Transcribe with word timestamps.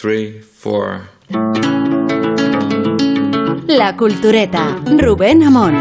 three, 0.00 0.40
four. 0.40 1.00
La 3.66 3.96
Cultureta, 3.98 4.78
Rubén 4.96 5.42
Amón. 5.42 5.78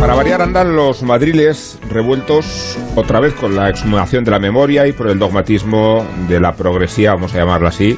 Para 0.00 0.14
variar 0.14 0.42
andan 0.42 0.74
los 0.74 1.04
madriles 1.04 1.78
revueltos 1.88 2.76
otra 2.96 3.20
vez 3.20 3.32
con 3.34 3.54
la 3.54 3.70
exhumación 3.70 4.24
de 4.24 4.32
la 4.32 4.40
memoria 4.40 4.88
y 4.88 4.92
por 4.92 5.08
el 5.08 5.20
dogmatismo 5.20 6.04
de 6.28 6.40
la 6.40 6.56
progresía, 6.56 7.14
vamos 7.14 7.32
a 7.34 7.38
llamarla 7.38 7.68
así, 7.68 7.96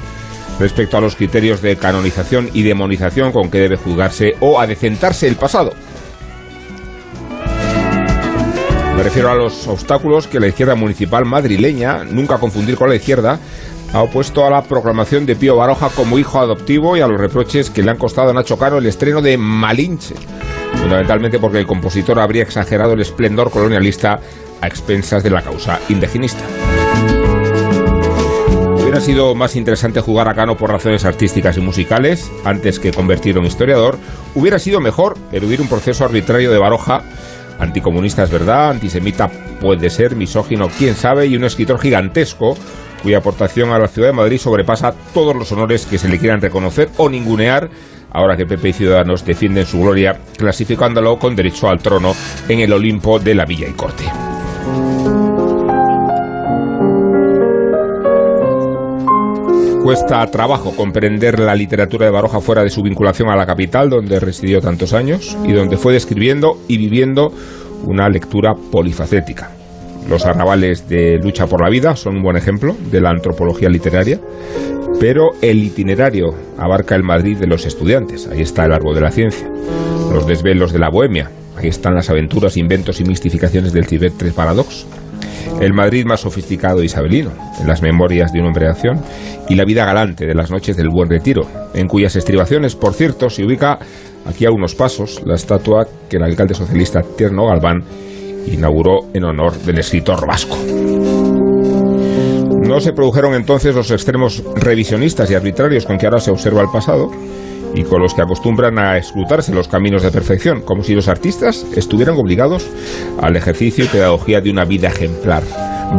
respecto 0.59 0.96
a 0.96 1.00
los 1.00 1.16
criterios 1.16 1.62
de 1.62 1.77
canonización 1.77 2.50
y 2.52 2.62
demonización 2.62 3.32
con 3.32 3.50
que 3.50 3.59
debe 3.59 3.77
juzgarse 3.77 4.34
o 4.41 4.60
adecentarse 4.60 5.28
el 5.28 5.37
pasado. 5.37 5.73
Me 8.97 9.02
refiero 9.02 9.30
a 9.30 9.34
los 9.34 9.69
obstáculos 9.69 10.27
que 10.27 10.41
la 10.41 10.48
izquierda 10.48 10.74
municipal 10.74 11.27
madrileña, 11.27 12.05
nunca 12.05 12.38
confundir 12.38 12.77
con 12.77 12.88
la 12.88 12.97
izquierda, 12.97 13.38
ha 13.92 14.02
opuesto 14.02 14.45
a 14.47 14.50
la 14.50 14.62
proclamación 14.62 15.27
de 15.27 15.37
Pío 15.37 15.56
Baroja 15.56 15.91
como 15.91 16.19
hijo 16.19 16.38
adoptivo 16.38 16.97
y 16.97 17.00
a 17.00 17.06
los 17.06 17.20
reproches 17.20 17.70
que 17.70 17.83
le 17.83 17.91
han 17.91 17.98
costado 17.98 18.30
a 18.30 18.33
Nacho 18.33 18.59
Cano 18.59 18.78
el 18.78 18.86
estreno 18.86 19.20
de 19.20 19.36
Malinche, 19.36 20.14
fundamentalmente 20.80 21.38
porque 21.38 21.59
el 21.59 21.66
compositor 21.66 22.19
habría 22.19 22.42
exagerado 22.42 22.95
el 22.95 23.00
esplendor 23.02 23.50
colonialista 23.50 24.19
a 24.61 24.66
expensas 24.66 25.23
de 25.23 25.30
la 25.30 25.42
causa 25.42 25.78
indigenista. 25.88 26.42
Hubiera 28.96 29.12
sido 29.12 29.34
más 29.34 29.56
interesante 29.56 30.00
jugar 30.00 30.27
a 30.27 30.34
Cano 30.34 30.56
por 30.56 30.70
razones 30.70 31.05
artísticas 31.05 31.59
y 31.59 31.60
musicales 31.60 32.32
antes 32.46 32.78
que 32.78 32.92
convertirlo 32.92 33.42
en 33.42 33.46
historiador. 33.46 33.98
Hubiera 34.34 34.59
sido 34.59 34.80
mejor 34.80 35.19
eludir 35.32 35.60
un 35.60 35.69
proceso 35.69 36.06
arbitrario 36.06 36.50
de 36.50 36.56
Baroja 36.56 37.02
anticomunista 37.58 38.22
es 38.22 38.30
verdad, 38.30 38.70
antisemita 38.70 39.28
puede 39.61 39.91
ser, 39.91 40.17
misógino 40.17 40.70
quién 40.78 40.94
sabe, 40.94 41.27
y 41.27 41.36
un 41.36 41.44
escritor 41.44 41.78
gigantesco 41.78 42.56
cuya 43.02 43.19
aportación 43.19 43.70
a 43.70 43.78
la 43.78 43.89
ciudad 43.89 44.08
de 44.08 44.14
Madrid 44.14 44.39
sobrepasa 44.39 44.94
todos 45.12 45.36
los 45.36 45.52
honores 45.52 45.84
que 45.84 45.98
se 45.98 46.08
le 46.08 46.19
quieran 46.19 46.41
reconocer 46.41 46.89
o 46.97 47.11
ningunear, 47.11 47.69
ahora 48.12 48.34
que 48.34 48.47
Pepe 48.47 48.70
y 48.70 48.72
Ciudadanos 48.72 49.27
defienden 49.27 49.67
su 49.67 49.78
gloria, 49.78 50.19
clasificándolo 50.39 51.19
con 51.19 51.36
derecho 51.36 51.69
al 51.69 51.80
trono 51.80 52.14
en 52.48 52.61
el 52.61 52.72
Olimpo 52.72 53.19
de 53.19 53.34
la 53.34 53.44
Villa 53.44 53.69
y 53.69 53.72
Corte. 53.72 54.05
Cuesta 59.87 60.27
trabajo 60.27 60.75
comprender 60.75 61.39
la 61.39 61.55
literatura 61.55 62.06
de 62.06 62.11
Baroja 62.11 62.41
fuera 62.41 62.65
de 62.65 62.70
su 62.70 62.83
vinculación 62.83 63.29
a 63.29 63.37
la 63.37 63.47
capital, 63.47 63.89
donde 63.89 64.19
residió 64.19 64.61
tantos 64.61 64.92
años 64.92 65.39
y 65.45 65.53
donde 65.53 65.77
fue 65.77 65.92
describiendo 65.92 66.59
y 66.67 66.77
viviendo 66.77 67.33
una 67.84 68.09
lectura 68.09 68.55
polifacética. 68.73 69.53
Los 70.11 70.27
arrabales 70.27 70.89
de 70.89 71.20
Lucha 71.23 71.47
por 71.47 71.62
la 71.62 71.70
Vida 71.70 71.95
son 71.95 72.17
un 72.17 72.25
buen 72.25 72.37
ejemplo 72.37 72.75
de 72.91 73.01
la 73.01 73.11
antropología 73.11 73.69
literaria, 73.69 74.19
pero 74.98 75.31
el 75.41 75.62
itinerario 75.62 76.34
abarca 76.59 76.97
el 76.97 77.05
Madrid 77.05 77.39
de 77.39 77.47
los 77.47 77.64
estudiantes. 77.64 78.27
Ahí 78.27 78.41
está 78.41 78.64
el 78.64 78.73
árbol 78.73 78.97
de 78.97 79.03
la 79.03 79.12
ciencia. 79.12 79.48
Los 80.12 80.27
desvelos 80.27 80.73
de 80.73 80.81
la 80.81 80.91
bohemia. 80.91 81.31
Ahí 81.57 81.69
están 81.69 81.95
las 81.95 82.11
aventuras, 82.11 82.57
inventos 82.57 83.01
y 83.01 83.05
mistificaciones 83.05 83.73
del 83.73 83.87
Tibet 83.87 84.14
3 84.17 84.33
Paradox. 84.33 84.84
El 85.60 85.72
Madrid 85.72 86.04
más 86.04 86.20
sofisticado 86.20 86.82
isabelino, 86.82 87.30
en 87.60 87.66
las 87.66 87.82
memorias 87.82 88.32
de 88.32 88.40
un 88.40 88.46
hombre 88.46 88.66
de 88.66 88.72
acción, 88.72 89.00
y 89.48 89.54
la 89.54 89.64
vida 89.64 89.84
galante 89.84 90.26
de 90.26 90.34
las 90.34 90.50
noches 90.50 90.76
del 90.76 90.90
Buen 90.90 91.08
Retiro, 91.08 91.46
en 91.74 91.88
cuyas 91.88 92.14
estribaciones, 92.16 92.76
por 92.76 92.92
cierto, 92.92 93.30
se 93.30 93.44
ubica 93.44 93.78
aquí 94.27 94.44
a 94.44 94.50
unos 94.50 94.74
pasos 94.74 95.22
la 95.24 95.34
estatua 95.34 95.86
que 96.08 96.16
el 96.16 96.24
alcalde 96.24 96.54
socialista 96.54 97.02
Tierno 97.16 97.46
Galván 97.46 97.82
inauguró 98.46 99.08
en 99.14 99.24
honor 99.24 99.54
del 99.58 99.78
escritor 99.78 100.27
vasco. 100.27 100.56
No 102.66 102.80
se 102.80 102.92
produjeron 102.92 103.34
entonces 103.34 103.74
los 103.74 103.90
extremos 103.90 104.42
revisionistas 104.56 105.30
y 105.30 105.34
arbitrarios 105.34 105.86
con 105.86 105.98
que 105.98 106.06
ahora 106.06 106.20
se 106.20 106.30
observa 106.30 106.62
el 106.62 106.68
pasado 106.68 107.11
y 107.77 107.85
con 107.85 108.03
los 108.03 108.14
que 108.14 108.23
acostumbran 108.23 108.79
a 108.79 108.97
escrutarse 108.97 109.53
los 109.53 109.69
caminos 109.69 110.03
de 110.03 110.11
perfección, 110.11 110.63
como 110.63 110.83
si 110.83 110.95
los 110.95 111.09
artistas 111.09 111.64
estuvieran 111.77 112.17
obligados 112.17 112.67
al 113.20 113.37
ejercicio 113.37 113.85
y 113.85 113.89
pedagogía 113.89 114.41
de 114.41 114.51
una 114.51 114.64
vida 114.64 114.89
ejemplar. 114.89 115.42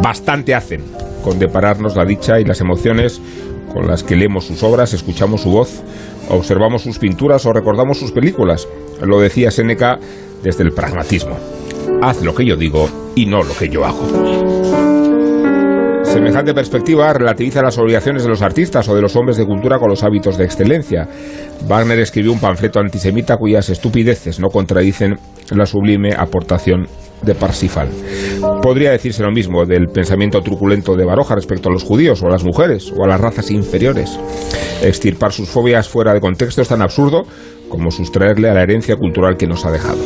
Bastante 0.02 0.54
hacen 0.54 0.82
con 1.22 1.38
depararnos 1.38 1.96
la 1.96 2.04
dicha 2.04 2.40
y 2.40 2.44
las 2.44 2.60
emociones 2.60 3.20
con 3.72 3.86
las 3.86 4.02
que 4.02 4.16
leemos 4.16 4.44
sus 4.44 4.62
obras, 4.62 4.92
escuchamos 4.92 5.42
su 5.42 5.50
voz, 5.50 5.82
observamos 6.28 6.82
sus 6.82 6.98
pinturas 6.98 7.46
o 7.46 7.52
recordamos 7.52 7.98
sus 7.98 8.12
películas. 8.12 8.66
Lo 9.00 9.20
decía 9.20 9.50
Séneca 9.50 10.00
desde 10.42 10.64
el 10.64 10.72
pragmatismo. 10.72 11.36
Haz 12.02 12.22
lo 12.22 12.34
que 12.34 12.44
yo 12.44 12.56
digo 12.56 12.88
y 13.14 13.26
no 13.26 13.42
lo 13.42 13.54
que 13.54 13.68
yo 13.68 13.84
hago. 13.84 14.87
Semejante 16.18 16.52
perspectiva 16.52 17.12
relativiza 17.12 17.62
las 17.62 17.78
obligaciones 17.78 18.24
de 18.24 18.28
los 18.28 18.42
artistas 18.42 18.88
o 18.88 18.94
de 18.96 19.00
los 19.00 19.14
hombres 19.14 19.36
de 19.36 19.46
cultura 19.46 19.78
con 19.78 19.88
los 19.88 20.02
hábitos 20.02 20.36
de 20.36 20.46
excelencia. 20.46 21.06
Wagner 21.68 22.00
escribió 22.00 22.32
un 22.32 22.40
panfleto 22.40 22.80
antisemita 22.80 23.36
cuyas 23.36 23.70
estupideces 23.70 24.40
no 24.40 24.48
contradicen 24.48 25.14
la 25.52 25.64
sublime 25.64 26.12
aportación 26.18 26.88
de 27.22 27.36
Parsifal. 27.36 27.88
Podría 28.60 28.90
decirse 28.90 29.22
lo 29.22 29.30
mismo 29.30 29.64
del 29.64 29.86
pensamiento 29.86 30.40
truculento 30.40 30.96
de 30.96 31.04
Baroja 31.04 31.36
respecto 31.36 31.68
a 31.68 31.72
los 31.72 31.84
judíos 31.84 32.20
o 32.20 32.26
a 32.26 32.30
las 32.30 32.42
mujeres 32.42 32.92
o 32.92 33.04
a 33.04 33.06
las 33.06 33.20
razas 33.20 33.52
inferiores. 33.52 34.18
Extirpar 34.82 35.30
sus 35.30 35.48
fobias 35.48 35.88
fuera 35.88 36.12
de 36.14 36.20
contexto 36.20 36.62
es 36.62 36.68
tan 36.68 36.82
absurdo 36.82 37.22
como 37.68 37.92
sustraerle 37.92 38.50
a 38.50 38.54
la 38.54 38.64
herencia 38.64 38.96
cultural 38.96 39.36
que 39.36 39.46
nos 39.46 39.64
ha 39.64 39.70
dejado. 39.70 40.00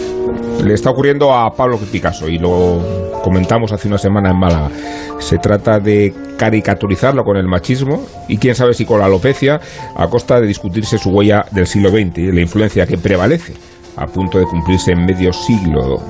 Le 0.62 0.74
está 0.74 0.90
ocurriendo 0.90 1.32
a 1.32 1.50
Pablo 1.52 1.78
Picasso 1.90 2.28
y 2.28 2.36
lo 2.36 3.11
comentamos 3.22 3.72
hace 3.72 3.88
una 3.88 3.98
semana 3.98 4.30
en 4.30 4.38
Málaga. 4.38 4.70
Se 5.18 5.38
trata 5.38 5.78
de 5.78 6.12
caricaturizarlo 6.38 7.24
con 7.24 7.36
el 7.36 7.46
machismo 7.46 8.04
y 8.28 8.38
quién 8.38 8.54
sabe 8.54 8.74
si 8.74 8.84
con 8.84 8.98
la 9.00 9.06
alopecia 9.06 9.60
a 9.96 10.06
costa 10.08 10.40
de 10.40 10.46
discutirse 10.46 10.98
su 10.98 11.10
huella 11.10 11.44
del 11.52 11.66
siglo 11.66 11.90
XX 11.90 12.18
y 12.18 12.32
la 12.32 12.40
influencia 12.40 12.86
que 12.86 12.98
prevalece 12.98 13.54
a 13.96 14.06
punto 14.06 14.38
de 14.38 14.44
cumplirse 14.46 14.92
en 14.92 15.04
medio 15.04 15.32
siglo 15.32 16.00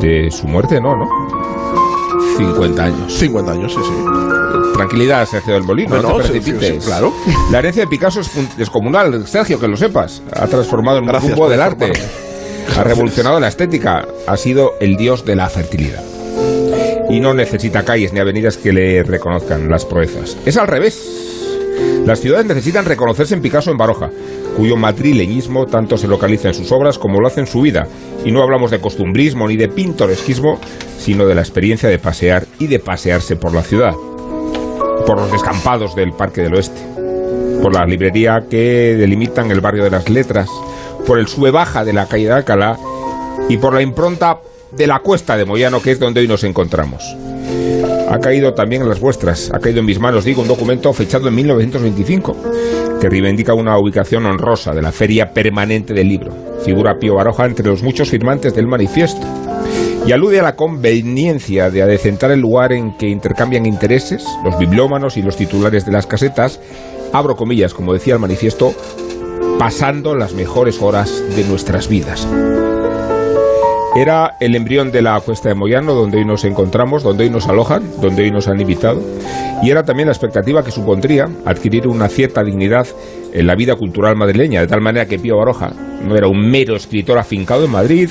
de 0.00 0.30
su 0.30 0.46
muerte, 0.46 0.80
¿no? 0.80 0.94
¿no? 0.96 1.04
50 2.36 2.84
años. 2.84 3.12
50 3.12 3.52
años, 3.52 3.72
sí, 3.72 3.80
sí. 3.82 4.72
Tranquilidad, 4.74 5.26
Sergio 5.26 5.54
del 5.54 5.62
Molino, 5.62 5.90
Bueno, 5.90 6.08
no 6.10 6.16
te 6.18 6.24
sí, 6.24 6.30
precipites. 6.32 6.68
sí, 6.74 6.80
sí, 6.80 6.86
claro. 6.86 7.12
La 7.50 7.58
herencia 7.60 7.82
de 7.84 7.88
Picasso 7.88 8.20
es 8.20 8.56
descomunal, 8.56 9.26
Sergio, 9.26 9.58
que 9.60 9.68
lo 9.68 9.76
sepas. 9.76 10.22
Ha 10.32 10.46
transformado 10.46 10.98
el 10.98 11.06
Gracias 11.06 11.30
rumbo 11.32 11.48
del 11.48 11.60
arte. 11.62 11.92
Ha 12.76 12.84
revolucionado 12.84 13.40
la 13.40 13.48
estética. 13.48 14.06
Ha 14.26 14.36
sido 14.36 14.72
el 14.80 14.96
dios 14.96 15.24
de 15.24 15.36
la 15.36 15.48
fertilidad. 15.48 16.02
Y 17.10 17.20
no 17.20 17.34
necesita 17.34 17.84
calles 17.84 18.12
ni 18.12 18.20
avenidas 18.20 18.56
que 18.56 18.72
le 18.72 19.02
reconozcan 19.02 19.68
las 19.68 19.84
proezas. 19.84 20.36
Es 20.44 20.56
al 20.56 20.66
revés. 20.66 22.02
Las 22.06 22.20
ciudades 22.20 22.46
necesitan 22.46 22.84
reconocerse 22.84 23.34
en 23.34 23.42
Picasso 23.42 23.70
en 23.70 23.78
Baroja, 23.78 24.10
cuyo 24.56 24.76
madrileñismo 24.76 25.66
tanto 25.66 25.96
se 25.96 26.08
localiza 26.08 26.48
en 26.48 26.54
sus 26.54 26.70
obras 26.70 26.98
como 26.98 27.20
lo 27.20 27.26
hace 27.26 27.40
en 27.40 27.46
su 27.46 27.60
vida. 27.60 27.86
Y 28.24 28.32
no 28.32 28.42
hablamos 28.42 28.70
de 28.70 28.80
costumbrismo 28.80 29.48
ni 29.48 29.56
de 29.56 29.68
pintoresquismo, 29.68 30.58
sino 30.98 31.26
de 31.26 31.34
la 31.34 31.40
experiencia 31.40 31.88
de 31.88 31.98
pasear 31.98 32.46
y 32.58 32.66
de 32.66 32.78
pasearse 32.78 33.36
por 33.36 33.54
la 33.54 33.62
ciudad 33.62 33.94
por 35.06 35.18
los 35.18 35.30
descampados 35.30 35.94
del 35.94 36.12
Parque 36.12 36.42
del 36.42 36.54
Oeste, 36.54 36.80
por 37.62 37.74
la 37.74 37.84
librería 37.84 38.44
que 38.48 38.96
delimitan 38.96 39.50
el 39.50 39.60
barrio 39.60 39.84
de 39.84 39.90
las 39.90 40.08
letras, 40.08 40.48
por 41.06 41.18
el 41.18 41.28
sube-baja 41.28 41.84
de 41.84 41.92
la 41.92 42.06
calle 42.06 42.26
de 42.26 42.32
Alcalá 42.32 42.78
y 43.48 43.56
por 43.58 43.74
la 43.74 43.82
impronta 43.82 44.40
de 44.72 44.86
la 44.86 45.00
cuesta 45.00 45.36
de 45.36 45.44
Moyano, 45.44 45.80
que 45.80 45.92
es 45.92 46.00
donde 46.00 46.20
hoy 46.20 46.28
nos 46.28 46.44
encontramos. 46.44 47.16
Ha 48.08 48.18
caído 48.18 48.54
también 48.54 48.82
en 48.82 48.88
las 48.88 49.00
vuestras, 49.00 49.50
ha 49.52 49.58
caído 49.58 49.80
en 49.80 49.86
mis 49.86 50.00
manos, 50.00 50.24
digo, 50.24 50.42
un 50.42 50.48
documento 50.48 50.92
fechado 50.92 51.28
en 51.28 51.34
1925, 51.34 52.36
que 53.00 53.08
reivindica 53.08 53.54
una 53.54 53.78
ubicación 53.78 54.26
honrosa 54.26 54.72
de 54.72 54.82
la 54.82 54.92
Feria 54.92 55.32
Permanente 55.32 55.94
del 55.94 56.08
Libro. 56.08 56.32
Figura 56.64 56.98
Pío 56.98 57.14
Baroja 57.14 57.46
entre 57.46 57.66
los 57.66 57.82
muchos 57.82 58.10
firmantes 58.10 58.54
del 58.54 58.66
manifiesto 58.66 59.26
y 60.06 60.12
alude 60.12 60.40
a 60.40 60.42
la 60.42 60.56
conveniencia 60.56 61.70
de 61.70 61.82
adecentar 61.82 62.30
el 62.30 62.40
lugar 62.40 62.72
en 62.72 62.96
que 62.98 63.08
intercambian 63.08 63.64
intereses 63.64 64.24
los 64.44 64.58
bibliómanos 64.58 65.16
y 65.16 65.22
los 65.22 65.36
titulares 65.36 65.86
de 65.86 65.92
las 65.92 66.06
casetas, 66.06 66.60
abro 67.12 67.36
comillas, 67.36 67.72
como 67.72 67.94
decía 67.94 68.14
el 68.14 68.20
manifiesto, 68.20 68.74
pasando 69.58 70.14
las 70.14 70.34
mejores 70.34 70.80
horas 70.82 71.22
de 71.36 71.44
nuestras 71.44 71.88
vidas. 71.88 72.26
Era 73.96 74.36
el 74.40 74.56
embrión 74.56 74.90
de 74.90 75.02
la 75.02 75.20
cuesta 75.20 75.48
de 75.48 75.54
Moyano, 75.54 75.94
donde 75.94 76.18
hoy 76.18 76.24
nos 76.24 76.44
encontramos, 76.44 77.04
donde 77.04 77.24
hoy 77.24 77.30
nos 77.30 77.46
alojan, 77.46 77.82
donde 78.00 78.24
hoy 78.24 78.30
nos 78.32 78.48
han 78.48 78.60
invitado, 78.60 79.00
y 79.62 79.70
era 79.70 79.84
también 79.84 80.08
la 80.08 80.12
expectativa 80.12 80.64
que 80.64 80.72
supondría 80.72 81.28
adquirir 81.44 81.86
una 81.86 82.08
cierta 82.08 82.42
dignidad 82.42 82.88
en 83.32 83.46
la 83.46 83.54
vida 83.54 83.76
cultural 83.76 84.16
madrileña, 84.16 84.62
de 84.62 84.66
tal 84.66 84.80
manera 84.80 85.06
que 85.06 85.20
Pío 85.20 85.36
Baroja 85.36 85.70
no 86.02 86.16
era 86.16 86.26
un 86.26 86.50
mero 86.50 86.74
escritor 86.74 87.18
afincado 87.18 87.64
en 87.64 87.70
Madrid, 87.70 88.10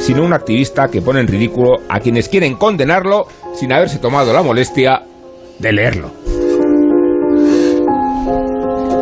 sino 0.00 0.24
un 0.24 0.32
activista 0.32 0.88
que 0.88 1.00
pone 1.00 1.20
en 1.20 1.28
ridículo 1.28 1.76
a 1.88 2.00
quienes 2.00 2.28
quieren 2.28 2.56
condenarlo 2.56 3.26
sin 3.54 3.72
haberse 3.72 3.98
tomado 3.98 4.32
la 4.32 4.42
molestia 4.42 5.02
de 5.60 5.72
leerlo. 5.72 6.10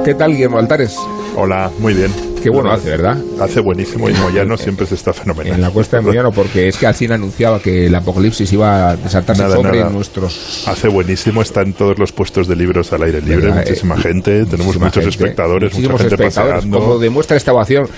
¿Qué 0.05 0.15
tal, 0.15 0.33
Guillermo 0.33 0.59
Altares? 0.59 0.99
Hola, 1.37 1.71
muy 1.79 1.95
bien. 1.95 2.11
Qué 2.43 2.51
bueno 2.51 2.71
hace, 2.71 2.91
¿verdad? 2.91 3.17
Hace 3.41 3.61
buenísimo 3.61 4.09
y 4.09 4.15
Moyano 4.15 4.57
siempre 4.57 4.87
se 4.87 4.95
está 4.95 5.13
fenomenal. 5.13 5.55
En 5.55 5.61
la 5.61 5.71
cuesta 5.71 5.97
de 5.97 6.03
Moyano, 6.05 6.31
porque 6.31 6.69
es 6.69 6.77
que 6.77 6.87
Alcina 6.87 7.17
anunciaba 7.17 7.61
que 7.61 7.87
el 7.87 7.95
apocalipsis 7.95 8.53
iba 8.53 8.91
a 8.91 8.97
desatarse 8.97 9.43
Nada, 9.43 9.57
sobre 9.57 9.81
nada. 9.81 9.91
nuestros... 9.91 10.65
Hace 10.69 10.89
buenísimo, 10.89 11.43
están 11.43 11.73
todos 11.73 11.99
los 11.99 12.13
puestos 12.13 12.47
de 12.47 12.57
libros 12.57 12.93
al 12.93 13.03
aire 13.03 13.21
libre, 13.21 13.47
¿Verdad? 13.47 13.65
muchísima 13.65 13.97
Eh, 13.97 14.03
gente, 14.03 14.31
tenemos 14.45 14.67
muchísima 14.77 14.87
muchos 14.87 15.05
gente, 15.05 15.17
espectadores, 15.17 15.75
mucha 15.75 15.89
gente 15.99 16.15
espectadores, 16.15 16.55
paseando. 16.55 16.79
Como 16.79 16.99
demuestra 16.99 17.37
esta 17.37 17.53
ovación 17.53 17.89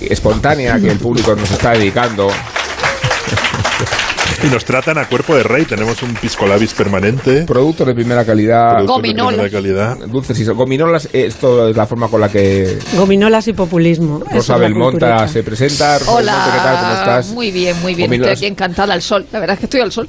espontánea 0.00 0.78
que 0.80 0.90
el 0.90 0.98
público 0.98 1.34
nos 1.34 1.50
está 1.50 1.72
dedicando. 1.72 2.28
Y 4.42 4.46
nos 4.48 4.64
tratan 4.64 4.96
a 4.96 5.06
cuerpo 5.06 5.34
de 5.34 5.42
rey, 5.42 5.66
tenemos 5.66 6.02
un 6.02 6.14
pisco 6.14 6.46
labis 6.46 6.72
permanente. 6.72 7.42
Productos 7.42 7.86
de 7.86 7.94
primera 7.94 8.24
calidad, 8.24 8.76
productos 8.76 9.02
de 9.02 9.08
Gominolas. 9.08 9.34
primera 9.34 9.50
calidad. 9.50 9.96
dulces 10.06 10.40
y 10.40 10.44
gominolas. 10.46 11.08
Esto 11.12 11.68
es 11.68 11.76
la 11.76 11.86
forma 11.86 12.08
con 12.08 12.22
la 12.22 12.30
que 12.30 12.78
Gominolas 12.96 13.46
y 13.48 13.52
populismo. 13.52 14.22
Rosa 14.32 14.56
Belmonta 14.56 15.28
se 15.28 15.42
presenta. 15.42 15.98
Rosa 15.98 16.14
Belmonte, 16.16 16.50
¿qué 16.52 16.58
tal? 16.58 16.76
¿Cómo 16.76 16.88
Hola, 16.90 17.00
estás? 17.00 17.28
muy 17.34 17.50
bien, 17.50 17.76
muy 17.82 17.94
bien. 17.94 18.08
Gominolas. 18.08 18.32
Estoy 18.32 18.46
aquí 18.46 18.52
encantada 18.52 18.94
al 18.94 19.02
sol. 19.02 19.26
La 19.30 19.40
verdad 19.40 19.54
es 19.54 19.60
que 19.60 19.66
estoy 19.66 19.80
al 19.82 19.92
sol. 19.92 20.08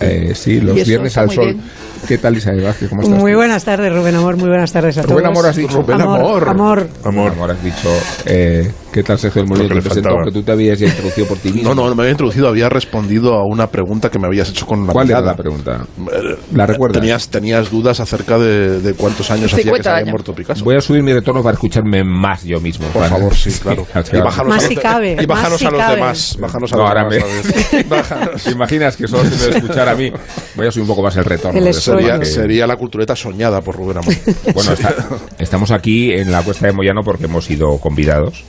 Eh, 0.00 0.32
sí, 0.34 0.60
los 0.60 0.74
viernes 0.74 1.16
al 1.16 1.26
muy 1.28 1.34
sol. 1.36 1.44
bien. 1.46 1.62
¿Qué 2.06 2.18
tal, 2.18 2.36
Isabel 2.36 2.62
Vázquez? 2.62 2.88
¿Cómo 2.90 3.02
estás? 3.02 3.18
Muy 3.18 3.34
buenas 3.34 3.64
tardes, 3.64 3.90
Rubén 3.94 4.16
Amor. 4.16 4.36
Muy 4.36 4.48
buenas 4.48 4.72
tardes 4.72 4.98
a 4.98 5.02
todos. 5.02 5.12
Rubén 5.14 5.26
Amor 5.26 5.46
has 5.46 5.56
dicho. 5.56 5.80
Rubén 5.80 6.00
amor. 6.00 6.18
Amor. 6.20 6.48
Amor. 6.48 6.88
Amor. 7.04 7.32
Amor, 7.32 7.50
has 7.52 7.62
dicho. 7.64 7.88
Eh, 8.26 8.70
¿Qué 8.92 9.02
tal, 9.02 9.18
Sergio 9.18 9.40
del 9.40 9.48
Molino? 9.48 9.68
Que 9.70 9.74
Te 9.76 9.80
presentó, 9.82 10.16
que 10.22 10.30
tú 10.30 10.42
te 10.42 10.52
habías 10.52 10.78
ya 10.78 10.86
introducido 10.86 11.26
por 11.26 11.38
ti 11.38 11.50
mismo. 11.50 11.70
No, 11.70 11.74
no, 11.74 11.88
no 11.88 11.94
me 11.94 12.02
había 12.02 12.10
introducido, 12.12 12.46
había 12.48 12.68
respondido 12.68 13.32
a 13.34 13.42
una 13.46 13.66
pregunta 13.68 14.10
que 14.10 14.18
me 14.18 14.26
habías 14.26 14.50
hecho 14.50 14.66
con 14.66 14.86
la 14.86 14.92
¿Cuál 14.92 15.08
era 15.08 15.20
la 15.22 15.34
pregunta? 15.34 15.86
Eh, 15.98 16.36
¿La 16.52 16.66
recuerdas? 16.66 17.00
Tenías, 17.00 17.28
tenías 17.30 17.70
dudas 17.70 18.00
acerca 18.00 18.38
de, 18.38 18.80
de 18.80 18.92
cuántos 18.92 19.30
años 19.30 19.46
hacía 19.46 19.56
que 19.64 19.70
50 19.70 19.82
se 19.82 19.90
había 19.98 20.10
muerto 20.10 20.34
Picasso. 20.34 20.62
Voy 20.64 20.76
a 20.76 20.80
subir 20.82 21.02
mi 21.02 21.14
retorno 21.14 21.42
para 21.42 21.54
escucharme 21.54 22.04
más 22.04 22.44
yo 22.44 22.60
mismo. 22.60 22.86
Por 22.88 23.00
para- 23.02 23.08
favor, 23.16 23.34
sí, 23.34 23.50
claro. 23.62 23.86
Sí, 24.04 24.14
Y 24.16 24.20
bájanos 24.20 24.48
Más 24.48 24.58
a 24.58 24.62
los 24.62 24.68
si 24.68 24.76
cabe, 24.76 25.12
Y 25.14 25.24
si 25.56 25.64
a 25.66 25.70
los 25.70 25.80
cabe. 25.80 25.94
demás. 25.94 26.36
Bájanos 26.38 26.72
a 26.72 26.76
No, 26.76 26.82
los 26.82 26.88
ahora 26.90 27.08
demás. 27.08 27.28
me-. 27.72 28.38
¿Te 28.44 28.50
imaginas 28.50 28.96
que 28.98 29.08
solo 29.08 29.24
se 29.24 29.36
debe 29.46 29.56
escuchar 29.58 29.88
a 29.88 29.94
mí? 29.94 30.12
Voy 30.54 30.66
a 30.66 30.70
subir 30.70 30.82
un 30.82 30.88
poco 30.88 31.02
más 31.02 31.16
el 31.16 31.24
retorno. 31.24 31.58
El 31.58 31.72
Sería, 31.72 32.18
que- 32.18 32.26
sería 32.26 32.66
la 32.66 32.76
cultureta 32.76 33.16
soñada 33.16 33.62
por 33.62 33.74
Rubén 33.74 33.96
Amor. 33.98 34.14
Bueno, 34.52 34.72
está- 34.74 34.94
estamos 35.38 35.70
aquí 35.70 36.12
en 36.12 36.30
la 36.30 36.42
Cuesta 36.42 36.66
de 36.66 36.74
Moyano 36.74 37.00
porque 37.02 37.24
hemos 37.24 37.46
sido 37.46 37.78
convidados, 37.78 38.44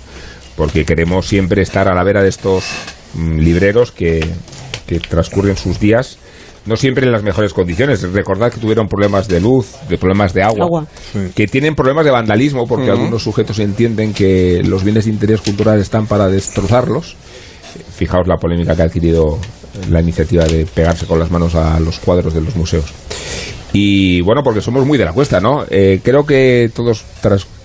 porque 0.56 0.86
queremos 0.86 1.28
siempre 1.28 1.62
estar 1.62 1.88
a 1.88 1.96
la 1.96 2.04
vera 2.04 2.22
de 2.22 2.30
estos 2.30 2.66
mm, 3.16 3.40
libreros 3.40 3.92
que, 3.92 4.26
que 4.86 5.00
transcurren 5.00 5.58
sus 5.58 5.80
días, 5.80 6.18
no 6.66 6.78
siempre 6.78 7.06
en 7.06 7.12
las 7.12 7.24
mejores 7.24 7.54
condiciones. 7.54 8.02
Recordad 8.14 8.52
que 8.52 8.60
tuvieron 8.60 8.88
problemas 8.88 9.28
de 9.28 9.42
luz, 9.42 9.74
de 9.90 9.98
problemas 9.98 10.34
de 10.34 10.44
agua, 10.44 10.66
Agua. 10.66 10.88
que 11.36 11.48
tienen 11.48 11.76
problemas 11.76 12.06
de 12.06 12.12
vandalismo 12.12 12.68
porque 12.68 12.90
algunos 12.90 13.24
sujetos 13.24 13.60
entienden 13.60 14.14
que 14.14 14.62
los 14.64 14.84
bienes 14.84 15.06
de 15.06 15.12
interés 15.12 15.42
cultural 15.42 15.80
están 15.80 16.08
para 16.08 16.28
destrozarlos. 16.30 17.16
Fijaos 17.96 18.28
la 18.28 18.38
polémica 18.38 18.76
que 18.76 18.82
ha 18.84 18.86
adquirido 18.86 19.40
la 19.90 20.02
iniciativa 20.02 20.46
de 20.46 20.66
pegarse 20.66 21.06
con 21.06 21.20
las 21.20 21.32
manos 21.32 21.56
a 21.56 21.80
los 21.80 22.00
cuadros 22.00 22.34
de 22.34 22.42
los 22.42 22.56
museos. 22.56 22.86
Y 23.74 24.22
bueno, 24.22 24.42
porque 24.44 24.62
somos 24.62 24.86
muy 24.86 25.00
de 25.00 25.06
la 25.06 25.14
cuesta, 25.14 25.40
¿no? 25.40 25.66
Eh, 25.70 26.00
creo 26.04 26.26
que 26.26 26.70
todos 26.74 27.04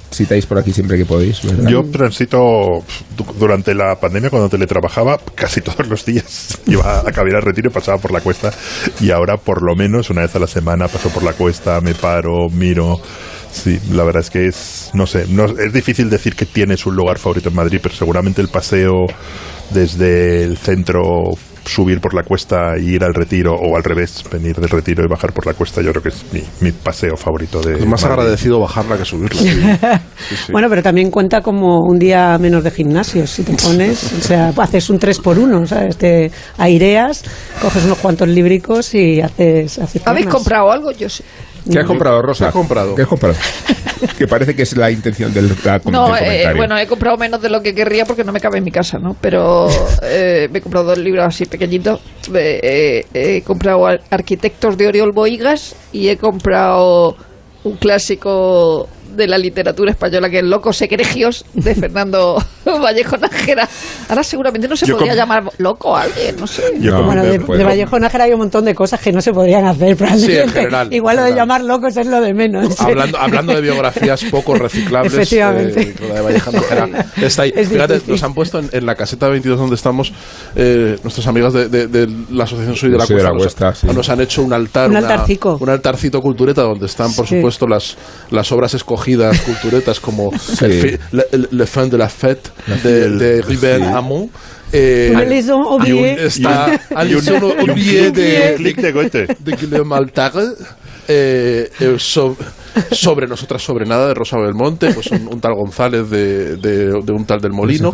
transitáis 0.08 0.46
por 0.46 0.58
aquí 0.58 0.72
siempre 0.72 0.96
que 0.96 1.04
podéis, 1.04 1.42
¿verdad? 1.44 1.68
Yo 1.68 1.84
transito 1.84 2.82
du- 3.16 3.34
durante 3.38 3.74
la 3.74 3.94
pandemia 4.00 4.30
cuando 4.30 4.48
teletrabajaba 4.48 5.18
casi 5.34 5.60
todos 5.62 5.86
los 5.88 6.04
días. 6.04 6.58
Iba 6.66 7.00
a 7.00 7.12
Cabrera 7.12 7.40
Retiro 7.40 7.70
y 7.70 7.72
pasaba 7.72 7.98
por 7.98 8.10
la 8.12 8.20
cuesta. 8.20 8.52
Y 9.00 9.10
ahora 9.10 9.36
por 9.36 9.62
lo 9.62 9.76
menos 9.76 10.10
una 10.10 10.22
vez 10.22 10.34
a 10.34 10.38
la 10.38 10.46
semana 10.46 10.88
paso 10.88 11.10
por 11.10 11.22
la 11.22 11.32
cuesta, 11.34 11.80
me 11.80 11.94
paro, 11.94 12.48
miro. 12.50 13.00
Sí, 13.50 13.78
la 13.92 14.04
verdad 14.04 14.20
es 14.22 14.30
que 14.30 14.46
es, 14.46 14.90
no 14.92 15.06
sé, 15.06 15.26
no, 15.28 15.46
es 15.46 15.72
difícil 15.72 16.10
decir 16.10 16.36
que 16.36 16.44
tienes 16.44 16.84
un 16.84 16.94
lugar 16.94 17.18
favorito 17.18 17.48
en 17.48 17.54
Madrid, 17.54 17.80
pero 17.82 17.94
seguramente 17.94 18.42
el 18.42 18.48
paseo 18.48 19.06
desde 19.70 20.44
el 20.44 20.58
centro, 20.58 21.30
subir 21.68 22.00
por 22.00 22.14
la 22.14 22.22
cuesta 22.22 22.74
e 22.76 22.82
ir 22.82 23.04
al 23.04 23.14
retiro, 23.14 23.54
o 23.54 23.76
al 23.76 23.84
revés, 23.84 24.24
venir 24.30 24.56
del 24.56 24.68
retiro 24.70 25.04
y 25.04 25.08
bajar 25.08 25.32
por 25.32 25.46
la 25.46 25.54
cuesta, 25.54 25.82
yo 25.82 25.90
creo 25.90 26.02
que 26.02 26.08
es 26.08 26.24
mi, 26.32 26.42
mi 26.60 26.72
paseo 26.72 27.16
favorito 27.16 27.60
de 27.60 27.74
Es 27.74 27.86
más 27.86 28.02
Madrid. 28.02 28.18
agradecido 28.20 28.60
bajarla 28.60 28.96
que 28.96 29.04
subirla. 29.04 29.40
Sí, 30.28 30.36
sí. 30.46 30.52
Bueno, 30.52 30.68
pero 30.68 30.82
también 30.82 31.10
cuenta 31.10 31.40
como 31.40 31.80
un 31.84 31.98
día 31.98 32.36
menos 32.38 32.64
de 32.64 32.70
gimnasio, 32.70 33.26
si 33.26 33.42
te 33.44 33.52
pones, 33.54 34.12
o 34.12 34.22
sea, 34.22 34.52
haces 34.56 34.90
un 34.90 34.98
3 34.98 35.18
por 35.20 35.38
1 35.38 35.66
¿sabes? 35.66 35.96
Te 35.96 36.30
aireas, 36.56 37.22
coges 37.62 37.84
unos 37.84 37.98
cuantos 37.98 38.28
líbricos 38.28 38.94
y 38.94 39.20
haces... 39.20 39.78
haces 39.78 40.02
¿Habéis 40.06 40.26
comprado 40.26 40.70
algo? 40.70 40.90
Yo 40.92 41.08
sí. 41.08 41.22
¿Qué 41.70 41.78
has 41.80 41.86
comprado, 41.86 42.22
Rosa? 42.22 42.44
¿Qué 42.44 42.48
has 42.48 42.54
comprado? 42.54 42.94
¿Qué 42.94 43.02
has 43.02 43.08
comprado? 43.08 43.34
que 44.16 44.26
parece 44.28 44.54
que 44.54 44.62
es 44.62 44.76
la 44.76 44.90
intención 44.90 45.32
del, 45.34 45.48
la- 45.64 45.78
del 45.80 45.92
No, 45.92 46.14
eh, 46.16 46.20
comentario. 46.20 46.56
bueno, 46.56 46.78
he 46.78 46.86
comprado 46.86 47.16
menos 47.16 47.42
de 47.42 47.50
lo 47.50 47.60
que 47.60 47.74
querría 47.74 48.04
porque 48.04 48.22
no 48.24 48.32
me 48.32 48.40
cabe 48.40 48.58
en 48.58 48.64
mi 48.64 48.70
casa, 48.70 48.98
¿no? 48.98 49.16
Pero 49.20 49.68
eh, 50.02 50.48
me 50.52 50.58
he 50.58 50.62
comprado 50.62 50.86
dos 50.86 50.98
libros 50.98 51.24
así 51.26 51.46
pequeñitos. 51.46 52.00
Eh, 52.34 53.04
eh, 53.12 53.36
he 53.36 53.42
comprado 53.42 53.86
Ar- 53.86 54.00
Arquitectos 54.10 54.76
de 54.76 54.86
Oriol 54.86 55.12
Boigas 55.12 55.74
y 55.92 56.08
he 56.08 56.16
comprado 56.16 57.16
un 57.64 57.76
clásico 57.76 58.88
de 59.18 59.26
la 59.26 59.36
literatura 59.36 59.90
española 59.90 60.30
que 60.30 60.38
es 60.38 60.44
Locos 60.44 60.80
Egregios 60.80 61.44
de 61.52 61.74
Fernando 61.74 62.42
Vallejo 62.64 63.16
Nájera. 63.18 63.68
Ahora 64.08 64.22
seguramente 64.22 64.66
no 64.68 64.76
se 64.76 64.86
Yo 64.86 64.96
podría 64.96 65.14
llamar 65.14 65.42
loco 65.58 65.94
a 65.96 66.02
alguien, 66.02 66.36
no 66.38 66.46
sé. 66.46 66.62
Yo 66.80 66.92
No, 66.92 67.02
Bueno, 67.04 67.22
de, 67.24 67.38
de. 67.38 67.64
Vallejo 67.64 67.98
Nájera 67.98 68.24
hay 68.24 68.32
un 68.32 68.38
montón 68.38 68.64
de 68.64 68.74
cosas 68.74 69.00
que 69.00 69.12
no 69.12 69.20
se 69.20 69.32
podrían 69.32 69.66
hacer, 69.66 69.96
probablemente. 69.98 70.42
en 70.44 70.50
general, 70.50 70.94
Igual 70.94 71.16
lo 71.16 71.22
de 71.24 71.34
llamar 71.34 71.62
locos 71.64 71.96
es 71.96 72.06
lo 72.06 72.20
de 72.20 72.32
menos. 72.32 72.80
Hablando, 72.80 73.18
hablando 73.18 73.54
de 73.54 73.60
biografías 73.60 74.24
poco 74.24 74.54
reciclables, 74.54 75.12
Efectivamente. 75.12 75.82
eh, 75.82 75.94
la 76.08 76.14
de 76.14 76.20
Vallejo 76.22 76.52
Nájera 76.52 77.06
está 77.22 77.42
ahí. 77.42 77.52
Es 77.54 77.68
Fíjate, 77.68 78.00
nos 78.06 78.22
han 78.22 78.32
puesto 78.34 78.58
en, 78.60 78.70
en 78.72 78.86
la 78.86 78.94
caseta 78.94 79.28
22 79.28 79.58
donde 79.58 79.74
estamos 79.74 80.12
eh, 80.56 80.96
nuestras 81.02 81.26
amigas 81.26 81.52
de, 81.52 81.68
de- 81.68 81.86
de 81.88 82.06
la 82.30 82.44
asociación 82.44 82.76
Soy 82.76 82.90
de 82.90 82.98
la 82.98 83.06
Soy 83.06 83.16
de 83.16 83.22
la 83.24 83.30
Cuesta. 83.30 83.66
Cuesta, 83.66 83.86
nos, 83.86 83.92
sí. 83.92 83.96
nos 83.96 84.08
han 84.08 84.20
hecho 84.20 84.42
un 84.42 84.52
altar, 84.52 84.90
Un 84.90 84.96
una- 84.96 85.08
altarcico. 85.08 85.58
un 85.60 85.68
altarcito 85.68 86.20
cultureta 86.20 86.62
donde 86.62 86.86
están, 86.86 87.12
por 87.14 87.26
Sí. 87.26 87.36
supuesto, 87.36 87.66
las, 87.66 87.96
las 88.30 88.52
obras 88.52 88.74
escogidas 88.74 89.07
culturetas 89.46 90.00
como 90.00 90.30
el 90.32 90.38
fi- 90.72 90.98
le, 91.12 91.24
le- 91.32 91.48
Le 91.50 91.66
Fin 91.66 91.88
de 91.90 91.98
la 91.98 92.08
Fête 92.08 92.50
de, 92.82 93.10
de 93.10 93.42
Ribert 93.42 93.82
Amont. 93.84 94.30
Eh, 94.70 95.12
y 95.86 95.92
un- 95.92 96.04
está 96.26 96.78
y 97.06 97.14
un- 97.14 97.22
y 97.64 97.70
un 97.70 98.12
de, 98.12 98.54
clic 98.56 98.76
de 98.76 98.92
Goethe. 98.92 99.26
de 99.38 99.52
Guillaume 99.56 99.94
Altar, 99.94 100.32
eh, 101.08 101.70
eh, 101.80 101.94
so- 101.98 102.36
sobre 102.92 103.26
nosotras 103.26 103.62
sobre 103.62 103.86
nada 103.86 104.08
de 104.08 104.14
Rosa 104.14 104.36
Belmonte, 104.38 104.92
pues 104.92 105.06
un, 105.10 105.26
un 105.32 105.40
tal 105.40 105.54
González 105.54 106.10
de, 106.10 106.56
de- 106.56 107.00
de 107.02 107.12
un 107.12 107.24
tal 107.24 107.40
del 107.40 107.52
Molino, 107.52 107.90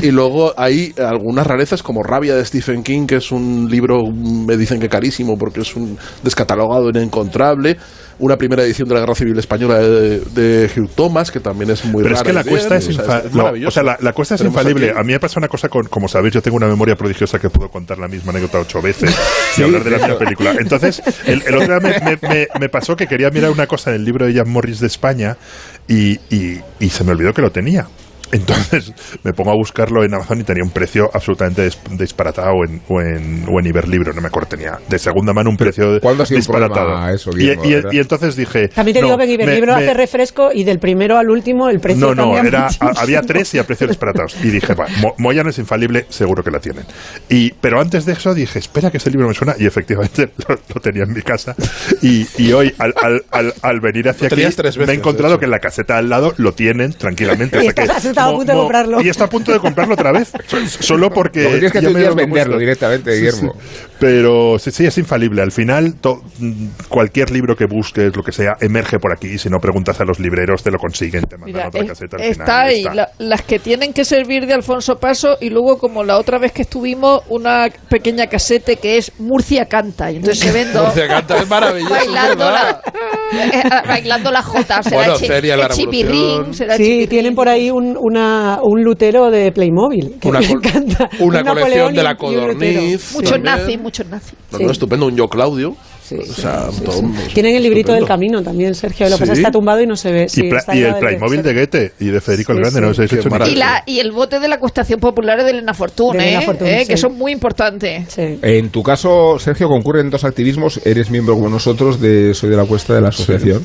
y 0.00 0.10
luego 0.12 0.54
hay 0.56 0.94
algunas 0.96 1.44
rarezas 1.44 1.82
como 1.82 2.04
Rabia 2.04 2.36
de 2.36 2.44
Stephen 2.44 2.84
King, 2.84 3.06
que 3.06 3.16
es 3.16 3.32
un 3.32 3.68
libro, 3.68 4.04
me 4.12 4.56
dicen 4.56 4.78
que 4.78 4.88
carísimo 4.88 5.36
porque 5.36 5.62
es 5.62 5.74
un 5.74 5.98
descatalogado 6.22 6.88
inencontrable, 6.90 7.76
una 8.22 8.36
primera 8.36 8.62
edición 8.62 8.88
de 8.88 8.94
la 8.94 9.00
Guerra 9.00 9.14
Civil 9.14 9.38
Española 9.38 9.78
de, 9.78 10.20
de 10.20 10.70
Hugh 10.76 10.88
Thomas, 10.94 11.30
que 11.30 11.40
también 11.40 11.70
es 11.70 11.84
muy 11.84 12.02
Pero 12.02 12.14
es 12.14 12.22
que 12.22 12.32
la 12.32 12.44
cuesta 12.44 12.78
bien, 12.78 12.90
es, 12.90 12.98
o 12.98 13.04
sea, 13.04 13.04
infa- 13.04 13.26
es 13.26 13.32
no, 13.32 13.38
maravilloso. 13.42 13.68
o 13.68 13.72
sea, 13.72 13.82
la, 13.82 13.98
la 14.00 14.12
cuesta 14.12 14.34
es 14.36 14.40
Tenemos 14.40 14.58
infalible. 14.60 14.90
aquí- 14.90 14.98
A 15.00 15.02
mí 15.02 15.12
me 15.12 15.20
pasa 15.20 15.40
una 15.40 15.48
cosa 15.48 15.68
con, 15.68 15.86
como 15.88 16.08
sabéis, 16.08 16.34
yo 16.34 16.40
tengo 16.40 16.56
una 16.56 16.68
memoria 16.68 16.94
prodigiosa 16.96 17.38
que 17.38 17.50
puedo 17.50 17.68
contar 17.68 17.98
la 17.98 18.08
misma 18.08 18.30
anécdota 18.30 18.60
ocho 18.60 18.80
veces 18.80 19.14
y 19.58 19.62
hablar 19.64 19.84
de 19.84 19.90
la 19.90 19.98
misma 19.98 20.18
película. 20.18 20.54
Entonces, 20.58 21.02
el, 21.26 21.42
el 21.46 21.54
otro 21.56 21.80
día 21.80 21.90
me, 22.00 22.16
me- 22.16 22.28
me- 22.28 22.48
me 22.60 22.68
pasó 22.68 22.96
que 22.96 23.06
quería 23.06 23.30
mirar 23.30 23.50
una 23.50 23.66
cosa 23.66 23.90
del 23.90 24.04
libro 24.04 24.24
de 24.26 24.34
Jan 24.34 24.48
Morris 24.48 24.80
de 24.80 24.86
España 24.86 25.36
y, 25.88 26.12
y- 26.30 26.60
y 26.78 26.88
se 26.90 27.02
me 27.04 27.10
olvidó 27.12 27.34
que 27.34 27.42
lo 27.42 27.50
tenía. 27.50 27.86
Entonces 28.32 28.92
me 29.22 29.32
pongo 29.32 29.50
a 29.52 29.54
buscarlo 29.54 30.02
en 30.04 30.14
Amazon 30.14 30.40
y 30.40 30.44
tenía 30.44 30.64
un 30.64 30.70
precio 30.70 31.10
absolutamente 31.12 31.66
dis- 31.68 31.78
disparatado 31.98 32.52
o 32.54 32.64
en, 32.64 32.80
o, 32.88 33.00
en, 33.00 33.44
o 33.48 33.60
en 33.60 33.66
Iberlibro, 33.66 34.12
no 34.12 34.20
me 34.20 34.28
acuerdo, 34.28 34.48
tenía 34.48 34.78
de 34.88 34.98
segunda 34.98 35.32
mano 35.32 35.50
un 35.50 35.56
precio 35.56 36.00
¿cuándo 36.00 36.22
ha 36.22 36.26
sido 36.26 36.36
un 36.38 36.40
disparatado. 36.40 37.08
eso, 37.10 37.30
y, 37.32 37.40
Guillermo, 37.54 37.90
y- 37.92 37.96
y 37.96 38.00
entonces 38.00 38.34
dije... 38.36 38.68
También 38.68 38.94
te 38.94 39.00
no, 39.02 39.06
digo 39.08 39.18
que 39.18 39.24
en 39.24 39.30
Iberlibro 39.30 39.76
me- 39.76 39.82
hace 39.84 39.94
refresco 39.94 40.50
y 40.52 40.64
del 40.64 40.78
primero 40.78 41.18
al 41.18 41.30
último 41.30 41.68
el 41.68 41.78
precio 41.80 42.14
no, 42.14 42.14
no, 42.14 42.38
era, 42.38 42.68
a- 42.80 43.00
había 43.02 43.20
tres 43.22 43.52
y 43.54 43.58
a 43.58 43.64
precios 43.66 43.90
disparatados. 43.90 44.36
Y 44.42 44.48
dije, 44.48 44.74
va, 44.74 44.86
Mo- 45.00 45.14
Moyan 45.18 45.46
es 45.48 45.58
infalible, 45.58 46.06
seguro 46.08 46.42
que 46.42 46.50
la 46.50 46.58
tienen. 46.58 46.84
Y, 47.28 47.52
pero 47.60 47.80
antes 47.80 48.06
de 48.06 48.12
eso 48.14 48.34
dije, 48.34 48.58
espera 48.58 48.90
que 48.90 48.96
ese 48.96 49.10
libro 49.10 49.28
me 49.28 49.34
suena. 49.34 49.54
Y 49.58 49.66
efectivamente 49.66 50.30
lo, 50.48 50.54
lo 50.74 50.80
tenía 50.80 51.02
en 51.04 51.12
mi 51.12 51.22
casa. 51.22 51.54
Y, 52.00 52.26
y 52.38 52.52
hoy, 52.52 52.74
al, 52.78 52.94
al, 53.02 53.22
al, 53.30 53.54
al 53.62 53.80
venir 53.80 54.08
hacia 54.08 54.28
aquí, 54.28 54.36
me 54.86 54.92
he 54.92 54.96
encontrado 54.96 55.38
que 55.38 55.44
en 55.44 55.50
la 55.50 55.58
caseta 55.58 55.98
al 55.98 56.08
lado 56.08 56.32
lo 56.38 56.52
tienen 56.54 56.92
tranquilamente. 56.94 57.56
Y 57.58 57.60
O 57.60 57.62
sea 57.64 57.72
que 57.74 57.82
estado 58.22 58.34
a 58.34 58.38
punto 58.38 58.52
de 58.52 58.58
comprarlo. 58.58 59.02
Y 59.02 59.08
está 59.08 59.24
a 59.24 59.28
punto 59.28 59.52
de 59.52 59.58
comprarlo 59.58 59.94
otra 59.94 60.12
vez. 60.12 60.32
So- 60.46 60.58
Solo 60.82 61.10
porque. 61.10 61.42
Lo 61.44 61.48
que 61.50 61.54
tienes 61.54 61.72
que 61.72 61.80
ya 61.82 61.88
hacer 61.88 62.02
es 62.02 62.14
venderlo 62.14 62.52
puesto. 62.52 62.58
directamente, 62.58 63.12
Sí, 63.12 63.18
Guillermo. 63.18 63.54
sí. 63.60 63.78
Pero 64.02 64.58
sí, 64.58 64.72
sí, 64.72 64.84
es 64.84 64.98
infalible. 64.98 65.42
Al 65.42 65.52
final, 65.52 65.94
to- 66.00 66.22
cualquier 66.88 67.30
libro 67.30 67.54
que 67.54 67.66
busques, 67.66 68.16
lo 68.16 68.24
que 68.24 68.32
sea, 68.32 68.54
emerge 68.60 68.98
por 68.98 69.12
aquí. 69.12 69.38
Si 69.38 69.48
no 69.48 69.58
preguntas 69.60 70.00
a 70.00 70.04
los 70.04 70.18
libreros, 70.18 70.62
te 70.64 70.72
lo 70.72 70.78
consiguen, 70.78 71.22
te 71.26 71.36
mandan 71.36 71.54
Mira, 71.54 71.68
otra 71.68 71.82
es- 71.82 71.88
caseta. 71.90 72.16
al 72.16 72.22
está 72.24 72.44
final, 72.44 72.66
ahí, 72.66 72.78
está. 72.80 72.94
la- 72.94 73.08
las 73.18 73.42
que 73.42 73.60
tienen 73.60 73.92
que 73.92 74.04
servir 74.04 74.46
de 74.46 74.54
Alfonso 74.54 74.96
Paso 74.96 75.36
y 75.40 75.50
luego 75.50 75.78
como 75.78 76.02
la 76.02 76.18
otra 76.18 76.38
vez 76.40 76.50
que 76.50 76.62
estuvimos 76.62 77.22
una 77.28 77.68
pequeña 77.88 78.26
casete 78.26 78.76
que 78.76 78.96
es 78.98 79.12
Murcia 79.20 79.66
canta 79.66 80.10
y 80.10 80.16
entonces 80.16 80.40
se 80.40 80.50
ven 80.50 80.72
dos 80.72 80.86
Murcia 80.86 81.06
canta, 81.06 81.38
es 81.38 81.48
maravilloso, 81.48 81.94
bailando 81.94 82.50
la- 82.50 82.82
eh, 83.32 83.62
bailando 83.86 84.30
la 84.32 84.42
jota. 84.42 84.82
Será 84.82 84.96
Bueno, 84.96 85.14
chi- 85.16 85.28
la 85.28 85.68
chipirrín, 85.68 86.52
será 86.54 86.76
Sí, 86.76 86.82
chipirrín. 86.82 87.08
tienen 87.08 87.34
por 87.36 87.48
ahí 87.48 87.70
un, 87.70 87.96
una, 87.96 88.58
un 88.62 88.82
lutero 88.82 89.30
de 89.30 89.52
Playmobil, 89.52 90.16
que 90.20 90.28
Una 90.28 90.40
me 90.40 90.48
col- 90.48 90.56
encanta. 90.66 91.08
una 91.20 91.38
Un 91.40 91.46
colección 91.46 91.54
Napoleón 91.54 91.94
de 91.94 92.02
la 92.02 92.10
y 92.10 92.12
y 92.12 92.16
codorniz. 92.16 93.12
Muchos 93.14 93.40
nazis, 93.40 93.78
muchos 93.92 94.06
nazis. 94.08 94.34
No, 94.50 94.58
Sí. 94.58 94.64
no, 94.64 94.72
estupendo, 94.72 95.06
un 95.06 95.16
yo 95.16 95.28
Claudio. 95.28 95.76
Sí, 96.02 96.16
o 96.16 96.22
sí, 96.24 96.42
sea, 96.42 96.68
sí, 96.72 96.82
todo 96.82 96.94
sí. 96.98 97.04
un- 97.04 97.14
Tienen 97.32 97.56
el 97.56 97.62
librito 97.62 97.92
del 97.92 98.04
camino 98.06 98.42
también, 98.42 98.74
Sergio. 98.74 99.08
Lo 99.08 99.16
que 99.16 99.20
pasa 99.20 99.32
es 99.32 99.38
Sí. 99.38 99.42
que 99.42 99.48
está 99.48 99.52
tumbado 99.52 99.80
y 99.82 99.86
no 99.86 99.96
se 99.96 100.10
ve. 100.10 100.28
Sí, 100.28 100.42
y, 100.44 100.54
está 100.54 100.72
el 100.72 100.94
Playmobil 100.96 101.42
de 101.42 101.54
Goethe 101.54 101.92
y 102.00 102.06
de 102.06 102.20
Federico 102.20 102.52
el 102.52 102.58
Grande, 102.58 102.80
sí. 102.94 103.16
no 103.16 103.30
maravilla. 103.30 103.54
Y, 103.54 103.58
la, 103.58 103.82
y 103.86 103.98
el 104.00 104.12
bote 104.12 104.40
de 104.40 104.48
la 104.48 104.56
Acuestación 104.56 104.98
Popular 104.98 105.42
de 105.44 105.50
Elena 105.50 105.74
Fortuna, 105.74 106.18
De 106.22 106.28
Elena 106.28 106.42
¿eh? 106.42 106.46
Fortuna, 106.46 106.70
¿eh? 106.70 106.80
sí. 106.84 106.88
que 106.88 106.96
son 106.96 107.16
muy 107.16 107.32
importantes. 107.32 108.12
Sí. 108.12 108.38
En 108.42 108.70
tu 108.70 108.82
caso, 108.82 109.38
Sergio, 109.38 109.68
concurren 109.68 110.10
dos 110.10 110.24
activismos. 110.24 110.80
Eres 110.84 111.10
miembro 111.10 111.34
como 111.34 111.48
nosotros 111.48 112.00
de 112.00 112.34
Soy 112.34 112.50
de 112.50 112.56
la 112.56 112.64
Cuesta 112.64 112.94
de 112.94 113.00
la 113.00 113.08
asociación. 113.08 113.62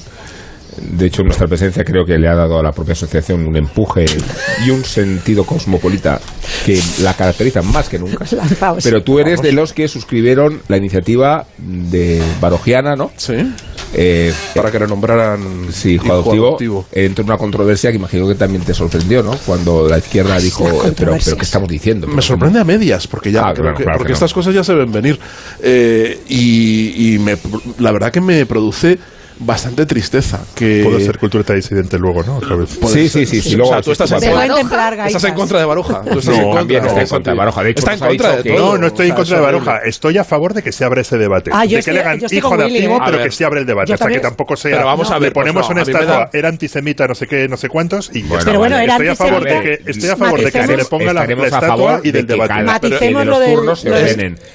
De 0.81 1.05
hecho, 1.07 1.23
nuestra 1.23 1.47
presencia 1.47 1.83
creo 1.83 2.05
que 2.05 2.17
le 2.17 2.27
ha 2.27 2.35
dado 2.35 2.59
a 2.59 2.63
la 2.63 2.71
propia 2.71 2.93
asociación 2.93 3.47
un 3.47 3.55
empuje 3.55 4.05
y 4.65 4.69
un 4.69 4.83
sentido 4.83 5.43
cosmopolita 5.45 6.19
que 6.65 6.81
la 7.01 7.13
caracteriza 7.13 7.61
más 7.61 7.89
que 7.89 7.99
nunca. 7.99 8.25
Lanzaos. 8.31 8.83
Pero 8.83 9.03
tú 9.03 9.19
eres 9.19 9.41
de 9.41 9.51
los 9.51 9.73
que 9.73 9.87
suscribieron 9.87 10.61
la 10.67 10.77
iniciativa 10.77 11.45
de 11.57 12.21
Barogiana, 12.41 12.95
¿no? 12.95 13.11
Sí, 13.17 13.33
Eh, 13.93 14.33
para 14.53 14.69
que 14.69 14.79
renombraran 14.79 15.67
Sí, 15.71 15.93
hijo 15.93 16.03
hijo 16.05 16.13
adoptivo. 16.13 16.47
adoptivo. 16.47 16.85
Entró 16.91 17.23
en 17.23 17.29
una 17.29 17.37
controversia 17.37 17.89
que 17.89 17.95
imagino 17.97 18.27
que 18.27 18.35
también 18.35 18.61
te 18.63 18.73
sorprendió, 18.73 19.23
¿no? 19.23 19.31
Cuando 19.45 19.87
la 19.87 19.97
izquierda 19.97 20.37
dijo, 20.39 20.65
las 20.67 20.91
"Eh, 20.91 20.93
pero. 20.97 21.13
¿qué 21.13 21.41
estamos 21.43 21.69
diciendo? 21.69 22.05
Me 22.05 22.21
sorprende 22.21 22.59
a 22.59 22.65
medias, 22.65 23.07
porque 23.07 23.31
ya 23.31 23.47
Ah, 23.47 23.53
creo 23.53 23.63
claro, 23.63 23.77
que- 23.77 23.83
claro 23.83 23.97
porque 23.99 24.07
que 24.09 24.13
no. 24.13 24.15
estas 24.17 24.33
cosas 24.33 24.53
ya 24.53 24.63
se 24.63 24.73
ven 24.73 24.91
venir. 24.91 25.17
Eh, 25.63 26.19
y 26.27 27.15
y 27.15 27.19
me, 27.19 27.37
la 27.79 27.91
verdad 27.93 28.11
que 28.11 28.19
me 28.21 28.45
produce 28.45 28.99
bastante 29.39 29.85
tristeza. 29.85 30.39
Que 30.55 30.81
Puedo 30.83 30.99
ser 30.99 31.17
cultura 31.17 31.43
disidente 31.53 31.97
luego, 31.97 32.23
¿no? 32.23 32.37
Otra 32.37 32.55
vez. 32.55 32.75
¿cómo? 32.75 32.89
Sí, 32.89 33.09
sí, 33.09 33.25
sí. 33.25 33.41
sí, 33.41 33.55
o 33.55 33.57
luego 33.57 33.73
sea, 33.73 33.81
tú 33.81 33.91
estás 33.91 34.11
en, 34.11 34.19
templar 34.19 34.99
estás 35.07 35.23
en 35.23 35.33
contra 35.33 35.59
de 35.59 35.65
Baroja. 35.65 36.01
Tú 36.01 36.19
estás 36.19 36.25
No, 36.25 36.33
en 36.33 36.41
contra, 36.43 36.59
también 36.59 36.85
está 36.85 37.01
en 37.01 37.07
contra 37.07 37.33
de 37.33 37.37
Baroja. 37.37 37.63
De 37.63 37.69
hecho, 37.69 37.79
está 37.79 37.91
nos 37.91 38.01
en 38.01 38.05
ha 38.05 38.09
contra 38.09 38.29
dicho 38.31 38.43
de 38.43 38.49
que- 38.49 38.57
todo. 38.57 38.71
No, 38.71 38.77
no 38.77 38.87
estoy 38.87 39.09
en 39.09 39.15
contra 39.15 39.37
de. 39.37 39.43
Baroja. 39.43 39.77
Estoy 39.79 40.17
a 40.17 40.23
favor 40.23 40.53
de 40.53 40.63
que 40.63 40.71
se 40.71 40.85
abra 40.85 41.01
ese 41.01 41.17
debate. 41.17 41.51
Ah, 41.53 41.65
yo 41.65 41.77
de 41.77 41.83
que 41.83 41.93
le 41.93 41.99
hagan 42.01 42.19
hijo 42.29 42.53
activo, 42.53 42.95
¿eh? 42.97 42.99
pero 43.05 43.23
que 43.23 43.31
se 43.31 43.45
abre 43.45 43.59
el 43.61 43.65
debate. 43.65 43.93
Hasta 43.93 44.07
que 44.07 44.19
tampoco 44.19 44.55
sea. 44.55 44.71
Pero 44.77 44.85
vamos 44.85 45.11
a 45.11 45.15
le 45.15 45.19
ver, 45.21 45.33
pues 45.33 45.43
ponemos 45.43 45.67
no, 45.67 45.73
una 45.73 45.81
estatua, 45.83 46.29
era 46.33 46.49
antisemita, 46.49 47.07
no 47.07 47.15
sé 47.15 47.27
qué, 47.27 47.47
no 47.47 47.57
sé 47.57 47.69
cuántos. 47.69 48.09
Y 48.13 48.21
Bueno, 48.21 48.39
está. 48.39 48.45
Pero 48.51 48.59
bueno, 48.59 48.77
era 48.77 48.93
estoy 48.93 49.07
a 49.07 49.15
favor 49.15 49.43
de 49.43 49.61
que 49.61 49.91
estoy 49.91 50.09
a 50.09 50.15
favor 50.15 50.39
de 50.43 50.51
que 50.51 50.65
se 50.65 50.77
le 50.77 50.85
ponga 50.85 51.13
la, 51.13 51.23
estatua 51.23 52.01
y 52.03 52.11
del 52.11 52.27
debate. 52.27 52.63
Maticemos 52.63 53.39
de 53.39 53.55
los 53.55 53.85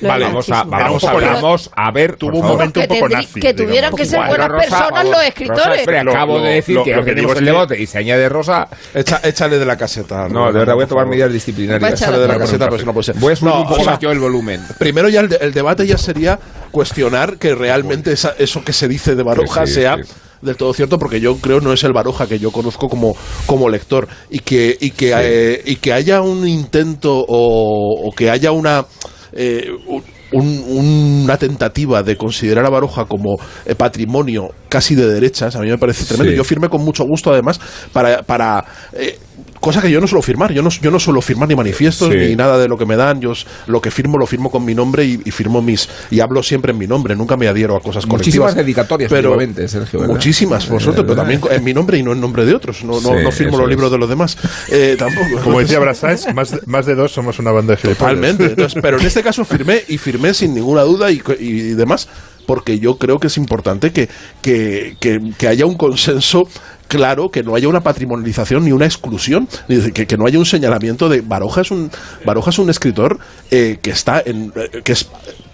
Vale, 0.00 0.24
vamos 0.24 0.50
a, 0.50 0.64
vamos, 0.64 1.70
a 1.74 1.90
ver. 1.90 2.16
Tuvo 2.16 2.38
un 2.38 2.46
momento 2.46 2.80
un 2.80 2.86
poco 2.86 3.08
nazi. 3.08 3.40
que 3.40 3.54
tuvieran 3.54 3.94
que 3.94 4.04
ser 4.04 4.20
buenas 4.26 4.48
personas 4.80 5.08
los 5.08 5.22
escritores. 5.22 5.66
Rosa, 5.66 5.74
espera, 5.80 6.04
Lo- 6.04 6.12
acabo 6.12 6.38
lo- 6.38 6.44
de 6.44 6.50
decir 6.54 6.74
lo- 6.76 6.84
que 6.84 6.92
lo 6.96 7.04
que 7.04 7.10
tenemos 7.12 7.32
el 7.32 7.38
que- 7.38 7.44
debate 7.44 7.80
y 7.82 7.86
se 7.86 7.98
añade 7.98 8.28
Rosa. 8.28 8.68
Echa- 8.94 9.20
échale 9.22 9.58
de 9.58 9.64
la 9.66 9.76
caseta. 9.76 10.28
No, 10.28 10.46
de 10.52 10.58
verdad 10.58 10.74
voy 10.74 10.84
a 10.84 10.86
tomar 10.86 11.06
medidas 11.06 11.32
disciplinarias. 11.32 11.92
Échale 12.00 12.18
de 12.18 12.28
la 12.28 12.38
caseta, 12.38 12.64
pero 12.66 12.76
eso 12.76 12.86
no 12.86 12.92
puede 12.92 13.04
ser. 13.04 13.16
Voy 13.18 13.32
a 13.32 13.36
subir 13.36 13.52
No, 13.52 13.60
un 13.62 13.68
poco 13.68 13.80
o 13.80 13.84
sea, 13.84 13.92
más 13.94 14.00
yo 14.00 14.10
el 14.10 14.18
volumen. 14.18 14.60
Primero 14.78 15.08
ya 15.08 15.20
el, 15.20 15.28
de- 15.28 15.36
el 15.40 15.52
debate 15.52 15.86
ya 15.86 15.98
sería 15.98 16.38
cuestionar 16.70 17.36
que 17.38 17.54
realmente 17.54 18.12
esa- 18.12 18.34
eso 18.38 18.64
que 18.64 18.72
se 18.72 18.88
dice 18.88 19.14
de 19.14 19.22
Baroja 19.22 19.66
Sí, 19.66 19.74
sí, 19.74 19.80
sea 19.80 19.96
sí. 19.96 20.10
del 20.40 20.56
todo 20.56 20.72
cierto, 20.74 20.98
porque 20.98 21.20
yo 21.20 21.36
creo 21.36 21.60
no 21.60 21.72
es 21.72 21.84
el 21.84 21.92
Baroja 21.92 22.26
que 22.26 22.38
yo 22.38 22.50
conozco 22.50 22.88
como, 22.88 23.14
como 23.46 23.68
lector 23.68 24.08
y 24.30 24.40
que 24.40 24.76
y 24.80 24.90
que 24.90 25.12
eh, 25.16 25.62
y 25.64 25.76
que 25.76 25.92
haya 25.92 26.20
un 26.22 26.48
intento 26.48 27.12
o, 27.14 28.08
o 28.08 28.12
que 28.12 28.30
haya 28.30 28.50
una 28.52 28.84
eh, 29.32 29.68
un- 29.86 30.02
una 30.32 31.36
tentativa 31.36 32.02
de 32.02 32.16
considerar 32.16 32.64
a 32.66 32.70
Baroja 32.70 33.04
como 33.04 33.38
eh, 33.64 33.74
patrimonio 33.74 34.48
casi 34.68 34.94
de 34.94 35.06
derechas, 35.06 35.54
a 35.56 35.60
mí 35.60 35.68
me 35.68 35.78
parece 35.78 36.04
tremendo. 36.04 36.32
Sí. 36.32 36.36
Yo 36.36 36.44
firmé 36.44 36.68
con 36.68 36.82
mucho 36.82 37.04
gusto, 37.04 37.30
además, 37.30 37.60
para, 37.92 38.22
para 38.22 38.64
eh, 38.92 39.18
cosa 39.62 39.80
que 39.80 39.90
yo 39.90 39.98
no 40.02 40.06
suelo 40.06 40.20
firmar. 40.20 40.52
Yo 40.52 40.60
no, 40.62 40.68
yo 40.68 40.90
no 40.90 41.00
suelo 41.00 41.22
firmar 41.22 41.48
ni 41.48 41.54
manifiestos 41.54 42.10
Sí. 42.12 42.18
ni 42.18 42.36
nada 42.36 42.58
de 42.58 42.68
lo 42.68 42.76
que 42.76 42.84
me 42.84 42.96
dan. 42.96 43.20
Yo 43.22 43.32
lo 43.68 43.80
que 43.80 43.90
firmo 43.90 44.18
lo 44.18 44.26
firmo 44.26 44.50
con 44.50 44.62
mi 44.66 44.74
nombre 44.74 45.06
y, 45.06 45.18
y 45.24 45.30
firmo 45.30 45.62
mis 45.62 45.88
y 46.10 46.20
hablo 46.20 46.42
siempre 46.42 46.72
en 46.72 46.78
mi 46.78 46.86
nombre. 46.86 47.16
Nunca 47.16 47.38
me 47.38 47.48
adhiero 47.48 47.74
a 47.74 47.80
cosas 47.80 48.06
Muchísimas 48.06 48.52
colectivas. 48.52 48.54
dedicatorias 48.56 49.10
pero 49.10 49.30
últimamente, 49.30 49.66
Sergio, 49.68 50.00
¿verdad? 50.00 50.14
muchísimas, 50.14 50.66
por 50.66 50.82
suerte, 50.82 51.02
pero 51.04 51.14
también 51.16 51.40
en 51.50 51.64
mi 51.64 51.72
nombre 51.72 51.96
y 51.96 52.02
no 52.02 52.12
en 52.12 52.20
nombre 52.20 52.44
de 52.44 52.54
otros. 52.54 52.84
No, 52.84 53.00
no, 53.00 53.00
Sí, 53.00 53.24
no 53.24 53.32
firmo 53.32 53.56
los 53.56 53.64
es. 53.66 53.70
libros 53.70 53.90
de 53.90 53.96
los 53.98 54.08
demás. 54.10 54.36
Eh, 54.68 54.96
tampoco. 54.98 55.40
Como 55.42 55.60
decía 55.60 55.78
Brassens, 55.78 56.34
más 56.34 56.50
de, 56.50 56.60
más 56.66 56.84
de 56.84 56.94
dos 56.94 57.12
somos 57.12 57.38
una 57.38 57.52
banda 57.52 57.74
de 57.74 57.80
gilipollas. 57.80 57.98
Totalmente. 57.98 58.44
Entonces, 58.50 58.78
pero 58.82 58.98
en 59.00 59.06
este 59.06 59.22
caso 59.22 59.44
firmé 59.44 59.82
y 59.88 59.96
firmé 59.96 60.34
sin 60.34 60.52
ninguna 60.54 60.82
duda 60.82 61.10
y, 61.10 61.18
co- 61.20 61.32
y 61.38 61.74
demás, 61.74 62.08
porque 62.46 62.80
yo 62.80 62.96
creo 62.98 63.20
que 63.20 63.28
es 63.28 63.36
importante 63.36 63.92
que, 63.92 64.08
que, 64.42 64.96
que- 64.98 65.32
que 65.38 65.46
haya 65.48 65.64
un 65.64 65.76
consenso 65.76 66.48
claro, 66.92 67.30
que 67.30 67.42
no 67.42 67.54
haya 67.54 67.68
una 67.68 67.80
patrimonialización 67.80 68.66
ni 68.66 68.72
una 68.72 68.84
exclusión, 68.84 69.48
que, 69.94 70.06
que 70.06 70.16
no 70.18 70.26
haya 70.26 70.38
un 70.38 70.44
señalamiento 70.44 71.08
de 71.08 71.22
Baroja 71.22 71.62
es 71.62 71.70
un 71.70 71.90
Baroja 72.26 72.50
es 72.50 72.58
un 72.58 72.68
escritor 72.68 73.18
eh, 73.50 73.78
que 73.80 73.90
está 73.90 74.22
en 74.24 74.52
eh, 74.54 74.82
que 74.84 74.92
es 74.92 75.08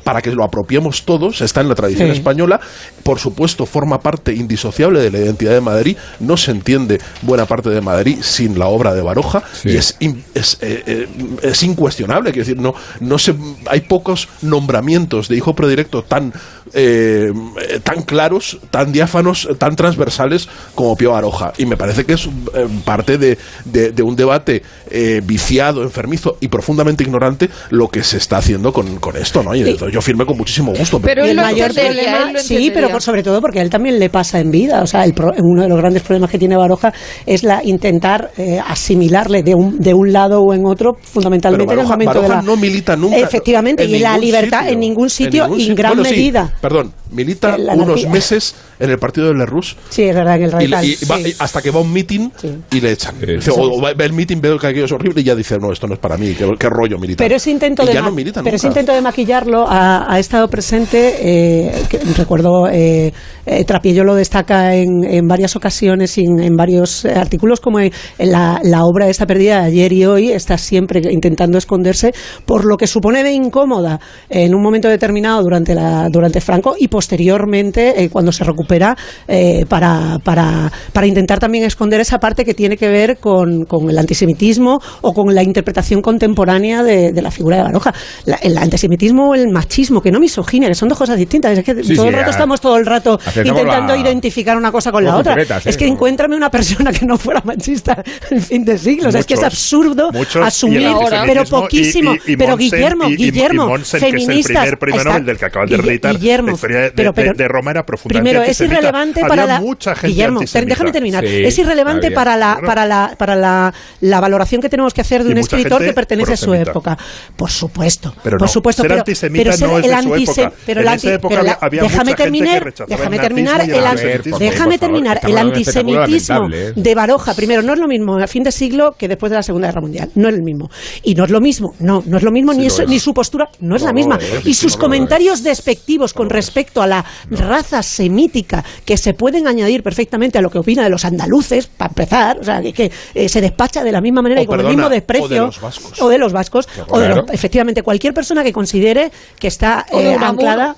para 0.09 0.23
que 0.23 0.31
lo 0.33 0.43
apropiemos 0.43 1.05
todos, 1.05 1.43
está 1.43 1.61
en 1.61 1.69
la 1.69 1.75
tradición 1.75 2.09
Sí. 2.09 2.17
española, 2.17 2.59
por 3.03 3.19
supuesto 3.19 3.67
forma 3.67 4.01
parte 4.01 4.33
indisociable 4.35 5.01
de 5.01 5.11
la 5.11 5.19
identidad 5.19 5.53
de 5.53 5.61
Madrid, 5.61 5.99
no 6.21 6.39
se 6.39 6.51
entiende 6.51 6.99
buena 7.21 7.45
parte 7.45 7.69
de 7.69 7.83
Madrid 7.83 8.17
sin 8.23 8.59
la 8.59 8.69
obra 8.69 8.95
de 8.95 9.03
Baroja 9.03 9.43
Sí. 9.53 9.69
y 9.69 9.77
es 9.77 9.97
in- 10.01 10.25
es, 10.35 10.57
eh, 10.63 10.83
eh, 10.87 11.09
es 11.43 11.63
incuestionable. 11.63 12.33
Quiero 12.33 12.47
decir, 12.49 12.59
no, 12.59 12.73
no 13.01 13.19
se, 13.19 13.35
hay 13.67 13.83
pocos 13.83 14.29
nombramientos 14.41 15.29
de 15.29 15.37
hijo 15.37 15.55
predilecto 15.55 16.03
tan, 16.03 16.33
eh, 16.73 17.31
eh, 17.69 17.81
tan 17.83 18.03
claros, 18.03 18.59
tan 18.71 18.93
diáfanos, 18.93 19.47
tan 19.59 19.77
transversales 19.77 20.49
como 20.75 20.97
Pío 20.97 21.11
Baroja. 21.13 21.53
Y 21.59 21.67
me 21.67 21.77
parece 21.77 22.07
que 22.07 22.15
es 22.15 22.25
eh, 22.55 22.67
parte 22.87 23.19
de, 23.19 23.37
de- 23.67 23.91
de 23.93 24.03
un 24.03 24.17
debate 24.17 24.63
eh, 24.91 25.21
viciado, 25.23 25.83
enfermizo 25.83 26.39
y 26.41 26.49
profundamente 26.49 27.05
ignorante 27.05 27.51
lo 27.69 27.89
que 27.89 28.03
se 28.03 28.17
está 28.17 28.39
haciendo 28.39 28.73
con, 28.73 28.97
con 29.01 29.15
esto. 29.19 29.43
¿no? 29.43 29.55
Y 29.55 29.65
Sí. 29.65 29.71
entonces 29.71 29.98
yo 29.99 30.03
firmé 30.03 30.25
con 30.25 30.37
muchísimo 30.37 30.73
gusto. 30.73 31.01
Pero 31.01 31.27
Y 31.27 31.31
él 31.31 31.39
el 31.39 31.45
mayor 31.45 31.75
problema, 31.75 32.39
sí, 32.39 32.71
pero 32.73 32.89
por, 32.89 33.03
sobre 33.03 33.23
todo 33.23 33.41
porque 33.41 33.59
a 33.59 33.63
él 33.63 33.71
también 33.71 33.99
le 33.99 34.09
pasa 34.11 34.39
en 34.39 34.51
vida. 34.51 34.81
O 34.83 34.87
sea, 34.87 35.05
el 35.05 35.13
pro- 35.13 35.33
uno 35.39 35.63
de 35.63 35.69
los 35.69 35.79
grandes 35.79 36.03
problemas 36.03 36.31
que 36.31 36.39
tiene 36.39 36.57
Baroja 36.57 36.93
es 37.27 37.43
la 37.43 37.63
intentar 37.65 38.31
eh, 38.37 38.61
asimilarle 38.65 39.43
de 39.43 39.55
un, 39.55 39.79
de 39.79 39.93
un 39.95 40.13
lado 40.13 40.41
o 40.43 40.55
en 40.55 40.65
otro, 40.67 40.97
fundamentalmente 41.03 41.67
Pero 41.67 41.81
en 41.81 41.87
el 41.87 41.91
Baroja- 41.91 41.95
momento 41.97 42.23
de 42.23 42.29
Baroja 42.29 42.43
la... 42.43 42.47
no 42.47 42.57
milita 42.57 42.97
nunca. 42.97 43.17
Efectivamente, 43.19 43.85
en 43.85 43.91
y 43.91 43.99
la 43.99 44.11
ningún 44.13 44.25
libertad 44.27 44.59
sitio. 44.61 44.73
en 44.73 44.81
ningún 44.81 45.11
sitio 45.11 45.43
ningún 45.45 45.59
y 45.59 45.63
en 45.63 45.69
sitio. 45.69 45.77
gran 45.77 45.93
Bueno, 45.95 46.05
sí, 46.09 46.15
medida. 46.17 46.53
perdón, 46.61 46.93
milita 47.11 47.57
unos 47.75 48.07
meses 48.09 48.55
en 48.79 48.91
el 48.91 48.99
partido 48.99 49.29
de 49.29 49.35
Lerroux 49.35 49.75
Sí, 49.89 50.03
es 50.05 50.15
verdad, 50.15 50.37
en 50.37 50.43
el 50.45 50.49
y, 50.51 50.53
Raital. 50.53 50.85
y 50.85 50.97
va- 51.11 51.17
sí. 51.17 51.23
y 51.29 51.35
hasta 51.39 51.63
que 51.63 51.71
va 51.71 51.79
a 51.81 51.83
un 51.83 51.93
meeting 51.93 52.31
Sí. 52.37 52.49
y 52.73 52.81
le 52.81 52.93
echan. 52.93 53.15
Sí. 53.21 53.27
Dice, 53.35 53.51
o, 53.51 53.55
o 53.57 53.81
va- 53.81 53.95
ve 53.95 54.05
el 54.05 54.13
meeting, 54.13 54.41
ve 54.41 54.57
que 54.61 54.67
aquello 54.67 54.85
es 54.85 54.93
horrible 54.93 55.21
y 55.21 55.25
ya 55.25 55.35
dice, 55.35 55.57
no, 55.59 55.73
esto 55.73 55.87
no 55.87 55.95
es 55.95 56.01
para 56.01 56.17
mí, 56.17 56.35
qué, 56.35 56.47
qué 56.59 56.69
rollo 56.69 56.99
militar. 56.99 57.25
Pero 57.25 57.37
ese 57.37 57.51
intento, 57.51 57.83
Y 57.83 57.87
de, 57.89 57.95
no 58.03 58.11
milita 58.13 58.43
pero 58.43 58.57
ese 58.57 58.67
intento 58.69 58.93
de 58.93 59.01
maquillarlo 59.01 59.67
ha, 59.97 60.19
estado 60.19 60.49
presente, 60.49 61.15
eh, 61.21 61.73
que 61.89 61.99
recuerdo, 62.17 62.69
eh, 62.69 63.13
eh, 63.47 63.65
Trapiello 63.65 64.05
lo 64.05 64.15
destaca 64.15 64.75
en, 64.75 65.05
en 65.05 65.27
varias 65.27 65.57
ocasiones 65.57 66.19
y 66.19 66.25
en, 66.25 66.41
en 66.41 66.55
varios 66.57 67.05
artículos, 67.05 67.61
como 67.61 67.81
en, 67.81 67.91
la, 68.19 68.61
la 68.63 68.85
obra 68.85 69.09
esta 69.09 69.27
perdida 69.27 69.61
de 69.63 69.67
ayer 69.67 69.93
y 69.93 70.05
hoy, 70.05 70.31
está 70.33 70.59
siempre 70.59 71.01
intentando 71.11 71.57
esconderse 71.59 72.13
por 72.45 72.65
lo 72.65 72.77
que 72.77 72.87
supone 72.87 73.23
de 73.23 73.33
incómoda 73.33 74.01
en 74.29 74.55
un 74.55 74.63
momento 74.63 74.89
determinado 74.89 75.43
durante, 75.43 75.75
la, 75.75 76.09
durante 76.11 76.41
Franco 76.41 76.75
y 76.79 76.89
posteriormente 76.89 78.03
eh, 78.03 78.11
cuando 78.11 78.33
se 78.33 78.45
recupera 78.45 78.97
eh, 79.27 79.65
para, 79.69 80.19
para, 80.23 80.71
para 80.93 81.07
intentar 81.07 81.39
también 81.39 81.65
esconder 81.65 82.01
esa 82.01 82.19
parte 82.19 82.45
que 82.45 82.55
tiene 82.55 82.77
que 82.77 82.89
ver 82.89 83.19
con, 83.19 83.65
con 83.65 83.89
el 83.89 83.99
antisemitismo 83.99 84.79
o 85.03 85.13
con 85.13 85.35
la 85.35 85.43
interpretación 85.43 86.03
contemporánea 86.03 86.83
de, 86.83 87.13
de 87.13 87.23
la 87.23 87.31
figura 87.31 87.57
de 87.57 87.63
Baroja. 87.63 87.95
La- 88.27 88.37
el 88.37 88.57
antisemitismo 88.59 89.31
o 89.31 89.35
el 89.35 89.49
machismo, 89.49 89.78
que 90.03 90.11
no 90.11 90.19
misoginia, 90.19 90.69
que 90.69 90.75
son 90.75 90.89
dos 90.89 90.99
cosas 90.99 91.17
distintas. 91.17 91.57
Es 91.57 91.65
que 91.65 91.83
Sí, 91.85 91.95
todo 91.95 92.03
sí, 92.05 92.09
el 92.09 92.15
rato 92.15 92.31
estamos 92.31 92.61
todo 92.61 92.77
el 92.77 92.85
rato 92.87 93.15
aceptamos 93.25 93.61
intentando 93.61 93.95
la- 93.95 94.01
identificar 94.01 94.57
una 94.57 94.73
cosa 94.73 94.91
con 94.91 95.05
la 95.05 95.17
otra. 95.17 95.41
¿eh? 95.41 95.47
Es 95.65 95.77
que 95.77 95.87
No. 95.87 95.93
encuéntrame 95.93 96.37
una 96.37 96.51
persona 96.51 96.93
que 96.93 97.07
no 97.07 97.17
fuera 97.17 97.41
machista 97.45 98.03
en 98.31 98.43
fin 98.43 98.65
de 98.65 98.77
siglos. 98.77 99.15
es 99.15 99.25
que 99.25 99.35
es 99.35 99.43
absurdo 99.43 100.11
muchos, 100.13 100.45
asumir, 100.45 100.83
el 100.83 100.95
pero 101.27 101.45
poquísimo. 101.45 102.15
y- 102.15 102.31
y- 102.31 102.33
y 102.33 102.37
pero 102.37 102.51
Monsen, 102.57 102.71
Guillermo, 102.71 103.07
Guillermo, 103.09 103.67
Monsen, 103.69 104.01
que 104.01 104.07
es 104.09 104.13
el 104.15 104.21
feministas. 104.21 104.63
primer 104.63 104.79
premio 104.79 104.99
está- 104.99 105.11
Nobel 105.11 105.27
del 105.27 105.39
que 105.39 105.45
acabas 105.45 105.71
de 105.71 105.77
recitar, 105.77 106.19
Guillermo, 106.19 106.53
de- 106.53 106.59
pero- 106.61 106.79
de- 106.81 107.13
pero- 107.13 107.33
de 107.35 107.49
Roma 107.49 107.71
era 107.71 107.87
profundamente 107.87 108.31
Primero, 108.31 108.51
es 108.51 108.61
irrelevante 108.61 109.21
para 109.21 109.47
la. 109.47 109.61
mucha 109.61 109.95
gente 109.95 110.09
Guillermo, 110.09 110.41
antisemita. 110.41 110.69
déjame 110.69 110.93
terminar. 110.93 111.25
Sí, 111.25 111.45
es 111.45 111.59
irrelevante 111.59 112.11
para 112.11 112.37
la, 112.37 112.59
para 112.65 112.85
la, 112.87 113.15
para 113.17 113.37
la, 113.37 113.73
la 114.01 114.21
valoración 114.21 114.61
que 114.61 114.69
tenemos 114.69 114.93
que 114.93 115.01
hacer 115.03 115.23
de 115.23 115.31
Y 115.31 115.33
un 115.33 115.39
escritor 115.39 115.81
que 115.85 115.93
pertenece 115.93 116.33
a 116.33 116.37
su 116.37 116.53
época. 116.55 116.99
Por 117.37 117.51
supuesto, 117.51 118.15
Pero 118.23 118.39
por 118.39 118.49
no, 118.49 118.53
supuesto. 118.53 118.83
ser 118.83 118.89
pero, 118.91 119.01
antisemita 119.01 119.45
pero 119.45 119.57
el, 119.63 119.71
no 119.71 119.79
es 119.79 119.85
el 119.85 119.91
de 119.91 120.03
su 120.03 120.09
antisem- 120.09 120.43
época. 120.43 120.57
pero 120.67 120.81
en 120.81 120.87
el 120.89 120.95
esa 120.95 120.95
anti- 120.95 121.09
época 121.09 121.29
pero 121.35 121.43
la- 121.43 121.53
había, 121.53 121.67
había 121.67 121.83
déjame 121.83 122.11
mucha 122.11 122.17
gente 122.17 122.23
terminar, 122.23 122.73
que 122.75 122.85
déjame 122.89 123.19
terminar 123.19 123.61
el 123.63 123.87
antisemitismo. 123.87 124.39
déjame 124.39 124.79
terminar 124.79 125.21
el 125.23 125.39
antisemitismo 125.39 126.49
¿eh? 126.53 126.73
de 126.75 126.95
Baroja. 126.95 127.35
Primero, 127.35 127.63
no 127.63 127.73
es 127.75 127.79
lo 127.79 127.89
mismo 127.89 128.19
a 128.19 128.27
fin 128.27 128.43
de 128.43 128.53
siglo 128.53 128.95
que 128.99 129.09
después 129.09 129.31
de 129.31 129.37
la 129.37 129.43
Segunda 129.43 129.69
Guerra 129.69 129.81
Mundial. 129.81 130.11
No 130.15 130.29
es 130.29 130.35
el 130.35 130.43
mismo. 130.43 130.71
Y 131.03 131.15
no 131.15 131.25
es 131.25 131.31
lo 131.31 131.41
mismo. 131.41 131.75
No, 131.79 132.03
no 132.07 132.17
es 132.17 132.23
lo 132.23 132.31
mismo 132.31 132.53
ni 132.55 132.67
eso, 132.67 132.85
ni 132.87 132.99
su 132.99 133.13
postura. 133.15 133.49
No 133.61 133.77
es 133.77 133.83
la 133.83 133.93
misma. 133.93 134.19
y 134.45 134.55
sus 134.55 134.77
comentarios 134.77 135.43
despectivos 135.43 136.13
con 136.15 136.31
respecto 136.31 136.83
a 136.83 136.87
la 136.87 137.05
raza 137.31 137.83
semítica 137.83 138.65
que 138.85 138.97
se 138.97 139.15
pueden 139.15 139.47
añadir 139.47 139.83
perfectamente 139.83 140.39
a 140.39 140.41
lo 140.43 140.51
que 140.51 140.59
opina 140.59 140.83
de 140.83 140.91
los 140.91 141.05
andaluces, 141.05 141.67
para 141.67 141.89
empezar, 141.91 142.39
o 142.41 142.45
sea, 142.45 142.61
que, 142.63 142.73
que, 142.73 142.91
eh, 143.15 143.29
se 143.29 143.41
despacha 143.41 143.83
de 143.85 143.93
la 143.93 144.01
misma 144.01 144.23
manera 144.23 144.41
O, 144.41 144.45
y 144.45 144.47
con 144.47 144.57
perdona, 144.57 144.71
el 144.71 144.77
mismo 144.77 144.87
o 144.87 144.91
de 144.91 144.97
desprecio. 144.97 145.47
los 145.47 145.61
vascos. 145.61 146.03
O 146.03 146.09
de 146.09 146.19
los 146.19 146.33
vascos. 146.33 146.69
o 146.89 146.99
de 146.99 147.09
los- 147.09 147.19
Claro. 147.19 147.33
efectivamente, 147.33 147.83
cualquier 147.83 148.15
persona 148.15 148.43
que 148.45 148.53
considere 148.53 149.11
que 149.39 149.48
está 149.49 149.87
eh, 149.91 150.17
anclada. 150.21 150.77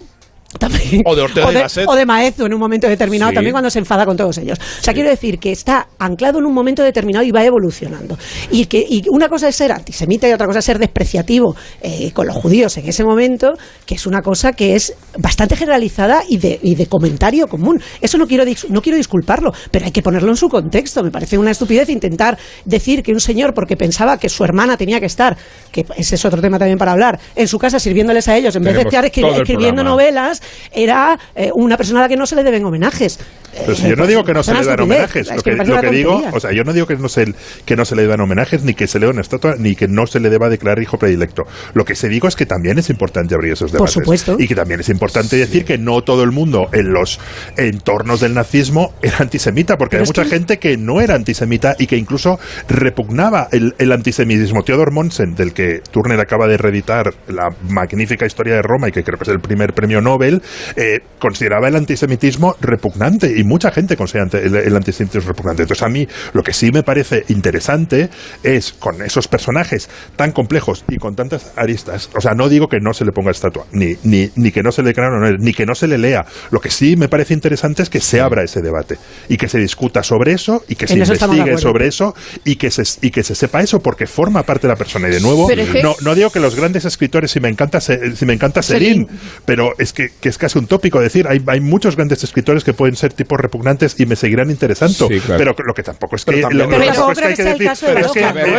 También. 0.58 1.02
O 1.06 1.14
de 1.14 1.22
Ortega 1.22 1.46
o 1.46 1.52
y 1.52 1.54
Gasset. 1.54 1.86
o 1.88 1.94
de 1.94 2.04
Maezo 2.04 2.44
en 2.46 2.52
un 2.52 2.58
momento 2.60 2.88
determinado, 2.88 3.30
Sí. 3.30 3.34
también 3.36 3.52
cuando 3.52 3.70
se 3.70 3.78
enfada 3.78 4.04
con 4.04 4.16
todos 4.16 4.36
ellos. 4.38 4.58
O 4.58 4.82
sea, 4.82 4.92
quiero 4.92 5.08
decir 5.08 5.38
que 5.38 5.52
está 5.52 5.86
anclado 5.98 6.38
en 6.40 6.44
un 6.46 6.52
momento 6.52 6.82
determinado 6.82 7.24
y 7.24 7.30
va 7.30 7.44
evolucionando. 7.44 8.18
Y 8.50 8.66
que 8.66 8.84
y 8.86 9.04
una 9.10 9.28
cosa 9.28 9.48
es 9.48 9.56
ser 9.56 9.70
antisemita 9.72 10.28
y 10.28 10.32
otra 10.32 10.46
cosa 10.46 10.58
es 10.58 10.64
ser 10.64 10.78
despreciativo 10.78 11.54
eh, 11.82 12.10
con 12.12 12.26
los 12.26 12.36
judíos 12.36 12.76
en 12.78 12.88
ese 12.88 13.04
momento, 13.04 13.52
que 13.86 13.94
es 13.94 14.06
una 14.06 14.22
cosa 14.22 14.52
que 14.52 14.74
es 14.74 14.92
bastante 15.18 15.56
generalizada 15.56 16.22
y 16.28 16.38
de, 16.38 16.58
y 16.62 16.74
de 16.74 16.86
comentario 16.86 17.46
común. 17.46 17.80
Eso 18.00 18.18
no 18.18 18.26
quiero, 18.26 18.44
no 18.70 18.82
quiero 18.82 18.96
disculparlo, 18.98 19.52
pero 19.70 19.86
hay 19.86 19.92
que 19.92 20.02
ponerlo 20.02 20.30
en 20.30 20.36
su 20.36 20.48
contexto. 20.48 21.02
Me 21.04 21.10
parece 21.10 21.38
una 21.38 21.52
estupidez 21.52 21.88
intentar 21.90 22.36
decir 22.64 23.02
que 23.02 23.12
un 23.12 23.20
señor, 23.20 23.54
porque 23.54 23.76
pensaba 23.76 24.18
que 24.18 24.28
su 24.28 24.42
hermana 24.44 24.76
tenía 24.76 24.98
que 25.00 25.06
estar, 25.06 25.36
que 25.70 25.86
ese 25.96 26.16
es 26.16 26.24
otro 26.24 26.42
tema 26.42 26.58
también 26.58 26.76
para 26.78 26.92
hablar, 26.92 27.18
en 27.36 27.46
su 27.48 27.58
casa 27.58 27.78
sirviéndoles 27.78 28.26
a 28.28 28.36
ellos, 28.36 28.56
en 28.56 28.64
vez 28.64 28.74
de 28.74 28.82
estar 28.82 29.04
escri- 29.04 29.30
escribiendo 29.32 29.82
programa. 29.82 29.90
novelas, 29.90 30.39
era 30.72 31.18
eh, 31.34 31.50
una 31.54 31.76
persona 31.76 32.00
a 32.00 32.02
la 32.02 32.08
que 32.08 32.16
no 32.16 32.26
se 32.26 32.36
le 32.36 32.42
deben 32.42 32.64
homenajes. 32.64 33.18
Pero 33.52 33.74
si 33.74 33.86
Eh, 33.86 33.90
yo 33.90 33.96
no 33.96 34.02
pues, 34.02 34.08
digo 34.08 34.24
que 34.24 34.32
no 34.32 34.42
se 34.42 34.54
le 34.54 34.64
dan 34.64 34.80
homenajes, 34.80 35.28
Es 35.30 35.36
lo 35.36 35.42
que 35.42 35.56
lo 35.56 35.90
digo, 35.90 36.22
o 36.32 36.40
sea, 36.40 36.52
yo 36.52 36.62
no 36.64 36.72
digo 36.72 36.86
que 36.86 36.96
no, 36.96 37.08
se, 37.08 37.34
que 37.64 37.76
no 37.76 37.84
se 37.84 37.96
le 37.96 38.06
dan 38.06 38.20
homenajes, 38.20 38.62
ni 38.62 38.74
que 38.74 38.86
se 38.86 38.98
le 38.98 39.06
dé 39.06 39.12
una 39.12 39.20
estatua, 39.22 39.56
ni 39.58 39.74
que 39.74 39.88
no 39.88 40.06
se 40.06 40.20
le 40.20 40.30
deba 40.30 40.48
declarar 40.48 40.82
hijo 40.82 40.98
predilecto. 40.98 41.42
Lo 41.74 41.84
que 41.84 41.94
se 41.94 42.08
digo 42.08 42.28
es 42.28 42.36
que 42.36 42.46
también 42.46 42.78
es 42.78 42.90
importante 42.90 43.34
abrir 43.34 43.52
esos 43.52 43.70
Por 43.70 43.78
debates. 43.80 43.94
supuesto. 43.94 44.36
Y 44.38 44.46
que 44.46 44.54
también 44.54 44.80
es 44.80 44.88
importante 44.88 45.36
decir 45.36 45.64
que 45.64 45.78
no 45.78 46.02
todo 46.02 46.22
el 46.22 46.30
mundo 46.30 46.68
en 46.72 46.92
los 46.92 47.18
entornos 47.56 48.20
del 48.20 48.34
nazismo 48.34 48.94
era 49.02 49.18
antisemita, 49.18 49.76
porque 49.76 49.96
Pero 49.96 50.04
hay 50.04 50.08
mucha 50.08 50.22
que- 50.24 50.30
gente 50.30 50.58
que 50.58 50.76
no 50.76 51.00
era 51.00 51.14
antisemita 51.14 51.74
y 51.78 51.86
que 51.86 51.96
incluso 51.96 52.38
repugnaba 52.68 53.48
el, 53.52 53.74
el 53.78 53.92
antisemitismo. 53.92 54.62
Theodor 54.62 54.92
Monsen, 54.92 55.34
del 55.34 55.52
que 55.52 55.80
Turner 55.90 56.20
acaba 56.20 56.46
de 56.46 56.56
reeditar 56.56 57.12
la 57.28 57.48
magnífica 57.68 58.26
historia 58.26 58.54
de 58.54 58.62
Roma 58.62 58.88
y 58.88 58.92
que 58.92 59.02
creo 59.02 59.18
que 59.18 59.24
es 59.24 59.28
el 59.30 59.40
primer 59.40 59.72
premio 59.74 60.00
Nobel, 60.00 60.40
eh, 60.76 61.00
consideraba 61.18 61.68
el 61.68 61.76
antisemitismo 61.76 62.54
repugnante 62.60 63.39
y 63.40 63.44
mucha 63.44 63.70
gente 63.70 63.96
considera 63.96 64.28
el, 64.32 64.54
el 64.54 64.76
antisemitismo 64.76 65.28
repugnante. 65.28 65.62
Entonces 65.62 65.82
a 65.82 65.88
mí 65.88 66.06
lo 66.32 66.42
que 66.42 66.52
sí 66.52 66.70
me 66.72 66.82
parece 66.82 67.24
interesante 67.28 68.10
es 68.42 68.72
con 68.72 69.02
esos 69.02 69.28
personajes 69.28 69.88
tan 70.16 70.32
complejos 70.32 70.84
y 70.88 70.98
con 70.98 71.14
tantas 71.14 71.52
aristas, 71.56 72.10
o 72.14 72.20
sea, 72.20 72.32
no 72.34 72.48
digo 72.48 72.68
que 72.68 72.78
no 72.80 72.92
se 72.92 73.04
le 73.04 73.12
ponga 73.12 73.30
estatua, 73.30 73.66
ni, 73.72 73.94
ni, 74.04 74.30
ni 74.36 74.52
que 74.52 74.62
no 74.62 74.72
se 74.72 74.82
le 74.82 74.88
declare 74.88 75.16
honor, 75.16 75.40
ni 75.40 75.52
que 75.52 75.66
no 75.66 75.74
se 75.74 75.86
le 75.88 75.98
lea. 75.98 76.24
Lo 76.50 76.60
que 76.60 76.70
sí 76.70 76.96
me 76.96 77.08
parece 77.08 77.34
interesante 77.34 77.82
es 77.82 77.90
que 77.90 78.00
se 78.00 78.20
abra 78.20 78.42
ese 78.42 78.60
debate 78.60 78.98
y 79.28 79.36
que 79.36 79.48
se 79.48 79.58
discuta 79.58 80.02
sobre 80.02 80.32
eso 80.32 80.62
y 80.68 80.74
que 80.74 80.86
se 80.86 81.00
eso 81.00 81.14
investigue 81.14 81.58
sobre 81.58 81.86
eso 81.86 82.14
y 82.44 82.56
que 82.56 82.70
se 82.70 82.82
y 83.02 83.10
que 83.10 83.22
se 83.22 83.34
sepa 83.34 83.62
eso 83.62 83.80
porque 83.80 84.06
forma 84.06 84.42
parte 84.42 84.66
de 84.66 84.72
la 84.72 84.76
persona 84.76 85.08
y 85.08 85.12
de 85.12 85.20
nuevo 85.20 85.48
no, 85.82 85.94
no 86.02 86.14
digo 86.14 86.30
que 86.30 86.40
los 86.40 86.54
grandes 86.54 86.84
escritores 86.84 87.30
si 87.30 87.40
me 87.40 87.48
encanta 87.48 87.80
si 87.80 88.26
me 88.26 88.34
encanta 88.34 88.62
Serín. 88.62 89.08
Pero 89.44 89.72
es 89.78 89.92
que, 89.92 90.10
que 90.20 90.28
es 90.28 90.38
casi 90.38 90.58
un 90.58 90.66
tópico 90.66 91.00
decir 91.00 91.26
hay, 91.28 91.40
hay 91.46 91.60
muchos 91.60 91.96
grandes 91.96 92.22
escritores 92.24 92.64
que 92.64 92.72
pueden 92.72 92.96
ser 92.96 93.12
tipos 93.30 93.40
repugnantes 93.40 93.98
y 94.00 94.06
me 94.06 94.16
seguirán 94.16 94.50
interesando 94.50 95.06
Sí, 95.06 95.20
claro. 95.20 95.54
pero 95.54 95.66
lo 95.68 95.72
que 95.74 95.82
tampoco 95.84 96.16
es 96.16 96.24
que 96.24 96.32
Pero 96.32 96.48
también- 96.48 96.58
lo, 96.58 96.64
lo 96.64 96.70
Pero 96.70 96.80
que 96.80 96.86
tampoco 96.88 97.12
tampoco 97.12 97.12
es 97.12 97.18
que 97.18 97.20
creo 97.20 97.28
hay 97.30 97.36
que 97.36 97.42
sea 97.42 97.52
el 97.52 97.58
decir 97.58 97.68
caso 97.68 97.86
de 97.86 97.92
pero 97.92 98.06
es 98.06 98.12
que 98.12 98.20
Baroja. 98.20 98.34
No 98.40 98.58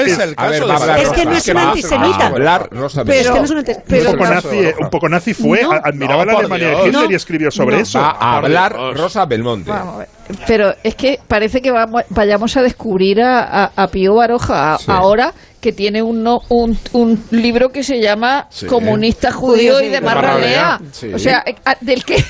es 1.02 1.44
que 1.44 1.54
no 1.54 1.60
un 1.62 1.68
antisemita. 1.68 2.28
hablar 2.28 2.70
Rosa 2.72 3.04
Pero 3.04 3.20
es 3.20 3.28
que 3.28 3.34
no 3.34 3.42
Belmonte. 3.42 3.72
es 4.70 4.76
un 4.80 4.90
poco 4.90 5.10
nazi, 5.10 5.34
fue, 5.34 5.62
admiraba 5.84 6.26
la 6.26 6.34
Alemania 6.34 6.68
de. 6.70 6.88
Hitler 6.88 7.12
y 7.12 7.16
escribió 7.16 7.52
sobre 7.52 7.80
eso. 7.82 8.00
A 8.00 8.38
hablar. 8.38 8.76
Rosa 8.96 9.26
Belmonte. 9.26 9.70
Vamos 9.70 9.96
a 9.96 9.98
ver. 10.00 10.08
Pero 10.48 10.74
es 10.84 10.96
que 10.96 11.20
parece 11.28 11.62
que 11.62 11.72
vamos, 11.72 12.04
vayamos 12.10 12.56
a 12.56 12.62
descubrir 12.62 13.22
a, 13.22 13.66
a- 13.66 13.72
a 13.76 13.88
Pío 13.90 14.16
Baroja 14.16 14.76
a- 14.76 14.78
Sí. 14.78 14.86
ahora 14.88 15.34
que 15.60 15.74
tiene 15.74 16.02
un, 16.02 16.24
no- 16.24 16.42
un, 16.50 16.78
un 16.94 17.24
libro 17.32 17.70
que 17.70 17.84
se 17.84 18.00
llama 18.00 18.48
Sí. 18.50 18.66
Comunista 18.66 19.32
Judío 19.32 19.82
y 19.82 19.90
de 19.90 20.00
Marralea. 20.02 20.80
Sí. 20.92 21.14
O 21.14 21.20
sea, 21.20 21.44
eh, 21.46 21.56
a- 21.66 21.76
del 21.82 22.06
que 22.06 22.24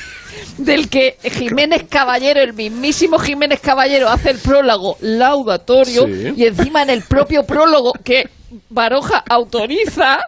del 0.58 0.90
que 0.90 1.18
Jiménez 1.24 1.84
Caballero, 1.90 2.42
el 2.42 2.54
mismísimo 2.54 3.18
Jiménez 3.20 3.60
Caballero, 3.60 4.10
hace 4.10 4.30
el 4.32 4.40
prólogo 4.40 4.98
laudatorio 5.02 6.06
Sí. 6.06 6.34
y 6.38 6.46
encima 6.46 6.82
en 6.84 6.90
el 6.90 7.02
propio 7.04 7.44
prólogo 7.44 7.94
que 8.04 8.30
Baroja 8.70 9.24
autoriza 9.30 10.20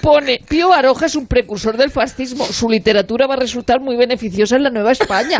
pone 0.00 0.38
Pío 0.48 0.68
Baroja 0.68 1.06
es 1.06 1.16
un 1.16 1.26
precursor 1.26 1.76
del 1.76 1.90
fascismo. 1.90 2.44
Su 2.46 2.68
literatura 2.68 3.26
va 3.26 3.34
a 3.34 3.38
resultar 3.38 3.80
muy 3.80 3.96
beneficiosa 3.96 4.54
en 4.56 4.62
la 4.62 4.70
Nueva 4.70 4.92
España. 4.92 5.38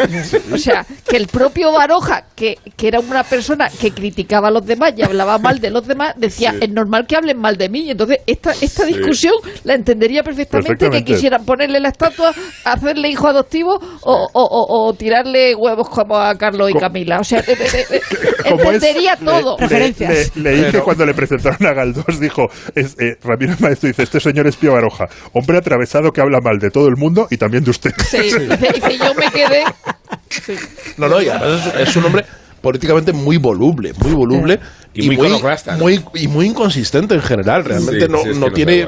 O 0.53 0.59
sea, 0.59 0.85
que 1.09 1.17
el 1.17 1.29
propio 1.29 1.71
Baroja, 1.73 2.25
que, 2.35 2.57
que 2.77 2.89
era 2.89 2.99
una 2.99 3.23
persona 3.23 3.69
que 3.69 3.93
criticaba 3.93 4.49
a 4.49 4.51
los 4.51 4.67
demás 4.67 4.95
y 4.97 5.03
hablaba 5.03 5.39
mal 5.39 5.61
de 5.61 5.71
los 5.71 5.87
demás, 5.87 6.15
decía, 6.17 6.55
es 6.61 6.69
normal 6.71 7.07
que 7.07 7.15
hablen 7.17 7.39
mal 7.39 7.57
de 7.57 7.69
mí. 7.69 7.83
Y 7.87 7.91
entonces, 7.91 8.19
esta, 8.27 8.53
esta 8.61 8.85
discusión 8.85 9.35
la 9.65 9.75
entendería 9.75 10.23
perfectamente, 10.25 10.71
Perfectamente. 10.71 11.05
que 11.05 11.15
quisieran 11.15 11.45
ponerle 11.45 11.79
la 11.79 11.89
estatua, 11.91 12.33
hacerle 12.65 13.09
hijo 13.09 13.29
adoptivo 13.29 13.75
o, 14.03 14.13
o- 14.13 14.29
o- 14.33 14.89
o 14.89 14.95
tirarle 14.95 15.55
huevos 15.55 15.89
como 15.89 16.17
a 16.17 16.35
Carlos 16.37 16.71
y 16.71 16.75
Camila. 16.75 17.21
O 17.21 17.25
sea, 17.25 17.39
eh, 17.47 17.57
eh, 17.59 17.85
eh, 17.91 18.01
es, 18.45 18.51
entendería 18.51 19.17
le- 19.21 19.25
todo. 19.25 19.57
le- 20.35 20.71
que 20.73 20.81
cuando 20.81 21.07
le 21.07 21.15
presentaron 21.15 21.65
a 21.65 21.73
Galdós 21.73 22.16
dijo, 22.21 22.49
es, 22.75 22.97
eh, 22.99 23.17
Ramiro 23.23 23.55
Maestro 23.61 23.89
dice, 23.89 24.03
este 24.03 24.21
señor 24.21 24.47
es 24.47 24.57
Pío 24.57 24.73
Baroja, 24.73 25.07
hombre 25.33 25.59
atravesado 25.59 26.13
que 26.13 26.21
habla 26.21 26.41
mal 26.41 26.59
de 26.59 26.71
todo 26.71 26.89
el 26.89 26.97
mundo 26.97 27.27
y 27.31 27.37
también 27.37 27.65
de 27.65 27.71
usted. 27.71 27.93
Sí, 28.11 28.19
dice, 28.19 28.99
yo 28.99 29.15
me 29.15 29.31
quedé. 29.31 29.65
Sí. 30.29 30.55
No, 30.97 31.09
no, 31.09 31.21
y 31.21 31.29
además 31.29 31.67
es, 31.79 31.89
es 31.89 31.97
un 31.97 32.05
hombre 32.07 32.25
políticamente 32.61 33.13
muy 33.13 33.37
voluble, 33.37 33.93
muy 33.99 34.13
voluble 34.13 34.59
Y 34.95 35.07
muy 35.07 35.15
iconoclasta, 35.17 35.73
¿no? 35.77 35.85
muy- 35.85 36.03
y 36.15 36.27
muy 36.29 36.47
inconsistente 36.47 37.15
en 37.15 37.23
general. 37.23 37.65
Realmente 37.65 38.07
Sí, 38.07 38.13
no, 38.13 38.19
sí, 38.23 38.31
no 38.39 38.51
tiene. 38.51 38.87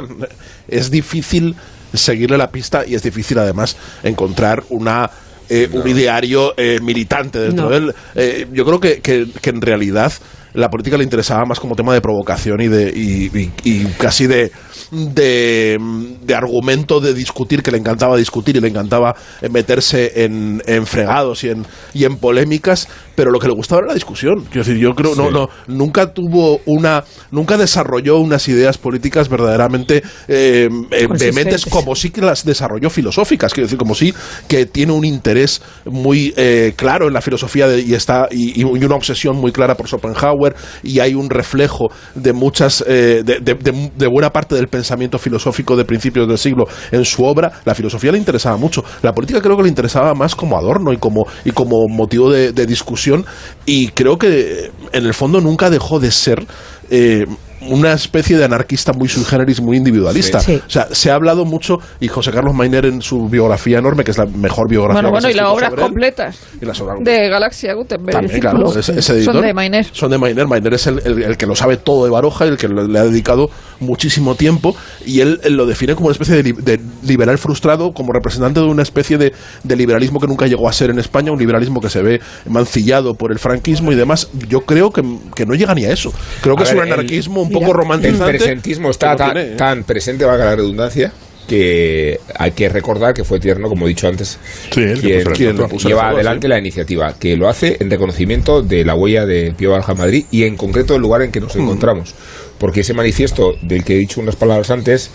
Es 0.67 0.91
difícil 0.91 1.55
seguirle 1.95 2.37
la 2.39 2.51
pista 2.51 2.85
y 2.87 2.95
es 2.95 3.03
difícil 3.03 3.39
además 3.39 3.77
encontrar 4.03 4.65
una. 4.71 5.11
eh, 5.51 5.67
un 5.73 5.89
ideario 5.89 6.53
eh, 6.59 6.79
militante 6.83 7.39
dentro 7.39 7.65
No. 7.67 7.71
de 7.71 7.77
él. 7.79 7.95
Eh, 8.17 8.47
yo 8.53 8.65
creo 8.67 8.81
que, 8.81 9.01
que- 9.01 9.29
que 9.41 9.49
en 9.51 9.63
realidad 9.63 10.13
la 10.59 10.69
política 10.69 10.97
le 10.97 11.05
interesaba 11.05 11.45
más 11.45 11.61
como 11.61 11.75
tema 11.77 11.95
de 11.95 12.01
provocación 12.01 12.61
y 12.61 12.69
de 12.69 12.91
y, 12.95 13.31
y- 13.39 13.51
y 13.65 13.85
casi 13.99 14.27
de, 14.27 14.51
de, 14.91 15.79
de 16.23 16.35
argumento 16.35 17.01
de 17.01 17.15
discutir, 17.15 17.63
que 17.63 17.71
le 17.71 17.79
encantaba 17.79 18.17
discutir 18.17 18.57
y 18.57 18.61
le 18.61 18.69
encantaba 18.69 19.15
meterse 19.51 20.25
en, 20.25 20.63
en 20.67 20.87
fregados 20.87 21.45
y 21.45 21.51
en, 21.51 21.65
y 21.95 22.05
en 22.05 22.17
polémicas, 22.17 22.89
pero 23.15 23.31
lo 23.31 23.39
que 23.39 23.47
le 23.49 23.55
gustaba 23.55 23.81
era 23.81 23.89
la 23.89 23.95
discusión. 23.95 24.45
Quiero 24.51 24.65
decir, 24.67 24.77
yo 24.79 24.95
creo, 24.95 25.15
no, 25.15 25.29
Sí. 25.29 25.33
no, 25.33 25.49
nunca 25.67 26.13
tuvo 26.13 26.61
una, 26.67 27.05
nunca 27.31 27.57
desarrolló 27.57 28.19
unas 28.19 28.49
ideas 28.49 28.79
políticas 28.79 29.29
verdaderamente 29.29 30.03
eh, 30.29 30.69
eh, 30.91 31.07
vehementes 31.19 31.67
como 31.67 31.95
sí 31.95 32.11
que 32.11 32.21
las 32.21 32.45
desarrolló 32.45 32.91
filosóficas, 32.91 33.53
quiero 33.53 33.67
decir, 33.67 33.79
como 33.79 33.95
sí 33.95 34.13
que 34.49 34.67
tiene 34.67 34.93
un 34.93 35.05
interés 35.05 35.63
muy 35.85 36.33
eh, 36.37 36.73
claro 36.77 37.07
en 37.09 37.15
la 37.15 37.21
filosofía 37.21 37.69
de- 37.69 37.81
y 37.83 37.95
está 37.95 38.29
y, 38.31 38.61
y 38.61 38.65
una 38.65 38.97
obsesión 38.97 39.37
muy 39.37 39.53
clara 39.53 39.77
por 39.77 39.87
Schopenhauer 39.89 40.48
y 40.83 41.01
hay 41.01 41.15
un 41.15 41.31
reflejo 41.31 41.91
de 42.15 42.33
muchas 42.33 42.85
eh, 42.87 43.23
de, 43.25 44.07
buena 44.07 44.31
parte 44.31 44.55
del 44.55 44.69
pensamiento 44.69 45.19
filosófico 45.19 45.77
de 45.77 45.85
principios 45.85 46.29
del 46.29 46.39
siglo 46.39 46.67
en 46.91 47.05
su 47.05 47.25
obra. 47.25 47.61
La 47.65 47.75
filosofía 47.75 48.13
le 48.13 48.19
interesaba 48.19 48.57
mucho, 48.57 48.85
la 49.03 49.13
política 49.13 49.41
creo 49.41 49.57
que 49.57 49.63
le 49.63 49.69
interesaba 49.69 50.15
más 50.15 50.35
como 50.35 50.57
adorno 50.57 50.93
y 50.93 50.99
como 50.99 51.27
y 51.45 51.51
como 51.51 51.87
motivo 51.89 52.31
de, 52.31 52.53
de 52.53 52.67
discusión 52.67 53.25
y 53.67 53.89
creo 53.89 54.19
que 54.19 54.71
en 54.93 55.07
el 55.07 55.15
fondo 55.15 55.41
nunca 55.41 55.71
dejó 55.71 56.01
de 56.01 56.11
ser 56.11 56.47
eh, 56.91 57.27
una 57.63 57.93
especie 57.93 58.37
de 58.37 58.45
anarquista 58.45 58.93
muy 58.93 59.09
sui 59.09 59.25
generis, 59.25 59.61
muy 59.61 59.77
individualista. 59.77 60.41
Sí. 60.41 60.57
Sí. 60.57 60.63
O 60.67 60.71
sea, 60.71 60.89
se 60.93 61.11
ha 61.11 61.15
hablado 61.15 61.45
mucho, 61.45 61.79
y 62.01 62.09
José 62.09 62.31
Carlos 62.31 62.55
Mainer 62.55 62.87
en 62.87 63.03
su 63.03 63.29
biografía 63.29 63.79
enorme, 63.79 64.05
que 64.05 64.13
es 64.13 64.19
la 64.19 64.27
mejor 64.27 64.69
biografía 64.69 65.03
Bueno, 65.03 65.09
que 65.09 65.13
bueno, 65.13 65.29
se 65.29 65.33
y 65.33 65.37
las 65.37 65.45
escrito 65.47 65.57
obras 65.57 65.73
él, 65.73 65.79
completas 65.79 66.39
y 66.61 66.65
las 66.65 66.81
obras 66.81 66.99
de 67.03 67.29
Galaxia 67.29 67.75
Gutenberg. 67.75 68.17
también, 68.17 68.41
claro, 68.41 68.59
círculo. 68.59 68.81
ese, 68.81 68.99
ese 68.99 69.13
editor. 69.15 69.35
Son 69.35 69.43
de 69.45 69.55
Mainer. 69.55 69.87
Son 69.93 70.11
de 70.11 70.19
Mainer. 70.19 70.47
Mainer 70.47 70.75
es 70.75 70.87
el, 70.87 71.01
el- 71.05 71.23
el 71.23 71.37
que 71.37 71.47
lo 71.47 71.55
sabe 71.57 71.77
todo 71.77 72.05
de 72.05 72.11
Baroja, 72.11 72.45
el 72.45 72.57
que 72.57 72.69
le, 72.69 72.87
le 72.87 72.99
ha 72.99 73.05
dedicado 73.05 73.51
muchísimo 73.81 74.35
tiempo, 74.35 74.77
y 75.05 75.21
él, 75.21 75.41
él 75.45 75.55
lo 75.55 75.67
define 75.67 75.95
como 75.95 76.07
una 76.07 76.13
especie 76.13 76.35
de, 76.37 76.43
li- 76.43 76.53
de 76.53 76.81
liberal 77.05 77.39
frustrado, 77.39 77.93
como 77.93 78.13
representante 78.13 78.61
de 78.61 78.67
una 78.67 78.83
especie 78.83 79.19
de, 79.19 79.33
de 79.65 79.77
liberalismo 79.77 80.21
que 80.21 80.27
nunca 80.27 80.47
llegó 80.47 80.69
a 80.69 80.73
ser 80.73 80.91
en 80.91 80.99
España, 80.99 81.33
un 81.33 81.39
liberalismo 81.39 81.81
que 81.81 81.89
se 81.91 82.03
ve 82.03 82.21
mancillado 82.49 83.15
por 83.15 83.33
el 83.33 83.39
franquismo 83.39 83.93
y 83.93 83.95
demás. 83.95 84.29
Yo 84.49 84.61
creo 84.61 84.91
que, 84.91 85.03
que 85.35 85.47
no 85.47 85.55
llega 85.55 85.75
ni 85.75 85.85
a 85.85 85.93
eso. 85.93 86.13
Creo 86.41 86.57
que 86.57 86.63
A 86.63 86.67
es 86.67 86.71
ver, 86.73 86.83
un 86.83 86.87
el- 86.89 86.93
anarquismo 86.95 87.48
un 87.49 87.55
Mira, 87.55 87.61
poco 87.61 87.73
El 87.73 87.77
romantizante. 87.79 88.39
presentismo 88.39 88.91
está 88.91 89.17
tan, 89.17 89.33
tiene, 89.35 89.53
¿eh? 89.53 89.57
tan 89.57 89.85
presente, 89.85 90.25
valga 90.25 90.45
la 90.47 90.57
redundancia, 90.57 91.13
que 91.49 92.21
hay 92.35 92.51
que 92.53 92.69
recordar 92.69 93.15
que 93.15 93.25
fue 93.25 93.41
Tierno, 93.41 93.69
como 93.69 93.87
he 93.87 93.89
dicho 93.89 94.07
antes, 94.07 94.39
Sí, 94.71 94.81
el 94.83 95.01
que 95.01 95.19
puso 95.21 95.31
el 95.31 95.37
quien 95.37 95.57
puso 95.57 95.89
el 95.89 95.95
lleva 95.95 96.09
adelante 96.11 96.47
sí. 96.47 96.49
la 96.49 96.59
iniciativa, 96.59 97.15
que 97.19 97.37
lo 97.37 97.49
hace 97.49 97.79
en 97.81 97.91
reconocimiento 97.91 98.61
de 98.63 98.85
la 98.85 98.95
huella 98.95 99.25
de 99.25 99.53
Pío 99.57 99.71
Baroja 99.71 99.93
en 99.93 99.99
Madrid 99.99 100.25
y 100.31 100.45
en 100.45 100.57
concreto 100.57 100.95
el 100.95 101.01
lugar 101.01 101.23
en 101.23 101.33
que 101.33 101.41
nos 101.41 101.57
Mm. 101.57 101.61
encontramos. 101.63 102.15
Porque 102.59 102.81
ese 102.81 102.93
manifiesto 102.93 103.55
del 103.63 103.83
que 103.85 103.95
he 103.95 103.99
dicho 103.99 104.21
unas 104.21 104.37
palabras 104.37 104.71
antes 104.71 105.11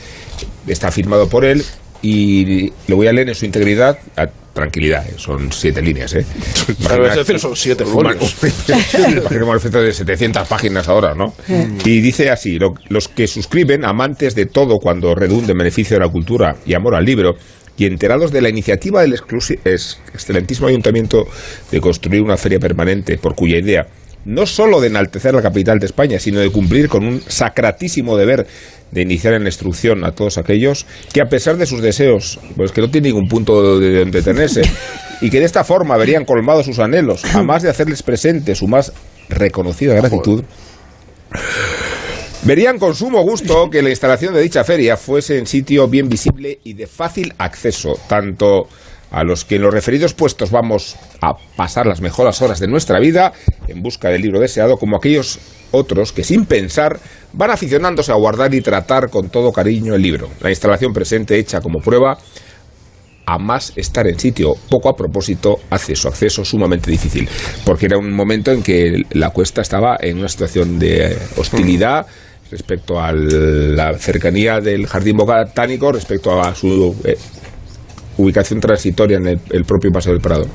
está 0.65 0.91
firmado 0.91 1.28
por 1.30 1.46
él 1.46 1.63
y 2.02 2.72
lo 2.88 2.96
voy 2.96 3.08
a 3.08 3.13
leer 3.13 3.30
en 3.30 3.36
su 3.36 3.46
integridad. 3.46 4.00
a- 4.17 4.30
tranquilidad, 4.54 5.06
eh, 5.08 5.13
son 5.18 5.52
siete 5.52 5.82
líneas. 5.82 6.13
¿eh? 6.13 6.26
Decir, 7.16 7.39
son 7.39 7.56
siete 7.56 7.84
folios. 7.86 8.36
Imagina 9.18 9.46
un 9.46 9.60
de 9.82 9.94
700 9.94 10.48
páginas 10.48 10.88
ahora, 10.88 11.16
¿no? 11.16 11.34
Y 11.84 12.02
dice 12.02 12.30
así, 12.30 12.60
lo- 12.60 12.76
los 12.89 13.08
que 13.08 13.28
suscriben, 13.28 13.84
amantes 13.84 14.36
de 14.36 14.46
todo 14.46 14.80
cuando 14.80 15.16
redunde 15.16 15.52
en 15.54 15.58
beneficio 15.58 15.96
de 15.98 16.06
la 16.06 16.12
cultura 16.12 16.56
y 16.66 16.74
amor 16.76 16.96
al 16.96 17.06
libro, 17.06 17.36
y 17.76 17.86
enterados 17.88 18.32
de 18.32 18.42
la 18.42 18.50
iniciativa 18.50 19.02
del 19.02 19.16
exclusi- 19.18 19.58
excelentísimo 20.13 20.68
ayuntamiento 20.68 21.28
de 21.72 21.82
construir 21.82 22.22
una 22.22 22.38
feria 22.38 22.60
permanente, 22.60 23.18
por 23.18 23.34
cuya 23.34 23.58
idea 23.58 23.88
no 24.26 24.46
sólo 24.46 24.80
de 24.80 24.88
enaltecer 24.88 25.34
la 25.34 25.42
capital 25.42 25.80
de 25.80 25.86
España, 25.86 26.20
sino 26.20 26.40
de 26.40 26.50
cumplir 26.50 26.88
con 26.88 27.06
un 27.06 27.22
sacratísimo 27.28 28.18
deber 28.18 28.48
de 28.92 29.02
iniciar 29.02 29.34
en 29.34 29.44
la 29.44 29.50
instrucción 29.50 30.06
a 30.06 30.12
todos 30.12 30.38
aquellos 30.38 30.86
que 31.12 31.22
a 31.22 31.26
pesar 31.26 31.58
de 31.58 31.66
sus 31.66 31.82
deseos, 31.82 32.40
pues 32.56 32.72
que 32.72 32.82
no 32.82 32.90
tienen 32.90 33.14
ningún 33.14 33.28
punto 33.28 33.80
de 33.80 34.00
donde 34.00 34.20
detenerse, 34.20 34.62
y 35.22 35.30
que 35.30 35.40
de 35.40 35.46
esta 35.46 35.64
forma 35.64 35.98
verían 35.98 36.26
colmados 36.26 36.66
sus 36.66 36.80
anhelos, 36.80 37.24
a 37.34 37.44
más 37.44 37.64
de 37.64 37.70
hacerles 37.70 38.04
presente 38.04 38.56
su 38.56 38.68
más 38.68 38.94
reconocida 39.30 39.96
gratitud, 39.96 40.44
verían 42.44 42.78
con 42.78 42.94
sumo 42.94 43.24
gusto 43.24 43.70
que 43.70 43.82
la 43.82 43.90
instalación 43.90 44.34
de 44.34 44.42
dicha 44.42 44.64
feria 44.64 44.96
fuese 44.96 45.38
en 45.38 45.48
sitio 45.48 45.88
bien 45.88 46.08
visible 46.08 46.60
y 46.64 46.74
de 46.74 46.88
fácil 46.88 47.34
acceso, 47.38 47.98
tanto 48.08 48.68
a 49.13 49.23
los 49.23 49.45
que 49.45 49.56
en 49.56 49.62
los 49.62 49.73
referidos 49.73 50.13
puestos 50.13 50.52
vamos 50.52 50.97
a 51.21 51.38
pasar 51.56 51.86
las 51.86 52.02
mejores 52.02 52.41
horas 52.41 52.60
de 52.60 52.67
nuestra 52.67 52.99
vida 52.99 53.32
en 53.67 53.82
busca 53.82 54.10
del 54.10 54.23
libro 54.23 54.39
deseado, 54.39 54.78
como 54.78 54.97
aquellos 54.97 55.39
otros 55.71 56.12
que 56.12 56.23
sin 56.23 56.45
pensar 56.45 56.99
van 57.32 57.52
aficionándose 57.52 58.12
a 58.12 58.15
guardar 58.15 58.54
y 58.54 58.62
tratar 58.62 59.10
con 59.10 59.30
todo 59.30 59.54
cariño 59.54 59.93
el 59.93 60.02
libro. 60.02 60.30
La 60.41 60.49
instalación 60.49 60.93
presente 60.93 61.38
hecha 61.38 61.62
como 61.62 61.80
prueba 61.80 62.17
a 63.26 63.38
más 63.38 63.71
estar 63.76 64.08
en 64.08 64.19
sitio 64.19 64.56
poco 64.69 64.89
a 64.89 64.95
propósito 64.95 65.60
hace 65.69 65.95
su 65.95 66.08
acceso 66.08 66.43
sumamente 66.43 66.89
difícil, 66.89 67.30
porque 67.65 67.86
era 67.86 67.99
un 67.99 68.12
momento 68.12 68.52
en 68.52 68.63
que 68.63 69.04
la 69.12 69.30
cuesta 69.30 69.62
estaba 69.62 69.95
en 69.99 70.17
una 70.17 70.28
situación 70.28 70.80
de 70.80 71.17
hostilidad 71.38 72.08
respecto 72.49 72.99
a 72.99 73.12
la 73.13 73.97
cercanía 73.97 74.60
del 74.60 74.88
jardín 74.88 75.17
botánico, 75.17 75.91
respecto 75.91 76.41
a 76.41 76.54
su 76.54 76.95
eh, 77.04 77.17
ubicación 78.17 78.60
transitoria 78.60 79.17
en 79.17 79.28
el, 79.28 79.39
el 79.52 79.63
propio 79.65 79.91
Paseo 79.91 80.13
del 80.13 80.21
Prado. 80.21 80.45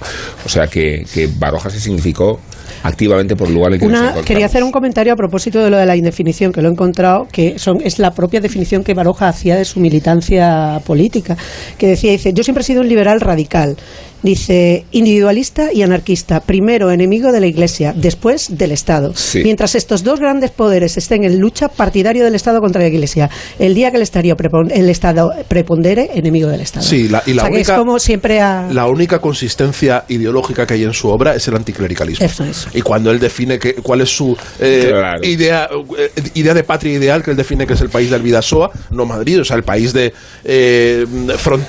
O 0.44 0.48
sea 0.48 0.66
que, 0.66 1.04
que 1.12 1.28
Baroja 1.38 1.70
se 1.70 1.80
significó 1.80 2.40
activamente 2.82 3.34
por 3.34 3.48
el 3.48 3.54
lugar 3.54 3.72
en 3.72 3.80
que 3.80 3.86
nos 3.86 3.90
Una, 3.90 4.00
encontramos. 4.00 4.26
quería 4.26 4.46
hacer 4.46 4.62
un 4.62 4.70
comentario 4.70 5.12
a 5.12 5.16
propósito 5.16 5.62
de 5.62 5.70
lo 5.70 5.76
de 5.76 5.86
la 5.86 5.96
indefinición, 5.96 6.52
que 6.52 6.62
lo 6.62 6.68
he 6.68 6.72
encontrado, 6.72 7.26
que 7.30 7.58
son, 7.58 7.80
es 7.82 7.98
la 7.98 8.12
propia 8.12 8.40
definición 8.40 8.84
que 8.84 8.94
Baroja 8.94 9.28
hacía 9.28 9.56
de 9.56 9.64
su 9.64 9.80
militancia 9.80 10.80
política, 10.86 11.36
que 11.76 11.88
decía, 11.88 12.12
dice, 12.12 12.32
yo 12.32 12.44
siempre 12.44 12.62
he 12.62 12.64
sido 12.64 12.82
un 12.82 12.88
liberal 12.88 13.20
radical, 13.20 13.76
dice, 14.22 14.84
individualista 14.92 15.72
y 15.72 15.82
anarquista, 15.82 16.40
primero 16.40 16.90
enemigo 16.90 17.32
de 17.32 17.40
la 17.40 17.46
Iglesia, 17.46 17.94
después 17.96 18.56
del 18.58 18.72
Estado. 18.72 19.12
Sí. 19.14 19.42
Mientras 19.44 19.74
estos 19.74 20.02
dos 20.04 20.20
grandes 20.20 20.50
poderes 20.50 20.96
estén 20.96 21.24
en 21.24 21.38
lucha, 21.38 21.68
partidario 21.68 22.24
del 22.24 22.34
Estado 22.34 22.60
contra 22.60 22.82
la 22.82 22.88
Iglesia. 22.88 23.30
El 23.58 23.74
día 23.74 23.90
que 23.90 23.96
el, 23.96 24.02
estadio 24.02 24.36
prepon- 24.36 24.70
el 24.72 24.88
Estado 24.90 25.32
prepondere, 25.48 26.10
enemigo 26.14 26.48
del 26.48 26.60
Estado. 26.60 26.84
Sí, 26.84 27.08
la- 27.08 27.22
y 27.26 27.32
la 27.34 27.42
O 27.42 27.44
sea, 27.46 27.50
que 27.50 27.56
única- 27.56 27.72
es 27.74 27.78
como 27.78 27.98
siempre 27.98 28.40
ha... 28.40 28.68
La 28.72 28.86
única 28.86 29.20
consistencia 29.20 30.04
ideológica 30.08 30.66
que 30.66 30.74
hay 30.74 30.84
en 30.84 30.94
su 30.94 31.08
obra 31.08 31.34
es 31.34 31.46
el 31.48 31.56
anticlericalismo. 31.56 32.24
Eso 32.26 32.44
es. 32.44 32.66
Y 32.74 32.82
cuando 32.82 33.10
él 33.10 33.18
define 33.18 33.58
que, 33.58 33.74
cuál 33.74 34.00
es 34.00 34.08
su 34.14 34.36
eh, 34.60 34.86
Claro. 34.90 35.24
idea, 35.26 35.68
eh, 35.98 36.10
idea 36.34 36.54
de 36.54 36.64
patria 36.64 36.94
ideal, 36.94 37.22
que 37.22 37.30
él 37.30 37.36
define 37.36 37.66
que 37.66 37.74
es 37.74 37.80
el 37.80 37.88
país 37.88 38.10
del 38.10 38.22
Vidasoa, 38.22 38.70
no 38.90 39.06
Madrid, 39.06 39.40
o 39.40 39.44
sea, 39.44 39.56
el 39.56 39.62
país 39.62 39.92
de 39.92 40.12
eh, 40.44 41.06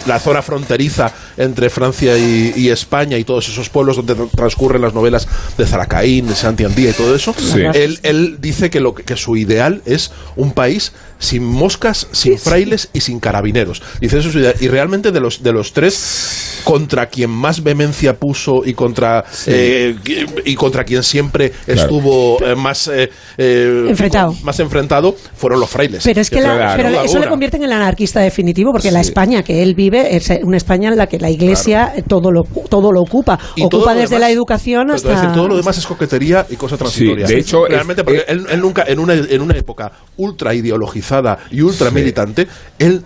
la 0.07 0.19
zona 0.19 0.41
fronteriza 0.41 1.11
entre 1.37 1.69
Francia 1.69 2.17
y, 2.17 2.38
y 2.55 2.69
España 2.69 3.17
y 3.17 3.23
todos 3.23 3.47
esos 3.49 3.69
pueblos 3.69 3.95
donde 3.97 4.15
tra- 4.15 4.29
transcurren 4.35 4.81
las 4.81 4.93
novelas 4.93 5.27
de 5.57 5.65
Zaracaín, 5.65 6.27
de 6.27 6.35
Santi 6.35 6.63
Andía 6.63 6.89
y 6.91 6.93
todo 6.93 7.15
eso, 7.15 7.33
Sí. 7.37 7.61
él, 7.73 7.99
él 8.03 8.37
dice 8.39 8.69
que, 8.69 8.79
lo, 8.79 8.93
que- 8.95 9.15
su 9.15 9.35
ideal 9.37 9.81
es 9.85 10.11
un 10.35 10.51
país 10.51 10.93
sin 11.19 11.43
moscas, 11.43 12.07
sin 12.13 12.37
frailes 12.37 12.89
y 12.93 13.01
sin 13.01 13.19
carabineros. 13.19 13.81
Dice 13.99 14.19
eso 14.19 14.27
es 14.29 14.33
su 14.33 14.39
idea. 14.39 14.53
Y 14.61 14.69
realmente 14.69 15.11
de 15.11 15.19
los, 15.19 15.43
de 15.43 15.51
los 15.51 15.73
tres, 15.73 16.61
contra 16.63 17.07
quien 17.07 17.29
más 17.29 17.61
vehemencia 17.61 18.15
puso 18.17 18.61
y 18.65 18.73
contra, 18.73 19.25
eh, 19.47 19.97
y 20.45 20.55
contra 20.55 20.85
quien 20.85 21.03
siempre 21.03 21.49
Claro. 21.65 21.81
estuvo 21.81 22.37
eh, 22.45 22.55
más, 22.55 22.87
eh, 22.87 23.09
eh, 23.37 23.85
Enfrentado. 23.89 24.33
más 24.43 24.59
enfrentado 24.61 25.15
fueron 25.35 25.59
los 25.59 25.69
frailes. 25.69 26.03
Pero 26.05 26.21
es 26.21 26.29
que 26.29 26.39
la- 26.39 26.73
pero 26.77 27.03
eso 27.03 27.19
le 27.19 27.27
convierte 27.27 27.57
en 27.57 27.63
el 27.63 27.71
anarquista 27.73 28.21
definitivo, 28.21 28.71
porque 28.71 28.89
la. 28.91 28.99
España 29.09 29.41
que 29.43 29.63
él 29.63 29.73
vive 29.75 30.15
es 30.15 30.29
una 30.43 30.55
España 30.57 30.89
en 30.89 30.97
la 30.97 31.07
que 31.07 31.17
la 31.19 31.29
Iglesia 31.31 31.93
todo 32.07 32.28
lo 32.31 32.43
todo 32.69 32.91
lo 32.91 33.01
ocupa, 33.01 33.37
Y 33.55 33.61
todo 33.67 33.79
ocupa 33.81 33.93
lo 33.93 33.99
desde 34.01 34.15
demás- 34.15 34.29
la 34.29 34.31
educación 34.31 34.91
hasta 34.91 35.09
es 35.13 35.15
decir, 35.21 35.33
todo 35.33 35.47
lo 35.47 35.57
demás 35.57 35.77
es 35.77 35.85
coquetería 35.87 36.45
y 36.49 36.55
cosa 36.55 36.77
transitoria. 36.77 37.25
de 37.27 37.37
hecho, 37.39 37.65
es- 37.65 37.73
realmente 37.73 38.03
porque 38.03 38.19
eh, 38.19 38.25
él, 38.29 38.45
él 38.49 38.59
nunca 38.61 38.83
en 38.87 38.99
una 38.99 39.13
en 39.13 39.41
una 39.41 39.55
época 39.57 39.91
ultra 40.17 40.53
ideologizada 40.53 41.37
y 41.51 41.61
ultra 41.61 41.91
militante, 41.91 42.47
él 42.77 43.03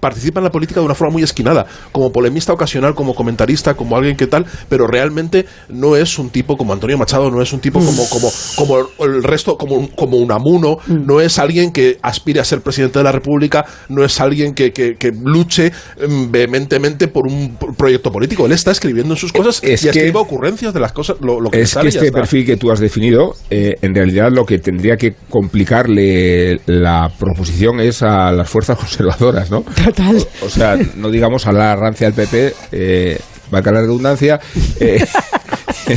participa 0.00 0.40
en 0.40 0.44
la 0.44 0.50
política 0.50 0.80
de 0.80 0.86
una 0.86 0.94
forma 0.94 1.12
muy 1.12 1.22
esquinada, 1.22 1.66
como 1.92 2.12
polemista 2.12 2.52
ocasional, 2.52 2.94
como 2.94 3.14
comentarista, 3.14 3.74
como 3.74 3.96
alguien 3.96 4.16
que 4.16 4.26
tal, 4.26 4.46
pero 4.68 4.86
realmente 4.86 5.46
no 5.68 5.96
es 5.96 6.18
un 6.18 6.30
tipo 6.30 6.56
como 6.56 6.72
Antonio 6.72 6.98
Machado, 6.98 7.30
no 7.30 7.42
es 7.42 7.52
un 7.52 7.60
tipo 7.60 7.80
como 7.80 8.08
como 8.08 8.30
como 8.56 8.78
el 9.06 9.22
resto, 9.22 9.56
como 9.56 9.76
un, 9.76 9.86
como 9.88 10.18
un 10.18 10.32
amuno, 10.32 10.78
no 10.86 11.20
es 11.20 11.38
alguien 11.38 11.72
que 11.72 11.98
aspire 12.02 12.40
a 12.40 12.44
ser 12.44 12.60
presidente 12.60 12.98
de 12.98 13.04
la 13.04 13.12
República, 13.12 13.64
no 13.88 14.04
es 14.04 14.20
alguien 14.20 14.54
que, 14.54 14.72
que, 14.72 14.96
que 14.96 15.12
luche 15.12 15.72
mm, 16.06 16.30
vehementemente 16.30 17.08
por 17.08 17.26
un 17.26 17.56
proyecto 17.76 18.10
político. 18.10 18.46
Él 18.46 18.52
está 18.52 18.70
escribiendo 18.70 19.14
en 19.14 19.18
sus 19.18 19.32
cosas 19.32 19.60
Es 19.62 19.84
y 19.84 19.88
escribe 19.88 20.18
ocurrencias 20.18 20.74
de 20.74 20.80
las 20.80 20.92
cosas, 20.92 21.16
lo, 21.20 21.40
lo 21.40 21.50
que 21.50 21.62
Es 21.62 21.70
sale 21.70 21.90
que 21.90 21.98
este 21.98 22.12
perfil 22.12 22.44
que 22.46 22.56
tú 22.56 22.70
has 22.70 22.80
definido, 22.80 23.34
eh, 23.50 23.76
en 23.82 23.94
realidad 23.94 24.30
lo 24.32 24.44
que 24.44 24.58
tendría 24.58 24.96
que 24.96 25.14
complicarle 25.28 26.60
la 26.66 27.10
proposición 27.18 27.80
es 27.80 28.02
a 28.02 28.32
las 28.32 28.48
fuerzas 28.48 28.78
conservadoras, 28.82 29.21
¿no? 29.50 29.62
Total. 29.62 30.16
O, 30.42 30.46
o 30.46 30.48
sea, 30.48 30.76
no 30.96 31.10
digamos 31.10 31.46
a 31.46 31.52
la 31.52 31.76
rancia 31.76 32.10
del 32.10 32.14
PP, 32.14 32.54
eh, 32.72 33.20
valga 33.50 33.72
la 33.72 33.80
redundancia, 33.82 34.40
eh, 34.80 35.04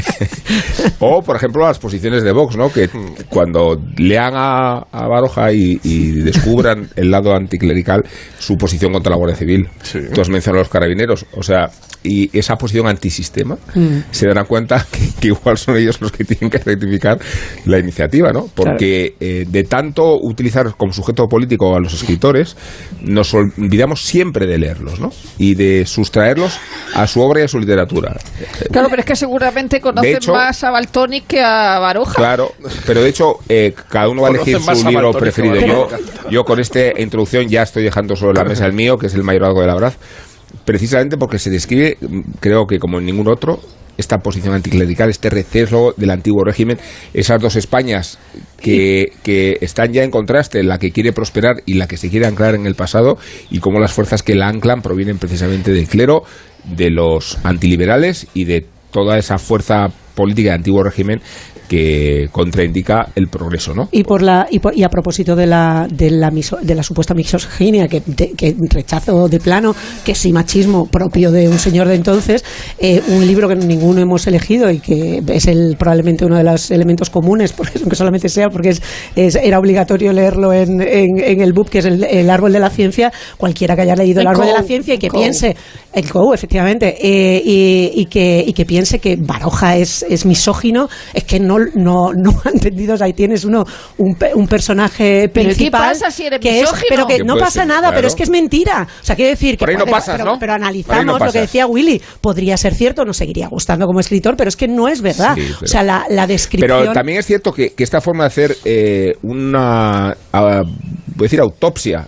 o 1.00 1.22
por 1.22 1.38
ejemplo 1.38 1.66
las 1.66 1.80
posiciones 1.80 2.24
de 2.24 2.32
Vox, 2.32 2.56
¿no? 2.58 2.72
Que 2.72 2.90
cuando 3.30 3.82
lean 3.98 4.34
a, 4.36 4.80
a 4.92 5.08
Baroja 5.08 5.52
y, 5.54 5.80
y 5.84 6.12
descubran 6.22 6.90
el 6.96 7.10
lado 7.10 7.34
anticlerical, 7.34 8.04
su 8.38 8.56
posición 8.58 8.92
contra 8.92 9.12
la 9.12 9.18
Guardia 9.18 9.38
Civil. 9.38 9.68
Sí. 9.82 10.00
Tú 10.14 10.22
has 10.22 10.30
mencionado 10.30 10.60
a 10.60 10.64
los 10.64 10.70
carabineros, 10.70 11.26
o 11.34 11.42
sea, 11.42 11.70
y 12.06 12.30
esa 12.38 12.56
posición 12.56 12.88
antisistema, 12.88 13.58
se 14.12 14.28
darán 14.28 14.46
cuenta 14.46 14.86
que, 14.92 15.00
que 15.20 15.28
igual 15.28 15.58
son 15.58 15.78
ellos 15.78 16.00
los 16.02 16.12
que 16.12 16.24
tienen 16.24 16.50
que 16.50 16.60
rectificar 16.60 17.20
la 17.66 17.80
iniciativa, 17.80 18.32
¿no? 18.32 18.48
Porque 18.54 19.16
eh, 19.20 19.46
de 19.48 19.64
tanto 19.64 20.18
utilizar 20.22 20.76
como 20.78 20.94
sujeto 20.94 21.28
político 21.28 21.76
a 21.76 21.80
los 21.80 21.94
escritores, 21.94 22.56
nos 23.02 23.34
olvidamos 23.34 24.04
siempre 24.04 24.46
de 24.46 24.58
leerlos, 24.58 25.00
¿no? 25.00 25.10
Y 25.38 25.56
de 25.56 25.86
sustraerlos 25.86 26.60
a 26.94 27.08
su 27.08 27.22
obra 27.22 27.42
y 27.42 27.44
a 27.44 27.48
su 27.48 27.60
literatura. 27.60 28.16
Claro, 28.72 28.88
pero 28.90 29.00
es 29.02 29.06
que 29.06 29.16
seguramente 29.16 29.82
conocen 29.82 30.18
hecho- 30.18 30.34
más 30.34 30.64
a 30.64 30.72
Baltoni 30.72 31.22
que 31.22 31.42
a 31.42 31.80
Baroja. 31.80 32.14
Claro, 32.14 32.52
pero 32.86 33.02
de 33.02 33.10
hecho, 33.10 33.40
eh, 33.50 33.74
cada 33.90 34.10
uno 34.10 34.22
va 34.22 34.30
a 34.30 34.32
elegir 34.32 34.60
su 34.60 34.70
a 34.70 34.90
libro 34.90 35.12
preferido. 35.12 35.56
Yo, 35.56 35.88
yo 36.30 36.44
con 36.44 36.60
esta 36.60 37.00
introducción 37.00 37.48
ya 37.48 37.64
estoy 37.64 37.84
dejando 37.84 38.16
sobre 38.16 38.38
la 38.38 38.44
mesa 38.44 38.66
el 38.66 38.74
mío, 38.74 38.98
que 38.98 39.08
es 39.08 39.14
el 39.16 39.24
mayorazgo 39.24 39.62
de 39.62 39.68
la 39.68 39.74
verdad, 39.74 39.94
precisamente 40.66 41.18
porque 41.18 41.40
se 41.40 41.50
describe, 41.50 41.98
mm, 42.02 42.20
creo 42.40 42.66
que 42.66 42.80
como 42.80 43.00
en 43.00 43.06
ningún 43.06 43.30
otro, 43.30 43.60
esta 43.98 44.18
posición 44.18 44.54
anticlerical, 44.54 45.10
este 45.10 45.30
receso 45.30 45.94
del 45.96 46.10
antiguo 46.10 46.44
régimen, 46.44 46.78
esas 47.14 47.42
dos 47.42 47.56
Españas 47.56 48.20
que, 48.60 49.14
que 49.24 49.58
están 49.62 49.94
ya 49.94 50.04
en 50.04 50.12
contraste, 50.12 50.64
la 50.64 50.80
que 50.80 50.92
quiere 50.92 51.14
prosperar 51.14 51.64
y 51.66 51.76
la 51.76 51.88
que 51.88 51.98
se 51.98 52.10
quiere 52.10 52.26
anclar 52.26 52.56
en 52.56 52.66
el 52.66 52.76
pasado, 52.76 53.18
y 53.50 53.60
cómo 53.60 53.80
las 53.80 53.94
fuerzas 53.94 54.22
que 54.22 54.36
la 54.36 54.50
anclan 54.50 54.82
provienen 54.82 55.18
precisamente 55.18 55.72
del 55.72 55.88
clero, 55.88 56.24
de 56.66 56.90
los 56.90 57.38
antiliberales 57.44 58.28
y 58.34 58.46
de 58.46 58.66
toda 58.92 59.18
esa 59.18 59.38
fuerza 59.38 59.88
política 60.16 60.52
del 60.52 60.60
antiguo 60.60 60.84
régimen 60.84 61.22
que 61.68 62.30
contraindica 62.32 63.10
el 63.16 63.28
progreso, 63.28 63.74
¿no? 63.74 63.90
Y 63.92 64.04
por 64.04 64.22
la 64.22 64.48
y, 64.50 64.60
por- 64.60 64.78
y 64.78 64.84
a 64.84 64.90
propósito 64.90 65.36
de 65.36 65.48
la 65.48 65.88
de 65.92 66.12
la, 66.12 66.32
miso- 66.32 66.60
de 66.62 66.76
la 66.76 66.84
supuesta 66.84 67.14
misoginia 67.14 67.88
que, 67.88 68.02
de- 68.06 68.32
que 68.32 68.56
rechazo 68.70 69.28
de 69.28 69.40
plano, 69.40 69.76
que 70.04 70.16
sí 70.16 70.32
machismo 70.32 70.86
propio 70.88 71.32
de 71.32 71.48
un 71.50 71.60
señor 71.60 71.88
de 71.88 71.96
entonces, 71.96 72.44
eh, 72.80 73.02
un 73.08 73.26
libro 73.26 73.48
que 73.50 73.56
ninguno 73.56 74.02
hemos 74.02 74.26
elegido 74.28 74.70
y 74.72 74.80
que 74.80 75.22
es 75.28 75.48
el 75.48 75.76
probablemente 75.78 76.26
uno 76.26 76.38
de 76.38 76.44
los 76.44 76.72
elementos 76.72 77.10
comunes, 77.10 77.54
porque 77.54 77.74
aunque 77.80 77.96
solamente 77.96 78.30
sea 78.30 78.50
porque 78.50 78.70
es, 78.70 78.82
es- 79.16 79.36
era 79.36 79.60
obligatorio 79.60 80.14
leerlo 80.14 80.54
en, 80.54 80.82
en, 80.82 81.20
en 81.20 81.42
el 81.42 81.54
BUP, 81.54 81.70
que 81.70 81.80
es 81.80 81.86
el, 81.86 82.04
el 82.04 82.30
árbol 82.30 82.54
de 82.54 82.60
la 82.60 82.70
ciencia, 82.70 83.12
cualquiera 83.38 83.76
que 83.76 83.82
haya 83.84 83.96
leído 83.96 84.22
el, 84.22 84.28
El 84.28 84.32
árbol 84.34 84.46
de 84.48 84.54
la 84.54 84.64
ciencia 84.64 84.94
y 84.94 84.98
que 84.98 85.10
COU. 85.10 85.20
piense 85.20 85.56
el 85.94 86.10
COU, 86.10 86.34
efectivamente, 86.34 86.96
eh, 87.02 87.42
y, 87.44 87.92
y 87.96 88.06
que, 88.06 88.44
y 88.46 88.54
que 88.54 88.66
piense 88.66 89.00
que 89.00 89.16
Baroja 89.16 89.78
es, 89.78 90.06
es 90.10 90.26
misógino, 90.26 90.90
es 91.14 91.24
que 91.24 91.40
no, 91.40 91.55
no, 91.76 92.14
no 92.14 92.32
ha 92.46 92.50
entendido. 92.50 92.94
O 92.94 92.98
sea, 92.98 93.06
ahí 93.08 93.14
tienes 93.14 93.46
uno, 93.46 93.64
un, 93.98 94.16
pe- 94.16 94.34
un 94.36 94.48
personaje 94.48 95.30
¿Pero 95.34 95.50
qué 95.50 95.56
principal. 95.56 95.90
pasa 95.92 96.12
si 96.12 96.26
eres 96.26 96.40
que 96.40 96.62
es- 96.62 96.70
pero 96.90 97.08
que 97.08 97.24
no 97.24 97.36
pasa 97.38 97.62
ser, 97.62 97.68
nada, 97.68 97.80
claro. 97.82 97.96
pero 97.96 98.08
es 98.08 98.16
que 98.16 98.24
es 98.24 98.30
mentira. 98.30 98.88
O 99.02 99.06
sea, 99.06 99.16
quiero 99.16 99.30
decir 99.32 99.52
que. 99.58 99.60
Por 99.60 99.70
ahí 99.70 99.78
no 99.78 99.86
pasas, 99.86 100.16
pero, 100.18 100.26
¿no? 100.26 100.38
no 100.40 100.54
analizamos 100.54 101.20
lo 101.20 101.32
que 101.32 101.40
decía 101.42 101.66
Willy. 101.68 102.02
Podría 102.22 102.58
ser 102.58 102.74
cierto, 102.74 103.06
nos 103.06 103.18
seguiría 103.18 103.48
gustando 103.48 103.86
como 103.86 104.00
escritor, 104.00 104.36
pero 104.38 104.50
es 104.50 104.56
que 104.56 104.68
no 104.68 104.88
es 104.88 105.02
verdad. 105.02 105.36
Sí, 105.36 105.42
pero- 105.46 105.60
o 105.64 105.68
sea, 105.68 105.84
la, 105.84 106.06
la 106.10 106.28
descripción. 106.28 106.80
Pero 106.80 106.94
también 106.94 107.20
es 107.20 107.26
cierto 107.26 107.52
que, 107.52 107.74
que 107.74 107.84
esta 107.84 108.02
forma 108.02 108.24
de 108.24 108.28
hacer 108.28 108.58
eh, 108.66 109.14
una, 109.24 110.10
ah, 110.34 110.62
voy 111.16 111.20
a 111.20 111.24
decir, 111.24 111.40
autopsia 111.40 112.08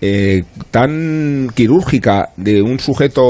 eh, 0.00 0.42
tan 0.70 1.48
quirúrgica 1.54 2.30
de 2.36 2.62
un 2.62 2.78
sujeto 2.78 3.22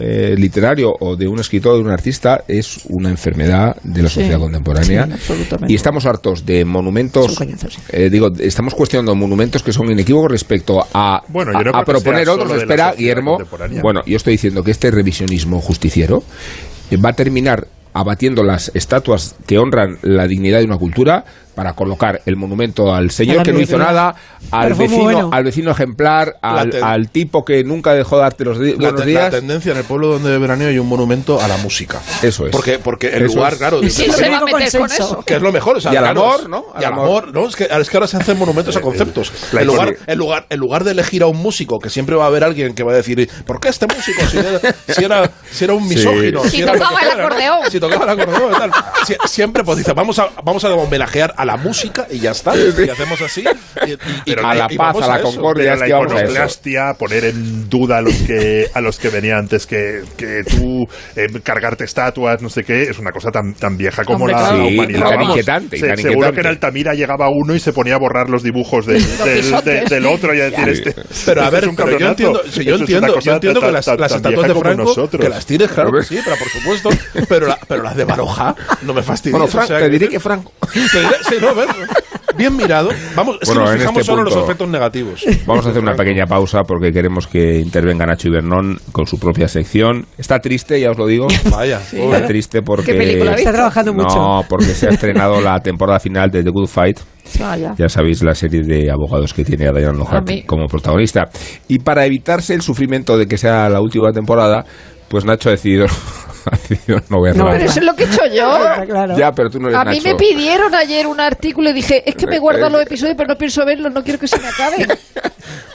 eh, 0.00 0.34
literario 0.36 0.92
o 0.98 1.14
de 1.16 1.28
un 1.28 1.38
escritor 1.40 1.74
o 1.74 1.76
de 1.76 1.82
un 1.84 1.90
artista 1.90 2.42
es 2.48 2.80
una 2.88 3.10
enfermedad 3.10 3.76
de 3.84 4.02
la 4.02 4.08
Sí, 4.08 4.16
sociedad 4.16 4.38
contemporánea 4.38 5.06
sí, 5.06 5.12
absolutamente. 5.12 5.72
y 5.72 5.76
estamos 5.76 6.06
hartos 6.06 6.44
de 6.46 6.64
monumentos 6.64 7.26
Son 7.34 7.46
coñazos, 7.46 7.74
sí. 7.74 7.80
eh, 7.90 8.10
digo 8.10 8.28
estamos 8.38 8.74
cuestionando 8.74 9.14
monumentos 9.14 9.62
que 9.62 9.72
son 9.72 9.90
inequívocos 9.90 10.30
respecto 10.30 10.84
a, 10.94 11.22
Bueno, 11.28 11.52
yo 11.52 11.58
a- 11.58 11.78
no 11.80 11.84
proponer 11.84 12.28
otros 12.28 12.50
espera 12.56 12.94
Guillermo 12.96 13.38
bueno 13.82 14.00
yo 14.06 14.16
estoy 14.16 14.32
diciendo 14.34 14.64
que 14.64 14.70
este 14.70 14.90
revisionismo 14.90 15.60
justiciero 15.60 16.22
eh, 16.90 16.96
va 16.96 17.10
a 17.10 17.12
terminar 17.12 17.66
abatiendo 17.92 18.42
las 18.44 18.70
estatuas 18.74 19.34
que 19.46 19.58
honran 19.58 19.98
la 20.02 20.26
dignidad 20.28 20.60
de 20.60 20.64
una 20.64 20.78
cultura 20.78 21.24
para 21.60 21.74
colocar 21.74 22.22
el 22.24 22.36
monumento 22.36 22.94
al 22.94 23.10
señor 23.10 23.42
que 23.42 23.52
no 23.52 23.60
hizo 23.60 23.76
nada, 23.76 24.14
al 24.50 24.72
vecino, 24.72 25.02
bueno. 25.02 25.28
al 25.30 25.44
vecino 25.44 25.70
ejemplar, 25.70 26.38
al, 26.40 26.72
al 26.82 27.10
tipo 27.10 27.44
que 27.44 27.62
nunca 27.64 27.92
dejó 27.92 28.16
de 28.16 28.22
darte 28.22 28.46
los 28.46 28.56
La, 28.56 28.72
buenos 28.76 28.92
te- 28.94 28.98
la 29.00 29.04
días. 29.04 29.30
tendencia 29.30 29.72
en 29.72 29.76
el 29.76 29.84
pueblo 29.84 30.06
donde 30.08 30.38
veraneo 30.38 30.68
hay 30.68 30.78
un 30.78 30.88
monumento 30.88 31.38
a 31.38 31.46
la 31.48 31.58
música. 31.58 32.00
Eso 32.22 32.46
es. 32.46 32.50
Porque, 32.52 32.78
porque 32.78 33.08
el 33.08 33.24
Eso 33.26 33.34
lugar, 33.34 33.52
es. 33.52 33.58
claro, 33.58 33.82
¿Y 33.82 33.90
si 33.90 34.06
de- 34.06 34.12
se 34.14 34.30
va 34.30 34.38
a 34.38 34.44
meter 34.46 34.80
con 34.80 34.90
eso? 34.90 35.22
que 35.26 35.34
es 35.34 35.42
lo 35.42 35.52
mejor. 35.52 35.76
o 35.76 35.80
sea, 35.82 35.92
Y 35.92 35.96
al 35.96 36.06
amor, 36.06 36.48
¿no? 36.48 36.64
Y 36.80 36.84
al 36.84 36.94
amor, 36.94 37.34
¿no? 37.34 37.46
Es 37.46 37.54
que, 37.56 37.64
es 37.70 37.90
que 37.90 37.96
ahora 37.98 38.06
se 38.06 38.16
hacen 38.16 38.38
monumentos 38.38 38.74
a 38.74 38.80
conceptos. 38.80 39.30
la 39.52 39.60
En 39.60 39.66
lugar, 39.66 39.96
en, 40.06 40.18
lugar, 40.18 40.46
en 40.48 40.58
lugar 40.58 40.84
de 40.84 40.92
elegir 40.92 41.22
a 41.22 41.26
un 41.26 41.36
músico, 41.36 41.78
que 41.78 41.90
siempre 41.90 42.16
va 42.16 42.24
a 42.24 42.28
haber 42.28 42.42
alguien 42.42 42.74
que 42.74 42.84
va 42.84 42.92
a 42.92 42.96
decir, 42.96 43.28
¿por 43.44 43.60
qué 43.60 43.68
este 43.68 43.86
músico? 43.86 44.22
Si 44.30 44.38
era, 44.38 44.60
si 44.88 45.04
era, 45.04 45.30
si 45.50 45.64
era 45.64 45.74
un 45.74 45.86
misógino. 45.86 46.42
Si 46.44 46.62
era 46.62 46.72
lo 46.72 46.78
tocaba 46.78 47.00
que 47.00 47.06
el 47.06 47.20
acordeón. 47.20 47.70
Si 47.70 47.78
tocaba 47.80 48.04
el 48.14 48.18
acordeón 48.22 48.52
tal. 48.52 48.70
Sie- 49.06 49.18
siempre 49.28 49.62
pues 49.62 49.76
dice, 49.76 49.92
vamos 49.92 50.18
a, 50.18 50.30
vamos 50.42 50.64
a 50.64 50.70
homenajear 50.72 51.34
a 51.36 51.44
la 51.44 51.49
música 51.56 52.06
y 52.10 52.18
ya 52.20 52.30
está. 52.32 52.52
Y 52.60 52.88
hacemos 52.88 53.20
así. 53.22 53.44
Y, 53.86 53.90
y- 53.90 53.96
y- 54.26 54.34
A 54.42 54.54
la 54.54 54.66
y 54.70 54.76
paz, 54.76 54.96
a 55.02 55.06
la 55.06 55.16
eso. 55.18 55.24
concordia. 55.24 55.72
Pero 55.72 55.74
es 55.74 55.80
la 55.80 55.88
iconoclastia, 55.88 56.94
poner 56.98 57.24
en 57.26 57.68
duda 57.68 57.98
a 57.98 58.00
los 58.02 58.14
que 58.14 58.66
a 58.72 58.80
los 58.80 58.98
que 58.98 59.08
venían 59.08 59.38
antes 59.38 59.66
que, 59.66 60.02
que 60.16 60.42
tú 60.48 60.86
eh, 61.16 61.26
cargarte 61.42 61.84
estatuas, 61.84 62.40
no 62.42 62.48
sé 62.48 62.64
qué, 62.64 62.82
es 62.84 62.98
una 62.98 63.10
cosa 63.10 63.30
tan, 63.30 63.54
tan 63.54 63.76
vieja 63.76 64.04
como 64.04 64.24
Hombre, 64.24 64.32
la, 64.34 64.38
claro. 64.40 64.56
la 64.62 64.68
Sí, 64.68 64.74
humanidad. 64.74 65.08
tan 65.10 65.22
inquietante, 65.22 65.76
y 65.76 65.80
Se- 65.80 65.86
tan 65.88 65.96
seguro 65.96 66.10
inquietante. 66.28 66.34
que 66.34 66.40
en 66.40 66.46
Altamira 66.46 66.94
llegaba 66.94 67.28
uno 67.30 67.54
y 67.54 67.60
se 67.60 67.72
ponía 67.72 67.94
a 67.94 67.98
borrar 67.98 68.28
los 68.30 68.42
dibujos 68.42 68.86
del, 68.86 69.02
del, 69.24 69.50
de- 69.64 69.84
del 69.88 70.06
otro 70.06 70.34
y 70.34 70.40
a 70.40 70.44
decir 70.50 70.68
este. 70.68 70.94
Pero 71.26 71.40
a 71.42 71.44
este 71.44 71.54
ver, 71.56 71.64
es 71.64 71.70
un 71.70 71.76
pero 71.76 71.98
yo 71.98 72.08
entiendo, 72.08 72.42
sí, 72.50 72.64
yo 72.64 72.74
entiendo, 72.76 73.18
yo 73.20 73.32
entiendo 73.32 73.60
que 73.60 73.72
las, 73.72 73.84
tan- 73.84 74.00
las 74.00 74.12
estatuas 74.12 74.48
de 74.48 74.54
Franco, 74.54 74.82
nosotros. 74.84 75.22
que 75.22 75.28
las 75.28 75.46
tires, 75.46 75.70
claro 75.70 75.90
que 75.92 76.02
sí, 76.02 76.18
pero 76.24 76.36
por 76.36 76.48
supuesto, 76.48 76.90
pero, 77.28 77.46
la- 77.46 77.58
pero 77.68 77.82
las 77.82 77.96
de 77.96 78.04
Baroja 78.04 78.54
no 78.82 78.94
me 78.94 79.02
fastidies. 79.02 79.32
Bueno, 79.32 79.44
o 79.46 79.48
Frank, 79.48 79.66
sea, 79.68 79.78
te 79.78 79.88
diré 79.90 80.08
que 80.08 80.20
Franco. 80.20 80.52
te 80.72 80.78
diré- 81.00 81.16
sí, 81.30 81.36
no, 81.40 81.48
bien 82.36 82.56
mirado. 82.56 82.90
Vamos, 83.14 83.38
es 83.40 83.48
Bueno, 83.48 83.62
que 83.62 83.66
nos 83.66 83.72
en 83.72 83.78
fijamos 83.80 84.00
este 84.00 84.04
solo 84.10 84.18
en 84.20 84.24
los 84.24 84.34
punto- 84.34 84.44
aspectos 84.46 84.68
negativos. 84.68 85.24
Vamos 85.46 85.66
a 85.66 85.70
hacer 85.70 85.82
una 85.82 85.94
pequeña 85.94 86.26
pausa 86.26 86.62
porque 86.66 86.92
queremos 86.92 87.26
que 87.26 87.58
intervenga 87.58 88.06
Nacho 88.06 88.28
Ibernón 88.28 88.78
con 88.92 89.06
su 89.06 89.18
propia 89.18 89.48
sección. 89.48 90.06
Está 90.18 90.38
triste, 90.38 90.80
ya 90.80 90.90
os 90.90 90.98
lo 90.98 91.06
digo. 91.06 91.26
Vaya, 91.50 91.80
Está 91.92 92.26
triste 92.26 92.62
porque... 92.62 92.92
¿Qué 92.92 92.98
película 92.98 93.34
Está 93.34 93.52
trabajando 93.52 93.92
mucho. 93.94 94.16
No, 94.16 94.44
porque 94.48 94.66
se 94.66 94.86
ha 94.86 94.90
estrenado 94.90 95.40
la 95.40 95.58
temporada 95.60 95.98
final 96.00 96.30
de 96.30 96.42
The 96.42 96.50
Good 96.50 96.68
Fight. 96.68 96.98
Ya. 97.78 97.88
Sabéis 97.88 98.22
la 98.22 98.34
serie 98.34 98.62
de 98.62 98.90
abogados 98.90 99.32
que 99.32 99.44
tiene 99.44 99.68
a 99.68 99.72
Diane 99.72 99.98
mí. 100.26 100.42
como 100.44 100.66
protagonista. 100.66 101.28
Y 101.68 101.78
para 101.78 102.04
evitarse 102.04 102.54
el 102.54 102.62
sufrimiento 102.62 103.16
de 103.16 103.26
que 103.26 103.38
sea 103.38 103.68
la 103.68 103.80
última 103.80 104.10
temporada, 104.12 104.64
pues 105.08 105.24
Nacho 105.24 105.48
ha 105.48 105.52
decidido, 105.52 105.86
no 107.08 107.20
verla. 107.22 107.44
No 107.44 107.50
Pero 107.50 107.64
eso 107.64 107.80
es 107.80 107.86
lo 107.86 107.94
que 107.94 108.04
he 108.04 108.06
hecho 108.06 108.26
yo. 108.34 108.58
Claro. 108.86 109.16
Ya, 109.16 109.32
pero 109.32 109.50
tú 109.50 109.58
no 109.60 109.68
eres 109.68 109.78
A 109.80 109.84
mí 109.84 109.96
Nacho. 109.98 110.08
me 110.08 110.14
pidieron 110.16 110.74
ayer 110.74 111.06
un 111.06 111.20
artículo 111.20 111.70
y 111.70 111.72
dije, 111.72 112.02
es 112.08 112.14
que 112.16 112.26
me 112.26 112.36
Eh, 112.36 112.38
guardan 112.40 112.70
eh. 112.70 112.72
los 112.72 112.82
episodios, 112.82 113.14
pero 113.16 113.28
no 113.28 113.36
pienso 113.36 113.64
verlos, 113.64 113.92
no 113.92 114.02
quiero 114.02 114.18
que 114.18 114.26
se 114.28 114.38
me 114.38 114.48
acaben. 114.48 114.86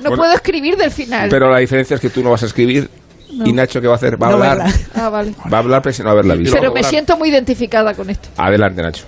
No 0.02 0.10
Bueno, 0.10 0.18
puedo 0.24 0.34
escribir 0.34 0.76
del 0.78 0.92
final. 0.92 1.30
Pero 1.30 1.50
la 1.50 1.60
diferencia 1.60 1.96
es 1.96 2.02
que 2.02 2.10
tú 2.10 2.22
no 2.22 2.30
vas 2.32 2.44
a 2.44 2.46
escribir 2.46 2.90
y 3.30 3.52
Nacho 3.54 3.82
¿qué 3.82 3.88
va 3.88 3.94
a 3.94 3.96
hacer? 3.96 4.22
Va 4.22 4.28
a 4.28 4.30
No 4.32 4.36
hablar. 4.38 4.58
verla. 4.58 4.74
Ah, 4.94 5.10
vale. 5.10 5.34
Va 5.52 5.58
a 5.58 5.62
hablar 5.62 5.82
pero 5.82 5.94
sin 5.94 6.06
no 6.06 6.12
haberla 6.12 6.36
visto. 6.36 6.56
Pero 6.60 6.72
me 6.74 6.84
siento 6.84 7.18
muy 7.18 7.30
identificada 7.30 7.94
con 7.94 8.10
esto. 8.10 8.30
Adelante, 8.38 8.82
Nacho. 8.82 9.06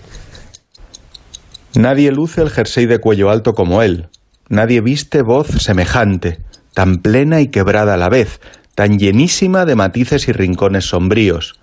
Nadie 1.75 2.11
luce 2.11 2.41
el 2.41 2.49
jersey 2.49 2.85
de 2.87 2.99
cuello 2.99 3.29
alto 3.29 3.53
como 3.53 3.81
él. 3.81 4.07
Nadie 4.49 4.81
viste 4.81 5.21
voz 5.21 5.47
semejante, 5.61 6.39
tan 6.73 6.97
plena 6.97 7.41
y 7.41 7.47
quebrada 7.49 7.93
a 7.93 7.97
la 7.97 8.09
vez, 8.09 8.39
tan 8.77 8.99
llenísima 8.99 9.65
de 9.65 9.75
matices 9.75 10.27
y 10.27 10.33
rincones 10.33 10.85
sombríos, 10.85 11.59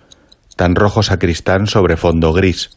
tan 0.57 0.75
rojo 0.75 1.01
sacristán 1.01 1.65
sobre 1.65 1.95
fondo 1.95 2.33
gris. 2.33 2.71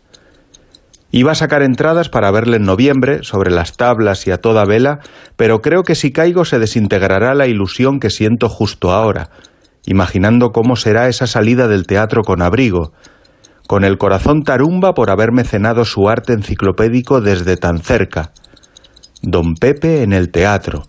Iba 1.11 1.33
a 1.33 1.35
sacar 1.35 1.63
entradas 1.63 2.09
para 2.09 2.31
verle 2.31 2.59
en 2.59 2.63
noviembre, 2.63 3.25
sobre 3.25 3.51
las 3.51 3.77
tablas 3.77 4.29
y 4.29 4.31
a 4.31 4.37
toda 4.37 4.65
vela, 4.65 5.01
pero 5.35 5.61
creo 5.61 5.83
que 5.83 5.97
si 5.97 6.13
caigo 6.13 6.45
se 6.45 6.61
desintegrará 6.61 7.35
la 7.35 7.49
ilusión 7.49 7.99
que 7.99 8.11
siento 8.11 8.49
justo 8.49 8.93
ahora, 8.93 9.31
imaginando 9.87 10.51
cómo 10.51 10.77
será 10.77 11.09
esa 11.09 11.27
salida 11.27 11.67
del 11.67 11.89
teatro 11.89 12.23
con 12.23 12.41
abrigo, 12.41 12.93
con 13.67 13.83
el 13.83 13.99
corazón 13.99 14.45
tarumba 14.45 14.95
por 14.95 15.11
haber 15.11 15.33
mecenado 15.33 15.85
su 15.85 16.09
arte 16.09 16.35
enciclopédico 16.35 17.21
desde 17.21 17.57
tan 17.57 17.81
cerca. 17.81 18.31
Don 19.21 19.55
Pepe 19.55 20.05
en 20.05 20.13
el 20.13 20.31
teatro. 20.31 20.85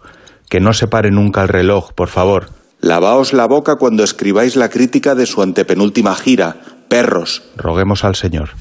Que 0.51 0.59
no 0.59 0.73
se 0.73 0.87
pare 0.87 1.09
nunca 1.09 1.41
el 1.41 1.47
reloj, 1.47 1.93
por 1.93 2.09
favor. 2.09 2.58
Lavaos 2.81 3.33
la 3.33 3.45
boca 3.45 3.75
cuando 3.75 4.03
escribáis 4.03 4.55
la 4.55 4.69
crítica 4.69 5.13
de 5.13 5.25
su 5.25 5.41
antepenúltima 5.41 6.15
gira. 6.15 6.55
Perros. 6.87 7.43
Roguemos 7.57 8.05
al 8.05 8.15
Señor. 8.15 8.51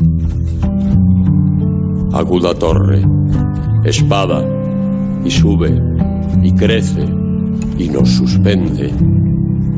aguda 2.13 2.53
torre, 2.55 3.05
espada, 3.85 4.45
y 5.25 5.31
sube, 5.31 5.73
y 6.43 6.53
crece, 6.53 7.05
y 7.79 7.89
nos 7.91 8.09
suspende. 8.09 8.93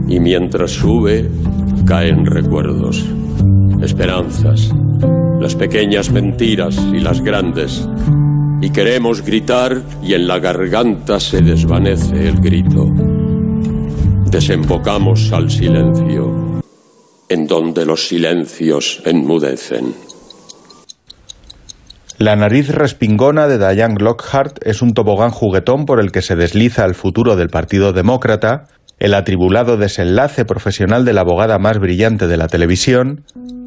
Y 0.09 0.19
mientras 0.21 0.71
sube, 0.71 1.31
caen 1.85 2.25
recuerdos, 2.25 3.05
esperanzas, 3.83 4.73
las 5.39 5.55
pequeñas 5.55 6.11
mentiras 6.11 6.81
y 6.95 7.01
las 7.01 7.21
grandes. 7.21 7.87
Y 8.63 8.71
queremos 8.71 9.23
gritar 9.23 9.83
y 10.03 10.15
en 10.15 10.27
la 10.27 10.39
garganta 10.39 11.21
se 11.21 11.43
desvanece 11.43 12.27
el 12.27 12.41
grito. 12.41 12.87
Desembocamos 14.31 15.33
al 15.33 15.51
silencio, 15.51 16.63
en 17.29 17.49
donde 17.49 17.85
los 17.85 18.07
silencios 18.07 19.03
enmudecen. 19.05 19.93
La 22.17 22.37
nariz 22.37 22.69
respingona 22.69 23.49
de 23.49 23.59
Diane 23.59 23.97
Lockhart 23.99 24.59
es 24.65 24.83
un 24.83 24.95
tobogán 24.95 25.31
juguetón 25.31 25.85
por 25.85 25.99
el 25.99 26.13
que 26.13 26.23
se 26.23 26.37
desliza 26.37 26.85
el 26.85 26.95
futuro 26.95 27.35
del 27.35 27.49
Partido 27.49 27.93
Demócrata, 27.93 28.69
el 29.01 29.15
atribulado 29.15 29.79
desenlace 29.79 30.45
profesional 30.45 31.05
de 31.05 31.15
la 31.15 31.23
abogada 31.23 31.59
más 31.59 31.79
brillante 31.79 32.29
de 32.29 32.37
la 32.37 32.49
televisión 32.49 33.25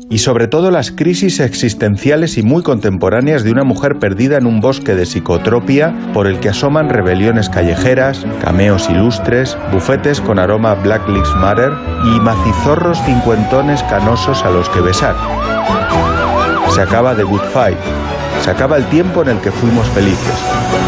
y 0.10 0.20
sobre 0.20 0.48
todo 0.48 0.70
las 0.70 0.92
crisis 0.92 1.40
existenciales 1.40 2.38
y 2.38 2.44
muy 2.44 2.62
contemporáneas 2.62 3.44
de 3.44 3.52
una 3.52 3.64
mujer 3.64 3.98
perdida 4.00 4.38
en 4.38 4.46
un 4.46 4.60
bosque 4.60 4.94
de 4.94 5.08
psicotropia 5.08 5.92
por 6.14 6.28
el 6.28 6.40
que 6.40 6.50
asoman 6.50 6.90
rebeliones 6.90 7.50
callejeras, 7.50 8.24
cameos 8.44 8.90
ilustres, 8.92 9.58
bufetes 9.72 10.22
con 10.22 10.38
aroma 10.38 10.76
Black 10.76 11.08
Lives 11.10 11.36
Matter 11.38 11.72
y 12.06 12.20
macizorros 12.20 13.02
cincuentones 13.04 13.82
canosos 13.84 14.44
a 14.44 14.52
los 14.52 14.70
que 14.70 14.82
besar. 14.82 15.16
Se 16.76 16.82
acaba 16.82 17.16
The 17.16 17.24
Good 17.24 17.42
Fight. 17.52 17.78
Se 18.44 18.52
acaba 18.52 18.78
el 18.78 18.86
tiempo 18.86 19.24
en 19.24 19.30
el 19.30 19.40
que 19.40 19.52
fuimos 19.52 19.88
felices. 19.90 20.83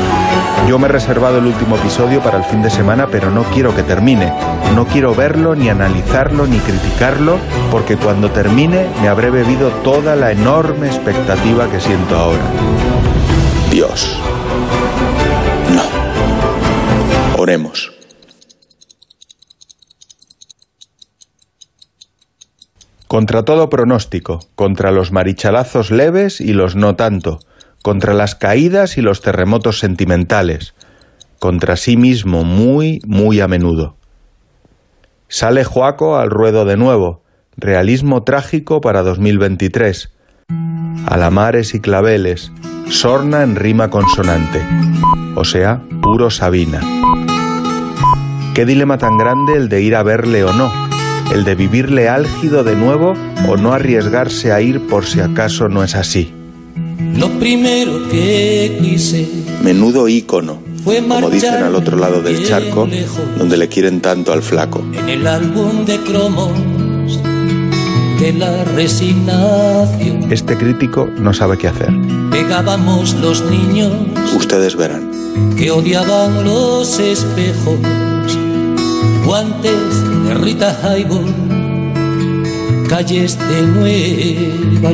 Yo 0.68 0.80
me 0.80 0.88
he 0.88 0.92
reservado 0.92 1.38
el 1.38 1.46
último 1.46 1.78
episodio 1.78 2.22
para 2.22 2.40
el 2.40 2.44
fin 2.44 2.64
de 2.64 2.72
semana, 2.72 3.08
pero 3.12 3.30
no 3.30 3.44
quiero 3.44 3.76
que 3.76 3.84
termine. 3.84 4.34
No 4.74 4.88
quiero 4.88 5.14
verlo, 5.14 5.56
ni 5.56 5.70
analizarlo, 5.70 6.48
ni 6.48 6.58
criticarlo, 6.58 7.38
porque 7.72 7.98
cuando 7.98 8.32
termine 8.32 8.88
me 9.00 9.08
habré 9.08 9.30
bebido 9.30 9.70
toda 9.84 10.16
la 10.16 10.32
enorme 10.32 10.88
expectativa 10.88 11.70
que 11.70 11.80
siento 11.80 12.16
ahora. 12.16 12.44
Dios. 13.70 14.20
No. 15.72 15.84
Oremos. 17.38 17.92
Contra 23.08 23.44
todo 23.44 23.70
pronóstico, 23.70 24.40
contra 24.56 24.92
los 24.92 25.12
marichalazos 25.12 25.92
leves 25.92 26.42
y 26.42 26.54
los 26.54 26.76
no 26.76 26.96
tanto, 26.96 27.40
contra 27.86 28.16
las 28.16 28.34
caídas 28.34 28.98
y 28.98 29.04
los 29.04 29.22
terremotos 29.22 29.78
sentimentales, 29.78 30.74
contra 31.38 31.76
sí 31.76 31.98
mismo 31.98 32.44
muy, 32.44 33.00
muy 33.06 33.42
a 33.42 33.48
menudo. 33.48 33.96
Sale 35.28 35.64
Joaco 35.64 36.18
al 36.18 36.32
ruedo 36.32 36.66
de 36.66 36.78
nuevo, 36.78 37.22
realismo 37.58 38.24
trágico 38.24 38.82
para 38.82 39.04
2023. 39.04 40.12
Alamares 41.06 41.76
y 41.76 41.80
claveles, 41.80 42.52
sorna 42.90 43.44
en 43.44 43.56
rima 43.56 43.92
consonante, 43.92 44.64
o 45.36 45.44
sea, 45.44 45.84
puro 46.02 46.32
Sabina. 46.32 46.82
Qué 48.56 48.66
dilema 48.66 48.98
tan 48.98 49.16
grande 49.20 49.58
el 49.58 49.70
de 49.70 49.84
ir 49.84 49.96
a 49.96 50.02
verle 50.02 50.44
o 50.44 50.54
no, 50.54 50.72
el 51.32 51.44
de 51.44 51.54
vivirle 51.54 52.10
álgido 52.10 52.64
de 52.64 52.76
nuevo 52.76 53.14
o 53.48 53.58
no 53.58 53.74
arriesgarse 53.74 54.52
a 54.52 54.60
ir 54.60 54.88
por 54.88 55.06
si 55.06 55.20
acaso 55.20 55.70
no 55.70 55.84
es 55.84 55.94
así. 55.94 56.34
Lo 57.18 57.30
primero 57.40 58.08
que 58.10 58.78
quise 58.82 59.28
Menudo 59.64 60.08
ícono, 60.08 60.60
fue 60.84 61.02
como 61.02 61.30
dicen 61.30 61.56
al 61.64 61.76
otro 61.76 61.98
lado 61.98 62.22
del 62.22 62.46
charco, 62.46 62.86
lejos. 62.88 63.20
donde 63.38 63.58
le 63.58 63.68
quieren 63.68 64.02
tanto 64.02 64.32
al 64.34 64.42
flaco. 64.42 64.84
en 64.94 65.10
el 65.10 65.28
álbum 65.28 65.86
de 65.86 65.98
cromos 66.02 66.52
de 68.20 68.34
la 68.34 68.64
resignación. 68.76 70.32
Este 70.32 70.56
crítico 70.58 71.08
no 71.18 71.34
sabe 71.34 71.58
qué 71.58 71.68
hacer. 71.68 71.90
Pegábamos 72.32 73.14
los 73.16 73.44
niños 73.50 73.92
Ustedes 74.36 74.76
verán. 74.76 75.10
que 75.58 75.72
odiaban 75.72 76.44
los 76.46 77.00
espejos, 77.00 77.76
guantes 79.26 79.74
de 80.26 80.34
Rita 80.36 80.78
Hayworth, 80.84 81.28
calles 82.88 83.38
de 83.38 83.62
Nueva 83.64 84.94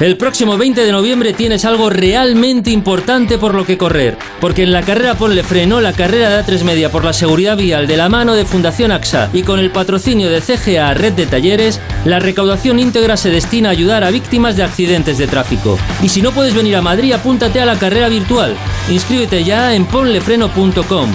El 0.00 0.16
próximo 0.16 0.56
20 0.56 0.84
de 0.84 0.92
noviembre 0.92 1.32
tienes 1.32 1.64
algo 1.64 1.90
realmente 1.90 2.70
importante 2.70 3.36
por 3.36 3.56
lo 3.56 3.66
que 3.66 3.76
correr, 3.76 4.16
porque 4.40 4.62
en 4.62 4.70
la 4.70 4.82
carrera 4.82 5.16
Ponle 5.16 5.42
Freno, 5.42 5.80
la 5.80 5.92
carrera 5.92 6.30
de 6.30 6.44
A3 6.44 6.62
Media 6.62 6.92
por 6.92 7.04
la 7.04 7.12
seguridad 7.12 7.56
vial 7.56 7.88
de 7.88 7.96
la 7.96 8.08
mano 8.08 8.34
de 8.34 8.44
Fundación 8.44 8.92
AXA 8.92 9.28
y 9.32 9.42
con 9.42 9.58
el 9.58 9.72
patrocinio 9.72 10.30
de 10.30 10.40
CGA 10.40 10.94
Red 10.94 11.14
de 11.14 11.26
Talleres, 11.26 11.80
la 12.04 12.20
recaudación 12.20 12.78
íntegra 12.78 13.16
se 13.16 13.30
destina 13.30 13.70
a 13.70 13.72
ayudar 13.72 14.04
a 14.04 14.10
víctimas 14.10 14.56
de 14.56 14.62
accidentes 14.62 15.18
de 15.18 15.26
tráfico. 15.26 15.76
Y 16.00 16.10
si 16.10 16.22
no 16.22 16.30
puedes 16.30 16.54
venir 16.54 16.76
a 16.76 16.82
Madrid, 16.82 17.12
apúntate 17.12 17.60
a 17.60 17.66
la 17.66 17.76
carrera 17.76 18.08
virtual. 18.08 18.54
Inscríbete 18.88 19.42
ya 19.42 19.74
en 19.74 19.84
ponlefreno.com. 19.84 21.10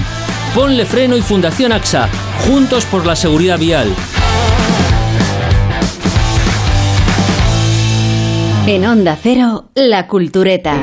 Ponle 0.53 0.85
Freno 0.85 1.15
y 1.15 1.21
Fundación 1.21 1.71
AXA, 1.71 2.09
juntos 2.45 2.83
por 2.85 3.05
la 3.05 3.15
seguridad 3.15 3.57
vial. 3.57 3.95
En 8.65 8.85
Onda 8.85 9.17
Cero, 9.21 9.65
La 9.75 10.07
Cultureta. 10.07 10.73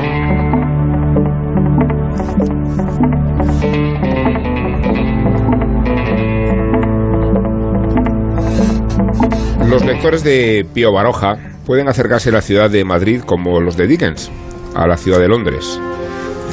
Los 9.67 9.83
lectores 9.83 10.23
de 10.23 10.63
Pío 10.71 10.91
Baroja 10.91 11.39
pueden 11.65 11.87
acercarse 11.87 12.29
a 12.29 12.33
la 12.33 12.41
ciudad 12.41 12.69
de 12.69 12.85
Madrid 12.85 13.21
como 13.25 13.59
los 13.59 13.75
de 13.77 13.87
Dickens, 13.87 14.29
a 14.75 14.85
la 14.85 14.95
ciudad 14.95 15.19
de 15.19 15.27
Londres. 15.27 15.79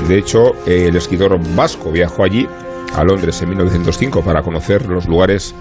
De 0.09 0.17
hecho, 0.17 0.55
el 0.65 0.97
escritor 0.97 1.39
vasco 1.55 1.93
viajó 1.93 2.25
allí, 2.25 2.49
a 2.97 3.05
Londres, 3.05 3.43
en 3.43 3.51
1905, 3.51 4.23
para 4.23 4.43
conocer 4.43 4.87
los 4.87 5.07
lugares 5.07 5.55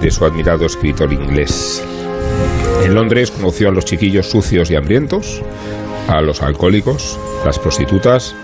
de 0.00 0.10
su 0.10 0.24
admirado 0.24 0.64
escritor 0.64 1.12
inglés. 1.12 1.84
En 2.84 2.94
Londres 2.94 3.30
conoció 3.30 3.68
a 3.68 3.72
los 3.72 3.84
chiquillos 3.84 4.28
sucios 4.28 4.70
y 4.70 4.76
hambrientos, 4.76 5.40
a 6.08 6.20
los 6.20 6.42
alcohólicos, 6.42 7.18
las 7.44 7.58
prostitutas 7.58 8.34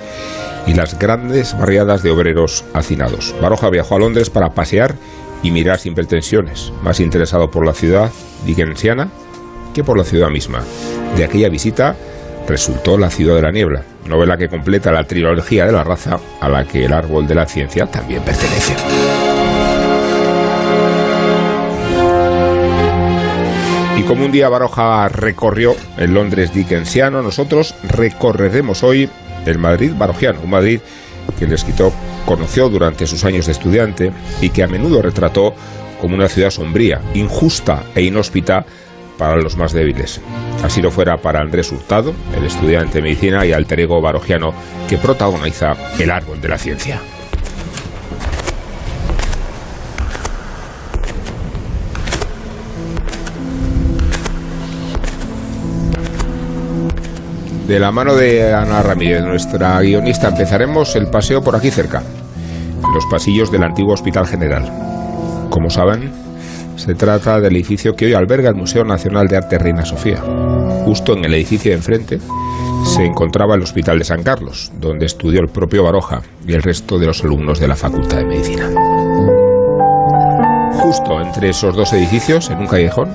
y 0.67 0.75
las 0.75 0.99
grandes 0.99 1.59
barriadas 1.59 2.03
de 2.03 2.11
obreros 2.11 2.65
hacinados. 2.73 3.35
Baroja 3.43 3.69
viajó 3.69 3.97
a 3.97 3.99
Londres 3.99 4.31
para 4.31 4.51
pasear 4.51 4.95
y 5.43 5.51
mirar 5.51 5.79
sin 5.79 5.95
pretensiones, 5.95 6.73
más 6.83 7.01
interesado 7.01 7.51
por 7.51 7.67
la 7.67 7.75
ciudad 7.75 8.11
dickensiana 8.47 9.09
que 9.75 9.83
por 9.83 9.99
la 9.99 10.05
ciudad 10.05 10.31
misma. 10.31 10.63
De 11.17 11.25
aquella 11.25 11.49
visita 11.49 11.97
resultó 12.47 12.97
La 12.97 13.11
ciudad 13.11 13.35
de 13.35 13.43
la 13.43 13.53
niebla, 13.53 13.83
novela 14.07 14.37
que 14.37 14.49
completa 14.49 14.93
la 14.93 15.05
trilogía 15.05 15.67
de 15.67 15.73
la 15.73 15.85
raza 15.85 16.19
a 16.41 16.49
la 16.49 16.65
que 16.65 16.85
el 16.85 16.93
árbol 16.93 17.27
de 17.27 17.35
la 17.35 17.47
ciencia 17.47 17.87
también 17.87 18.23
pertenece. 18.23 18.75
Como 24.09 24.25
un 24.25 24.33
día 24.33 24.49
Baroja 24.49 25.07
recorrió 25.11 25.77
el 25.99 26.15
Londres 26.15 26.55
dickensiano, 26.55 27.21
nosotros 27.21 27.75
recorreremos 27.83 28.83
hoy 28.83 29.11
el 29.45 29.59
Madrid 29.59 29.93
barojiano, 29.95 30.41
un 30.41 30.49
Madrid 30.49 30.81
que 31.39 31.45
el 31.45 31.53
escritor 31.53 31.93
conoció 32.25 32.71
durante 32.71 33.07
sus 33.07 33.27
años 33.27 33.47
de 33.47 33.53
estudiante 33.53 34.11
y 34.41 34.49
que 34.49 34.63
a 34.63 34.67
menudo 34.67 35.03
retrató 35.03 35.55
como 36.01 36.15
una 36.15 36.29
ciudad 36.29 36.49
sombría, 36.49 37.03
injusta 37.13 37.83
e 37.95 38.03
inhóspita 38.03 38.65
para 39.19 39.37
los 39.37 39.59
más 39.59 39.75
débiles. 39.75 40.23
Así 40.65 40.81
lo 40.81 40.91
fuera 40.91 41.19
para 41.19 41.41
Andrés 41.41 41.71
Hurtado, 41.71 42.15
el 42.35 42.45
estudiante 42.47 42.99
de 42.99 43.03
medicina 43.03 43.45
y 43.45 43.53
alter 43.53 43.81
ego 43.81 44.01
barojiano 44.01 44.55
que 44.89 44.97
protagoniza 44.97 45.77
El 45.99 46.11
árbol 46.11 46.41
de 46.41 46.49
la 46.49 46.57
ciencia. 46.57 46.99
De 57.69 57.79
la 57.79 57.93
mano 57.93 58.15
de 58.15 58.55
Ana 58.55 58.83
Ramírez, 58.83 59.23
nuestra 59.23 59.79
guionista, 59.83 60.29
empezaremos 60.29 60.97
el 60.97 61.09
paseo 61.09 61.43
por 61.43 61.55
aquí 61.55 61.71
cerca, 61.71 62.03
en 62.03 62.95
los 62.95 63.05
pasillos 63.11 63.53
del 63.53 63.63
antiguo 63.63 63.93
Hospital 63.93 64.27
General. 64.27 64.65
Como 65.51 65.69
saben, 65.69 66.11
se 66.77 66.95
trata 66.95 67.41
del 67.41 67.57
edificio 67.57 67.95
que 67.95 68.07
hoy 68.07 68.15
alberga 68.15 68.49
el 68.49 68.55
Museo 68.55 68.85
Nacional 68.85 69.29
de 69.29 69.37
Arte 69.37 69.59
Reina 69.59 69.85
Sofía. 69.85 70.23
Justo 70.87 71.13
en 71.13 71.27
el 71.27 71.35
edificio 71.35 71.71
de 71.71 71.77
enfrente 71.77 72.21
se 72.87 73.05
encontraba 73.05 73.55
el 73.55 73.63
Hospital 73.63 73.99
de 73.99 74.05
San 74.07 74.23
Carlos, 74.23 74.73
donde 74.81 75.05
estudió 75.05 75.41
el 75.41 75.49
propio 75.49 75.85
Baroja 75.85 76.23
y 76.47 76.55
el 76.55 76.63
resto 76.63 76.99
de 76.99 77.05
los 77.05 77.23
alumnos 77.23 77.61
de 77.61 77.69
la 77.69 77.77
Facultad 77.77 78.17
de 78.17 78.25
Medicina. 78.25 78.71
Justo 80.73 81.21
entre 81.21 81.51
esos 81.51 81.77
dos 81.77 81.93
edificios, 81.93 82.49
en 82.49 82.61
un 82.61 82.67
callejón, 82.67 83.11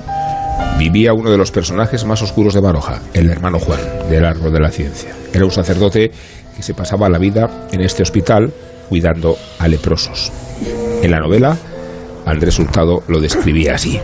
vivía 0.78 1.12
uno 1.12 1.30
de 1.30 1.38
los 1.38 1.50
personajes 1.50 2.04
más 2.04 2.22
oscuros 2.22 2.54
de 2.54 2.60
Baroja, 2.60 3.00
el 3.12 3.30
hermano 3.30 3.58
Juan, 3.58 3.80
del 4.10 4.24
Árbol 4.24 4.52
de 4.52 4.60
la 4.60 4.70
Ciencia. 4.70 5.14
Era 5.32 5.44
un 5.44 5.50
sacerdote 5.50 6.10
que 6.56 6.62
se 6.62 6.74
pasaba 6.74 7.08
la 7.08 7.18
vida 7.18 7.68
en 7.72 7.80
este 7.80 8.02
hospital 8.02 8.52
cuidando 8.88 9.36
a 9.58 9.68
leprosos. 9.68 10.32
En 11.02 11.10
la 11.10 11.20
novela, 11.20 11.56
Andrés 12.26 12.58
Hurtado 12.58 13.02
lo 13.08 13.20
describía 13.20 13.74
así. 13.74 14.00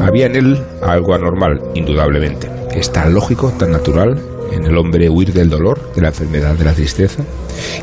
Había 0.00 0.26
en 0.26 0.36
él 0.36 0.62
algo 0.82 1.14
anormal, 1.14 1.60
indudablemente. 1.74 2.50
Es 2.74 2.92
tan 2.92 3.14
lógico, 3.14 3.52
tan 3.58 3.70
natural 3.70 4.20
en 4.52 4.64
el 4.64 4.76
hombre 4.76 5.08
huir 5.08 5.32
del 5.32 5.50
dolor, 5.50 5.92
de 5.94 6.02
la 6.02 6.08
enfermedad, 6.08 6.54
de 6.54 6.64
la 6.64 6.72
tristeza. 6.72 7.22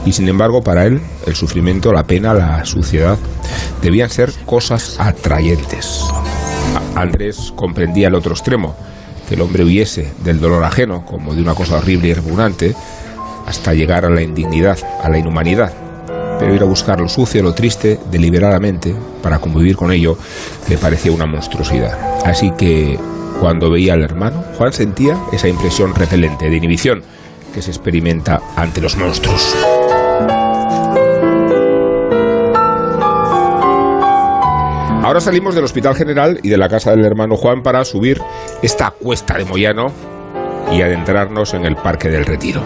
Y 0.06 0.14
sin 0.14 0.28
embargo, 0.30 0.62
para 0.62 0.86
él, 0.86 1.02
el 1.26 1.36
sufrimiento, 1.36 1.92
la 1.92 2.04
pena, 2.04 2.34
la 2.34 2.64
suciedad, 2.66 3.18
debían 3.82 4.10
ser 4.10 4.32
cosas 4.46 4.96
atrayentes. 5.00 6.06
Andrés 6.96 7.54
comprendía 7.56 8.08
el 8.08 8.16
otro 8.16 8.34
extremo, 8.34 8.76
que 9.28 9.36
el 9.36 9.42
hombre 9.42 9.64
huyese 9.64 10.12
del 10.24 10.40
dolor 10.40 10.64
ajeno 10.64 11.06
como 11.06 11.34
de 11.34 11.42
una 11.42 11.56
cosa 11.56 11.78
horrible 11.78 12.10
y 12.10 12.14
repugnante, 12.14 12.76
hasta 13.46 13.74
llegar 13.74 14.06
a 14.06 14.10
la 14.10 14.22
indignidad, 14.22 14.78
a 15.04 15.10
la 15.10 15.18
inhumanidad. 15.18 15.74
Pero 16.40 16.56
ir 16.56 16.62
a 16.62 16.66
buscar 16.66 17.00
lo 17.00 17.08
sucio, 17.08 17.44
lo 17.44 17.54
triste, 17.54 18.00
deliberadamente, 18.10 18.96
para 19.22 19.40
convivir 19.40 19.76
con 19.76 19.92
ello, 19.92 20.18
le 20.68 20.78
parecía 20.78 21.12
una 21.12 21.26
monstruosidad. 21.26 21.98
Así 22.26 22.52
que 22.58 23.00
cuando 23.40 23.70
veía 23.70 23.94
al 23.94 24.04
hermano, 24.04 24.44
Juan 24.58 24.74
sentía 24.74 25.18
esa 25.32 25.48
impresión 25.48 25.96
repelente 25.96 26.50
de 26.50 26.58
inhibición 26.58 27.04
que 27.54 27.62
se 27.62 27.72
experimenta 27.72 28.42
ante 28.56 28.82
los 28.82 28.98
monstruos. 28.98 29.56
Ahora 35.12 35.20
salimos 35.20 35.54
del 35.54 35.66
Hospital 35.66 35.94
General 35.94 36.40
y 36.42 36.48
de 36.48 36.58
la 36.58 36.70
casa 36.70 36.92
del 36.92 37.04
hermano 37.04 37.36
Juan 37.36 37.64
para 37.64 37.84
subir 37.84 38.22
esta 38.62 38.92
cuesta 38.92 39.38
de 39.38 39.44
Moyano 39.44 39.88
y 40.72 40.82
adentrarnos 40.82 41.54
en 41.54 41.66
el 41.66 41.76
Parque 41.76 42.08
del 42.08 42.24
Retiro. 42.24 42.64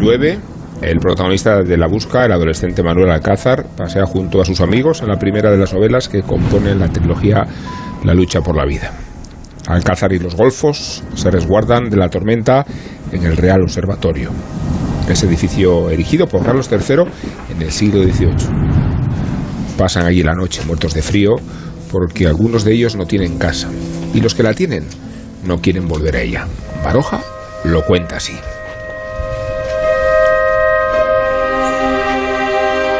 Llueve, 0.00 0.40
el 0.82 0.98
protagonista 0.98 1.62
de 1.62 1.76
La 1.76 1.86
Busca, 1.86 2.24
el 2.24 2.32
adolescente 2.32 2.82
Manuel 2.82 3.12
Alcázar, 3.12 3.64
pasea 3.76 4.04
junto 4.04 4.40
a 4.40 4.44
sus 4.44 4.60
amigos 4.60 5.00
en 5.00 5.06
la 5.06 5.20
primera 5.20 5.52
de 5.52 5.58
las 5.58 5.72
novelas 5.72 6.08
que 6.08 6.22
componen 6.22 6.80
la 6.80 6.88
trilogía 6.88 7.46
La 8.02 8.12
lucha 8.12 8.40
por 8.40 8.56
la 8.56 8.64
vida. 8.64 8.90
Alcázar 9.68 10.12
y 10.14 10.18
los 10.18 10.34
golfos 10.34 11.04
se 11.14 11.30
resguardan 11.30 11.90
de 11.90 11.96
la 11.96 12.08
tormenta 12.08 12.66
en 13.12 13.22
el 13.22 13.36
Real 13.36 13.62
Observatorio, 13.62 14.32
ese 15.12 15.26
edificio 15.26 15.90
erigido 15.90 16.26
por 16.26 16.44
Carlos 16.44 16.68
III 16.70 17.04
en 17.54 17.62
el 17.62 17.72
siglo 17.72 18.02
XVIII. 18.02 18.34
Pasan 19.76 20.06
allí 20.06 20.22
la 20.22 20.34
noche 20.34 20.62
muertos 20.66 20.94
de 20.94 21.02
frío 21.02 21.36
porque 21.90 22.26
algunos 22.26 22.64
de 22.64 22.74
ellos 22.74 22.96
no 22.96 23.06
tienen 23.06 23.38
casa 23.38 23.68
y 24.14 24.20
los 24.20 24.34
que 24.34 24.42
la 24.42 24.54
tienen 24.54 24.84
no 25.44 25.60
quieren 25.60 25.88
volver 25.88 26.16
a 26.16 26.22
ella. 26.22 26.46
Baroja 26.84 27.20
lo 27.64 27.84
cuenta 27.84 28.16
así. 28.16 28.34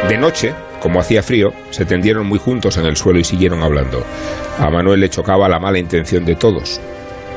De 0.07 0.17
noche, 0.17 0.53
como 0.81 0.99
hacía 0.99 1.21
frío, 1.21 1.49
se 1.69 1.85
tendieron 1.85 2.25
muy 2.25 2.39
juntos 2.39 2.77
en 2.77 2.85
el 2.85 2.95
suelo 2.95 3.19
y 3.19 3.23
siguieron 3.23 3.61
hablando. 3.61 4.03
A 4.57 4.69
Manuel 4.69 5.01
le 5.01 5.09
chocaba 5.09 5.47
la 5.47 5.59
mala 5.59 5.77
intención 5.77 6.25
de 6.25 6.35
todos. 6.35 6.79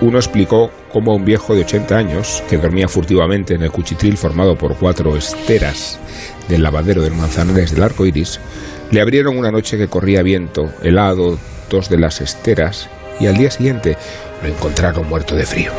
Uno 0.03 0.19
explicó 0.19 0.69
cómo 0.93 1.15
un 1.15 1.25
viejo 1.25 1.55
de 1.55 1.61
80 1.61 1.97
años, 1.97 2.43
que 2.51 2.59
dormía 2.59 2.89
furtivamente 2.89 3.55
en 3.55 3.63
el 3.63 3.71
cuchitril 3.71 4.17
formado 4.17 4.57
por 4.57 4.75
cuatro 4.75 5.17
esteras 5.17 6.01
del 6.49 6.65
lavadero 6.65 7.03
del 7.03 7.15
Manzanares 7.15 7.73
del 7.73 7.85
Arco 7.85 8.05
Iris, 8.05 8.41
le 8.91 9.01
abrieron 9.01 9.39
una 9.39 9.53
noche 9.53 9.79
que 9.79 9.87
corría 9.87 10.25
viento, 10.25 10.73
helado, 10.83 11.39
dos 11.71 11.89
de 11.89 11.99
las 11.99 12.21
esteras, 12.21 12.89
y 13.21 13.29
al 13.29 13.37
día 13.37 13.53
siguiente 13.53 13.97
lo 14.43 14.49
encontraron 14.49 15.09
muerto 15.09 15.37
de 15.37 15.47
frío. 15.47 15.71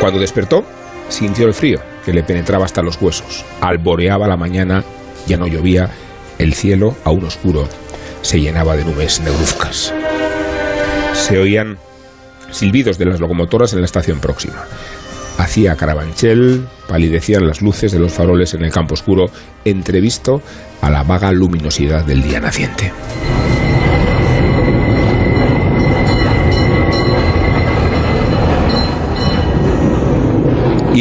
Cuando 0.00 0.20
despertó, 0.20 0.64
sintió 1.08 1.46
el 1.46 1.54
frío, 1.54 1.80
que 2.04 2.12
le 2.12 2.22
penetraba 2.22 2.66
hasta 2.66 2.82
los 2.82 3.00
huesos. 3.00 3.42
Alboreaba 3.62 4.28
la 4.28 4.36
mañana, 4.36 4.84
ya 5.26 5.38
no 5.38 5.46
llovía, 5.46 5.88
el 6.38 6.52
cielo, 6.52 6.94
aún 7.04 7.24
oscuro, 7.24 7.66
se 8.20 8.38
llenaba 8.38 8.76
de 8.76 8.84
nubes 8.84 9.20
negruzcas. 9.20 9.94
Se 11.14 11.38
oían 11.38 11.78
silbidos 12.52 12.98
de 12.98 13.06
las 13.06 13.20
locomotoras 13.20 13.72
en 13.72 13.80
la 13.80 13.86
estación 13.86 14.20
próxima. 14.20 14.64
Hacía 15.38 15.76
carabanchel, 15.76 16.66
palidecían 16.86 17.46
las 17.46 17.62
luces 17.62 17.90
de 17.90 17.98
los 17.98 18.12
faroles 18.12 18.54
en 18.54 18.64
el 18.64 18.70
campo 18.70 18.94
oscuro, 18.94 19.30
entrevisto 19.64 20.42
a 20.80 20.90
la 20.90 21.02
vaga 21.02 21.32
luminosidad 21.32 22.04
del 22.04 22.22
día 22.22 22.38
naciente. 22.40 22.92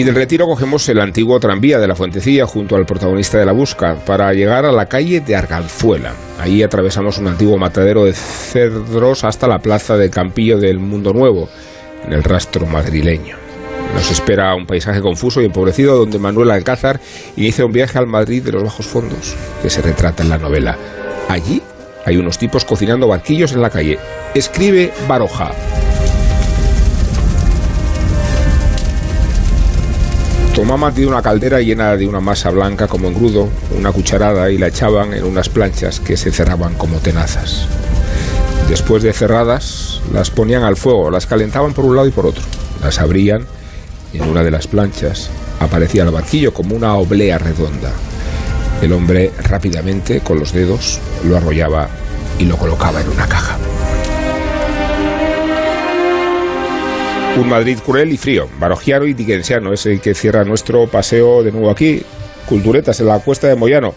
Y 0.01 0.03
del 0.03 0.15
retiro 0.15 0.47
cogemos 0.47 0.89
el 0.89 0.99
antiguo 0.99 1.39
tranvía 1.39 1.77
de 1.77 1.87
la 1.87 1.95
Fuentecilla 1.95 2.47
junto 2.47 2.75
al 2.75 2.87
protagonista 2.87 3.37
de 3.37 3.45
la 3.45 3.51
busca 3.51 3.97
para 4.03 4.33
llegar 4.33 4.65
a 4.65 4.71
la 4.71 4.87
calle 4.87 5.21
de 5.21 5.35
Arganzuela. 5.35 6.15
Ahí 6.39 6.63
atravesamos 6.63 7.19
un 7.19 7.27
antiguo 7.27 7.59
matadero 7.59 8.05
de 8.05 8.13
cedros 8.13 9.23
hasta 9.23 9.45
la 9.45 9.59
plaza 9.59 9.97
del 9.97 10.09
Campillo 10.09 10.57
del 10.57 10.79
Mundo 10.79 11.13
Nuevo, 11.13 11.49
en 12.03 12.13
el 12.13 12.23
rastro 12.23 12.65
madrileño. 12.65 13.35
Nos 13.93 14.09
espera 14.09 14.55
un 14.55 14.65
paisaje 14.65 15.01
confuso 15.01 15.39
y 15.39 15.45
empobrecido 15.45 15.95
donde 15.95 16.17
Manuel 16.17 16.49
Alcázar 16.49 16.99
inicia 17.37 17.63
un 17.63 17.71
viaje 17.71 17.99
al 17.99 18.07
Madrid 18.07 18.41
de 18.41 18.53
los 18.53 18.63
bajos 18.63 18.87
fondos, 18.87 19.35
que 19.61 19.69
se 19.69 19.83
retrata 19.83 20.23
en 20.23 20.29
la 20.29 20.39
novela. 20.39 20.79
Allí 21.29 21.61
hay 22.07 22.17
unos 22.17 22.39
tipos 22.39 22.65
cocinando 22.65 23.07
barquillos 23.07 23.51
en 23.51 23.61
la 23.61 23.69
calle. 23.69 23.99
Escribe 24.33 24.91
Baroja. 25.07 25.51
Mamá 30.71 30.93
tiene 30.93 31.11
una 31.11 31.21
caldera 31.21 31.59
llena 31.59 31.97
de 31.97 32.07
una 32.07 32.21
masa 32.21 32.49
blanca 32.49 32.87
como 32.87 33.09
engrudo, 33.09 33.49
una 33.77 33.91
cucharada 33.91 34.49
y 34.51 34.57
la 34.57 34.67
echaban 34.67 35.13
en 35.13 35.25
unas 35.25 35.49
planchas 35.49 35.99
que 35.99 36.15
se 36.15 36.31
cerraban 36.31 36.75
como 36.75 36.99
tenazas. 36.99 37.67
Después 38.69 39.03
de 39.03 39.11
cerradas, 39.11 39.99
las 40.13 40.29
ponían 40.29 40.63
al 40.63 40.77
fuego, 40.77 41.11
las 41.11 41.25
calentaban 41.25 41.73
por 41.73 41.83
un 41.83 41.97
lado 41.97 42.07
y 42.07 42.11
por 42.11 42.25
otro, 42.25 42.43
las 42.81 42.99
abrían 42.99 43.45
y 44.13 44.19
en 44.19 44.29
una 44.29 44.43
de 44.43 44.51
las 44.51 44.67
planchas 44.67 45.29
aparecía 45.59 46.03
el 46.03 46.11
barquillo 46.11 46.53
como 46.53 46.73
una 46.73 46.95
oblea 46.95 47.37
redonda. 47.37 47.91
El 48.81 48.93
hombre 48.93 49.31
rápidamente, 49.43 50.21
con 50.21 50.39
los 50.39 50.53
dedos, 50.53 50.99
lo 51.27 51.35
arrollaba 51.35 51.89
y 52.39 52.45
lo 52.45 52.55
colocaba 52.55 53.01
en 53.01 53.09
una 53.09 53.27
caja. 53.27 53.57
Un 57.37 57.47
Madrid 57.47 57.79
cruel 57.83 58.11
y 58.11 58.17
frío, 58.17 58.49
barogiano 58.59 59.05
y 59.05 59.13
dickensiano 59.13 59.71
es 59.71 59.85
el 59.85 60.01
que 60.01 60.13
cierra 60.13 60.43
nuestro 60.43 60.87
paseo 60.87 61.43
de 61.43 61.51
nuevo 61.51 61.69
aquí. 61.69 62.03
Culturetas 62.45 62.99
en 62.99 63.07
la 63.07 63.19
cuesta 63.19 63.47
de 63.47 63.55
Moyano. 63.55 63.93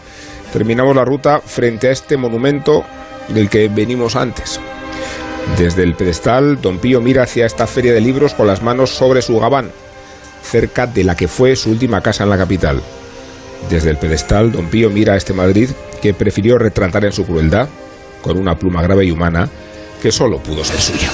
Terminamos 0.53 0.95
la 0.95 1.03
ruta 1.03 1.41
frente 1.41 1.89
a 1.89 1.91
este 1.91 2.15
monumento 2.15 2.85
del 3.27 3.49
que 3.49 3.67
venimos 3.67 4.15
antes. 4.15 4.59
Desde 5.57 5.83
el 5.83 5.95
pedestal, 5.95 6.61
Don 6.61 6.79
Pío 6.79 7.01
mira 7.01 7.23
hacia 7.23 7.45
esta 7.45 7.67
feria 7.67 7.93
de 7.93 7.99
libros 7.99 8.33
con 8.33 8.47
las 8.47 8.63
manos 8.63 8.91
sobre 8.91 9.21
su 9.21 9.37
gabán, 9.37 9.69
cerca 10.41 10.87
de 10.87 11.03
la 11.03 11.15
que 11.15 11.27
fue 11.27 11.57
su 11.57 11.71
última 11.71 12.01
casa 12.01 12.23
en 12.23 12.29
la 12.29 12.37
capital. 12.37 12.81
Desde 13.69 13.89
el 13.89 13.97
pedestal, 13.97 14.53
Don 14.53 14.69
Pío 14.69 14.89
mira 14.89 15.13
a 15.13 15.17
este 15.17 15.33
Madrid 15.33 15.69
que 16.01 16.13
prefirió 16.13 16.57
retratar 16.57 17.03
en 17.03 17.11
su 17.11 17.25
crueldad, 17.25 17.67
con 18.21 18.37
una 18.37 18.57
pluma 18.57 18.81
grave 18.81 19.05
y 19.05 19.11
humana 19.11 19.49
que 20.01 20.11
solo 20.11 20.39
pudo 20.39 20.63
ser 20.63 20.79
suya. 20.79 21.11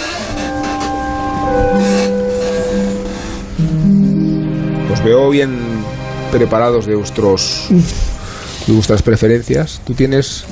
Os 5.02 5.06
veo 5.06 5.32
bien 5.32 5.58
preparados 6.32 6.86
de 6.86 6.94
vuestros 6.94 7.66
de 8.68 8.74
vuestras 8.74 9.02
preferencias. 9.02 9.82
Tú 9.84 9.96
tienes 9.96 10.44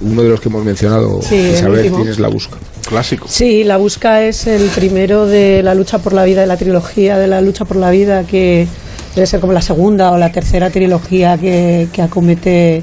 uno 0.00 0.24
de 0.24 0.28
los 0.28 0.40
que 0.40 0.48
hemos 0.48 0.64
mencionado, 0.64 1.22
Sí, 1.22 1.36
el 1.36 1.54
Isabel, 1.54 1.92
tienes 1.92 2.18
la 2.18 2.26
busca. 2.26 2.56
Clásico. 2.84 3.28
Sí, 3.28 3.62
La 3.62 3.76
Busca 3.76 4.24
es 4.24 4.48
el 4.48 4.68
primero 4.70 5.26
de 5.26 5.62
la 5.62 5.76
lucha 5.76 5.98
por 5.98 6.14
la 6.14 6.24
vida, 6.24 6.40
de 6.40 6.48
la 6.48 6.56
trilogía 6.56 7.16
de 7.16 7.28
la 7.28 7.40
lucha 7.40 7.64
por 7.64 7.76
la 7.76 7.90
vida, 7.90 8.24
que 8.24 8.66
debe 9.14 9.24
ser 9.24 9.38
como 9.38 9.52
la 9.52 9.62
segunda 9.62 10.10
o 10.10 10.18
la 10.18 10.32
tercera 10.32 10.68
trilogía 10.68 11.38
que, 11.38 11.86
que 11.92 12.02
acomete 12.02 12.82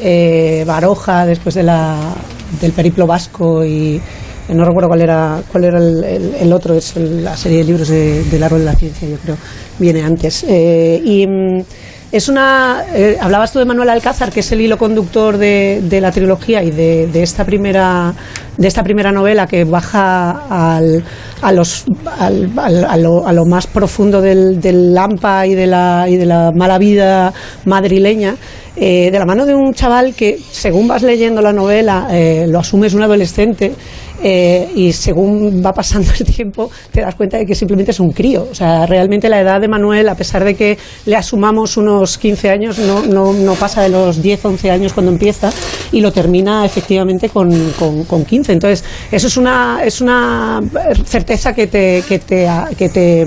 eh, 0.00 0.64
Baroja 0.66 1.26
después 1.26 1.54
de 1.54 1.62
la, 1.62 1.96
del 2.60 2.72
periplo 2.72 3.06
vasco 3.06 3.64
y 3.64 4.00
no 4.54 4.64
recuerdo 4.64 4.88
cuál 4.88 5.02
era 5.02 5.40
cuál 5.50 5.64
era 5.64 5.78
el, 5.78 6.52
otro, 6.52 6.74
es 6.74 6.96
el- 6.96 7.24
la 7.24 7.36
serie 7.36 7.58
de 7.58 7.64
libros 7.64 7.88
de, 7.88 8.22
del 8.24 8.42
árbol 8.42 8.60
de 8.60 8.64
la 8.66 8.74
ciencia, 8.74 9.08
yo 9.08 9.16
creo, 9.18 9.36
viene 9.78 10.02
antes. 10.02 10.44
Eh, 10.48 11.00
y 11.04 11.26
mm, 11.26 11.62
es 12.12 12.28
una. 12.28 12.84
eh, 12.94 13.16
hablabas 13.20 13.52
tú 13.52 13.58
de 13.58 13.64
Manuel 13.64 13.88
Alcázar, 13.90 14.30
que 14.30 14.40
es 14.40 14.52
el 14.52 14.60
hilo 14.60 14.78
conductor 14.78 15.36
de, 15.36 15.82
la 16.00 16.12
trilogía 16.12 16.62
y 16.62 16.70
de, 16.70 17.22
esta 17.22 17.44
primera 17.44 18.14
de 18.56 18.68
esta 18.68 18.82
primera 18.84 19.10
novela 19.12 19.46
que 19.46 19.64
baja 19.64 20.76
al, 20.76 21.02
a, 21.42 21.52
los, 21.52 21.84
al- 22.18 22.52
a 22.56 23.32
lo 23.32 23.44
más 23.44 23.66
profundo 23.66 24.22
del, 24.22 24.60
del 24.60 24.94
Lampa 24.94 25.46
y 25.46 25.54
de 25.54 25.66
la, 25.66 26.06
y 26.08 26.16
de 26.16 26.24
la 26.26 26.52
mala 26.52 26.78
vida 26.78 27.34
madrileña, 27.66 28.36
eh, 28.76 29.10
de 29.10 29.18
la 29.18 29.26
mano 29.26 29.44
de 29.44 29.54
un 29.54 29.74
chaval 29.74 30.14
que, 30.14 30.38
según 30.50 30.88
vas 30.88 31.02
leyendo 31.02 31.42
la 31.42 31.52
novela, 31.52 32.08
eh, 32.10 32.46
lo 32.48 32.60
asumes 32.60 32.94
un 32.94 33.02
adolescente 33.02 33.74
eh, 34.22 34.68
y 34.74 34.92
según 34.92 35.62
va 35.64 35.72
pasando 35.72 36.10
el 36.18 36.26
tiempo 36.26 36.70
te 36.90 37.00
das 37.00 37.14
cuenta 37.14 37.38
de 37.38 37.46
que 37.46 37.54
simplemente 37.54 37.90
es 37.90 38.00
un 38.00 38.12
crío. 38.12 38.46
O 38.50 38.54
sea, 38.54 38.86
realmente 38.86 39.28
la 39.28 39.40
edad 39.40 39.60
de 39.60 39.68
Manuel, 39.68 40.08
a 40.08 40.14
pesar 40.14 40.44
de 40.44 40.54
que 40.54 40.78
le 41.04 41.16
asumamos 41.16 41.76
unos 41.76 42.18
15 42.18 42.50
años, 42.50 42.78
no, 42.78 43.02
no, 43.02 43.32
no 43.32 43.54
pasa 43.54 43.82
de 43.82 43.88
los 43.88 44.22
10, 44.22 44.44
11 44.44 44.70
años 44.70 44.92
cuando 44.92 45.12
empieza 45.12 45.50
y 45.92 46.00
lo 46.00 46.12
termina 46.12 46.64
efectivamente 46.64 47.28
con, 47.28 47.50
con, 47.78 48.04
con 48.04 48.24
15. 48.24 48.52
Entonces, 48.52 48.84
eso 49.10 49.26
es 49.26 49.36
una, 49.36 49.80
es 49.84 50.00
una 50.00 50.60
certeza 51.04 51.54
que 51.54 51.66
te, 51.66 52.02
que 52.08 52.18
te, 52.18 52.48
que 52.76 52.88
te 52.88 53.26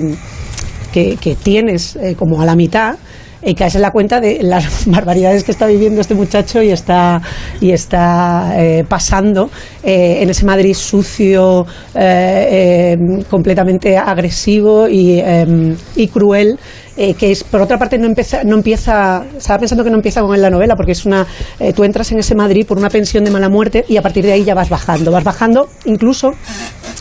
que, 0.90 1.36
tienes 1.42 1.96
eh, 1.96 2.14
como 2.18 2.40
a 2.40 2.44
la 2.44 2.56
mitad. 2.56 2.96
Y 3.42 3.54
caes 3.54 3.74
en 3.74 3.82
la 3.82 3.90
cuenta 3.90 4.20
de 4.20 4.42
las 4.42 4.86
barbaridades 4.90 5.44
que 5.44 5.52
está 5.52 5.66
viviendo 5.66 6.00
este 6.00 6.14
muchacho 6.14 6.62
y 6.62 6.70
está, 6.70 7.22
y 7.60 7.70
está 7.72 8.52
eh, 8.56 8.84
pasando 8.88 9.50
eh, 9.82 10.18
en 10.22 10.30
ese 10.30 10.44
Madrid 10.44 10.74
sucio, 10.74 11.66
eh, 11.94 12.96
eh, 12.96 13.24
completamente 13.28 13.96
agresivo 13.96 14.88
y, 14.88 15.20
eh, 15.20 15.74
cruel. 16.12 16.58
eh, 16.96 17.14
que 17.14 17.30
es 17.30 17.44
por 17.44 17.62
otra 17.62 17.78
parte 17.78 17.96
no 17.98 18.06
empieza 18.06 18.42
no 18.44 18.56
empieza 18.56 19.24
estaba 19.36 19.58
pensando 19.60 19.84
que 19.84 19.90
no 19.90 19.96
empieza 19.96 20.20
con 20.20 20.40
la 20.40 20.50
novela 20.50 20.76
porque 20.76 20.92
es 20.92 21.06
una 21.06 21.26
eh, 21.58 21.72
tú 21.72 21.84
entras 21.84 22.10
en 22.12 22.18
ese 22.18 22.34
Madrid 22.34 22.66
por 22.66 22.76
una 22.78 22.90
pensión 22.90 23.24
de 23.24 23.30
mala 23.30 23.48
muerte 23.48 23.84
y 23.88 23.96
a 23.96 24.02
partir 24.02 24.24
de 24.24 24.32
ahí 24.32 24.44
ya 24.44 24.54
vas 24.54 24.68
bajando 24.68 25.10
vas 25.10 25.24
bajando 25.24 25.68
incluso 25.86 26.32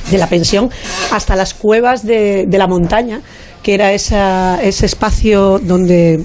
de 0.10 0.18
la 0.18 0.28
pensión 0.28 0.70
hasta 1.12 1.36
las 1.36 1.54
cuevas 1.54 2.06
de, 2.06 2.46
de 2.48 2.58
la 2.58 2.68
montaña 2.68 3.22
que 3.64 3.74
era 3.74 3.94
esa, 3.94 4.62
ese 4.64 4.86
espacio 4.86 5.60
donde 5.60 6.22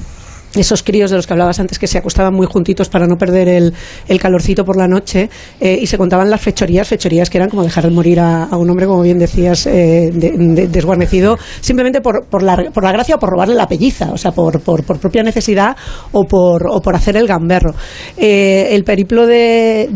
esos 0.61 0.83
críos 0.83 1.11
de 1.11 1.17
los 1.17 1.27
que 1.27 1.33
hablabas 1.33 1.61
antes 1.61 1.79
que 1.79 1.87
se 1.87 1.99
acostaban 1.99 2.35
muy 2.35 2.47
juntitos 2.47 2.89
para 2.89 3.07
no 3.07 3.17
perder 3.17 3.49
el, 3.49 3.75
el 4.09 4.21
calorcito 4.21 4.65
por 4.65 4.77
la 4.77 4.89
noche 4.89 5.29
eh, 5.61 5.79
y 5.81 5.87
se 5.87 5.99
contaban 5.99 6.31
las 6.31 6.41
fechorías, 6.41 6.89
fechorías 6.89 7.29
que 7.31 7.39
eran 7.39 7.51
como 7.51 7.63
dejar 7.63 7.91
morir 7.91 8.21
a, 8.21 8.49
un 8.57 8.71
hombre, 8.71 8.87
como 8.87 9.03
bien 9.03 9.19
decías, 9.19 9.67
eh, 9.67 10.11
de- 10.13 10.33
de- 10.37 10.69
desguarnecido, 10.69 11.37
simplemente 11.61 12.01
por, 12.01 12.25
por, 12.27 12.43
la, 12.43 12.57
por 12.73 12.85
la 12.85 12.93
gracia 12.93 13.17
o 13.17 13.19
por 13.19 13.31
robarle 13.31 13.55
la 13.55 13.67
pelliza, 13.67 14.11
o 14.13 14.17
sea, 14.17 14.33
por, 14.33 14.61
por, 14.61 14.85
propia 14.85 15.23
necesidad 15.23 15.77
o 16.13 16.25
por, 16.25 16.67
o 16.67 16.81
hacer 16.95 17.17
el 17.17 17.27
gamberro. 17.27 17.75
Eh, 18.17 18.69
el 18.71 18.85
periplo 18.85 19.27
de, 19.27 19.89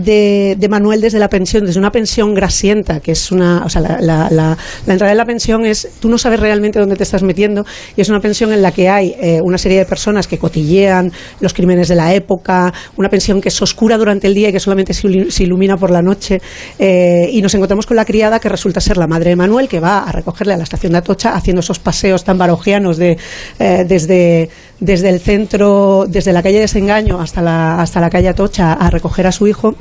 de, 0.59 0.68
Manuel 0.68 1.00
desde 1.00 1.18
la 1.18 1.28
pensión, 1.28 1.64
desde 1.64 1.78
una 1.78 1.90
pensión 1.90 2.34
grasienta, 2.34 3.00
que 3.00 3.12
es 3.12 3.30
una, 3.32 3.62
o 3.64 3.68
sea, 3.68 3.80
la, 3.80 4.00
la, 4.00 4.28
la- 4.30 4.56
entrada 4.86 5.11
de 5.12 5.16
la 5.16 5.24
pensión 5.24 5.64
es, 5.64 5.88
tú 6.00 6.09
no 6.09 6.18
sabes 6.18 6.40
realmente 6.40 6.78
dónde 6.78 6.96
te 6.96 7.04
estás 7.04 7.22
metiendo 7.22 7.64
y 7.96 8.00
es 8.00 8.09
una 8.09 8.20
pensión 8.20 8.52
en 8.52 8.62
la 8.62 8.72
que 8.72 8.88
hay 8.88 9.14
una 9.42 9.59
serie 9.59 9.78
de 9.78 9.84
personas 9.86 10.26
que 10.26 10.38
cotillean 10.49 11.12
los 11.40 11.53
crímenes 11.53 11.88
de 11.88 11.94
la 11.94 12.14
época, 12.14 12.72
una 12.96 13.09
pensión 13.11 13.40
que 13.40 13.49
es 13.51 13.61
oscura 13.62 13.99
durante 13.99 14.26
el 14.26 14.34
día 14.34 14.49
y 14.49 14.53
que 14.53 14.61
solamente 14.61 14.94
se 14.94 15.42
ilumina 15.44 15.76
por 15.76 15.90
la 15.90 16.01
noche. 16.01 16.40
Eh, 16.78 17.28
y 17.32 17.42
nos 17.42 17.55
encontramos 17.55 17.86
con 17.86 17.96
la 17.96 18.05
criada 18.05 18.38
que 18.40 18.49
resulta 18.49 18.80
ser 18.80 18.96
la 18.96 19.07
madre 19.07 19.30
de 19.30 19.36
Manuel 19.36 19.68
que 19.68 19.78
va 19.80 20.05
a 20.05 20.12
recogerle 20.12 20.55
a 20.55 20.57
la 20.57 20.62
estación 20.64 20.92
de 20.92 20.99
Atocha 20.99 21.34
haciendo 21.34 21.61
esos 21.61 21.78
paseos 21.78 22.24
tan 22.24 22.38
barogianos 22.38 22.96
de, 22.96 23.18
eh, 23.59 23.84
desde, 23.86 24.49
desde 24.80 25.11
el 25.11 25.20
centro, 25.20 26.07
desde 26.09 26.32
la 26.32 26.42
calle 26.42 26.61
Desengaño 26.61 27.20
hasta 27.20 27.42
la, 27.42 27.80
hasta 27.80 28.01
la 28.01 28.09
calle 28.09 28.28
Atocha 28.28 28.72
a 28.72 28.90
recoger 28.90 29.26
a 29.26 29.32
su 29.32 29.46
hijo. 29.46 29.74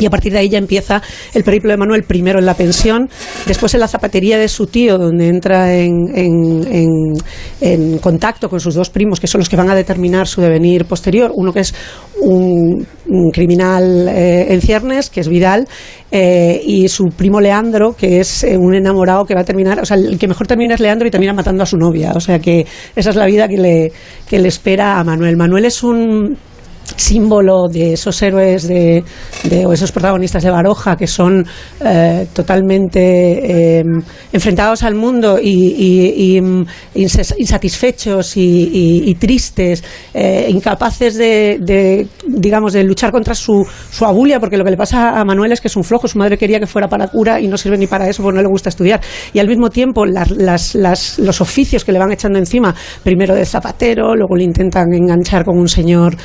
Y 0.00 0.06
a 0.06 0.10
partir 0.10 0.32
de 0.32 0.38
ahí 0.38 0.48
ya 0.48 0.58
empieza 0.58 1.02
el 1.34 1.42
periplo 1.44 1.70
de 1.70 1.76
Manuel 1.76 2.02
primero 2.04 2.38
en 2.38 2.46
la 2.46 2.54
pensión, 2.54 3.08
después 3.46 3.74
en 3.74 3.80
la 3.80 3.88
zapatería 3.88 4.38
de 4.38 4.48
su 4.48 4.66
tío, 4.66 4.96
donde 4.98 5.28
entra 5.28 5.74
en, 5.74 5.92
en- 6.14 6.66
en- 6.72 7.14
en 7.60 7.98
contacto 7.98 8.48
con 8.48 8.60
sus 8.60 8.74
dos 8.74 8.90
primos, 8.90 9.18
que 9.20 9.26
son 9.26 9.40
los 9.40 9.48
que 9.48 9.56
van 9.56 9.70
a 9.70 9.74
determinar 9.74 10.07
su 10.26 10.40
devenir 10.40 10.84
posterior. 10.84 11.32
Uno 11.34 11.52
que 11.52 11.60
es 11.60 11.74
un, 12.20 12.86
criminal 13.32 14.08
eh, 14.08 14.52
en 14.52 14.60
ciernes, 14.60 15.10
que 15.10 15.20
es 15.20 15.28
Vidal, 15.28 15.66
eh, 16.10 16.60
y 16.64 16.88
su 16.88 17.06
primo 17.06 17.40
Leandro, 17.40 17.94
que 17.96 18.20
es 18.20 18.44
eh, 18.44 18.56
un 18.56 18.74
enamorado 18.74 19.24
que 19.24 19.34
va 19.34 19.42
a 19.42 19.44
terminar, 19.44 19.80
o 19.80 19.84
sea, 19.84 19.96
el 19.96 20.18
que 20.18 20.28
mejor 20.28 20.46
termina 20.46 20.74
es 20.74 20.80
Leandro 20.80 21.06
y 21.06 21.10
termina 21.10 21.32
matando 21.32 21.62
a 21.62 21.66
su 21.66 21.76
novia. 21.76 22.12
O 22.14 22.20
sea 22.20 22.38
que 22.38 22.66
esa 22.96 23.10
es 23.10 23.16
la 23.16 23.26
vida 23.26 23.48
que 23.48 23.58
le, 23.58 23.92
que 24.28 24.38
le 24.38 24.48
espera 24.48 24.98
a 24.98 25.04
Manuel. 25.04 25.36
Manuel 25.36 25.64
es 25.64 25.82
un 25.82 26.36
símbolo 26.96 27.68
de 27.68 27.92
esos 27.94 28.20
héroes 28.22 28.66
de, 28.68 29.02
o 29.66 29.72
esos 29.72 29.92
protagonistas 29.92 30.42
de 30.42 30.50
Baroja 30.50 30.96
que 30.96 31.06
son 31.06 31.46
eh, 31.84 32.26
totalmente 32.32 33.78
eh, 33.80 33.84
enfrentados 34.32 34.82
al 34.82 34.94
mundo 34.94 35.38
y, 35.42 36.40
mm, 36.40 36.64
insatisfechos 37.38 38.36
y, 38.36 39.14
tristes, 39.18 39.82
eh, 40.14 40.46
incapaces 40.48 41.16
de, 41.16 41.58
de, 41.60 42.06
digamos, 42.26 42.72
de 42.72 42.84
luchar 42.84 43.10
contra 43.10 43.34
su, 43.34 43.66
su 43.90 44.04
abulia, 44.04 44.38
porque 44.40 44.56
lo 44.56 44.64
que 44.64 44.70
le 44.70 44.76
pasa 44.76 45.18
a 45.18 45.24
Manuel 45.24 45.52
es 45.52 45.60
que 45.60 45.68
es 45.68 45.76
un 45.76 45.84
flojo, 45.84 46.06
su 46.08 46.18
madre 46.18 46.38
quería 46.38 46.60
que 46.60 46.66
fuera 46.66 46.88
para 46.88 47.08
cura 47.08 47.40
y 47.40 47.48
no 47.48 47.56
sirve 47.56 47.76
ni 47.78 47.86
para 47.86 48.08
eso 48.08 48.22
porque 48.22 48.36
no 48.36 48.42
le 48.42 48.48
gusta 48.48 48.68
estudiar. 48.68 49.00
Y 49.32 49.38
al 49.38 49.48
mismo 49.48 49.70
tiempo 49.70 50.04
las, 50.06 50.30
las- 50.74 51.18
los 51.18 51.40
oficios 51.40 51.84
que 51.84 51.92
le 51.92 51.98
van 51.98 52.12
echando 52.12 52.38
encima, 52.38 52.74
primero 53.02 53.34
de 53.34 53.44
zapatero, 53.44 54.14
luego 54.14 54.36
le 54.36 54.44
intentan 54.44 54.92
enganchar 54.92 55.44
con 55.44 55.58
un 55.58 55.68
señor 55.68 56.16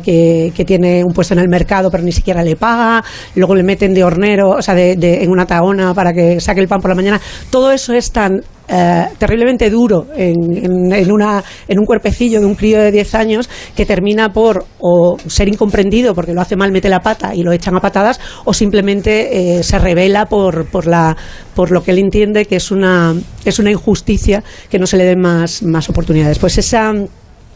que, 0.00 0.52
que 0.54 0.64
tiene 0.64 1.02
un 1.04 1.12
puesto 1.12 1.34
en 1.34 1.40
el 1.40 1.48
mercado 1.48 1.90
pero 1.90 2.02
ni 2.02 2.12
siquiera 2.12 2.42
le 2.42 2.56
paga, 2.56 3.02
luego 3.34 3.54
le 3.54 3.62
meten 3.62 3.94
de 3.94 4.04
hornero, 4.04 4.50
o 4.50 4.62
sea, 4.62 4.74
de, 4.74 4.96
de- 4.96 5.22
en 5.22 5.30
una 5.30 5.46
taona 5.46 5.94
para 5.94 6.12
que 6.12 6.40
saque 6.40 6.60
el 6.60 6.68
pan 6.68 6.80
por 6.80 6.90
la 6.90 6.94
mañana. 6.96 7.20
Todo 7.50 7.70
eso 7.72 7.92
es 7.92 8.10
tan 8.12 8.42
eh, 8.66 9.06
terriblemente 9.18 9.68
duro 9.68 10.06
en, 10.16 10.34
en- 10.56 10.92
en 10.92 11.12
una, 11.12 11.42
en 11.68 11.78
un 11.78 11.84
cuerpecillo 11.84 12.40
de 12.40 12.46
un 12.46 12.54
crío 12.54 12.80
de 12.80 12.90
10 12.90 13.14
años 13.14 13.48
que 13.76 13.84
termina 13.84 14.32
por 14.32 14.64
o 14.78 15.16
ser 15.26 15.48
incomprendido 15.48 16.14
porque 16.14 16.32
lo 16.32 16.40
hace 16.40 16.56
mal, 16.56 16.72
mete 16.72 16.88
la 16.88 17.00
pata 17.00 17.34
y 17.34 17.42
lo 17.42 17.52
echan 17.52 17.76
a 17.76 17.80
patadas, 17.80 18.18
o 18.44 18.54
simplemente 18.54 19.58
eh, 19.58 19.62
se 19.62 19.78
revela 19.78 20.26
por, 20.26 20.66
por, 20.66 20.86
la, 20.86 21.16
por 21.54 21.70
lo 21.70 21.82
que 21.82 21.90
él 21.90 21.98
entiende 21.98 22.46
que 22.46 22.56
es 22.56 22.70
una, 22.70 23.14
es 23.44 23.58
una 23.58 23.70
injusticia 23.70 24.42
que 24.70 24.78
no 24.78 24.86
se 24.86 24.96
le 24.96 25.04
den 25.04 25.20
más, 25.20 25.62
más 25.62 25.88
oportunidades. 25.90 26.38
Pues 26.38 26.56
esa 26.58 26.92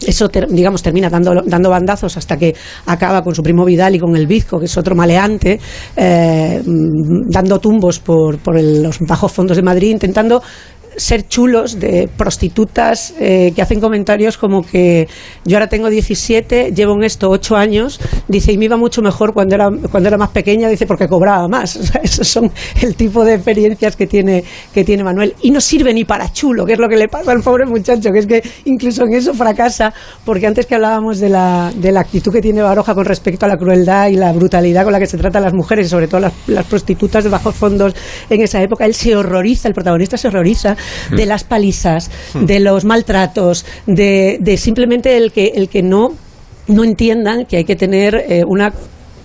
eso 0.07 0.29
digamos 0.29 0.83
termina 0.83 1.11
dando, 1.11 1.43
dando 1.45 1.71
bandazos 1.71 2.17
hasta 2.17 2.37
que 2.37 2.55
acaba 2.87 3.23
con 3.23 3.35
su 3.35 3.43
primo 3.43 3.65
Vidal 3.65 3.95
y 3.95 3.99
con 3.99 4.17
el 4.17 4.27
Bizco, 4.27 4.59
que 4.59 4.67
es 4.67 4.77
otro 4.77 4.95
maleante, 4.95 5.59
eh, 5.97 6.63
mm, 6.65 7.31
dando 7.31 7.59
tumbos 7.59 7.99
por, 7.99 8.39
por 8.39 8.61
los 8.61 8.99
bajos 9.01 9.33
fondos 9.33 9.57
de 9.57 9.63
Madrid, 9.63 9.91
intentando 9.91 10.43
ser 10.99 11.29
chulos 11.29 11.79
de 11.79 12.09
prostitutas 12.17 13.15
eh, 13.21 13.53
que 13.55 13.63
hacen 13.63 13.81
comentarios 13.81 14.37
como 14.37 14.63
que 14.63 15.09
yo 15.45 15.57
ahora 15.57 15.69
tengo 15.69 15.89
17, 15.89 16.73
llevo 16.75 16.95
en 16.95 17.05
esto 17.05 17.31
8 17.31 17.57
años, 17.57 18.01
dice, 18.27 18.53
y 18.53 18.59
me 18.59 18.67
iba 18.67 18.77
mucho 18.77 19.01
mejor 19.01 19.33
cuando 19.33 19.55
era, 19.55 19.69
cuando 19.91 20.09
era 20.09 20.19
más 20.19 20.31
pequeña, 20.31 20.69
dice, 20.69 20.87
porque 20.87 21.09
cobraba 21.09 21.49
más. 21.49 21.79
O 21.89 22.01
esos 22.03 22.29
son 22.29 22.51
el 22.83 22.95
tipo 22.97 23.25
de 23.25 23.35
experiencias 23.35 23.97
que 23.97 24.07
tiene, 24.07 24.45
que 24.73 24.85
tiene 24.85 25.05
Manuel. 25.05 25.35
Y 25.43 25.51
no 25.51 25.61
sirve 25.61 25.93
ni 25.95 26.05
para 26.05 26.33
chulo, 26.33 26.65
que 26.65 26.75
es 26.75 26.79
lo 26.79 26.89
que 26.89 26.97
le 26.97 27.09
pasa 27.09 27.33
al 27.33 27.41
pobre 27.41 27.67
muchacho, 27.67 28.11
que 28.13 28.19
es 28.19 28.27
que 28.27 28.43
incluso 28.65 29.05
en 29.05 29.15
eso 29.15 29.33
fracasa, 29.35 29.93
porque 30.25 30.47
antes 30.47 30.67
que 30.67 30.75
hablábamos 30.75 31.19
de 31.19 31.29
la, 31.29 31.73
de 31.75 31.93
la 31.93 32.01
actitud 32.01 32.33
que 32.33 32.41
tiene 32.41 32.63
Baroja 32.63 32.95
con 32.95 33.05
respecto 33.05 33.47
a 33.47 33.49
la 33.49 33.57
crueldad 33.57 34.09
y 34.09 34.17
la 34.17 34.33
brutalidad 34.33 34.85
con 34.85 34.93
la 34.93 34.99
que 34.99 35.07
se 35.07 35.19
trata 35.19 35.39
a 35.39 35.43
las 35.43 35.55
mujeres, 35.55 35.87
y 35.87 35.91
sobre 35.91 36.09
todo 36.09 36.21
las, 36.21 36.33
las 36.47 36.67
prostitutas 36.67 37.25
de 37.25 37.31
bajos 37.31 37.55
fondos 37.55 37.95
en 38.29 38.43
esa 38.43 38.63
época, 38.63 38.85
él 38.85 38.95
se 38.95 39.17
horroriza, 39.17 39.69
el 39.69 39.75
protagonista 39.75 40.17
se 40.17 40.29
horroriza 40.29 40.77
de 41.11 41.26
las 41.26 41.45
palizas, 41.45 42.11
de 42.34 42.61
los 42.61 42.84
maltratos, 42.84 43.64
de, 43.86 44.39
de 44.41 44.57
simplemente 44.57 45.16
el 45.16 45.32
que, 45.32 45.53
el 45.55 45.68
que 45.68 45.82
no, 45.82 46.14
no 46.66 46.84
entiendan 46.84 47.47
que 47.47 47.59
hay 47.59 47.64
que 47.64 47.76
tener 47.76 48.24
eh, 48.28 48.45
una 48.45 48.72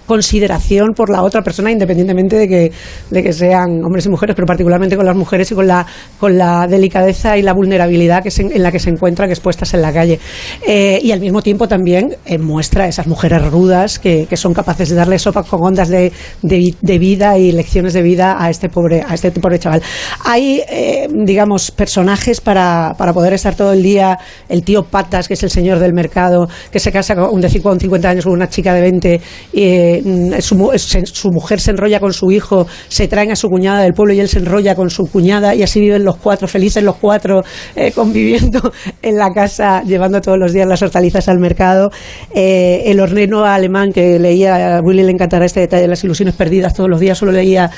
consideración 0.06 0.94
por 0.96 1.10
la 1.10 1.22
otra 1.24 1.42
persona 1.42 1.72
independientemente 1.72 2.38
de 2.38 2.48
que, 2.48 2.72
de 3.10 3.24
que 3.24 3.34
sean 3.34 3.84
hombres 3.84 4.06
y 4.06 4.10
mujeres, 4.10 4.36
pero 4.36 4.46
particularmente 4.46 4.96
con 4.96 5.06
las 5.06 5.16
mujeres 5.16 5.52
y 5.52 5.56
con 5.56 5.68
la, 5.68 5.86
con 6.20 6.38
la 6.38 6.68
delicadeza 6.68 7.38
y 7.38 7.42
la 7.42 7.54
vulnerabilidad 7.54 8.22
que 8.24 8.32
se- 8.32 8.44
en 8.44 8.64
la 8.64 8.72
que 8.72 8.80
se 8.80 8.90
encuentran 8.90 9.30
expuestas 9.30 9.74
en 9.74 9.82
la 9.82 9.92
calle. 9.94 10.20
Eh, 10.68 11.00
y 11.02 11.12
al 11.12 11.20
mismo 11.20 11.42
tiempo 11.42 11.68
también 11.68 12.16
eh, 12.26 12.38
muestra 12.38 12.86
a 12.86 12.88
esas 12.88 13.08
mujeres 13.08 13.42
rudas 13.52 14.00
que, 14.00 14.26
que 14.30 14.38
son 14.38 14.54
capaces 14.54 14.90
de 14.90 14.96
darle 14.96 15.20
sopa 15.20 15.44
con 15.44 15.62
ondas 15.64 15.90
de, 15.90 16.12
de 16.42 16.74
de 16.82 17.00
vida 17.00 17.38
y 17.38 17.52
lecciones 17.52 17.94
de 17.94 18.02
vida 18.02 18.36
a 18.40 18.50
este 18.50 18.70
pobre, 18.70 19.04
a 19.08 19.14
este 19.14 19.32
pobre 19.32 19.60
chaval. 19.60 19.82
Hay, 20.26 20.62
eh, 20.70 21.08
digamos, 21.12 21.72
personajes 21.72 22.40
para, 22.42 22.94
para 22.98 23.14
poder 23.14 23.34
estar 23.34 23.56
todo 23.56 23.74
el 23.74 23.84
día, 23.84 24.18
el 24.50 24.64
tío 24.64 24.84
Patas, 24.84 25.28
que 25.28 25.34
es 25.34 25.44
el 25.44 25.50
señor 25.50 25.80
del 25.80 25.94
mercado, 25.94 26.48
que 26.72 26.80
se 26.80 26.92
casa 26.92 27.16
con, 27.16 27.42
de 27.42 27.50
cincu- 27.50 27.62
con 27.64 27.80
50 27.80 28.10
años 28.10 28.24
con 28.26 28.34
una 28.34 28.50
chica 28.50 28.74
de 28.74 28.82
20, 28.82 29.22
y, 29.54 29.93
eh, 29.98 30.42
su, 30.42 30.56
mujer 30.56 31.60
se 31.60 31.72
enrolla 31.72 32.00
con 32.00 32.14
su 32.14 32.32
hijo, 32.32 32.68
se 32.88 33.08
traen 33.08 33.32
a 33.32 33.36
su 33.36 33.50
cuñada 33.50 33.82
del 33.82 33.94
pueblo 33.94 34.14
y 34.14 34.20
él 34.20 34.28
se 34.28 34.40
enrolla 34.40 34.76
con 34.76 34.90
su 34.90 35.06
cuñada 35.06 35.56
y 35.56 35.64
así 35.64 35.80
viven 35.80 36.04
los 36.04 36.18
cuatro, 36.18 36.48
felices 36.48 36.84
los 36.84 36.96
cuatro, 36.96 37.44
eh, 37.76 37.92
conviviendo 37.92 38.72
en 39.02 39.18
la 39.18 39.32
casa, 39.34 39.84
llevando 39.84 40.22
todos 40.22 40.38
los 40.38 40.54
días 40.54 40.68
las 40.68 40.82
hortalizas 40.82 41.28
al 41.28 41.40
mercado. 41.40 41.92
Eh, 42.34 42.84
el 42.86 43.00
hornero 43.00 43.46
alemán 43.46 43.92
que 43.92 44.20
leía, 44.20 44.78
a 44.78 44.82
Willy 44.82 45.04
le 45.04 45.12
encantará 45.12 45.46
este 45.46 45.60
detalle 45.60 45.84
de 45.84 45.88
las 45.90 46.04
ilusiones 46.04 46.36
perdidas, 46.36 46.74
todos 46.74 46.90
los 46.90 47.00
días 47.00 47.18
solo 47.18 47.32
leía 47.32 47.70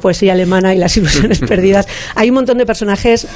poesía 0.00 0.32
alemana 0.32 0.74
y 0.74 0.78
las 0.78 0.96
ilusiones 0.98 1.40
perdidas. 1.40 1.86
Hay 2.14 2.28
un 2.30 2.36
montón 2.36 2.58
de 2.58 2.66
personajes 2.66 3.26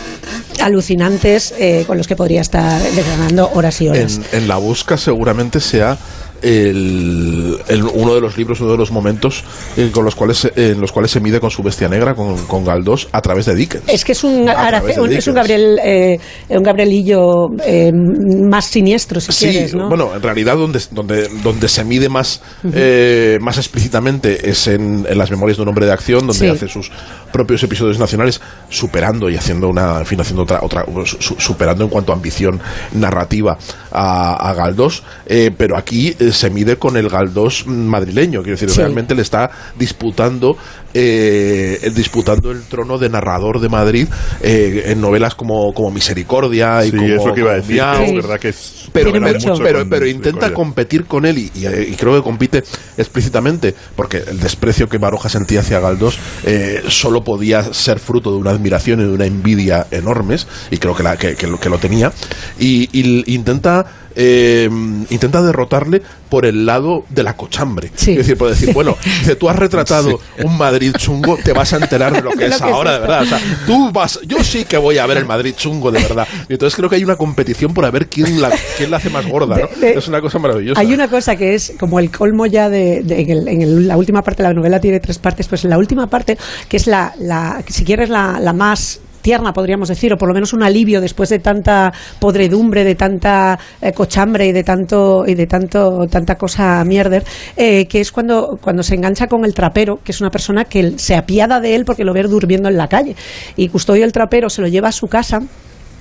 alucinantes 0.61 1.55
con 1.87 1.99
los 1.99 2.07
que 2.07 2.17
podría 2.17 2.41
estar 2.41 2.81
desgranando 2.83 3.51
horas 3.55 3.81
y 3.81 3.89
horas. 3.89 4.21
En, 4.33 4.43
en 4.43 4.49
la 4.49 4.57
busca 4.57 4.97
seguramente 4.97 5.61
sea 5.61 5.99
el, 6.43 7.59
el- 7.69 7.83
uno 7.85 8.15
de 8.15 8.21
los 8.21 8.37
libros, 8.37 8.61
uno 8.61 8.73
de 8.73 8.79
los 8.79 8.91
momentos 8.91 9.45
eh, 9.77 9.91
con 9.93 10.05
los 10.05 10.15
cuales, 10.15 10.39
se- 10.39 10.53
en 10.57 10.81
los 10.81 10.93
cuales 10.93 11.11
se 11.11 11.21
mide 11.21 11.41
con 11.41 11.51
su 11.51 11.63
bestia 11.63 11.89
negra, 11.89 12.15
con, 12.15 12.37
con 12.47 12.65
Galdós, 12.65 13.09
a 13.13 13.21
través 13.21 13.47
de 13.47 13.55
Dickens. 13.55 13.85
Es 13.89 14.05
que 14.05 14.13
es 14.13 14.25
un, 14.25 14.49
Arace- 14.49 14.93
es 15.17 15.27
un. 15.29 15.35
Gabriel 15.35 15.79
eh, 15.85 16.19
un 16.49 16.63
Gabrielillo 16.63 17.49
eh, 17.65 17.91
más 17.93 18.67
siniestro, 18.67 19.21
si 19.21 19.33
Sí, 19.33 19.47
quieres, 19.51 19.75
¿no? 19.75 19.89
bueno, 19.89 20.15
en 20.15 20.23
realidad 20.23 20.57
donde, 20.57 20.81
donde, 20.91 21.29
donde 21.43 21.69
se 21.69 21.85
mide 21.85 22.09
más, 22.09 22.41
eh, 22.73 23.39
más 23.41 23.59
explícitamente 23.59 24.49
es 24.51 24.67
en, 24.69 25.07
en 25.09 25.19
las 25.19 25.31
memorias 25.31 25.57
de 25.57 25.63
un 25.63 25.69
hombre 25.69 25.87
de 25.87 25.93
acción, 25.93 26.21
donde 26.27 26.35
Sí. 26.35 26.47
hace 26.47 26.69
sus 26.69 26.91
propios 27.33 27.63
episodios 27.63 27.99
nacionales, 27.99 28.41
superando 28.69 29.29
y 29.31 29.37
haciendo 29.37 29.69
una, 29.69 29.99
en 29.99 30.07
fin, 30.07 30.21
haciendo 30.21 30.43
otra, 30.43 30.61
otra 30.63 30.85
su- 31.05 31.21
su- 31.21 31.35
superando 31.39 31.85
en 31.85 31.91
cuanto 31.91 32.13
a 32.13 32.15
ambición 32.15 32.61
narrativa 32.93 33.59
a, 33.91 34.51
a 34.51 34.55
Galdós, 34.55 35.03
eh, 35.27 35.51
pero 35.57 35.77
aquí 35.77 36.15
eh, 36.19 36.24
se 36.33 36.51
mide 36.51 36.77
con 36.77 36.97
el 36.97 37.09
Galdós 37.09 37.67
madrileño, 37.67 38.43
quiero 38.43 38.55
decir, 38.57 38.71
Sí. 38.71 38.79
realmente 38.79 39.15
le 39.15 39.23
está 39.23 39.51
disputando, 39.79 40.57
eh, 40.93 41.79
el- 41.83 41.95
disputando 41.95 42.51
el 42.51 42.63
trono 42.63 42.99
de 42.99 43.09
narrador 43.09 43.61
de 43.61 43.69
Madrid 43.69 44.07
eh, 44.41 44.85
en 44.87 45.01
novelas 45.01 45.35
como, 45.35 45.73
como 45.75 45.91
Misericordia 45.91 46.85
y 46.85 46.91
Sí, 46.91 46.97
como, 46.97 47.09
es 47.09 47.25
lo 47.25 47.35
que 47.35 47.41
iba 47.41 47.53
a 47.53 47.57
decir, 47.57 47.77
verdad 48.15 48.39
que 48.39 48.49
es- 48.51 48.89
pero, 48.93 49.11
pero, 49.13 49.27
mucho. 49.27 49.55
pero, 49.63 49.79
con 49.81 49.91
pero 49.91 50.07
intenta 50.07 50.53
competir 50.55 51.05
con 51.07 51.27
él 51.27 51.39
y, 51.39 51.51
y, 51.55 51.67
eh, 51.67 51.89
y 51.91 51.95
creo 51.97 52.15
que 52.17 52.23
compite 52.23 52.63
explícitamente 52.97 53.75
porque 53.97 54.19
el 54.19 54.39
desprecio 54.41 54.89
que 54.89 54.99
Baroja 54.99 55.29
sentía 55.29 55.61
hacia 55.61 55.81
Galdós 55.81 56.19
eh, 56.45 56.83
solo 56.89 57.23
podía 57.25 57.63
ser 57.75 57.99
fruto 57.99 58.31
de 58.31 58.39
una 58.39 58.51
admiración 58.51 59.01
y 59.01 59.05
de 59.05 59.13
una 59.13 59.27
envidia 59.27 59.87
enormes 59.91 60.47
y 60.71 60.77
creo 60.79 60.95
que, 60.95 61.03
la, 61.03 61.17
que, 61.17 61.35
que 61.35 61.47
lo, 61.47 61.59
que 61.59 61.69
lo 61.69 61.79
tenía 61.79 62.13
y, 62.59 62.89
intenta 63.35 63.85
eh, 64.17 64.69
intenta 65.11 65.43
derrotarle 65.43 66.03
por 66.29 66.47
el 66.47 66.67
lado 66.67 67.05
de 67.11 67.23
la 67.23 67.37
cochambre. 67.37 67.91
Es 67.95 68.07
decir 68.07 68.37
por 68.37 68.49
decir 68.51 68.73
bueno 68.73 68.97
dice, 69.05 69.37
tú 69.37 69.49
has 69.49 69.57
retratado 69.57 70.21
un 70.43 70.57
Madrid 70.59 70.93
chungo 70.97 71.37
te 71.43 71.53
vas 71.53 71.73
a 71.73 71.77
enterar 71.77 72.13
de 72.13 72.23
lo 72.23 72.31
que 72.31 72.45
De 72.45 72.49
lo 72.49 72.55
es 72.57 72.63
ahora 72.63 72.93
de 72.95 72.99
verdad. 73.01 73.23
O 73.23 73.27
sea, 73.27 73.41
tú 73.67 73.91
vas 73.93 74.21
yo 74.27 74.43
sí 74.45 74.65
que 74.65 74.77
voy 74.77 74.99
a 74.99 75.07
ver 75.07 75.19
el 75.19 75.27
Madrid 75.27 75.55
chungo 75.57 75.91
de 75.91 76.01
verdad. 76.03 76.27
Y 76.49 76.55
entonces 76.55 76.77
creo 76.77 76.89
que 76.89 76.97
hay 76.97 77.05
una 77.05 77.17
competición 77.17 77.75
por 77.75 77.85
a 77.85 77.91
ver 77.91 78.09
quién 78.09 78.41
la, 78.41 78.51
quién 78.77 78.91
la 78.91 78.97
hace 78.99 79.11
más 79.11 79.27
gorda 79.27 79.57
¿no? 79.57 79.67
De- 79.81 79.87
de- 79.93 79.99
es 79.99 80.09
una 80.09 80.21
cosa 80.21 80.39
maravillosa. 80.39 80.81
Hay 80.81 80.93
una 80.93 81.09
cosa 81.09 81.37
que 81.37 81.55
es 81.55 81.73
como 81.79 81.99
el 81.99 82.11
colmo 82.11 82.47
ya 82.47 82.69
de, 82.69 83.03
de- 83.03 83.21
en, 83.21 83.31
el- 83.31 83.49
en 83.49 83.63
el- 83.63 83.89
la 83.89 83.97
última 83.97 84.23
parte, 84.23 84.43
la 84.43 84.53
novela 84.55 84.81
tiene 84.81 85.01
tres 85.01 85.19
partes, 85.19 85.47
pues 85.49 85.65
en 85.65 85.71
la 85.71 85.79
última 85.79 86.07
parte, 86.09 86.39
que 86.69 86.77
es 86.77 86.87
la, 86.87 87.15
la 87.19 87.63
si 87.69 87.85
quieres, 87.85 88.09
la, 88.09 88.39
la 88.41 88.53
más 88.53 89.01
tierna, 89.25 89.55
podríamos 89.55 89.89
decir, 89.89 90.13
o 90.13 90.19
por 90.19 90.29
lo 90.29 90.35
menos 90.35 90.53
un 90.53 90.63
alivio 90.63 91.01
después 91.01 91.31
de 91.31 91.39
tanta 91.39 91.91
podredumbre, 92.21 92.85
de 92.85 92.95
tanta 92.95 93.59
eh, 93.81 93.93
cochambre 93.93 94.47
y 94.47 94.53
de 94.53 94.63
tanto 94.63 95.25
y 95.27 95.35
de 95.35 95.47
tanto 95.47 96.07
tanta 96.11 96.37
cosa 96.37 96.85
mierder, 96.85 97.25
eh, 97.57 97.87
que 97.87 98.01
es 98.01 98.13
cuando, 98.13 98.59
cuando 98.61 98.83
se 98.83 98.95
engancha 98.95 99.27
con 99.27 99.47
el 99.47 99.55
trapero, 99.55 99.99
que 100.05 100.13
es 100.13 100.21
una 100.21 100.31
persona 100.31 100.67
que 100.67 100.99
se 100.99 101.17
apiada 101.17 101.59
de 101.59 101.75
él 101.75 101.87
porque 101.87 102.05
lo 102.05 102.13
ve 102.13 102.23
durmiendo 102.25 102.69
en 102.69 102.77
la 102.77 102.87
calle. 102.87 103.17
Y 103.57 103.69
Custodio 103.69 104.05
el 104.05 104.13
trapero 104.13 104.51
se 104.51 104.61
lo 104.61 104.69
lleva 104.69 104.89
a 104.89 104.93
su 104.93 105.07
casa 105.07 105.41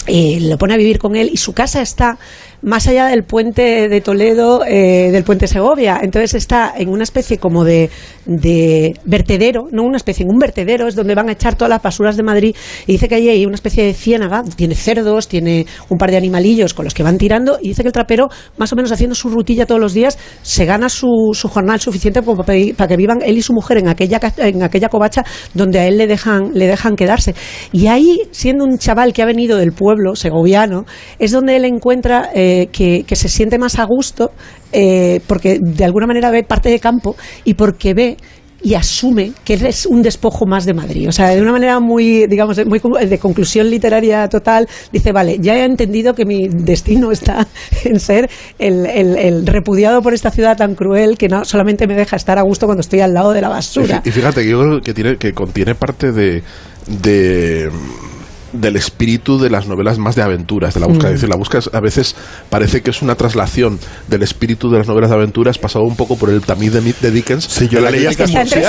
eh, 0.06 0.40
lo 0.42 0.58
pone 0.58 0.74
a 0.74 0.78
vivir 0.78 1.00
con 1.00 1.16
él 1.16 1.30
y 1.32 1.38
su 1.38 1.54
casa 1.54 1.82
está 1.82 2.18
más 2.64 2.88
allá 2.88 3.08
del 3.08 3.24
puente 3.24 3.90
de 3.90 4.02
Toledo, 4.02 4.64
eh, 4.66 5.10
del 5.12 5.24
puente 5.24 5.48
Segovia. 5.48 6.00
Entonces 6.02 6.34
está 6.34 6.74
en 6.78 6.90
una 6.90 7.04
especie 7.04 7.38
como 7.38 7.64
de, 7.66 7.90
de 8.26 8.94
vertedero, 9.04 9.68
no 9.72 9.84
una 9.84 9.98
especie, 9.98 10.24
en 10.24 10.32
un 10.32 10.40
vertedero 10.40 10.88
es 10.88 10.96
donde 10.96 11.14
van 11.14 11.30
a 11.30 11.34
echar 11.34 11.56
todas 11.56 11.70
las 11.70 11.82
basuras 11.82 12.16
de 12.16 12.24
Madrid. 12.24 12.56
Y 12.88 12.94
dice 12.94 13.10
que 13.10 13.16
allí 13.16 13.30
hay 13.30 13.46
una 13.46 13.56
especie 13.56 13.84
de 13.84 13.94
ciénaga, 13.94 14.44
tiene 14.56 14.76
cerdos, 14.76 15.28
tiene 15.28 15.66
un 15.90 15.98
par 15.98 16.10
de 16.10 16.18
animalillos 16.18 16.74
con 16.74 16.86
los 16.86 16.94
que 16.94 17.04
van 17.04 17.18
tirando. 17.18 17.58
Y 17.62 17.70
dice 17.70 17.84
que 17.84 17.90
el 17.90 17.94
trapero, 17.94 18.30
más 18.58 18.72
o 18.72 18.76
menos 18.78 18.92
haciendo 18.92 19.14
su 19.14 19.30
rutilla 19.30 19.66
todos 19.66 19.82
los 19.82 19.94
días, 19.94 20.18
se 20.42 20.66
gana 20.66 20.88
su, 20.88 21.32
su 21.34 21.50
jornal 21.50 21.82
suficiente 21.82 22.22
como 22.22 22.44
para, 22.44 22.58
para 22.78 22.88
que 22.88 22.96
vivan 22.96 23.20
él 23.26 23.38
y 23.38 23.42
su 23.42 23.54
mujer 23.54 23.78
en 23.80 23.90
aquella, 23.90 24.20
en 24.38 24.64
aquella 24.64 24.88
covacha 24.88 25.24
donde 25.54 25.80
a 25.80 25.88
él 25.88 25.98
le 25.98 26.08
dejan, 26.08 26.52
le 26.54 26.68
dejan 26.68 26.96
quedarse. 26.96 27.36
Y 27.74 27.88
ahí, 27.88 28.22
siendo 28.32 28.64
un 28.64 28.78
chaval 28.78 29.12
que 29.12 29.22
ha 29.22 29.26
venido 29.26 29.58
del 29.58 29.74
pueblo 29.74 30.16
segoviano, 30.16 30.86
es 31.20 31.32
donde 31.32 31.58
él 31.58 31.66
encuentra 31.66 32.30
eh, 32.34 32.53
que, 32.72 33.06
se 33.16 33.30
siente 33.30 33.58
más 33.58 33.80
a 33.80 33.86
gusto 33.86 34.32
eh, 34.72 35.20
porque 35.28 35.60
de 35.62 35.86
alguna 35.86 36.08
manera 36.08 36.32
ve 36.32 36.44
parte 36.44 36.70
de 36.70 36.80
campo 36.80 37.16
y 37.44 37.54
porque 37.54 37.94
ve 37.94 38.18
y 38.66 38.76
asume 38.76 39.34
que 39.44 39.56
es 39.56 39.86
un 39.86 40.02
despojo 40.02 40.46
más 40.46 40.66
de 40.66 40.74
Madrid. 40.74 41.10
O 41.10 41.12
sea, 41.12 41.30
de 41.30 41.42
una 41.42 41.52
manera 41.52 41.82
muy, 41.82 42.28
digamos, 42.28 42.58
muy 42.66 42.80
de 43.06 43.20
conclusión 43.20 43.70
literaria 43.70 44.28
total, 44.30 44.68
dice, 44.92 45.12
vale, 45.12 45.38
ya 45.42 45.56
he 45.58 45.66
entendido 45.66 46.14
que 46.14 46.26
mi 46.26 46.48
destino 46.48 47.12
está 47.12 47.46
en 47.84 48.00
ser 48.00 48.30
el, 48.58 48.86
el- 48.86 49.46
repudiado 49.46 50.02
por 50.02 50.14
esta 50.14 50.32
ciudad 50.32 50.56
tan 50.56 50.76
cruel 50.76 51.18
que 51.18 51.28
no 51.28 51.44
solamente 51.44 51.88
me 51.88 51.96
deja 51.96 52.16
estar 52.16 52.40
a 52.40 52.42
gusto 52.44 52.66
cuando 52.66 52.82
estoy 52.82 53.02
al 53.02 53.14
lado 53.14 53.34
de 53.34 53.42
la 53.42 53.50
basura. 53.50 54.02
Y 54.06 54.12
fíjate 54.12 54.48
yo 54.48 54.62
creo 54.62 54.82
que, 54.82 54.94
tiene, 54.94 55.18
que 55.18 55.34
contiene 55.34 55.76
parte 55.76 56.14
de 56.14 56.42
del 58.54 58.76
espíritu 58.76 59.38
de 59.40 59.50
las 59.50 59.68
novelas 59.68 59.98
más 59.98 60.16
de 60.16 60.22
aventuras, 60.22 60.74
de 60.74 60.80
la 60.80 60.88
búsqueda. 60.88 61.10
Mm. 61.10 61.14
Es 61.14 61.22
decir, 61.22 61.30
la 61.30 61.36
búsqueda 61.38 61.62
a 61.74 61.80
veces 61.82 62.16
parece 62.50 62.82
que 62.82 62.92
es 62.92 63.02
una 63.02 63.16
traslación 63.16 63.80
del 64.08 64.24
espíritu 64.24 64.70
de 64.70 64.78
las 64.80 64.88
novelas 64.88 65.10
de 65.10 65.16
aventuras 65.18 65.58
pasado 65.58 65.86
un 65.86 65.96
poco 65.96 66.16
por 66.16 66.30
el 66.30 66.42
tamiz 66.42 66.72
de, 66.74 66.82
de 67.02 67.12
Dickens. 67.12 67.46
Sí, 67.46 67.68
yo 67.68 67.82
la 67.82 67.90
leí 67.92 68.06
hasta 68.06 68.28
se, 68.28 68.46
se 68.46 68.64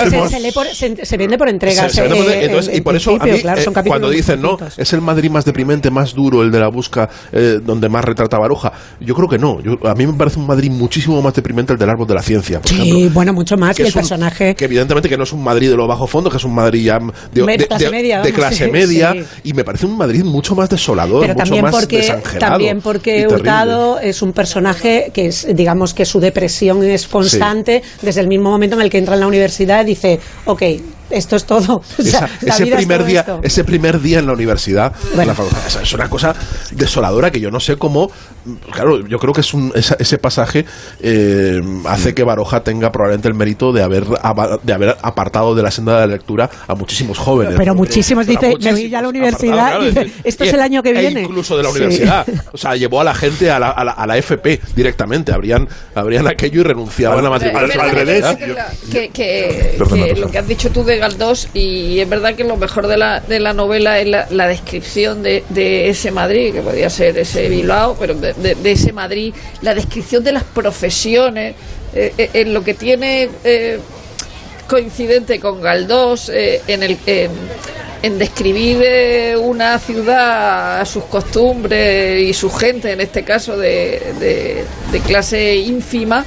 se- 0.74 1.04
se 1.06 1.16
vende 1.16 1.36
por 1.38 1.48
entregas. 1.48 1.90
se- 1.92 1.96
se 1.96 2.02
vende 2.02 2.16
por- 2.22 2.32
eh, 2.32 2.44
entonces, 2.44 2.72
en- 2.72 2.78
y 2.78 2.80
por 2.80 2.96
eso 2.96 3.16
a 3.20 3.24
mí, 3.24 3.40
claro, 3.40 3.60
eh, 3.60 3.64
cuando 3.86 4.10
dicen 4.10 4.40
no 4.40 4.56
es 4.76 4.92
el 4.92 5.00
Madrid 5.00 5.30
más 5.30 5.44
deprimente 5.44 5.90
más 5.90 6.14
duro 6.14 6.42
el 6.42 6.50
de 6.50 6.60
la 6.60 6.68
busca 6.68 7.08
eh, 7.32 7.58
donde 7.62 7.88
más 7.88 8.04
retrata 8.04 8.38
Baroja 8.38 8.72
yo 9.00 9.14
creo 9.14 9.28
que 9.28 9.38
no 9.38 9.60
Yo- 9.62 9.76
a 9.88 9.94
mí 9.94 10.06
me 10.06 10.12
parece 10.14 10.38
un 10.38 10.46
Madrid 10.46 10.70
muchísimo 10.70 11.20
más 11.22 11.34
deprimente 11.34 11.72
el 11.72 11.78
del 11.78 11.90
árbol 11.90 12.06
de 12.06 12.14
la 12.14 12.22
ciencia 12.22 12.60
por 12.60 12.70
ejemplo 12.70 12.94
Sí, 12.96 13.08
bueno, 13.12 13.32
mucho 13.32 13.56
más. 13.56 13.76
que 13.76 13.82
el 13.82 13.88
un- 13.88 13.94
personaje. 13.94 14.54
que 14.54 14.64
evidentemente 14.64 15.08
que 15.08 15.16
no 15.16 15.24
es 15.24 15.32
un 15.32 15.42
Madrid 15.42 15.70
de 15.70 15.76
lo 15.76 15.86
bajo 15.86 16.06
fondo, 16.06 16.30
que 16.30 16.36
es 16.36 16.44
un 16.44 16.54
Madrid 16.54 16.84
ya 16.84 16.98
de, 17.32 17.42
Me- 17.44 17.56
de- 17.58 17.66
clase 17.66 17.84
de- 17.84 17.90
media, 17.90 18.20
de 18.22 18.32
clase 18.32 18.64
sí, 18.66 18.70
media 18.70 19.12
sí. 19.12 19.24
y 19.44 19.52
me 19.52 19.64
parece 19.64 19.73
un 19.82 19.96
Madrid 19.96 20.24
mucho 20.24 20.54
más 20.54 20.68
desolador, 20.68 21.22
pero 21.22 21.34
mucho 21.34 21.44
también 21.44 21.64
más 21.64 21.74
porque 21.74 21.96
desangelado 21.98 22.52
también 22.52 22.80
porque. 22.80 23.26
Hurtado 23.26 23.98
es 23.98 24.22
un 24.22 24.32
personaje 24.32 25.10
que 25.12 25.26
es 25.26 25.46
digamos 25.54 25.94
que 25.94 26.04
su 26.04 26.20
depresión 26.20 26.82
es 26.84 27.08
constante 27.08 27.82
desde 28.02 28.20
el 28.20 28.28
mismo 28.28 28.50
momento 28.50 28.76
en 28.76 28.82
el 28.82 28.90
que 28.90 28.98
entra 28.98 29.14
en 29.14 29.20
la 29.20 29.26
universidad 29.26 29.82
y 29.82 29.86
dice 29.86 30.20
ok 30.44 30.62
esto 31.10 31.36
es 31.36 31.44
todo 31.44 31.82
O 31.98 32.02
sea, 32.02 32.28
Esa- 32.40 32.46
la 32.46 32.54
ese 32.54 32.64
es 32.64 32.76
primer 32.76 32.98
todo 32.98 33.06
día 33.08 33.20
esto. 33.20 33.40
ese 33.42 33.64
primer 33.64 34.00
día 34.00 34.18
en 34.18 34.26
la 34.26 34.32
universidad 34.32 34.92
Bueno. 35.14 35.26
la 35.32 35.34
facultad, 35.34 35.66
esa- 35.66 35.82
es 35.82 35.92
una 35.92 36.08
cosa 36.08 36.34
desoladora 36.72 37.30
que 37.30 37.40
yo 37.40 37.50
no 37.50 37.60
sé 37.60 37.76
cómo 37.76 38.10
claro 38.70 39.06
yo 39.06 39.18
creo 39.18 39.32
que 39.32 39.40
es 39.40 39.54
un, 39.54 39.72
esa- 39.74 39.96
ese 39.98 40.18
pasaje 40.18 40.64
eh, 41.00 41.60
hace 41.86 42.14
que 42.14 42.24
Baroja 42.24 42.62
tenga 42.62 42.90
probablemente 42.90 43.28
el 43.28 43.34
mérito 43.34 43.72
de 43.72 43.82
haber 43.82 44.04
de 44.62 44.72
haber 44.72 44.96
apartado 45.02 45.54
de 45.54 45.62
la 45.62 45.70
senda 45.70 45.94
de 45.94 46.00
la 46.00 46.06
lectura 46.14 46.48
a 46.66 46.74
muchísimos 46.74 47.18
jóvenes 47.18 47.54
pero 47.56 47.72
¿no? 47.72 47.78
muchísimos 47.78 48.26
dice 48.26 48.54
me 48.60 48.72
voy 48.72 48.88
ya 48.90 48.98
a 48.98 49.02
la 49.02 49.08
universidad 49.08 49.58
apartado, 49.58 49.82
y 49.84 49.86
dice, 49.90 50.12
esto 50.24 50.44
y- 50.44 50.48
es 50.48 50.54
el 50.54 50.60
año 50.60 50.82
que 50.82 50.90
e 50.90 50.92
viene 51.00 51.22
incluso 51.22 51.56
de 51.56 51.62
la 51.62 51.70
Sí. 51.70 51.76
universidad 51.76 52.26
o 52.52 52.56
sea 52.56 52.76
llevó 52.76 53.00
a 53.00 53.04
la 53.04 53.14
gente 53.14 53.50
a 53.50 53.58
la, 53.58 53.70
a 53.70 53.84
la, 53.84 53.92
a 53.92 54.06
la 54.06 54.16
FP 54.18 54.60
directamente 54.76 55.32
habrían 55.32 55.68
habrían 55.94 56.26
aquello 56.28 56.60
y 56.60 56.64
renunciaban 56.64 57.24
a 57.24 57.30
la 57.30 57.38
que, 59.88 60.14
lo 60.18 60.30
que 60.30 60.38
has 60.38 60.46
dicho 60.48 60.70
tú 60.70 60.84
de 60.84 60.93
Galdós 60.98 61.48
y 61.54 61.98
es 62.00 62.08
verdad 62.08 62.34
que 62.34 62.44
lo 62.44 62.56
mejor 62.56 62.86
de 62.86 62.96
la, 62.96 63.20
de 63.20 63.40
la 63.40 63.52
novela 63.52 63.98
es 64.00 64.08
la, 64.08 64.26
la 64.30 64.48
descripción 64.48 65.22
de, 65.22 65.44
de 65.50 65.88
ese 65.88 66.10
Madrid, 66.10 66.52
que 66.54 66.60
podía 66.62 66.90
ser 66.90 67.18
ese 67.18 67.48
Bilbao, 67.48 67.96
pero 67.98 68.14
de, 68.14 68.32
de- 68.34 68.54
de 68.54 68.72
ese 68.72 68.92
Madrid, 68.92 69.34
la 69.62 69.74
descripción 69.74 70.22
de 70.24 70.32
las 70.32 70.44
profesiones, 70.44 71.54
eh, 71.94 72.12
eh, 72.18 72.30
en 72.34 72.52
lo 72.54 72.62
que 72.64 72.74
tiene 72.74 73.28
eh, 73.44 73.78
coincidente 74.68 75.38
con 75.40 75.60
Galdós, 75.60 76.28
eh, 76.30 76.60
en 76.66 76.82
el 76.82 76.96
en, 77.06 77.30
en 78.02 78.18
describir 78.18 79.36
una 79.38 79.78
ciudad, 79.78 80.84
sus 80.86 81.04
costumbres 81.04 82.22
y 82.22 82.32
su 82.34 82.50
gente, 82.50 82.92
en 82.92 83.00
este 83.00 83.22
caso 83.24 83.56
de, 83.56 84.02
de- 84.20 84.64
de 84.92 85.00
clase 85.00 85.56
ínfima, 85.56 86.24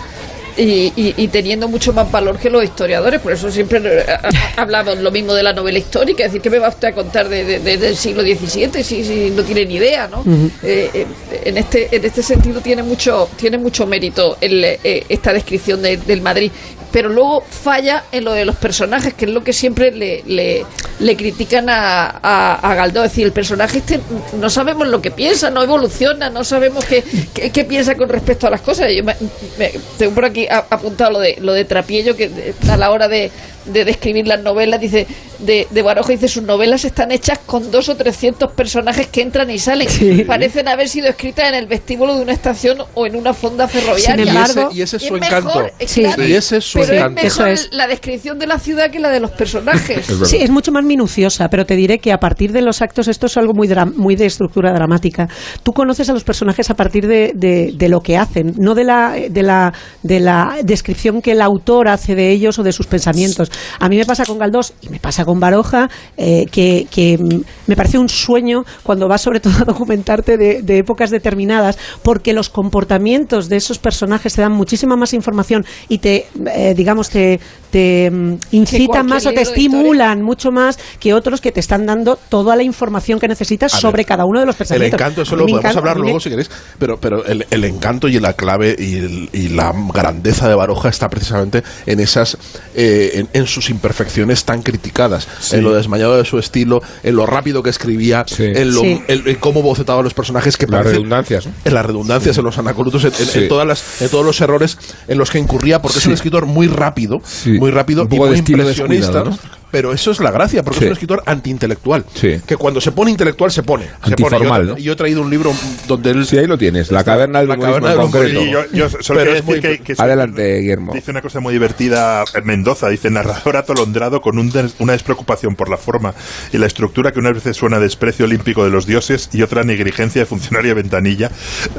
y, 0.58 0.92
y- 0.96 1.14
y 1.18 1.28
teniendo 1.28 1.68
mucho 1.68 1.94
más 1.94 2.12
valor 2.12 2.38
que 2.38 2.50
los 2.50 2.64
historiadores. 2.64 3.22
Por 3.22 3.34
eso 3.34 3.52
siempre 3.52 3.80
eh, 3.84 4.06
ha- 4.08 4.62
hablamos 4.62 4.98
lo 5.00 5.12
mismo 5.12 5.34
de 5.34 5.44
la 5.44 5.54
novela 5.54 5.78
histórica, 5.80 6.24
es 6.26 6.32
decir, 6.32 6.42
¿qué 6.42 6.50
me 6.50 6.60
va 6.60 6.70
usted 6.70 6.90
a 6.90 6.92
contar 6.94 7.30
de- 7.30 7.46
de- 7.46 7.60
de- 7.60 7.78
del 7.78 7.96
siglo 7.96 8.24
XVII 8.24 8.84
si, 8.84 9.04
si 9.04 9.30
no 9.32 9.44
tiene 9.44 9.66
ni 9.66 9.76
idea? 9.76 10.08
¿no? 10.08 10.24
Eh, 10.64 10.90
eh, 10.94 11.06
en, 11.46 11.58
este, 11.58 11.96
en 11.96 12.04
este 12.04 12.24
sentido 12.24 12.62
tiene 12.62 12.84
mucho, 12.84 13.30
tiene 13.38 13.58
mucho 13.58 13.86
mérito 13.86 14.38
el, 14.42 14.64
eh, 14.66 15.06
esta 15.08 15.32
descripción 15.34 15.82
de- 15.82 15.98
del 15.98 16.22
Madrid. 16.22 16.52
Pero 16.90 17.10
luego 17.10 17.42
falla 17.42 18.06
en 18.14 18.24
lo 18.24 18.32
de 18.32 18.46
los 18.46 18.56
personajes, 18.56 19.14
que 19.14 19.26
es 19.26 19.32
lo 19.32 19.44
que 19.44 19.52
siempre 19.52 19.92
le, 19.92 20.24
le, 20.26 20.66
le 21.02 21.16
critican 21.18 21.70
a, 21.70 22.06
a, 22.24 22.56
a 22.56 22.76
Galdós. 22.76 23.06
Es 23.08 23.12
decir, 23.12 23.26
el 23.26 23.34
personaje 23.34 23.80
este 23.80 24.00
no 24.40 24.50
sabemos 24.50 24.88
lo 24.88 25.02
que 25.02 25.12
piensa, 25.12 25.50
no 25.50 25.62
evoluciona, 25.62 26.30
no 26.30 26.46
sabemos 26.46 26.86
qué, 26.86 27.04
qué, 27.34 27.52
qué 27.52 27.66
piensa 27.66 27.96
con 27.96 28.08
respecto 28.08 28.48
a 28.48 28.52
las 28.52 28.62
cosas. 28.62 28.88
Yo 28.96 29.04
me- 29.04 29.18
me- 29.60 29.74
tengo 29.98 30.14
por 30.16 30.26
aquí 30.26 30.47
apuntado 30.50 31.12
lo 31.12 31.20
de, 31.20 31.38
lo 31.42 31.54
de 31.54 31.66
Trapiello, 31.66 32.16
que 32.16 32.30
de- 32.30 32.54
a 32.70 32.78
la 32.78 32.92
hora 32.92 33.08
de, 33.08 33.32
de 33.72 33.86
describir 33.86 34.28
las 34.28 34.42
novelas, 34.42 34.80
dice, 34.80 35.08
de, 35.40 35.68
de 35.70 35.82
Baroja, 35.82 36.12
dice, 36.12 36.28
sus 36.28 36.44
novelas 36.44 36.84
están 36.86 37.12
hechas 37.12 37.40
con 37.46 37.70
dos 37.72 37.90
o 37.90 37.96
trescientos 37.96 38.52
personajes 38.54 39.08
que 39.08 39.22
entran 39.22 39.50
y 39.50 39.60
salen. 39.60 39.88
Parecen 40.26 40.68
haber 40.68 40.90
sido 40.90 41.08
escritas 41.08 41.50
en 41.50 41.56
el 41.56 41.68
vestíbulo 41.68 42.16
de 42.16 42.22
una 42.24 42.34
estación 42.34 42.78
o 42.96 43.06
en 43.06 43.16
una 43.16 43.34
fonda 43.34 43.68
ferroviaria. 43.68 44.16
Sin 44.26 44.28
embargo- 44.36 44.70
Y 44.74 44.82
ese- 44.82 44.98
y 44.98 44.98
ese 44.98 44.98
es 44.98 45.04
su 45.04 45.16
es 45.16 45.22
encanto. 45.22 45.48
mejor, 45.48 45.74
Sí. 45.86 46.02
claro, 46.04 46.28
Y 46.28 46.34
ese 46.34 46.58
es 46.58 46.66
su 46.66 46.80
pero 46.80 46.94
encanto. 46.94 47.22
es 47.22 47.24
mejor 47.38 47.48
Eso 47.50 47.68
es. 47.68 47.74
la 47.74 47.88
descripción 47.88 48.40
de 48.40 48.48
la 48.48 48.60
ciudad 48.60 48.90
que 48.92 49.00
la 49.00 49.10
de 49.10 49.20
los 49.20 49.32
personajes. 49.32 50.06
Sí, 50.28 50.38
es 50.38 50.50
mucho 50.50 50.72
más 50.72 50.84
minuciosa, 50.84 51.48
pero 51.50 51.66
te 51.66 51.76
diré 51.76 52.00
que 52.00 52.12
a 52.12 52.18
partir 52.20 52.52
de 52.52 52.62
los 52.62 52.82
actos, 52.82 53.08
esto 53.08 53.28
es 53.28 53.38
algo 53.38 53.54
muy, 53.54 53.68
dra- 53.68 53.92
muy 53.96 54.16
de 54.16 54.26
estructura 54.26 54.74
dramática. 54.74 55.28
Tú 55.64 55.72
conoces 55.74 56.10
a 56.10 56.14
los 56.14 56.24
personajes 56.24 56.70
a 56.70 56.74
partir 56.76 57.08
de, 57.08 57.32
de- 57.36 57.74
de 57.76 57.90
lo 57.90 58.02
que 58.02 58.18
hacen, 58.18 58.54
no 58.58 58.74
de 58.76 58.84
la, 58.84 59.16
de, 59.30 59.44
la, 59.44 59.74
de 60.04 60.20
la 60.20 60.58
descripción 60.64 61.22
que 61.22 61.32
el 61.34 61.42
autor 61.42 61.88
hace 61.88 62.16
de 62.16 62.32
ellos 62.32 62.58
o 62.60 62.64
de 62.64 62.72
sus 62.72 62.88
pensamientos. 62.88 63.52
A 63.80 63.90
mí 63.90 63.98
me 63.98 64.06
pasa 64.06 64.26
con 64.26 64.38
Galdós 64.38 64.74
y 64.82 64.90
me 64.90 65.00
pasa 65.00 65.26
con 65.26 65.40
Baroja, 65.40 65.90
eh, 66.18 66.46
que, 66.52 66.88
que, 66.92 67.18
mm, 67.18 67.42
me 67.68 67.76
parece 67.76 67.98
un 67.98 68.10
sueño 68.10 68.64
cuando 68.84 69.08
vas 69.08 69.22
sobre 69.22 69.40
todo 69.40 69.54
a 69.62 69.66
documentarte 69.66 70.38
de, 70.38 70.62
de 70.62 70.78
épocas 70.80 71.10
determinadas, 71.10 71.78
porque 72.04 72.34
los 72.34 72.50
comportamientos 72.50 73.50
de 73.50 73.58
esos 73.58 73.80
personajes 73.80 74.34
te 74.34 74.42
dan 74.42 74.52
muchísima 74.54 74.96
más 74.96 75.14
información 75.14 75.66
y 75.90 75.98
te, 76.00 76.28
eh, 76.54 76.74
digamos, 76.76 77.10
te, 77.10 77.40
te 77.72 78.10
mm, 78.12 78.34
incitan 78.52 78.86
cualquier 78.88 79.06
más 79.06 79.26
o 79.26 79.32
te 79.32 79.42
estimulan 79.42 80.22
mucho 80.22 80.52
más 80.52 80.78
que 81.00 81.14
otros 81.14 81.42
que 81.42 81.52
te 81.52 81.60
están 81.60 81.86
dando 81.86 82.18
toda 82.30 82.56
la 82.56 82.64
información 82.64 83.20
que 83.20 83.28
necesitas 83.28 83.74
A 83.74 83.80
sobre 83.80 83.98
ver, 84.02 84.06
cada 84.08 84.26
uno 84.26 84.40
de 84.40 84.46
los 84.46 84.56
El 84.56 84.58
pensamientos. 84.60 85.00
encanto, 85.00 85.22
eso 85.24 85.36
lo 85.36 85.42
podemos 85.44 85.60
encanta, 85.62 85.80
hablar 85.80 85.98
luego 85.98 86.16
me- 86.16 86.20
si 86.22 86.30
queréis, 86.30 86.50
pero, 86.80 86.98
pero 87.00 87.26
el, 87.26 87.46
el 87.50 87.64
encanto 87.64 88.08
y 88.08 88.20
la 88.20 88.34
clave 88.34 88.76
y, 88.78 88.96
el- 88.98 89.30
y 89.34 89.50
la 89.50 89.74
grandeza 89.94 90.48
de 90.48 90.56
Baroja 90.56 90.90
está 90.90 91.10
precisamente 91.10 91.64
en 91.86 92.00
esas, 92.00 92.38
eh, 92.76 93.12
en, 93.16 93.30
en 93.34 93.47
sus 93.48 93.70
imperfecciones 93.70 94.44
tan 94.46 94.62
criticadas, 94.62 95.28
en 95.52 95.64
lo 95.64 95.74
desmayado 95.74 96.18
de 96.18 96.26
su 96.26 96.38
estilo, 96.40 96.82
en 97.04 97.16
lo 97.16 97.26
rápido 97.26 97.64
que 97.64 97.70
escribía, 97.70 98.26
en, 98.38 98.74
lo, 98.74 98.82
Sí. 98.82 99.02
en- 99.08 99.28
en 99.28 99.36
cómo 99.36 99.62
bocetaba 99.62 100.00
a 100.02 100.04
los 100.04 100.14
personajes 100.14 100.58
que 100.58 100.66
Las 100.68 100.82
parecen- 100.82 100.92
redundancias, 100.94 101.46
¿no? 101.48 101.54
en 101.66 101.74
las 101.74 101.86
redundancias, 101.86 102.38
en 102.38 102.44
los 102.44 102.58
anacolutos, 102.58 103.04
en, 103.04 103.14
en- 103.14 103.26
Sí. 103.26 103.40
en 103.40 103.48
todas 103.48 103.68
las, 103.68 104.02
en 104.02 104.10
todos 104.10 104.26
los 104.26 104.40
errores 104.42 104.78
en 105.08 105.18
los 105.18 105.30
que 105.32 105.40
incurría, 105.40 105.82
porque 105.82 106.00
es 106.00 106.06
un 106.06 106.14
escritor 106.14 106.46
muy 106.46 106.68
rápido, 106.68 107.20
muy 107.46 107.72
rápido 107.72 108.04
Un 108.04 108.14
y 108.14 108.18
muy 108.18 108.30
de 108.30 108.38
impresionista. 108.38 109.24
Pero 109.72 109.92
eso 109.94 110.12
es 110.12 110.20
la 110.20 110.32
gracia, 110.32 110.64
porque 110.64 110.80
Sí. 110.80 110.86
es 110.86 110.90
un 110.90 110.94
escritor 110.94 111.24
antiintelectual. 111.26 112.06
Sí. 112.14 112.40
Que 112.46 112.56
cuando 112.58 112.80
se 112.82 112.92
pone 112.92 113.12
intelectual 113.12 113.52
se 113.52 113.64
pone. 113.64 113.86
se 113.86 113.90
pone. 113.92 114.06
Antiformal, 114.12 114.68
Yo, 114.68 114.74
¿no? 114.74 114.78
yo 114.78 114.94
he 114.94 114.96
traído 114.96 115.22
un 115.22 115.30
libro 115.30 115.54
donde 115.88 116.12
él. 116.12 116.26
Sí, 116.26 116.38
ahí 116.38 116.48
lo 116.48 116.58
tienes, 116.58 116.92
La 116.92 117.04
caverna 117.04 117.40
del 117.40 117.50
La 117.50 117.58
caverna 117.58 117.90
del 117.90 117.98
concreto. 118.00 118.42
Y 118.42 118.52
yo, 118.52 118.60
yo 118.72 118.90
solo 118.90 119.20
Pero 119.20 119.32
quiero 119.32 119.34
es 119.36 119.44
muy- 119.46 119.56
decir 119.60 119.78
que, 119.84 119.94
que 119.96 120.02
Adelante, 120.02 120.60
Guillermo. 120.60 120.94
dice 120.94 121.12
una 121.12 121.22
cosa 121.22 121.40
muy 121.40 121.54
divertida 121.54 122.24
en 122.34 122.46
Mendoza. 122.46 122.90
Dice, 122.90 123.10
narrador 123.10 123.58
atolondrado 123.58 124.22
con 124.22 124.40
un 124.40 124.50
des- 124.52 124.76
una 124.80 124.94
despreocupación 124.94 125.56
por 125.56 125.70
la 125.70 125.78
forma 125.78 126.14
y 126.54 126.58
la 126.58 126.66
estructura 126.68 127.12
que 127.12 127.20
unas 127.20 127.34
veces 127.34 127.58
suena 127.58 127.78
a 127.78 127.80
desprecio 127.80 128.26
olímpico 128.26 128.64
de 128.64 128.70
los 128.72 128.86
dioses 128.86 129.30
y 129.34 129.42
otra 129.42 129.64
negligencia 129.64 130.22
de 130.22 130.26
funcionaria 130.26 130.74
ventanilla. 130.74 131.30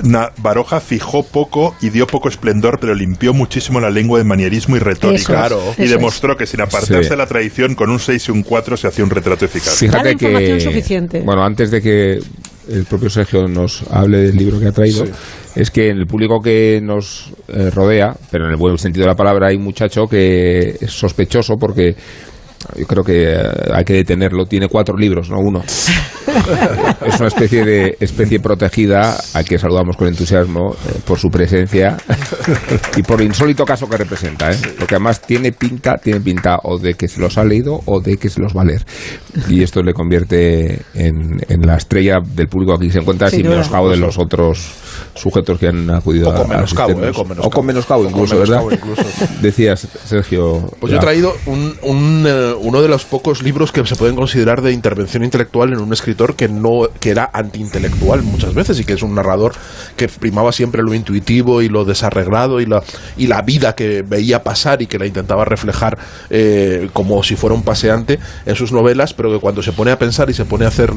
Na- 0.02 0.30
Baroja 0.38 0.80
fijó 0.80 1.22
poco 1.22 1.74
y 1.80 1.90
dio 1.90 2.06
poco 2.06 2.28
esplendor, 2.28 2.78
pero 2.80 2.94
limpió 2.94 3.32
muchísimo 3.32 3.80
la 3.80 3.90
lengua 3.90 4.18
de 4.18 4.24
manierismo 4.24 4.76
y 4.76 4.80
retórica. 4.80 5.22
Eso 5.22 5.32
es, 5.32 5.38
Claro. 5.38 5.62
y 5.78 5.84
eso 5.84 5.94
demostró 5.96 6.36
que 6.36 6.46
sin 6.46 6.60
apartarse 6.60 7.02
Sí. 7.04 7.08
de 7.10 7.16
la 7.16 7.26
tradición, 7.26 7.74
con 7.78 7.90
un 7.90 8.00
6 8.00 8.28
y 8.28 8.32
un 8.32 8.42
4 8.42 8.76
se 8.76 8.88
hacía 8.88 9.04
un 9.04 9.10
retrato 9.10 9.44
eficaz. 9.44 9.76
Fíjate 9.76 10.16
que, 10.16 10.58
suficiente. 10.58 11.22
bueno, 11.24 11.44
antes 11.44 11.70
de 11.70 11.80
que 11.80 12.18
el 12.68 12.84
propio 12.90 13.08
Sergio 13.08 13.46
nos 13.46 13.84
hable 13.92 14.18
del 14.18 14.36
libro 14.36 14.58
que 14.58 14.66
ha 14.66 14.72
traído, 14.72 15.04
es 15.54 15.70
que 15.70 15.88
en 15.88 15.98
el 15.98 16.06
público 16.06 16.40
que 16.40 16.80
nos 16.82 17.32
eh, 17.46 17.70
rodea, 17.70 18.16
pero 18.32 18.46
en 18.46 18.50
el 18.50 18.56
buen 18.56 18.76
sentido 18.78 19.04
de 19.04 19.10
la 19.10 19.14
palabra, 19.14 19.46
hay 19.50 19.56
un 19.56 19.62
muchacho 19.62 20.08
que 20.08 20.76
es 20.80 20.90
sospechoso 20.90 21.54
porque 21.54 21.94
yo 22.76 22.86
creo 22.86 23.04
que 23.04 23.32
eh, 23.34 23.42
hay 23.72 23.84
que 23.84 23.94
detenerlo. 23.94 24.46
Tiene 24.46 24.68
cuatro 24.68 24.96
libros, 24.96 25.30
no 25.30 25.38
uno. 25.38 25.62
es 27.06 27.18
una 27.18 27.28
especie 27.28 27.64
de 27.64 27.96
especie 28.00 28.40
protegida 28.40 29.18
a 29.34 29.44
que 29.44 29.58
saludamos 29.58 29.96
con 29.96 30.08
entusiasmo 30.08 30.74
eh, 30.74 30.98
por 31.04 31.18
su 31.18 31.28
presencia 31.28 31.96
y 32.96 33.02
por 33.02 33.20
el 33.20 33.28
insólito 33.28 33.64
caso 33.64 33.88
que 33.88 33.96
representa, 33.96 34.50
¿eh? 34.52 34.56
porque 34.78 34.96
además 34.96 35.20
tiene 35.22 35.52
pinta, 35.52 35.96
tiene 35.96 36.20
pinta 36.20 36.58
o 36.64 36.78
de 36.78 36.94
que 36.94 37.08
se 37.08 37.20
los 37.20 37.38
ha 37.38 37.44
leído 37.44 37.80
o 37.86 38.00
de 38.00 38.16
que 38.16 38.28
se 38.28 38.40
los 38.40 38.54
va 38.54 38.62
a 38.62 38.64
leer. 38.66 38.84
Y 39.48 39.62
esto 39.62 39.82
le 39.82 39.94
convierte 39.94 40.82
en, 40.94 41.40
en 41.48 41.66
la 41.66 41.76
estrella 41.76 42.18
del 42.24 42.48
público 42.48 42.76
que 42.76 42.86
aquí 42.86 42.92
se 42.92 42.98
encuentra 43.00 43.30
Sin 43.30 43.40
sin 43.40 43.50
menoscabo 43.50 43.88
de 43.90 43.96
los 43.96 44.18
otros 44.18 44.70
sujetos 45.14 45.58
que 45.58 45.68
han 45.68 45.88
acudido 45.90 46.30
O 46.30 46.34
con 46.34 46.46
a 46.46 46.56
menoscabo. 46.56 46.90
¿eh? 46.90 47.12
Con 47.12 47.28
menoscabo. 47.28 47.46
o 47.46 47.50
con 47.50 47.66
menoscabo 47.66 48.00
O 48.02 48.04
con 48.04 48.12
incluso, 48.12 48.34
menoscabo 48.34 48.68
¿verdad? 48.68 48.84
incluso. 48.86 49.26
Decías, 49.40 49.86
Sergio. 50.04 50.70
Pues 50.80 50.92
yo 50.92 50.98
he 50.98 51.00
traído 51.00 51.34
un, 51.46 51.74
un, 51.82 52.24
eh, 52.26 52.47
uno 52.60 52.82
de 52.82 52.88
los 52.88 53.04
pocos 53.04 53.42
libros 53.42 53.72
que 53.72 53.84
se 53.86 53.96
pueden 53.96 54.16
considerar 54.16 54.62
de 54.62 54.72
intervención 54.72 55.24
intelectual 55.24 55.72
en 55.72 55.80
un 55.80 55.92
escritor 55.92 56.36
que 56.36 56.48
no 56.48 56.88
que 57.00 57.10
era 57.10 57.30
antiintelectual 57.32 58.22
muchas 58.22 58.54
veces 58.54 58.80
y 58.80 58.84
que 58.84 58.94
es 58.94 59.02
un 59.02 59.14
narrador 59.14 59.52
que 59.96 60.08
primaba 60.08 60.52
siempre 60.52 60.82
lo 60.82 60.94
intuitivo 60.94 61.62
y 61.62 61.68
lo 61.68 61.84
desarreglado 61.84 62.60
y 62.60 62.66
la, 62.66 62.82
y 63.16 63.26
la 63.26 63.42
vida 63.42 63.74
que 63.74 64.02
veía 64.02 64.42
pasar 64.42 64.82
y 64.82 64.86
que 64.86 64.98
la 64.98 65.06
intentaba 65.06 65.44
reflejar 65.44 65.98
eh, 66.30 66.88
como 66.92 67.22
si 67.22 67.36
fuera 67.36 67.54
un 67.54 67.62
paseante 67.62 68.18
en 68.46 68.54
sus 68.54 68.72
novelas, 68.72 69.14
pero 69.14 69.32
que 69.32 69.38
cuando 69.38 69.62
se 69.62 69.72
pone 69.72 69.90
a 69.90 69.98
pensar 69.98 70.30
y 70.30 70.34
se 70.34 70.44
pone 70.44 70.64
a 70.64 70.68
hacer 70.68 70.92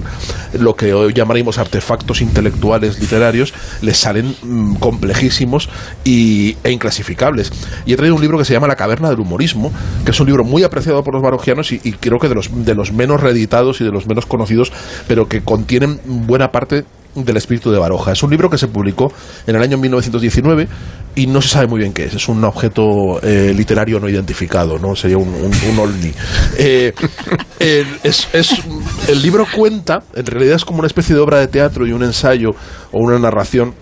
lo 0.53 0.75
que 0.75 0.93
hoy 0.93 1.13
llamaríamos 1.13 1.57
artefactos 1.57 2.21
intelectuales 2.21 2.99
literarios, 2.99 3.53
les 3.81 3.97
salen 3.97 4.35
mm, 4.41 4.75
complejísimos 4.75 5.69
y, 6.03 6.57
e 6.63 6.71
inclasificables. 6.71 7.51
Y 7.85 7.93
he 7.93 7.97
traído 7.97 8.15
un 8.15 8.21
libro 8.21 8.37
que 8.37 8.45
se 8.45 8.53
llama 8.53 8.67
La 8.67 8.75
caverna 8.75 9.09
del 9.09 9.19
humorismo, 9.19 9.71
que 10.05 10.11
es 10.11 10.19
un 10.19 10.27
libro 10.27 10.43
muy 10.43 10.63
apreciado 10.63 11.03
por 11.03 11.13
los 11.13 11.23
y, 11.71 11.81
y 11.83 11.91
creo 11.93 12.19
que 12.19 12.29
de 12.29 12.35
los, 12.35 12.49
de 12.65 12.75
los 12.75 12.91
menos 12.91 13.21
reeditados 13.21 13.81
y 13.81 13.83
de 13.83 13.91
los 13.91 14.07
menos 14.07 14.25
conocidos, 14.25 14.71
pero 15.07 15.27
que 15.27 15.41
contienen 15.41 15.99
buena 16.05 16.51
parte 16.51 16.85
del 17.13 17.35
espíritu 17.35 17.71
de 17.71 17.77
Baroja. 17.77 18.13
Es 18.13 18.23
un 18.23 18.29
libro 18.29 18.49
que 18.49 18.57
se 18.57 18.69
publicó 18.69 19.11
en 19.45 19.55
el 19.57 19.61
año 19.61 19.77
1919 19.77 20.67
y 21.15 21.27
no 21.27 21.41
se 21.41 21.49
sabe 21.49 21.67
muy 21.67 21.79
bien 21.79 21.91
qué 21.91 22.05
es. 22.05 22.13
Es 22.13 22.29
un 22.29 22.41
objeto 22.45 23.19
eh, 23.21 23.53
literario 23.53 23.99
no 23.99 24.07
identificado, 24.07 24.79
¿no? 24.79 24.95
Sería 24.95 25.17
un, 25.17 25.27
un, 25.27 25.51
un 25.71 25.79
ovni. 25.79 26.11
Eh, 26.57 26.93
el, 27.59 27.85
es, 28.03 28.29
es- 28.31 28.61
el 29.09 29.21
libro 29.21 29.45
cuenta, 29.53 29.99
en 30.15 30.25
realidad 30.25 30.55
es 30.55 30.63
como 30.63 30.79
una 30.79 30.87
especie 30.87 31.13
de 31.13 31.19
obra 31.21 31.39
de 31.39 31.47
teatro 31.47 31.85
y 31.85 31.91
un 31.91 32.03
ensayo 32.03 32.51
o 32.93 32.99
una 32.99 33.19
narración 33.19 33.73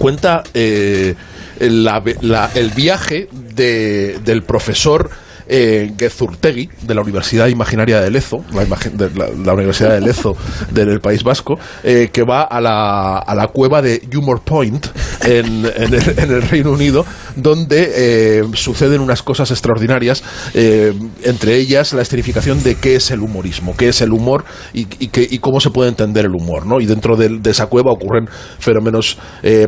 cuenta 0.00 0.42
eh, 0.52 1.14
la- 1.60 2.02
la- 2.22 2.50
el 2.56 2.70
viaje 2.70 3.28
de- 3.54 4.18
del 4.24 4.42
profesor 4.42 5.10
eh, 5.48 5.92
Gezurtegui 5.98 6.68
de 6.82 6.94
la 6.94 7.00
Universidad 7.02 7.48
Imaginaria 7.48 8.00
de 8.00 8.10
Lezo, 8.10 8.44
la, 8.52 8.64
de 8.64 9.52
Universidad 9.52 9.94
de 9.94 10.00
Lezo 10.00 10.36
del 10.70 11.00
País 11.00 11.22
Vasco, 11.24 11.58
eh, 11.82 12.10
que 12.12 12.22
va 12.22 12.42
a 12.42 12.60
la, 12.60 13.18
a 13.18 13.34
la 13.34 13.48
cueva 13.48 13.82
de 13.82 14.00
Humor 14.16 14.40
Point 14.42 14.86
en, 15.22 15.64
el, 15.64 16.42
Reino 16.42 16.72
Unido, 16.72 17.04
donde 17.36 17.92
eh, 17.94 18.42
suceden 18.54 19.00
unas 19.00 19.22
cosas 19.22 19.50
extraordinarias, 19.50 20.22
eh, 20.54 20.92
entre 21.24 21.56
ellas 21.56 21.92
la 21.92 22.02
escenificación 22.02 22.62
de 22.62 22.76
qué 22.76 22.96
es 22.96 23.10
el 23.10 23.20
humorismo, 23.20 23.74
qué 23.76 23.88
es 23.88 24.00
el 24.00 24.12
humor 24.12 24.44
y, 24.72 24.82
y 24.98 25.10
y 25.30 25.38
cómo 25.40 25.60
se 25.60 25.70
puede 25.70 25.88
entender 25.88 26.26
el 26.26 26.32
humor. 26.34 26.64
¿no? 26.66 26.80
Y 26.80 26.86
dentro 26.86 27.16
del- 27.16 27.42
de, 27.42 27.50
esa 27.50 27.66
cueva 27.66 27.90
ocurren 27.92 28.28
fenómenos 28.58 29.18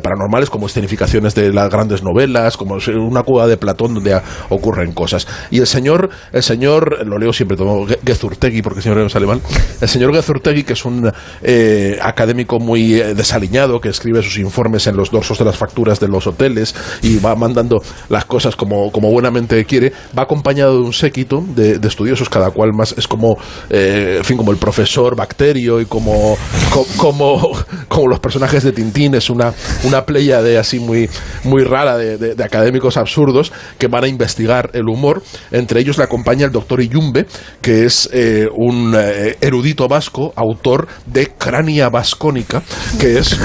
paranormales 0.03 0.49
como 0.51 0.67
escenificaciones 0.67 1.35
de 1.35 1.53
las 1.53 1.71
grandes 1.71 2.03
novelas, 2.03 2.57
como 2.57 2.77
una 3.09 3.23
cueva 3.23 3.47
de 3.47 3.57
Platón 3.57 3.95
donde 3.95 4.21
ocurren 4.49 4.93
cosas. 4.93 5.27
Y 5.51 5.59
el 5.59 5.67
señor, 5.71 6.11
el 6.33 6.43
señor, 6.43 7.07
lo 7.07 7.17
leo 7.19 7.33
siempre, 7.33 7.57
tomo 7.57 7.87
Ge- 7.87 7.99
Gezurtegui, 8.05 8.61
porque 8.61 8.81
el 8.81 8.83
señor 8.83 8.99
es 9.01 9.17
alemán, 9.17 9.41
el 9.81 9.89
señor 9.89 10.13
Gezurtegui, 10.15 10.65
que 10.65 10.75
es 10.75 10.85
un 10.85 11.11
eh, 11.43 11.99
académico 12.03 12.59
muy 12.59 13.01
eh, 13.01 13.15
desaliñado, 13.15 13.81
que 13.81 13.89
escribe 13.89 14.23
sus 14.23 14.37
informes 14.39 14.87
en 14.87 14.97
los 14.97 15.11
dorsos 15.11 15.39
de 15.39 15.45
las 15.47 15.57
facturas 15.57 15.99
de 16.01 16.09
los 16.09 16.27
hoteles 16.27 16.75
y 17.03 17.19
va 17.19 17.35
mandando 17.35 17.83
las 18.11 18.27
cosas 18.27 18.55
como, 18.57 18.93
como 18.93 19.11
buenamente 19.11 19.65
quiere, 19.65 19.93
va 20.19 20.25
acompañado 20.25 20.75
de 20.75 20.81
un 20.85 20.93
séquito 20.93 21.43
de, 21.57 21.79
de 21.79 21.89
estudiosos, 21.89 22.29
cada 22.29 22.51
cual 22.51 22.73
más 22.75 22.95
es 22.99 23.07
como, 23.09 23.39
eh, 23.71 24.21
fin, 24.25 24.37
como 24.37 24.51
el 24.51 24.59
profesor 24.59 25.17
Bacterio 25.17 25.81
y 25.81 25.87
como, 25.87 26.37
co- 26.73 26.87
como, 26.97 27.51
como 27.89 28.09
los 28.09 28.21
personajes 28.21 28.63
de 28.65 28.73
Tintín, 28.73 29.15
es 29.15 29.31
una, 29.31 29.55
una 29.85 30.05
playa 30.05 30.43
de 30.43 30.59
así 30.59 30.79
muy, 30.81 31.09
muy 31.45 31.63
rara 31.65 31.97
de 31.97 32.45
académicos 32.45 32.97
absurdos 32.97 33.53
que 33.79 33.87
van 33.87 34.05
a 34.05 34.09
investigar 34.09 34.71
el 34.75 34.89
humor. 34.89 35.23
Entre 35.61 35.81
ellos 35.81 35.99
le 35.99 36.05
acompaña 36.05 36.47
el 36.47 36.53
doctor 36.53 36.81
Iyumbe, 36.81 37.27
que 37.61 37.85
es 37.85 38.09
eh, 38.15 38.49
un 38.51 38.95
eh, 38.97 39.37
erudito 39.43 39.89
vasco, 39.89 40.33
autor 40.35 40.89
de 41.05 41.33
Crania 41.37 41.91
Vascónica, 41.91 42.63
que 42.99 43.19
es 43.19 43.39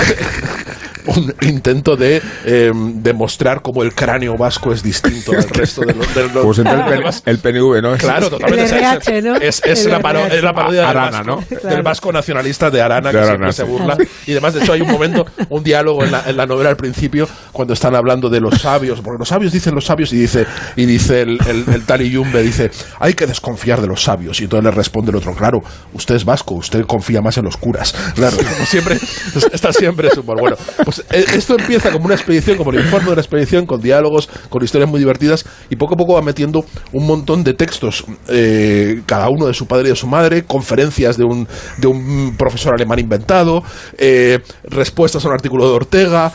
un 1.08 1.34
intento 1.42 1.96
de 1.96 2.22
eh, 2.46 2.72
demostrar 2.96 3.62
cómo 3.62 3.84
el 3.84 3.94
cráneo 3.94 4.36
vasco 4.38 4.72
es 4.74 4.84
distinto 4.84 5.32
al 5.32 5.44
resto 5.50 5.82
de 5.82 5.94
los... 5.94 6.16
de 6.16 6.24
los- 6.30 6.46
Pues 6.46 6.60
entonces 6.60 7.24
el, 7.26 7.40
PNV, 7.40 7.82
¿no? 7.82 7.96
Claro, 7.98 8.30
totalmente. 8.30 8.66
El 8.66 8.72
RH, 8.84 9.22
¿no? 9.22 9.36
Es, 9.36 9.62
es 9.66 9.86
El 9.86 9.92
la, 9.92 10.00
paro- 10.00 10.26
es 10.28 10.44
la 10.44 10.54
parodia 10.54 10.82
del 10.82 10.90
Arana, 10.90 11.24
vasco, 11.24 11.46
¿no? 11.64 11.70
del 11.70 11.82
vasco 11.84 12.12
nacionalista 12.12 12.70
de 12.70 12.82
Arana, 12.82 13.12
De 13.12 13.18
que 13.18 13.24
Arana, 13.24 13.52
siempre 13.52 13.54
se 13.54 13.64
burla. 13.64 13.98
Y 14.26 14.32
además, 14.32 14.54
de 14.54 14.62
hecho, 14.62 14.74
hay 14.74 14.82
un 14.82 14.92
momento, 14.92 15.26
un 15.50 15.64
diálogo 15.64 16.04
en 16.04 16.12
la, 16.12 16.24
en 16.28 16.38
la 16.38 16.46
novela 16.46 16.70
al 16.70 16.78
principio, 16.78 17.28
cuando 17.52 17.74
están 17.74 17.96
hablando 17.96 18.30
de 18.30 18.40
los 18.42 18.62
sabios, 18.62 19.02
porque 19.02 19.20
los 19.20 19.28
sabios 19.30 19.52
dicen 19.52 19.74
los 19.76 19.86
sabios, 19.86 20.12
y 20.14 20.18
dice, 20.18 20.46
y 20.76 20.86
dice 20.86 21.22
el, 21.22 21.38
el, 21.48 21.66
el 21.74 21.84
tal 21.86 22.02
Yumbe, 22.02 22.44
dice, 22.44 22.72
hay 23.00 23.14
que 23.14 23.26
desconfiar 23.26 23.82
de 23.82 23.88
los 23.88 24.04
sabios. 24.04 24.40
Y 24.42 24.44
entonces 24.46 24.66
le 24.66 24.72
responde 24.72 25.12
el 25.12 25.18
otro, 25.18 25.34
claro, 25.34 25.60
usted 25.94 26.16
es 26.16 26.26
vasco, 26.26 26.56
usted 26.56 26.86
confía 26.86 27.22
más 27.22 27.38
en 27.38 27.46
los 27.46 27.58
curas. 27.58 27.94
Claro, 28.16 28.38
como 28.38 28.66
siempre, 28.66 28.98
está 29.52 29.72
siempre 29.74 30.10
su 30.12 30.22
humor. 30.22 30.40
Bueno, 30.40 30.56
pues 30.84 30.95
eh, 31.12 31.26
esto 31.36 31.56
empieza 31.58 31.92
como 31.92 32.06
una 32.06 32.16
expedición, 32.16 32.58
como 32.58 32.72
el 32.72 32.80
informe 32.80 33.10
de 33.10 33.16
la 33.16 33.22
expedición, 33.22 33.66
con 33.66 33.82
diálogos, 33.82 34.30
con 34.50 34.64
historias 34.64 34.90
muy 34.90 35.00
divertidas, 35.00 35.46
y 35.70 35.76
poco 35.76 35.96
a 35.96 35.98
poco 35.98 36.14
va 36.14 36.22
metiendo 36.22 36.66
un 36.94 37.06
montón 37.06 37.44
de 37.44 37.54
textos, 37.54 38.06
eh, 38.28 39.02
cada 39.06 39.30
uno 39.30 39.48
de 39.48 39.54
su 39.54 39.68
padre 39.68 39.88
y 39.88 39.90
de 39.92 39.96
su 39.96 40.08
madre, 40.08 40.44
conferencias 40.44 41.18
de 41.18 41.24
un, 41.24 41.48
de 41.78 41.88
un 41.88 42.36
profesor 42.38 42.74
alemán 42.76 43.00
inventado, 43.00 43.64
eh, 43.98 44.40
respuestas 44.64 45.24
a 45.26 45.28
un 45.28 45.34
artículo 45.34 45.68
de 45.70 45.76
Ortega, 45.76 46.32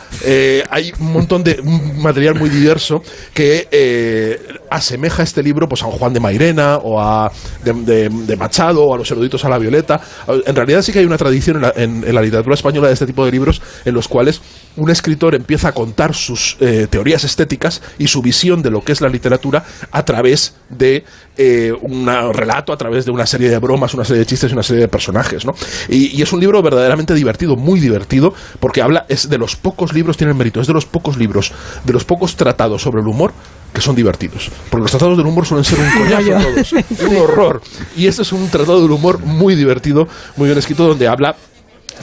hay 0.69 0.91
un 0.99 1.13
montón 1.13 1.43
de 1.43 1.61
material 1.97 2.35
muy 2.35 2.49
diverso 2.49 3.01
que 3.33 4.39
asemeja 4.69 5.23
este 5.23 5.43
libro 5.43 5.67
pues, 5.67 5.83
a 5.83 5.85
Juan 5.85 6.13
de 6.13 6.19
Mairena 6.19 6.77
o 6.77 6.99
a 6.99 7.31
de, 7.63 8.09
de- 8.09 8.35
Machado 8.37 8.83
o 8.85 8.95
a 8.95 8.97
los 8.97 9.11
eruditos 9.11 9.43
a 9.45 9.49
la 9.49 9.57
Violeta. 9.59 10.01
En 10.45 10.55
realidad 10.55 10.81
sí 10.81 10.91
que 10.91 10.99
hay 10.99 11.05
una 11.05 11.17
tradición 11.17 11.57
en 11.57 11.61
la, 11.61 11.73
en 11.75 12.15
la 12.15 12.21
literatura 12.21 12.55
española 12.55 12.87
de 12.87 12.93
este 12.93 13.05
tipo 13.05 13.25
de 13.25 13.31
libros 13.31 13.61
en 13.85 13.93
los 13.93 14.07
cuales 14.07 14.41
un 14.77 14.89
escritor 14.89 15.35
empieza 15.35 15.69
a 15.69 15.71
contar 15.73 16.13
sus 16.13 16.57
eh, 16.59 16.87
teorías 16.89 17.23
estéticas 17.23 17.81
y 17.97 18.07
su 18.07 18.21
visión 18.21 18.61
de 18.61 18.71
lo 18.71 18.83
que 18.83 18.91
es 18.91 19.01
la 19.01 19.09
literatura 19.09 19.63
a 19.91 20.05
través 20.05 20.55
de 20.69 21.03
eh, 21.37 21.73
un 21.81 22.07
relato, 22.33 22.71
a 22.71 22.77
través 22.77 23.05
de 23.05 23.11
una 23.11 23.25
serie 23.25 23.49
de 23.49 23.57
bromas, 23.57 23.93
una 23.93 24.05
serie 24.05 24.19
de 24.19 24.25
chistes 24.25 24.51
y 24.51 24.53
una 24.53 24.63
serie 24.63 24.81
de 24.81 24.87
personajes. 24.87 25.45
¿no? 25.45 25.53
Y, 25.89 26.17
y 26.17 26.21
es 26.21 26.31
un 26.31 26.39
libro 26.39 26.61
verdaderamente 26.61 27.13
divertido, 27.13 27.55
muy 27.55 27.79
divertido, 27.79 28.33
porque 28.59 28.81
habla, 28.81 29.05
es 29.09 29.29
de 29.29 29.37
los 29.37 29.55
pocos 29.55 29.93
libros, 29.93 30.17
tiene 30.17 30.31
el 30.31 30.37
mérito, 30.37 30.61
es 30.61 30.67
de 30.67 30.73
los 30.73 30.85
pocos 30.85 31.17
libros, 31.17 31.51
de 31.83 31.93
los 31.93 32.05
pocos 32.05 32.35
tratados 32.35 32.81
sobre 32.81 33.01
el 33.01 33.07
humor 33.07 33.33
que 33.73 33.81
son 33.81 33.95
divertidos. 33.95 34.49
Porque 34.69 34.83
los 34.83 34.91
tratados 34.91 35.17
del 35.17 35.25
humor 35.25 35.45
suelen 35.45 35.63
ser 35.63 35.79
un 35.79 35.89
coñazo 35.97 36.31
todos, 36.31 36.73
un 37.07 37.17
horror. 37.17 37.61
Y 37.95 38.07
este 38.07 38.21
es 38.21 38.31
un 38.31 38.49
tratado 38.49 38.81
del 38.81 38.91
humor 38.91 39.19
muy 39.19 39.55
divertido, 39.55 40.07
muy 40.35 40.47
bien 40.47 40.57
escrito, 40.57 40.87
donde 40.87 41.07
habla 41.07 41.35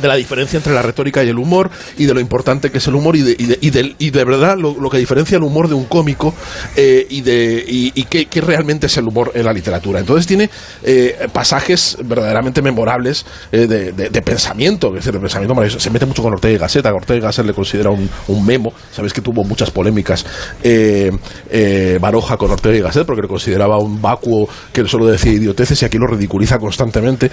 de 0.00 0.08
la 0.08 0.14
diferencia 0.16 0.56
entre 0.56 0.72
la 0.72 0.82
retórica 0.82 1.22
y 1.24 1.28
el 1.28 1.38
humor 1.38 1.70
y 1.96 2.06
de 2.06 2.14
lo 2.14 2.20
importante 2.20 2.70
que 2.70 2.78
es 2.78 2.86
el 2.86 2.94
humor 2.94 3.16
y 3.16 3.22
de, 3.22 3.36
y 3.60 3.70
de, 3.70 3.94
y 3.98 4.10
de 4.10 4.24
verdad 4.24 4.56
lo, 4.56 4.88
que 4.90 4.98
diferencia 4.98 5.36
el 5.36 5.42
humor 5.42 5.68
de 5.68 5.74
un 5.74 5.84
cómico 5.84 6.34
eh, 6.76 7.06
y 7.10 7.20
de 7.20 7.64
y, 7.66 8.02
qué, 8.04 8.40
realmente 8.40 8.86
es 8.86 8.96
el 8.96 9.06
humor 9.06 9.32
en 9.34 9.44
la 9.44 9.52
literatura. 9.52 10.00
Entonces 10.00 10.26
tiene 10.26 10.48
eh, 10.82 11.28
pasajes 11.32 11.96
verdaderamente 12.04 12.62
memorables 12.62 13.26
eh, 13.52 13.66
de, 13.66 13.92
de- 13.92 14.22
pensamiento, 14.22 14.88
es 14.88 14.94
decir, 14.94 15.12
de 15.12 15.20
pensamiento 15.20 15.54
maravilloso. 15.54 15.80
Se 15.80 15.90
mete 15.90 16.04
mucho 16.06 16.22
con 16.22 16.32
Ortega 16.32 16.54
y 16.54 16.58
Gasset, 16.58 16.84
a 16.86 16.92
Ortega 16.92 17.18
y 17.18 17.22
Gasset 17.22 17.46
le 17.46 17.54
considera 17.54 17.90
un, 17.90 18.08
un 18.28 18.44
memo, 18.44 18.72
sabéis 18.92 19.12
que 19.12 19.20
tuvo 19.20 19.42
muchas 19.44 19.70
polémicas 19.70 20.24
eh, 20.62 21.10
Baroja 22.00 22.36
con 22.36 22.50
Ortega 22.50 22.76
y 22.76 22.80
Gasset 22.80 23.06
porque 23.06 23.22
le 23.22 23.28
consideraba 23.28 23.78
un 23.78 24.00
vacuo 24.02 24.48
que 24.72 24.86
solo 24.86 25.06
decía 25.06 25.32
idioteces 25.32 25.80
y 25.82 25.84
aquí 25.84 25.98
lo 25.98 26.06
ridiculiza 26.06 26.58
constantemente. 26.58 27.30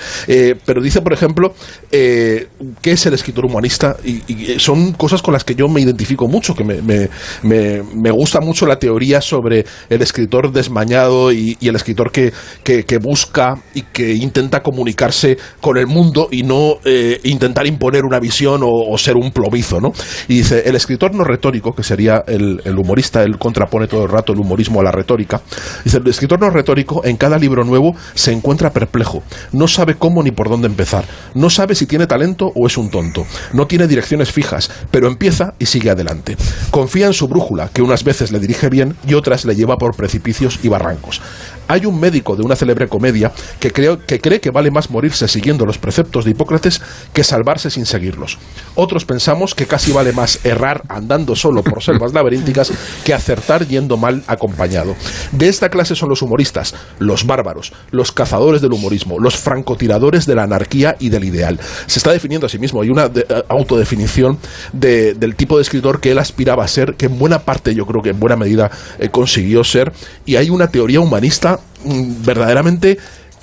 Pero 0.65 0.81
dice, 0.81 1.01
por 1.01 1.13
ejemplo, 1.13 1.53
eh, 1.91 2.47
qué 2.81 2.91
es 2.91 3.05
el 3.05 3.13
escritor 3.13 3.45
humanista 3.45 3.97
y, 4.03 4.15
son 4.59 4.93
cosas 4.93 5.21
con 5.21 5.33
las 5.33 5.43
que 5.43 5.55
yo 5.55 5.67
me 5.67 5.81
identifico 5.81 6.27
mucho, 6.27 6.55
que 6.55 6.63
me, 6.63 6.81
me, 6.81 7.09
me- 7.43 8.11
gusta 8.11 8.39
mucho 8.39 8.65
la 8.65 8.79
teoría 8.79 9.19
sobre 9.21 9.65
el 9.89 10.01
escritor 10.01 10.51
desmañado 10.51 11.31
y, 11.31 11.57
el 11.61 11.75
escritor 11.75 12.11
que, 12.11 12.31
que- 12.63 12.97
busca 12.97 13.55
y 13.73 13.81
que 13.81 14.13
intenta 14.13 14.63
comunicarse 14.63 15.37
con 15.59 15.77
el 15.77 15.85
mundo 15.85 16.29
y 16.31 16.43
no 16.43 16.75
eh, 16.85 17.19
intentar 17.23 17.67
imponer 17.67 18.05
una 18.05 18.19
visión 18.19 18.63
o, 18.63 18.69
o 18.89 18.97
ser 18.97 19.15
un 19.17 19.31
plomizo, 19.31 19.81
¿no? 19.81 19.91
Y 20.29 20.37
dice, 20.37 20.63
el 20.65 20.75
escritor 20.75 21.13
no 21.13 21.23
retórico, 21.25 21.75
que 21.75 21.83
sería 21.83 22.23
el, 22.25 22.61
el 22.63 22.77
humorista, 22.77 23.21
él 23.23 23.37
contrapone 23.37 23.87
todo 23.87 24.03
el 24.03 24.09
rato 24.09 24.31
el 24.31 24.39
humorismo 24.39 24.79
a 24.79 24.83
la 24.83 24.91
retórica, 24.91 25.41
dice, 25.83 25.97
el 25.97 26.07
escritor 26.07 26.39
no 26.39 26.49
retórico 26.49 27.03
en 27.03 27.17
cada 27.17 27.37
libro 27.37 27.63
nuevo 27.65 27.95
se 28.13 28.31
encuentra 28.31 28.71
perplejo, 28.71 29.23
no 29.51 29.67
sabe 29.67 29.95
cómo 29.95 30.23
ni 30.23 30.31
por 30.31 30.49
dónde 30.49 30.67
empezar, 30.67 31.05
no 31.33 31.49
sabe 31.49 31.75
si 31.75 31.85
tiene 31.85 32.07
talento 32.07 32.44
o 32.55 32.67
es 32.67 32.77
un 32.77 32.89
tonto, 32.89 33.25
no 33.53 33.67
tiene 33.67 33.87
direcciones 33.87 34.31
fijas, 34.31 34.69
pero 34.91 35.07
empieza 35.07 35.53
y 35.59 35.65
sigue 35.65 35.89
adelante. 35.89 36.37
Confía 36.71 37.07
en 37.07 37.13
su 37.13 37.27
brújula, 37.27 37.69
que 37.73 37.81
unas 37.81 38.03
veces 38.03 38.31
le 38.31 38.39
dirige 38.39 38.69
bien 38.69 38.95
y 39.07 39.13
otras 39.13 39.45
le 39.45 39.55
lleva 39.55 39.77
por 39.77 39.95
precipicios 39.95 40.59
y 40.63 40.67
barrancos. 40.67 41.21
Hay 41.67 41.85
un 41.85 41.99
médico 41.99 42.35
de 42.35 42.43
una 42.43 42.55
célebre 42.55 42.87
comedia 42.87 43.31
que, 43.59 43.71
creo, 43.71 43.99
que 44.05 44.19
cree 44.19 44.39
que 44.39 44.51
vale 44.51 44.71
más 44.71 44.89
morirse 44.89 45.27
siguiendo 45.27 45.65
los 45.65 45.77
preceptos 45.77 46.25
de 46.25 46.31
Hipócrates 46.31 46.81
que 47.13 47.23
salvarse 47.23 47.69
sin 47.69 47.85
seguirlos. 47.85 48.37
Otros 48.75 49.05
pensamos 49.05 49.55
que 49.55 49.65
casi 49.65 49.91
vale 49.91 50.11
más 50.13 50.39
errar 50.45 50.83
andando 50.89 51.35
solo 51.35 51.63
por 51.63 51.81
selvas 51.83 52.13
laberínticas 52.13 52.71
que 53.03 53.13
acertar 53.13 53.67
yendo 53.67 53.97
mal 53.97 54.23
acompañado. 54.27 54.95
De 55.31 55.47
esta 55.47 55.69
clase 55.69 55.95
son 55.95 56.09
los 56.09 56.21
humoristas, 56.21 56.75
los 56.99 57.25
bárbaros, 57.25 57.73
los 57.91 58.11
cazadores 58.11 58.61
del 58.61 58.73
humorismo, 58.73 59.19
los 59.19 59.35
francotiradores 59.37 60.25
de 60.25 60.35
la 60.35 60.43
anarquía 60.43 60.95
y 60.99 61.09
del 61.09 61.23
ideal. 61.23 61.59
Se 61.87 61.99
está 61.99 62.11
definiendo 62.11 62.47
a 62.47 62.49
sí 62.49 62.59
mismo, 62.59 62.81
hay 62.81 62.89
una 62.89 63.09
de- 63.09 63.25
eh, 63.27 63.43
autodefinición 63.49 64.37
de- 64.73 65.13
del 65.13 65.35
tipo 65.35 65.57
de 65.57 65.63
escritor 65.63 65.99
que 65.99 66.11
él 66.11 66.19
aspiraba 66.19 66.63
a 66.63 66.67
ser, 66.67 66.95
que 66.95 67.07
en 67.07 67.17
buena 67.17 67.39
parte 67.39 67.73
yo 67.75 67.85
creo 67.85 68.01
que 68.01 68.09
en 68.11 68.19
buena 68.19 68.35
medida 68.35 68.69
eh, 68.99 69.09
consiguió 69.09 69.63
ser, 69.63 69.91
y 70.25 70.35
hay 70.35 70.49
una 70.49 70.67
teoría 70.67 70.99
humanista 70.99 71.54
mm, 71.83 72.23
verdaderamente 72.25 72.97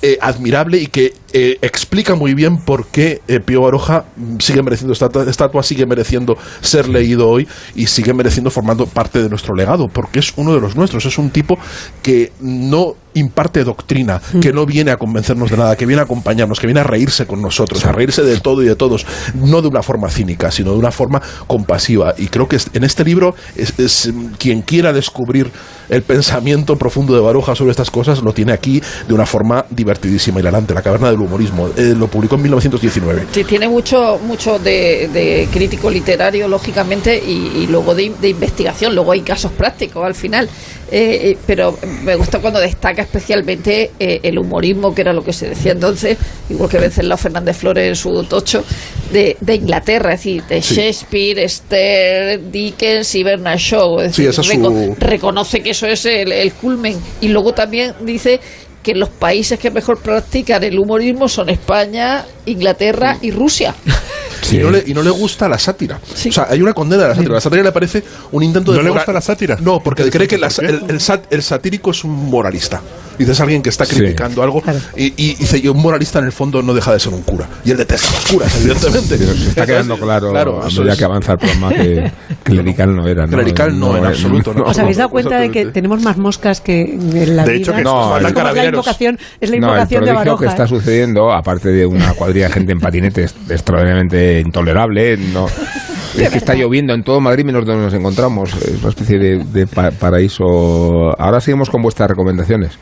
eh, 0.05 0.17
admirable 0.19 0.79
y 0.79 0.87
que 0.87 1.13
eh, 1.31 1.57
explica 1.61 2.13
muy 2.15 2.33
bien 2.33 2.57
por 2.57 2.87
qué 2.87 3.21
eh, 3.29 3.39
Pío 3.39 3.61
Baroja 3.61 4.03
mm, 4.17 4.39
sigue 4.39 4.61
mereciendo 4.61 4.91
estatua, 4.91 5.23
estatua, 5.29 5.63
sigue 5.63 5.85
mereciendo 5.85 6.37
ser 6.59 6.89
leído 6.89 7.29
hoy 7.29 7.47
y 7.73 7.87
sigue 7.87 8.13
mereciendo 8.13 8.51
formando 8.51 8.85
parte 8.85 9.23
de 9.23 9.29
nuestro 9.29 9.55
legado, 9.55 9.87
porque 9.87 10.19
es 10.19 10.33
uno 10.35 10.53
de 10.53 10.59
los 10.59 10.75
nuestros, 10.75 11.05
es 11.05 11.17
un 11.17 11.29
tipo 11.29 11.57
que 12.01 12.33
no 12.41 12.95
imparte 13.13 13.63
doctrina, 13.63 14.21
que 14.41 14.51
no 14.51 14.65
viene 14.65 14.91
a 14.91 14.97
convencernos 14.97 15.51
de 15.51 15.57
nada, 15.57 15.75
que 15.75 15.85
viene 15.85 16.01
a 16.01 16.05
acompañarnos, 16.05 16.59
que 16.59 16.67
viene 16.67 16.79
a 16.79 16.83
reírse 16.83 17.25
con 17.25 17.41
nosotros, 17.41 17.85
a 17.85 17.91
reírse 17.91 18.23
de 18.23 18.39
todo 18.39 18.63
y 18.63 18.65
de 18.65 18.75
todos, 18.75 19.05
no 19.35 19.61
de 19.61 19.67
una 19.67 19.83
forma 19.83 20.09
cínica, 20.09 20.51
sino 20.51 20.71
de 20.71 20.77
una 20.77 20.91
forma 20.91 21.21
compasiva. 21.47 22.13
Y 22.17 22.27
creo 22.27 22.47
que 22.47 22.57
en 22.73 22.83
este 22.83 23.03
libro 23.03 23.35
es, 23.55 23.77
es, 23.79 24.11
mm, 24.13 24.33
quien 24.37 24.61
quiera 24.61 24.93
descubrir 24.93 25.51
el 25.89 26.01
pensamiento 26.01 26.75
profundo 26.75 27.13
de 27.13 27.21
Baroja 27.21 27.55
sobre 27.55 27.71
estas 27.71 27.91
cosas 27.91 28.21
lo 28.21 28.33
tiene 28.33 28.53
aquí 28.53 28.81
de 29.07 29.13
una 29.13 29.25
forma 29.25 29.65
divertidísima, 29.69 30.39
hilarante. 30.39 30.73
La 30.73 30.81
caverna 30.81 31.09
del 31.09 31.19
humorismo. 31.19 31.69
Eh, 31.75 31.93
lo 31.97 32.07
publicó 32.07 32.35
en 32.35 32.43
1919. 32.43 33.27
Sí, 33.31 33.43
tiene 33.43 33.67
mucho 33.67 34.19
mucho 34.25 34.59
de, 34.59 35.09
de 35.13 35.47
crítico 35.51 35.89
literario, 35.89 36.47
lógicamente, 36.47 37.21
y, 37.23 37.63
y 37.63 37.67
luego 37.67 37.93
de, 37.93 38.11
de 38.19 38.29
investigación. 38.29 38.95
Luego 38.95 39.11
hay 39.11 39.21
casos 39.21 39.51
prácticos 39.51 40.03
al 40.03 40.15
final. 40.15 40.49
Eh, 40.91 41.31
eh, 41.31 41.37
pero 41.47 41.75
me 42.03 42.15
gusta 42.15 42.39
cuando 42.39 42.59
destaca 42.59 43.02
especialmente 43.03 43.91
eh, 43.99 44.19
el 44.23 44.37
humorismo, 44.39 44.93
que 44.93 45.01
era 45.01 45.13
lo 45.13 45.23
que 45.23 45.31
se 45.33 45.49
decía 45.49 45.71
entonces, 45.73 46.17
igual 46.49 46.69
que 46.69 46.79
Venceslao 46.79 47.17
Fernández 47.17 47.57
Flores 47.57 47.87
en 47.89 47.95
su 47.95 48.23
tocho, 48.23 48.63
de, 49.11 49.37
de 49.39 49.55
Inglaterra, 49.55 50.13
es 50.13 50.19
decir, 50.19 50.43
de 50.45 50.61
Sí. 50.61 50.75
Shakespeare, 50.75 51.39
Esther, 51.43 52.51
Dickens 52.51 53.13
y 53.15 53.23
Bernard 53.23 53.57
Shaw. 53.59 53.99
Es 54.01 54.15
Sí, 54.15 54.23
decir, 54.23 54.41
esa 54.41 54.53
es 54.53 54.59
reco- 54.59 54.95
su- 54.95 54.95
reconoce 54.99 55.61
que 55.61 55.69
eso 55.71 55.87
es 55.87 56.05
el, 56.05 56.31
el 56.31 56.53
culmen. 56.53 56.97
Y 57.21 57.27
luego 57.29 57.53
también 57.53 57.93
dice 58.01 58.39
que 58.81 58.93
los 58.95 59.09
países 59.09 59.57
que 59.59 59.71
mejor 59.71 60.01
practican 60.01 60.63
el 60.63 60.77
humorismo 60.77 61.27
son 61.29 61.49
España, 61.49 62.25
Inglaterra 62.45 63.17
y 63.21 63.31
Rusia. 63.31 63.73
Y, 64.51 64.57
no 64.57 64.71
le, 64.71 64.83
y 64.85 64.93
no 64.93 65.01
le 65.03 65.09
gusta 65.09 65.47
la 65.47 65.57
sátira. 65.57 65.99
O 66.03 66.31
sea, 66.31 66.47
hay 66.49 66.61
una 66.61 66.73
condena 66.73 67.03
de 67.03 67.09
la 67.09 67.15
sátira. 67.15 67.33
La 67.35 67.41
sátira 67.41 67.63
le 67.63 67.71
parece 67.71 68.03
un 68.31 68.43
intento 68.43 68.71
de. 68.71 68.77
¿No 68.77 68.83
le 68.83 68.89
gusta 68.91 69.13
la 69.13 69.21
sátira? 69.21 69.57
No, 69.61 69.79
porque 69.81 70.09
cree 70.09 70.27
que 70.27 70.37
la- 70.37 70.47
el, 70.61 70.83
el 70.89 70.99
sat- 70.99 71.25
el 71.29 71.41
satírico 71.43 71.91
es 71.91 72.03
un 72.03 72.29
moralista. 72.29 72.81
Dice, 73.17 73.31
es 73.31 73.39
alguien 73.41 73.61
que 73.61 73.69
está 73.69 73.85
Sí. 73.85 73.95
criticando 73.97 74.41
algo. 74.43 74.61
Y, 74.95 75.13
y 75.17 75.35
dice, 75.35 75.59
y 75.59 75.67
un 75.67 75.77
moralista 75.81 76.19
en 76.19 76.25
el 76.25 76.31
fondo 76.31 76.61
no 76.61 76.73
deja 76.73 76.91
de 76.93 76.99
ser 76.99 77.13
un 77.13 77.21
cura. 77.21 77.47
Y 77.65 77.71
él 77.71 77.77
detesta 77.77 78.07
a 78.07 78.11
los 78.11 78.25
curas, 78.31 78.55
evidentemente. 78.61 79.15
Pero 79.17 79.33
se 79.33 79.49
está 79.49 79.65
quedando 79.65 79.97
claro, 79.97 80.31
claro, 80.31 80.61
a 80.63 80.67
medida 80.67 80.93
es- 80.93 80.97
que 80.99 81.05
avanza 81.05 81.31
el 81.33 81.37
programa 81.39 81.69
que 81.73 82.11
clerical 82.43 82.95
no 82.95 83.07
era. 83.07 83.25
¿no? 83.27 83.37
Clerical 83.37 83.79
no, 83.79 83.97
en 83.97 84.03
eh, 84.05 84.07
absoluto, 84.07 84.53
no. 84.53 84.63
¿Os 84.63 84.77
habéis 84.79 84.97
dado 84.97 85.09
cuenta 85.09 85.37
de 85.39 85.51
que 85.51 85.65
tenemos 85.67 86.01
más 86.01 86.17
moscas 86.17 86.61
que 86.61 86.81
en 86.81 87.35
la 87.35 87.43
De 87.45 87.55
hecho, 87.57 87.71
vida? 87.71 87.77
que 87.77 87.83
No, 87.83 88.17
es, 88.17 88.33
como 88.33 88.47
es 88.49 88.55
la 88.55 88.65
invocación, 88.65 89.19
es 89.39 89.49
la 89.49 89.57
No, 89.57 89.67
el 89.67 89.71
invocación 89.73 90.05
de 90.05 90.13
Baroja. 90.13 90.43
que 90.45 90.49
está 90.49 90.63
¿eh? 90.63 90.67
sucediendo, 90.67 91.31
aparte 91.31 91.69
de 91.69 91.85
una 91.85 92.13
cuadrilla 92.13 92.47
de 92.47 92.53
gente 92.53 92.71
en 92.71 92.79
patinetes 92.79 93.35
extraordinariamente 93.49 94.39
intolerable, 94.39 95.17
no, 95.17 95.45
es 96.17 96.29
que 96.29 96.37
está 96.37 96.53
lloviendo 96.53 96.93
en 96.93 97.03
todo 97.03 97.19
Madrid 97.19 97.45
menos 97.45 97.65
donde 97.65 97.83
nos 97.85 97.93
encontramos. 97.93 98.53
Es 98.55 98.79
una 98.81 98.89
especie 98.89 99.17
de, 99.19 99.43
de 99.43 99.67
pa- 99.67 99.91
paraíso. 99.91 100.43
Ahora 101.17 101.39
seguimos 101.41 101.69
con 101.69 101.81
vuestras 101.81 102.09
recomendaciones. 102.09 102.77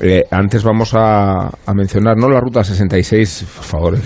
Eh, 0.00 0.24
antes 0.30 0.62
vamos 0.62 0.94
a, 0.94 1.48
a 1.48 1.74
mencionar, 1.74 2.16
no 2.16 2.28
la 2.28 2.40
ruta 2.40 2.62
66, 2.62 3.46
por 3.56 3.64
favor. 3.64 3.98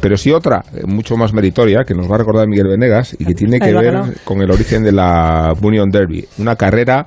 pero 0.00 0.16
sí 0.16 0.30
otra, 0.32 0.62
eh, 0.74 0.82
mucho 0.86 1.16
más 1.16 1.34
meritoria, 1.34 1.84
que 1.84 1.94
nos 1.94 2.10
va 2.10 2.14
a 2.14 2.18
recordar 2.18 2.48
Miguel 2.48 2.68
Venegas 2.68 3.14
y 3.18 3.24
que 3.26 3.34
tiene 3.34 3.58
que 3.60 3.74
ver 3.74 3.94
con 4.24 4.40
el 4.40 4.50
origen 4.50 4.82
de 4.82 4.92
la 4.92 5.52
Union 5.60 5.90
Derby. 5.90 6.24
Una 6.38 6.56
carrera, 6.56 7.04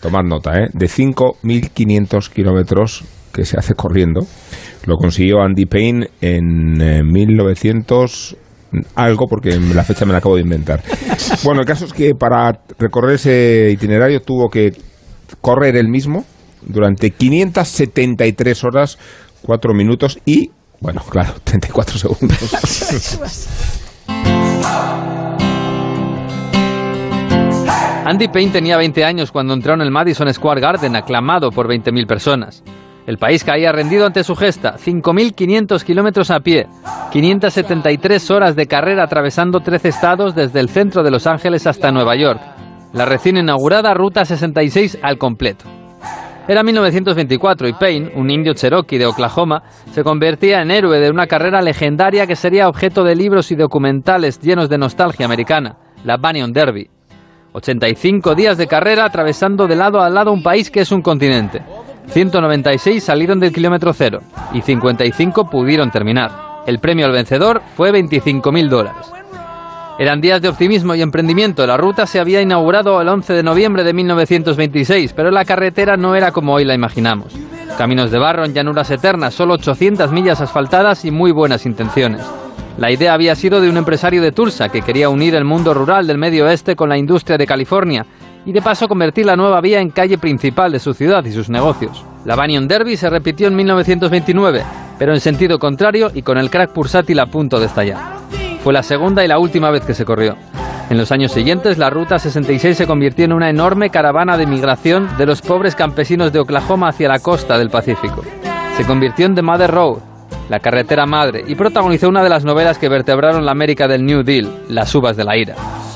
tomad 0.00 0.24
nota, 0.24 0.58
¿eh? 0.58 0.68
de 0.72 0.86
5.500 0.86 2.28
kilómetros 2.30 3.04
que 3.32 3.44
se 3.44 3.56
hace 3.56 3.74
corriendo. 3.74 4.22
Lo 4.86 4.96
consiguió 4.96 5.40
Andy 5.40 5.66
Payne 5.66 6.08
en 6.20 6.80
eh, 6.82 7.02
1900 7.04 8.36
algo 8.94 9.26
porque 9.28 9.58
la 9.58 9.84
fecha 9.84 10.04
me 10.04 10.12
la 10.12 10.18
acabo 10.18 10.36
de 10.36 10.42
inventar. 10.42 10.82
Bueno, 11.42 11.60
el 11.60 11.66
caso 11.66 11.84
es 11.84 11.92
que 11.92 12.12
para 12.14 12.52
recorrer 12.78 13.16
ese 13.16 13.70
itinerario 13.72 14.20
tuvo 14.20 14.48
que 14.48 14.72
correr 15.40 15.76
él 15.76 15.88
mismo 15.88 16.24
durante 16.62 17.10
573 17.10 18.64
horas, 18.64 18.98
4 19.42 19.74
minutos 19.74 20.18
y, 20.24 20.50
bueno, 20.80 21.02
claro, 21.08 21.34
34 21.44 21.98
segundos. 21.98 22.38
Andy 28.06 28.28
Payne 28.28 28.52
tenía 28.52 28.76
20 28.76 29.02
años 29.02 29.32
cuando 29.32 29.54
entró 29.54 29.72
en 29.74 29.80
el 29.80 29.90
Madison 29.90 30.32
Square 30.32 30.60
Garden, 30.60 30.94
aclamado 30.94 31.50
por 31.50 31.68
20.000 31.68 32.06
personas. 32.06 32.62
El 33.06 33.18
país 33.18 33.44
caía 33.44 33.70
rendido 33.70 34.06
ante 34.06 34.24
su 34.24 34.34
gesta, 34.34 34.76
5.500 34.76 35.82
kilómetros 35.84 36.30
a 36.30 36.40
pie, 36.40 36.66
573 37.12 38.30
horas 38.30 38.56
de 38.56 38.66
carrera 38.66 39.04
atravesando 39.04 39.60
13 39.60 39.88
estados 39.88 40.34
desde 40.34 40.60
el 40.60 40.70
centro 40.70 41.02
de 41.02 41.10
Los 41.10 41.26
Ángeles 41.26 41.66
hasta 41.66 41.92
Nueva 41.92 42.16
York. 42.16 42.40
La 42.94 43.04
recién 43.04 43.36
inaugurada 43.36 43.92
Ruta 43.92 44.24
66 44.24 44.98
al 45.02 45.18
completo. 45.18 45.66
Era 46.48 46.62
1924 46.62 47.68
y 47.68 47.72
Payne, 47.74 48.12
un 48.16 48.30
indio 48.30 48.54
cherokee 48.54 48.98
de 48.98 49.06
Oklahoma, 49.06 49.62
se 49.92 50.02
convertía 50.02 50.62
en 50.62 50.70
héroe 50.70 50.98
de 50.98 51.10
una 51.10 51.26
carrera 51.26 51.60
legendaria 51.60 52.26
que 52.26 52.36
sería 52.36 52.68
objeto 52.68 53.02
de 53.02 53.16
libros 53.16 53.50
y 53.50 53.56
documentales 53.56 54.40
llenos 54.40 54.68
de 54.68 54.78
nostalgia 54.78 55.26
americana, 55.26 55.76
la 56.04 56.16
Banyan 56.16 56.52
Derby. 56.52 56.88
85 57.52 58.34
días 58.34 58.58
de 58.58 58.66
carrera 58.66 59.04
atravesando 59.04 59.66
de 59.66 59.76
lado 59.76 60.00
a 60.00 60.10
lado 60.10 60.32
un 60.32 60.42
país 60.42 60.70
que 60.70 60.80
es 60.80 60.90
un 60.90 61.02
continente. 61.02 61.62
196 62.08 63.02
salieron 63.02 63.40
del 63.40 63.52
kilómetro 63.52 63.92
cero 63.92 64.20
y 64.52 64.60
55 64.60 65.50
pudieron 65.50 65.90
terminar. 65.90 66.30
El 66.66 66.78
premio 66.78 67.06
al 67.06 67.12
vencedor 67.12 67.62
fue 67.76 67.92
25.000 67.92 68.68
dólares. 68.68 69.06
Eran 69.98 70.20
días 70.20 70.42
de 70.42 70.48
optimismo 70.48 70.94
y 70.94 71.02
emprendimiento. 71.02 71.66
La 71.66 71.76
ruta 71.76 72.06
se 72.06 72.18
había 72.18 72.40
inaugurado 72.40 73.00
el 73.00 73.08
11 73.08 73.32
de 73.32 73.42
noviembre 73.42 73.84
de 73.84 73.92
1926, 73.92 75.12
pero 75.12 75.30
la 75.30 75.44
carretera 75.44 75.96
no 75.96 76.16
era 76.16 76.32
como 76.32 76.54
hoy 76.54 76.64
la 76.64 76.74
imaginamos. 76.74 77.32
Caminos 77.78 78.10
de 78.10 78.18
barro 78.18 78.44
en 78.44 78.54
llanuras 78.54 78.90
eternas, 78.90 79.34
solo 79.34 79.54
800 79.54 80.10
millas 80.10 80.40
asfaltadas 80.40 81.04
y 81.04 81.10
muy 81.10 81.32
buenas 81.32 81.64
intenciones. 81.66 82.22
La 82.76 82.90
idea 82.90 83.14
había 83.14 83.36
sido 83.36 83.60
de 83.60 83.68
un 83.68 83.76
empresario 83.76 84.20
de 84.20 84.32
Tulsa 84.32 84.68
que 84.68 84.82
quería 84.82 85.08
unir 85.08 85.36
el 85.36 85.44
mundo 85.44 85.74
rural 85.74 86.08
del 86.08 86.18
medio 86.18 86.46
oeste 86.46 86.74
con 86.74 86.88
la 86.88 86.98
industria 86.98 87.38
de 87.38 87.46
California 87.46 88.04
y 88.46 88.52
de 88.52 88.62
paso 88.62 88.88
convertir 88.88 89.26
la 89.26 89.36
nueva 89.36 89.60
vía 89.60 89.80
en 89.80 89.90
calle 89.90 90.18
principal 90.18 90.72
de 90.72 90.78
su 90.78 90.94
ciudad 90.94 91.24
y 91.24 91.32
sus 91.32 91.48
negocios. 91.48 92.04
La 92.24 92.36
Banyan 92.36 92.68
Derby 92.68 92.96
se 92.96 93.10
repitió 93.10 93.48
en 93.48 93.56
1929, 93.56 94.62
pero 94.98 95.12
en 95.12 95.20
sentido 95.20 95.58
contrario 95.58 96.10
y 96.14 96.22
con 96.22 96.38
el 96.38 96.50
crack 96.50 96.72
pulsátil 96.72 97.20
a 97.20 97.26
punto 97.26 97.60
de 97.60 97.66
estallar. 97.66 97.98
Fue 98.62 98.72
la 98.72 98.82
segunda 98.82 99.24
y 99.24 99.28
la 99.28 99.38
última 99.38 99.70
vez 99.70 99.84
que 99.84 99.94
se 99.94 100.04
corrió. 100.04 100.36
En 100.90 100.98
los 100.98 101.12
años 101.12 101.32
siguientes, 101.32 101.78
la 101.78 101.90
Ruta 101.90 102.18
66 102.18 102.76
se 102.76 102.86
convirtió 102.86 103.24
en 103.24 103.32
una 103.32 103.48
enorme 103.48 103.90
caravana 103.90 104.36
de 104.36 104.46
migración 104.46 105.08
de 105.16 105.26
los 105.26 105.40
pobres 105.40 105.74
campesinos 105.74 106.32
de 106.32 106.40
Oklahoma 106.40 106.88
hacia 106.88 107.08
la 107.08 107.18
costa 107.18 107.56
del 107.56 107.70
Pacífico. 107.70 108.22
Se 108.76 108.84
convirtió 108.84 109.26
en 109.26 109.34
The 109.34 109.42
Mother 109.42 109.70
Road, 109.70 109.98
la 110.50 110.60
carretera 110.60 111.06
madre, 111.06 111.42
y 111.46 111.54
protagonizó 111.54 112.08
una 112.08 112.22
de 112.22 112.28
las 112.28 112.44
novelas 112.44 112.78
que 112.78 112.88
vertebraron 112.88 113.46
la 113.46 113.52
América 113.52 113.88
del 113.88 114.04
New 114.04 114.22
Deal, 114.22 114.48
Las 114.68 114.94
uvas 114.94 115.16
de 115.16 115.24
la 115.24 115.36
ira. 115.36 115.54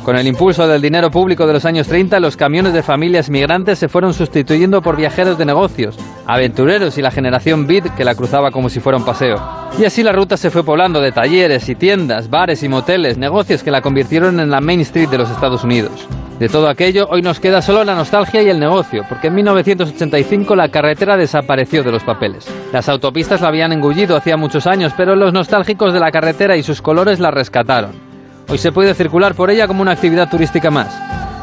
Con 0.09 0.17
el 0.17 0.27
impulso 0.27 0.67
del 0.67 0.81
dinero 0.81 1.11
público 1.11 1.47
de 1.47 1.53
los 1.53 1.67
años 1.67 1.87
30, 1.87 2.19
los 2.19 2.35
camiones 2.35 2.73
de 2.73 2.83
familias 2.83 3.29
migrantes 3.29 3.79
se 3.79 3.91
fueron 3.91 4.15
sustituyendo 4.15 4.81
por 4.81 4.97
viajeros 4.97 5.37
de 5.37 5.45
negocios, 5.45 5.99
aventureros 6.27 6.97
y 6.97 7.03
la 7.03 7.11
generación 7.11 7.67
Beat 7.67 7.95
que 7.95 8.07
la 8.07 8.15
cruzaba 8.15 8.51
como 8.51 8.71
si 8.71 8.81
fuera 8.81 8.97
un 8.97 9.05
paseo. 9.05 9.37
Y 9.79 9.85
así 9.85 10.03
la 10.03 10.13
ruta 10.13 10.39
se 10.39 10.49
fue 10.49 10.65
poblando 10.65 11.03
de 11.03 11.13
talleres 11.13 11.69
y 11.69 11.75
tiendas, 11.75 12.31
bares 12.31 12.63
y 12.63 12.71
moteles, 12.71 13.19
negocios 13.19 13.63
que 13.63 13.71
la 13.71 13.83
convirtieron 13.83 14.41
en 14.41 14.49
la 14.49 14.63
Main 14.63 14.81
Street 14.81 15.11
de 15.11 15.19
los 15.19 15.29
Estados 15.29 15.63
Unidos. 15.63 16.09
De 16.39 16.49
todo 16.49 16.71
aquello, 16.71 17.07
hoy 17.11 17.21
nos 17.21 17.39
queda 17.39 17.61
solo 17.61 17.85
la 17.85 17.95
nostalgia 17.95 18.41
y 18.41 18.49
el 18.49 18.59
negocio, 18.59 19.05
porque 19.11 19.27
en 19.27 19.35
1985 19.35 20.57
la 20.57 20.71
carretera 20.71 21.19
desapareció 21.19 21.83
de 21.83 21.93
los 21.93 22.03
papeles. 22.03 22.47
Las 22.73 22.89
autopistas 22.89 23.43
la 23.43 23.49
habían 23.49 23.75
engullido 23.75 24.17
hacía 24.17 24.39
muchos 24.39 24.67
años, 24.67 24.95
pero 24.97 25.17
los 25.17 25.35
nostálgicos 25.35 25.93
de 25.93 26.01
la 26.01 26.11
carretera 26.11 26.57
y 26.57 26.63
sus 26.63 26.81
colores 26.81 27.21
la 27.21 27.31
rescataron. 27.31 28.08
Hoy 28.51 28.57
se 28.57 28.73
puede 28.73 28.95
circular 28.95 29.35
por 29.35 29.51
ella 29.51 29.67
como 29.67 29.83
una 29.83 29.93
actividad 29.93 30.31
turística 30.31 30.71
más. 30.71 30.89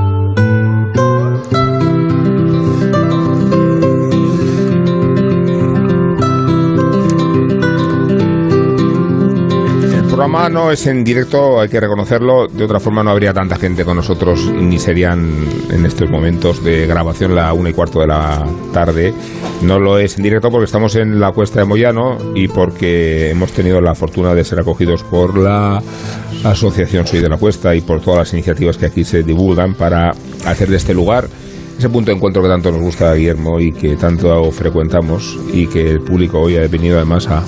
Programa 10.22 10.50
no 10.50 10.72
es 10.72 10.86
en 10.86 11.04
directo, 11.04 11.60
hay 11.60 11.68
que 11.68 11.80
reconocerlo. 11.80 12.48
De 12.48 12.64
otra 12.64 12.80
forma, 12.80 13.04
no 13.04 13.10
habría 13.10 13.34
tanta 13.34 13.56
gente 13.56 13.84
con 13.84 13.98
nosotros 13.98 14.46
ni 14.54 14.78
serían 14.78 15.48
en 15.72 15.84
estos 15.84 16.12
momentos 16.12 16.64
de 16.64 16.86
grabación 16.86 17.34
la 17.34 17.52
una 17.54 17.72
y 17.72 17.74
cuarto 17.74 18.02
de 18.02 18.06
la 18.06 18.46
tarde. 18.72 19.16
No 19.64 19.80
lo 19.80 19.98
es 19.98 20.18
en 20.18 20.24
directo 20.24 20.52
porque 20.52 20.66
estamos 20.66 20.96
en 20.96 21.20
la 21.20 21.32
cuesta 21.32 21.62
de 21.62 21.66
Moyano 21.66 22.20
y 22.36 22.48
porque 22.48 23.32
hemos 23.32 23.52
tenido 23.52 23.82
la 23.82 23.96
fortuna 23.96 24.36
de 24.36 24.44
ser 24.44 24.60
acogidos 24.60 25.02
por 25.02 25.36
la 25.36 25.82
Asociación 26.44 27.08
Soy 27.08 27.22
de 27.22 27.30
la 27.30 27.38
Cuesta 27.38 27.74
y 27.74 27.82
por 27.82 28.00
todas 28.00 28.20
las 28.20 28.34
iniciativas 28.34 28.78
que 28.78 28.86
aquí 28.86 29.04
se 29.04 29.24
divulgan 29.24 29.74
para 29.74 30.12
hacer 30.46 30.70
de 30.70 30.78
este 30.78 30.94
lugar 30.94 31.28
ese 31.80 31.90
punto 31.90 32.12
de 32.12 32.18
encuentro 32.18 32.44
que 32.44 32.48
tanto 32.48 32.72
nos 32.72 32.82
gusta 32.82 33.10
a 33.10 33.16
Guillermo 33.16 33.60
y 33.60 33.72
que 33.72 33.96
tanto 33.96 34.52
frecuentamos 34.52 35.40
y 35.52 35.66
que 35.66 35.90
el 35.90 36.02
público 36.02 36.42
hoy 36.42 36.58
ha 36.58 36.68
venido 36.68 36.98
además 36.98 37.28
a, 37.28 37.44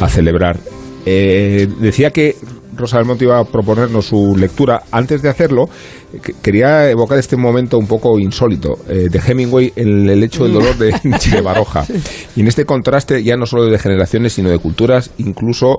a 0.00 0.08
celebrar. 0.08 0.73
Eh, 1.06 1.68
decía 1.80 2.10
que 2.10 2.34
Rosa 2.76 2.96
del 2.98 3.06
Monte 3.06 3.24
iba 3.24 3.38
a 3.38 3.44
proponernos 3.44 4.06
su 4.06 4.36
lectura, 4.36 4.82
antes 4.90 5.22
de 5.22 5.28
hacerlo, 5.28 5.68
que- 6.22 6.32
quería 6.42 6.90
evocar 6.90 7.18
este 7.18 7.36
momento 7.36 7.78
un 7.78 7.86
poco 7.86 8.18
insólito 8.18 8.78
eh, 8.88 9.08
de 9.10 9.18
Hemingway 9.24 9.72
en 9.76 10.08
el 10.08 10.22
hecho 10.22 10.44
del 10.44 10.54
dolor 10.54 10.76
de, 10.78 10.92
de 11.30 11.40
Baroja. 11.40 11.86
Y 12.34 12.40
en 12.40 12.48
este 12.48 12.64
contraste 12.64 13.22
ya 13.22 13.36
no 13.36 13.46
solo 13.46 13.66
de 13.66 13.78
generaciones, 13.78 14.32
sino 14.32 14.50
de 14.50 14.58
culturas, 14.58 15.10
incluso 15.18 15.78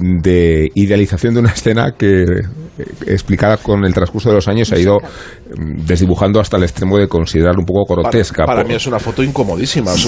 de 0.00 0.68
idealización 0.74 1.34
de 1.34 1.40
una 1.40 1.50
escena 1.50 1.92
que, 1.96 2.22
eh, 2.22 2.84
explicada 3.06 3.56
con 3.58 3.84
el 3.84 3.94
transcurso 3.94 4.28
de 4.30 4.34
los 4.36 4.48
años, 4.48 4.68
se 4.68 4.74
ha 4.74 4.78
ido 4.78 4.98
mm, 4.98 5.84
desdibujando 5.86 6.40
hasta 6.40 6.56
el 6.56 6.64
extremo 6.64 6.98
de 6.98 7.06
considerar 7.06 7.54
un 7.58 7.64
poco 7.64 7.94
grotesca. 7.94 8.44
Para, 8.44 8.64
mí 8.64 8.74
es 8.74 8.86
una 8.86 8.98
foto 8.98 9.22
incomodísima. 9.22 9.92
Es 9.94 10.04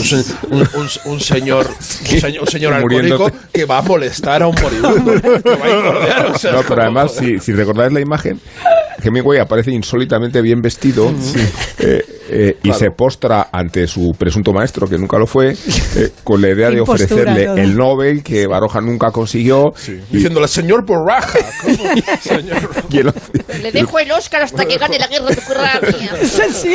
un, 0.50 0.58
un- 0.58 0.60
un- 0.74 1.12
un 1.12 1.20
señor, 1.20 1.66
un 1.78 2.20
señor, 2.20 2.42
un 2.42 2.48
señor 2.48 2.72
alcohólico 2.74 3.30
que 3.52 3.64
va 3.64 3.78
a 3.78 3.82
molestar 3.82 4.42
a 4.42 4.48
un 4.48 4.54
moribundo. 4.60 5.12
que 5.20 5.50
va 5.56 5.66
a 5.66 5.70
engordar, 5.78 6.26
o 6.34 6.38
sea, 6.38 6.52
No, 6.52 6.62
pero 6.68 6.82
además, 6.82 7.12
si, 7.14 7.38
si 7.38 7.52
recordáis 7.52 7.92
la 7.92 8.00
imagen, 8.00 8.40
Hemingway 9.02 9.38
aparece 9.38 9.70
insólitamente 9.72 10.40
bien 10.42 10.60
vestido 10.60 11.10
eh, 11.78 12.02
eh, 12.28 12.56
y 12.58 12.62
Claro. 12.68 12.78
se 12.78 12.90
postra 12.90 13.48
ante 13.52 13.86
su 13.86 14.12
presunto 14.18 14.52
maestro, 14.52 14.88
que 14.88 14.98
nunca 14.98 15.16
lo 15.18 15.26
fue, 15.26 15.52
eh, 15.52 16.10
con 16.24 16.42
la 16.42 16.48
idea 16.50 16.70
de 16.70 16.80
ofrecerle 16.80 17.44
todo. 17.46 17.56
el 17.56 17.76
Nobel 17.76 18.22
que 18.24 18.46
Baroja 18.46 18.80
nunca 18.80 19.10
consiguió. 19.12 19.72
y- 19.86 20.14
Diciéndole, 20.16 20.48
señor 20.48 20.84
Borraja. 20.84 21.38
¿cómo? 21.62 21.74
Señor- 22.20 22.68
y 22.90 22.98
el- 22.98 23.12
Le 23.62 23.72
dejo 23.72 23.98
el 24.00 24.10
Oscar 24.12 24.42
hasta 24.42 24.64
que 24.64 24.76
gane 24.76 24.98
la 24.98 25.06
guerra 25.06 25.26
de 25.26 25.38
Ucrania. 25.38 26.10
Sí, 26.56 26.74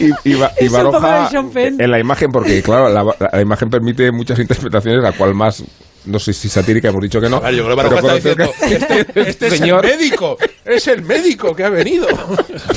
y, 0.00 0.30
y 0.30 0.34
Ba- 0.34 0.52
y 0.60 0.68
Baroja 0.68 1.28
en 1.54 1.90
la 1.90 1.98
imagen, 1.98 2.30
porque 2.30 2.62
claro, 2.62 2.88
la, 2.88 3.04
la 3.32 3.40
imagen 3.40 3.68
permite 3.68 4.10
muchas 4.12 4.38
interpretaciones, 4.38 5.02
la 5.02 5.12
cual 5.12 5.34
más, 5.34 5.64
no 6.08 6.18
sé 6.18 6.32
si 6.32 6.48
satírica, 6.48 6.88
hemos 6.88 7.02
dicho 7.02 7.20
que 7.20 7.28
no. 7.28 7.40
Claro, 7.40 7.56
yo 7.56 7.64
creo 7.64 7.76
que 7.88 7.94
está 7.96 8.14
diciendo, 8.14 8.52
que- 8.60 8.74
este, 8.74 9.30
este 9.30 9.46
es 9.48 9.60
señor- 9.60 9.84
el 9.84 9.98
médico, 9.98 10.38
es 10.64 10.88
el 10.88 11.02
médico 11.02 11.54
que 11.54 11.64
ha 11.64 11.70
venido. 11.70 12.06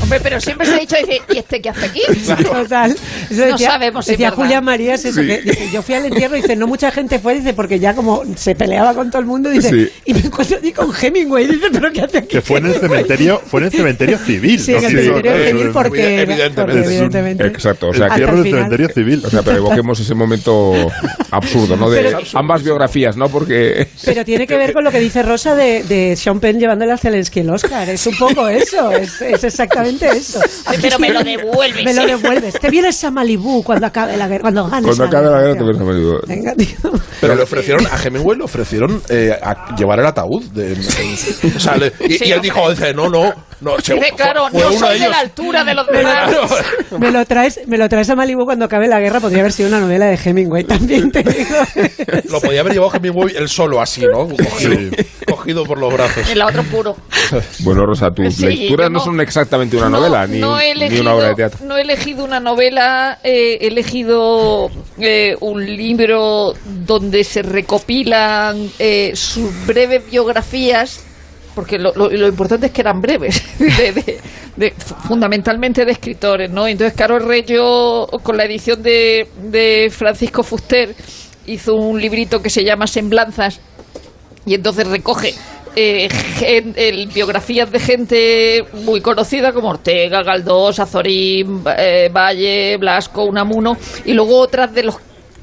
Hombre, 0.02 0.20
pero 0.22 0.40
siempre 0.40 0.68
se 0.68 0.76
ha 0.76 0.80
dicho, 0.80 0.96
dice, 1.00 1.22
¿y 1.34 1.38
este 1.38 1.62
qué 1.62 1.70
hace 1.70 1.86
aquí? 1.86 2.02
Total. 2.44 2.96
Eso 3.30 3.46
No 3.48 3.58
sabemos 3.58 4.06
si 4.06 4.12
es 4.12 4.18
Decía 4.18 4.30
verdad. 4.32 4.44
Julia 4.44 4.62
Marías 4.62 5.06
eso, 5.06 5.22
Sí. 5.22 5.28
que 5.28 5.42
dice, 5.42 5.70
yo 5.72 5.82
fui 5.82 5.96
al 5.96 6.06
entierro 6.06 6.38
y 6.38 6.42
dice, 6.42 6.56
no 6.56 6.68
mucha 6.68 6.92
gente 6.92 7.20
fue, 7.20 7.36
dice, 7.36 7.54
porque 7.54 7.80
ya 7.80 7.94
como 7.96 8.24
se 8.36 8.56
peleaba 8.56 8.94
con 8.94 9.10
todo 9.10 9.20
el 9.22 9.26
mundo, 9.28 9.50
dice, 9.50 9.70
Sí. 9.70 9.90
y 10.06 10.14
me 10.14 10.20
encuentro 10.22 10.58
allí 10.58 10.72
con 10.72 10.92
Hemingway, 10.94 11.48
dice, 11.48 11.68
pero 11.72 11.92
¿qué 11.92 12.02
hace 12.02 12.18
aquí? 12.20 12.28
Que 12.28 12.42
fue 12.42 12.60
en 12.60 12.68
el 12.68 12.76
cementerio, 12.76 13.42
fue 13.46 13.62
en 13.62 13.66
el 13.68 13.72
cementerio 13.72 14.18
civil. 14.18 14.60
Sí, 14.60 14.74
en 14.74 14.84
el 14.84 14.92
Sí, 14.92 14.98
cementerio 14.98 15.46
civil 15.48 15.70
porque, 15.74 16.22
Evidentemente. 16.22 16.62
porque 16.62 16.72
Es 16.80 16.86
un- 16.88 16.92
evidentemente. 16.94 17.48
Exacto, 17.48 17.88
o 17.88 17.92
El 17.92 17.98
sea, 17.98 18.08
que- 18.08 18.14
entierro 18.14 18.38
el 18.38 18.44
del 18.44 18.54
cementerio 18.54 18.90
civil. 18.90 19.24
O 19.26 19.30
sea, 19.30 19.42
pero 19.44 19.58
evoquemos 19.58 20.00
ese 20.00 20.14
momento 20.16 20.74
absurdo, 21.32 21.76
¿no? 21.78 21.90
De 21.90 22.16
ambas 22.34 22.64
biografías, 22.64 23.18
¿no? 23.18 23.21
Porque 23.30 23.88
Pero 24.06 24.24
tiene 24.26 24.48
que 24.48 24.58
ver 24.58 24.74
con 24.74 24.84
lo 24.84 24.92
que 24.92 25.00
dice 25.00 25.24
Rosa 25.24 25.56
de, 25.56 25.84
de 25.84 26.16
Sean 26.16 26.40
Penn 26.40 26.60
llevándole 26.60 26.92
a 26.94 26.98
Zelensky 26.98 27.42
el 27.42 27.50
Oscar. 27.50 27.90
Es 27.90 28.06
un 28.08 28.18
poco 28.18 28.48
eso, 28.48 28.92
es, 28.92 29.22
es 29.22 29.44
exactamente 29.44 30.08
eso. 30.10 30.40
Aquí 30.66 30.80
Pero 30.82 31.00
me 31.00 31.10
lo 31.12 31.24
devuelves. 31.24 31.84
Me 31.86 31.94
lo 31.94 32.06
devuelves. 32.06 32.54
Te 32.60 32.70
vienes 32.70 33.04
a 33.04 33.12
Malibú 33.12 33.64
cuando 33.64 33.88
acabe 33.88 34.18
la 34.18 34.28
guerra, 34.28 34.42
cuando 34.42 34.68
ganes 34.68 34.86
cuando 34.86 35.04
acabe 35.06 35.30
la 35.30 35.42
guerra 35.42 35.56
te 35.56 35.64
ves 35.64 35.80
a 35.80 35.84
menudo. 35.84 36.20
Venga, 36.28 36.54
tío. 36.56 36.92
Pero 37.20 37.36
le 37.36 37.44
ofrecieron, 37.44 37.86
a 37.88 37.98
Hemingway 38.04 38.38
le 38.38 38.44
ofrecieron 38.44 39.02
eh, 39.10 39.32
a 39.42 39.76
llevar 39.76 40.00
el 40.00 40.06
ataúd. 40.06 40.44
De, 40.52 40.74
en- 40.74 41.56
o 41.56 41.60
sea, 41.60 41.78
le- 41.78 41.92
y, 42.08 42.18
Sí, 42.18 42.26
y 42.26 42.32
él 42.32 42.42
dijo, 42.42 42.70
dice, 42.70 42.94
no, 42.94 43.10
no, 43.10 43.34
no. 43.62 43.80
se- 43.80 43.94
Dice, 43.96 44.12
claro, 44.16 44.48
fue 44.52 44.60
no 44.62 44.72
soy 44.74 45.00
de 45.00 45.10
la 45.10 45.20
altura 45.20 45.64
de 45.64 45.74
los 45.74 45.88
Me 45.92 46.02
lo, 46.04 46.10
demás. 46.10 46.36
me 47.00 47.12
lo 47.12 47.26
traes, 47.26 47.60
me 47.68 47.78
lo 47.78 47.88
traes 47.90 48.10
a 48.10 48.16
Malibu 48.16 48.46
cuando 48.46 48.66
acabe 48.66 48.88
la 48.88 49.00
guerra. 49.00 49.20
Podría 49.20 49.40
haber 49.42 49.52
sido 49.54 49.70
una 49.70 49.80
novela 49.80 50.06
de 50.08 50.20
Hemingway 50.24 50.64
también, 50.64 51.12
te 51.12 51.24
digo. 51.24 51.56
Lo 52.30 52.40
podía 52.42 52.62
haber 52.62 52.74
llevado 52.74 52.94
Hemingway 52.96 53.36
él 53.36 53.48
solo 53.50 53.82
así, 53.82 54.02
¿no? 54.06 54.28
Cogido, 54.30 54.92
cogido 55.28 55.64
por 55.66 55.78
los 55.80 55.94
brazos. 55.94 56.30
El 56.30 56.42
otro 56.42 56.64
puro. 56.64 56.96
Bueno, 57.60 57.86
Rosa, 57.86 58.12
tus 58.12 58.36
Sí, 58.36 58.46
lecturas 58.46 58.90
no, 58.90 59.00
no- 59.00 59.04
son 59.06 59.20
exactamente 59.22 59.78
una 59.78 59.90
No, 59.90 59.98
novela, 60.00 60.28
ni, 60.28 60.40
no 60.40 60.58
ni 60.58 60.66
elegido, 60.66 61.02
una 61.02 61.14
obra 61.16 61.28
de 61.30 61.36
teatro. 61.36 61.60
No 61.66 61.78
he 61.78 61.82
elegido 61.82 62.24
una 62.26 62.40
novela, 62.40 63.20
eh, 63.24 63.58
he 63.62 63.68
elegido 63.68 64.70
eh, 65.00 65.36
un 65.40 65.66
libro 65.66 66.54
donde 66.66 67.24
se 67.24 67.42
recopilan 67.42 68.70
eh, 68.80 69.12
sus 69.16 69.52
breves 69.66 70.10
biografías, 70.10 71.04
porque 71.56 71.78
lo, 71.80 71.92
importante 72.28 72.68
es 72.68 72.72
que 72.72 72.82
eran 72.82 73.02
breves, 73.02 73.44
de- 73.60 74.20
de- 74.56 74.72
fundamentalmente 75.08 75.86
de 75.86 75.92
escritores, 75.92 76.50
¿no? 76.52 76.68
Entonces, 76.68 76.96
Caro 76.98 77.20
Reyo, 77.20 78.08
con 78.24 78.38
la 78.38 78.46
edición 78.46 78.82
de, 78.82 79.28
de 79.44 79.90
Francisco 79.92 80.44
Fuster, 80.44 80.96
hizo 81.46 81.76
un 81.76 82.00
librito 82.00 82.42
que 82.42 82.50
se 82.50 82.64
llama 82.64 82.88
Semblanzas, 82.88 83.60
y 84.46 84.56
entonces 84.56 84.88
recoge 84.88 85.34
eh, 85.76 86.10
biografías 87.14 87.72
de 87.72 87.80
gente 87.80 88.64
muy 88.86 89.02
conocida 89.02 89.54
como 89.54 89.70
Ortega, 89.70 90.24
Galdós, 90.24 90.80
Azorín, 90.80 91.64
eh, 91.78 92.10
Valle, 92.14 92.78
Blasco, 92.78 93.24
Unamuno 93.24 93.78
y 94.06 94.14
luego 94.14 94.40
otras 94.40 94.74
de 94.74 94.84
los 94.84 94.96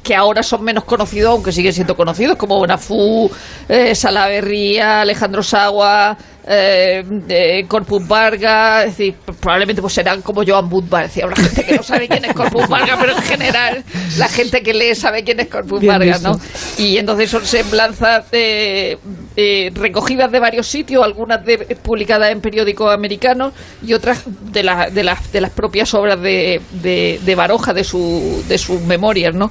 que 0.02 0.14
ahora 0.14 0.42
son 0.42 0.62
menos 0.64 0.84
conocidos, 0.84 1.32
aunque 1.32 1.52
siguen 1.52 1.72
siendo 1.72 1.96
conocidos, 1.96 2.36
como 2.36 2.58
Bonafú, 2.58 3.30
eh, 3.68 3.94
Salaverría, 3.94 5.02
Alejandro 5.02 5.42
Sagua, 5.42 6.16
eh, 6.50 7.04
eh, 7.28 7.64
Corpus 7.68 8.02
es 8.02 8.86
decir, 8.86 9.14
probablemente 9.40 9.82
pues 9.82 9.92
serán 9.92 10.22
como 10.22 10.42
Joan 10.46 10.68
Budvar, 10.68 11.04
es 11.04 11.10
decir, 11.10 11.24
habrá 11.24 11.36
gente 11.36 11.64
que 11.64 11.76
no 11.76 11.82
sabe 11.82 12.08
quién 12.08 12.24
es 12.24 12.32
Corpus 12.32 12.66
Vargas, 12.68 12.98
pero 13.00 13.12
en 13.16 13.22
general 13.22 13.84
la 14.16 14.28
gente 14.28 14.62
que 14.62 14.72
lee 14.72 14.94
sabe 14.94 15.22
quién 15.24 15.40
es 15.40 15.48
Corpus 15.48 15.80
Bien 15.80 15.92
Vargas, 15.98 16.22
visto. 16.22 16.32
¿no? 16.32 16.84
Y 16.84 16.96
entonces 16.96 17.30
son 17.30 17.44
semblanzas 17.44 18.26
eh, 18.32 18.96
eh, 19.36 19.70
recogidas 19.74 20.32
de 20.32 20.40
varios 20.40 20.66
sitios, 20.66 21.04
algunas 21.04 21.44
de, 21.44 21.58
publicadas 21.82 22.30
en 22.32 22.40
periódicos 22.40 22.92
americanos 22.92 23.52
y 23.86 23.92
otras 23.92 24.22
de, 24.26 24.62
la- 24.62 24.88
de, 24.90 25.04
las, 25.04 25.30
de 25.32 25.40
las 25.40 25.50
propias 25.50 25.92
obras 25.94 26.20
de, 26.20 26.60
de, 26.82 27.20
de 27.24 27.34
Baroja, 27.34 27.74
de, 27.74 27.84
su, 27.84 28.42
de 28.48 28.56
sus 28.56 28.80
memorias, 28.80 29.34
¿no? 29.34 29.50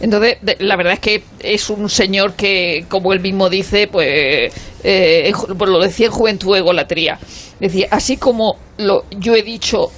Entonces, 0.00 0.36
de- 0.42 0.56
la 0.60 0.76
verdad 0.76 0.92
es 0.94 1.00
que 1.00 1.22
es 1.40 1.68
un 1.70 1.88
señor 1.90 2.34
que, 2.34 2.84
como 2.88 3.12
él 3.12 3.18
mismo 3.20 3.48
dice, 3.50 3.88
pues, 3.90 4.54
eh, 4.84 5.32
pues 5.58 5.68
lo 5.70 5.80
decía 5.80 6.06
en 6.06 6.12
Juventud 6.12 6.37
Egolatría. 6.38 7.18
Decía, 7.60 7.88
así 7.90 8.16
como 8.16 8.56
lo, 8.78 9.04
yo 9.10 9.34
he 9.34 9.42
dicho 9.42 9.90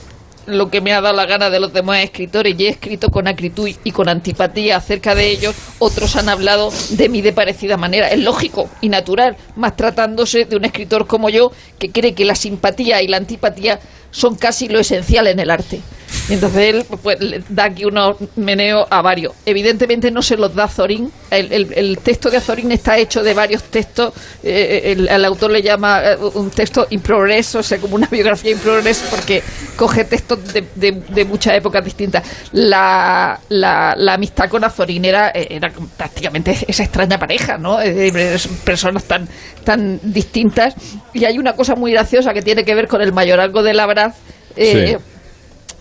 lo 0.47 0.71
que 0.71 0.81
me 0.81 0.93
ha 0.93 1.01
dado 1.01 1.15
la 1.15 1.27
gana 1.27 1.51
de 1.51 1.61
los 1.61 1.73
demás 1.73 2.03
escritores 2.03 2.59
y 2.59 2.67
he 2.67 2.71
escrito 2.71 3.09
con 3.09 3.29
acritud 3.29 3.69
y 3.85 3.91
con 3.93 4.09
antipatía 4.09 4.77
acerca 4.77 5.15
de 5.15 5.31
ellos, 5.31 5.55
otros 5.79 6.17
han 6.17 6.29
hablado 6.29 6.71
de 6.91 7.09
mí 7.09 7.21
de 7.21 7.33
parecida 7.33 7.77
manera. 7.77 8.09
Es 8.09 8.19
lógico 8.19 8.69
y 8.81 8.89
natural, 8.89 9.37
más 9.57 9.77
tratándose 9.77 10.45
de 10.45 10.57
un 10.57 10.65
escritor 10.65 11.07
como 11.07 11.29
yo 11.29 11.53
que 11.79 11.91
cree 11.91 12.15
que 12.15 12.25
la 12.25 12.35
simpatía 12.35 13.03
y 13.03 13.09
la 13.09 13.19
antipatía 13.19 13.79
son 14.11 14.37
casi 14.37 14.69
lo 14.69 14.81
esencial 14.81 15.27
en 15.27 15.39
el 15.41 15.51
arte. 15.51 15.81
Y 16.29 16.35
entonces 16.35 16.75
él 16.75 16.85
pues, 17.03 17.21
le 17.21 17.43
da 17.49 17.65
aquí 17.65 17.85
unos 17.85 18.17
meneos 18.37 18.87
a 18.91 19.01
varios. 19.03 19.33
Evidentemente 19.47 20.11
no 20.11 20.23
se 20.23 20.37
los 20.37 20.55
da 20.55 20.65
Azorín. 20.65 21.11
El, 21.31 21.53
el- 21.73 21.99
texto 21.99 22.31
de 22.31 22.39
Azorín 22.39 22.73
está 22.73 22.99
hecho 22.99 23.23
de 23.23 23.33
varios 23.35 23.63
textos. 23.65 24.13
Eh, 24.43 24.93
el, 24.97 25.09
el 25.09 25.25
autor 25.25 25.53
le 25.53 25.63
llama 25.63 26.03
eh, 26.05 26.17
un 26.35 26.51
texto 26.51 26.87
in 26.91 27.01
progress, 27.01 27.55
o 27.55 27.63
sea, 27.63 27.79
como 27.79 27.95
una 27.95 28.07
biografía 28.11 28.51
in 28.53 28.59
progress, 28.59 29.05
porque 29.11 29.43
coge 29.77 30.05
textos 30.05 30.53
de, 30.53 30.65
de- 30.75 31.25
muchas 31.25 31.55
épocas 31.55 31.85
distintas. 31.85 32.25
La, 32.53 33.39
la, 33.49 33.95
la 33.97 34.15
amistad 34.15 34.49
con 34.49 34.65
Azorín 34.65 35.05
era, 35.05 35.31
eh, 35.31 35.47
era 35.51 35.71
prácticamente 35.97 36.57
esa 36.67 36.83
extraña 36.83 37.19
pareja, 37.19 37.57
¿no? 37.59 37.81
Eh, 37.81 38.09
eh, 38.15 38.39
son 38.39 38.57
personas 38.65 39.05
tan, 39.05 39.29
tan 39.65 40.01
distintas. 40.03 40.75
Y 41.13 41.25
hay 41.25 41.39
una 41.39 41.55
cosa 41.55 41.75
muy 41.77 41.93
graciosa 41.93 42.33
que 42.35 42.43
tiene 42.43 42.65
que 42.65 42.75
ver 42.75 42.89
con 42.89 43.01
el 43.01 43.13
mayorazgo 43.13 43.63
de 43.63 43.75
Labraz. 44.01 44.17
eh, 44.57 44.97
Sí. 44.99 45.05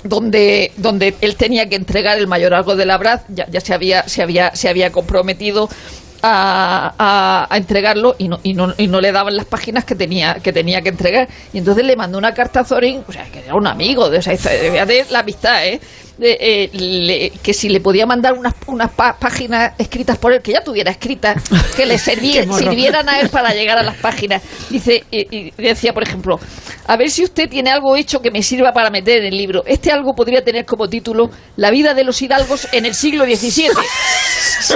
donde, 0.04 0.72
donde 0.78 1.14
él 1.22 1.36
tenía 1.36 1.68
que 1.68 1.76
entregar 1.76 2.18
el 2.18 2.28
mayorazgo 2.28 2.76
de 2.76 2.86
Labraz, 2.86 3.24
ya, 3.28 3.48
ya 3.50 3.60
se 3.60 3.74
había, 3.74 4.08
se 4.08 4.22
había, 4.22 4.56
se 4.56 4.70
había 4.70 4.92
comprometido 4.92 5.68
a, 6.22 6.94
a- 6.98 7.48
a 7.54 7.58
entregarlo 7.58 8.16
y 8.18 8.28
no, 8.30 8.40
y, 8.44 8.54
no, 8.54 8.74
y 8.78 8.88
no 8.88 9.02
le 9.02 9.12
daban 9.12 9.36
las 9.36 9.46
páginas 9.46 9.84
que 9.86 9.96
tenía, 9.96 10.36
que 10.36 10.54
tenía 10.54 10.82
que 10.82 10.90
entregar. 10.90 11.28
Y 11.54 11.58
entonces 11.58 11.84
le 11.86 11.96
mandó 11.98 12.18
una 12.18 12.34
carta 12.34 12.62
a 12.62 12.64
Zorín, 12.66 13.04
o 13.08 13.12
sea, 13.12 13.26
que 13.26 13.40
era 13.40 13.56
un 13.56 13.68
amigo, 13.68 14.10
de, 14.10 14.20
o 14.20 14.22
sea, 14.22 14.36
de 14.36 15.06
la 15.10 15.20
amistad, 15.20 15.66
¿eh? 15.66 15.80
Eh, 16.22 16.70
le- 16.74 17.30
que 17.42 17.54
si 17.54 17.70
le 17.70 17.80
podía 17.80 18.06
mandar 18.06 18.34
unas, 18.34 18.54
unas 18.68 18.92
páginas 18.92 19.74
escritas 19.78 20.18
por 20.18 20.34
él, 20.34 20.42
que 20.42 20.52
ya 20.52 20.62
tuviera 20.62 20.92
escritas, 20.92 21.42
que 21.78 21.86
le 21.86 21.98
sirvieran 21.98 23.08
a 23.08 23.20
él 23.22 23.30
para 23.30 23.54
llegar 23.54 23.78
a 23.78 23.84
las 23.84 23.96
páginas. 23.98 24.42
Dice, 24.70 25.04
y, 25.12 25.28
y 25.36 25.52
decía, 25.58 25.94
por 25.94 26.04
ejemplo, 26.04 26.38
a 26.88 26.98
ver 26.98 27.10
si 27.10 27.24
usted 27.24 27.48
tiene 27.50 27.70
algo 27.70 27.96
hecho 27.96 28.20
que 28.22 28.32
me 28.32 28.42
sirva 28.44 28.74
para 28.74 28.90
meter 28.90 29.20
en 29.20 29.26
el 29.32 29.38
libro. 29.38 29.64
Este 29.66 29.92
algo 29.92 30.14
podría 30.14 30.44
tener 30.44 30.66
como 30.66 30.88
título 30.90 31.30
La 31.56 31.72
vida 31.72 31.94
de 31.94 32.04
los 32.04 32.22
hidalgos 32.22 32.68
en 32.74 32.86
el 32.86 32.96
siglo 32.96 33.26
XVII. 33.26 33.70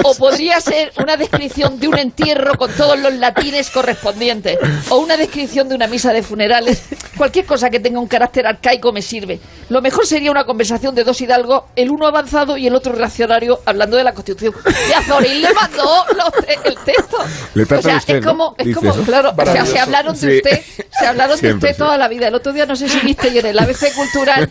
O 0.02 0.14
podría 0.14 0.60
ser 0.60 0.92
una 0.98 1.16
descripción 1.16 1.78
de 1.78 1.88
un 1.88 1.98
entierro 1.98 2.54
con 2.56 2.72
todos 2.72 2.98
los 2.98 3.12
latines 3.14 3.70
correspondientes. 3.70 4.58
O 4.88 4.98
una 4.98 5.16
descripción 5.16 5.68
de 5.68 5.74
una 5.74 5.86
misa 5.88 6.12
de 6.12 6.22
funerales. 6.22 6.84
Cualquier 7.16 7.44
cosa 7.44 7.68
que 7.68 7.80
tenga 7.80 8.00
un 8.00 8.06
carácter 8.06 8.46
arcaico 8.46 8.92
me 8.92 9.02
sirve. 9.02 9.40
Lo 9.68 9.82
mejor 9.82 10.06
sería 10.06 10.30
una 10.30 10.44
conversación 10.44 10.94
de 10.94 11.04
dos 11.04 11.20
hidalgos, 11.20 11.33
el 11.76 11.90
uno 11.90 12.06
avanzado 12.06 12.56
y 12.56 12.66
el 12.66 12.74
otro 12.74 12.92
reaccionario, 12.92 13.60
hablando 13.64 13.96
de 13.96 14.04
la 14.04 14.12
Constitución. 14.12 14.54
Y 14.88 14.92
Azorín 14.92 15.42
le 15.42 15.52
mandó 15.54 16.04
los 16.16 16.32
te- 16.46 16.58
el 16.68 16.76
texto. 16.78 17.16
Le 17.54 17.62
o 17.64 17.82
sea, 17.82 17.96
usted, 17.98 18.16
es 18.16 18.26
como, 18.26 18.54
¿no? 18.58 18.64
es 18.70 18.74
como 18.76 18.92
claro, 19.04 19.32
o 19.36 19.44
sea, 19.46 19.66
se 19.66 19.78
hablaron 19.78 20.14
de 20.14 20.20
Sí. 20.20 20.36
usted, 20.36 20.60
se 20.98 21.06
hablaron 21.06 21.36
Siempre, 21.38 21.50
de 21.50 21.56
usted 21.56 21.72
sí. 21.72 21.78
toda 21.78 21.98
la 21.98 22.08
vida. 22.08 22.28
El 22.28 22.34
otro 22.34 22.52
día 22.52 22.66
no 22.66 22.76
sé 22.76 22.88
si 22.88 22.98
viste 23.00 23.28
y 23.28 23.38
en 23.38 23.46
el 23.46 23.58
ABC 23.58 23.92
Cultural, 23.94 24.50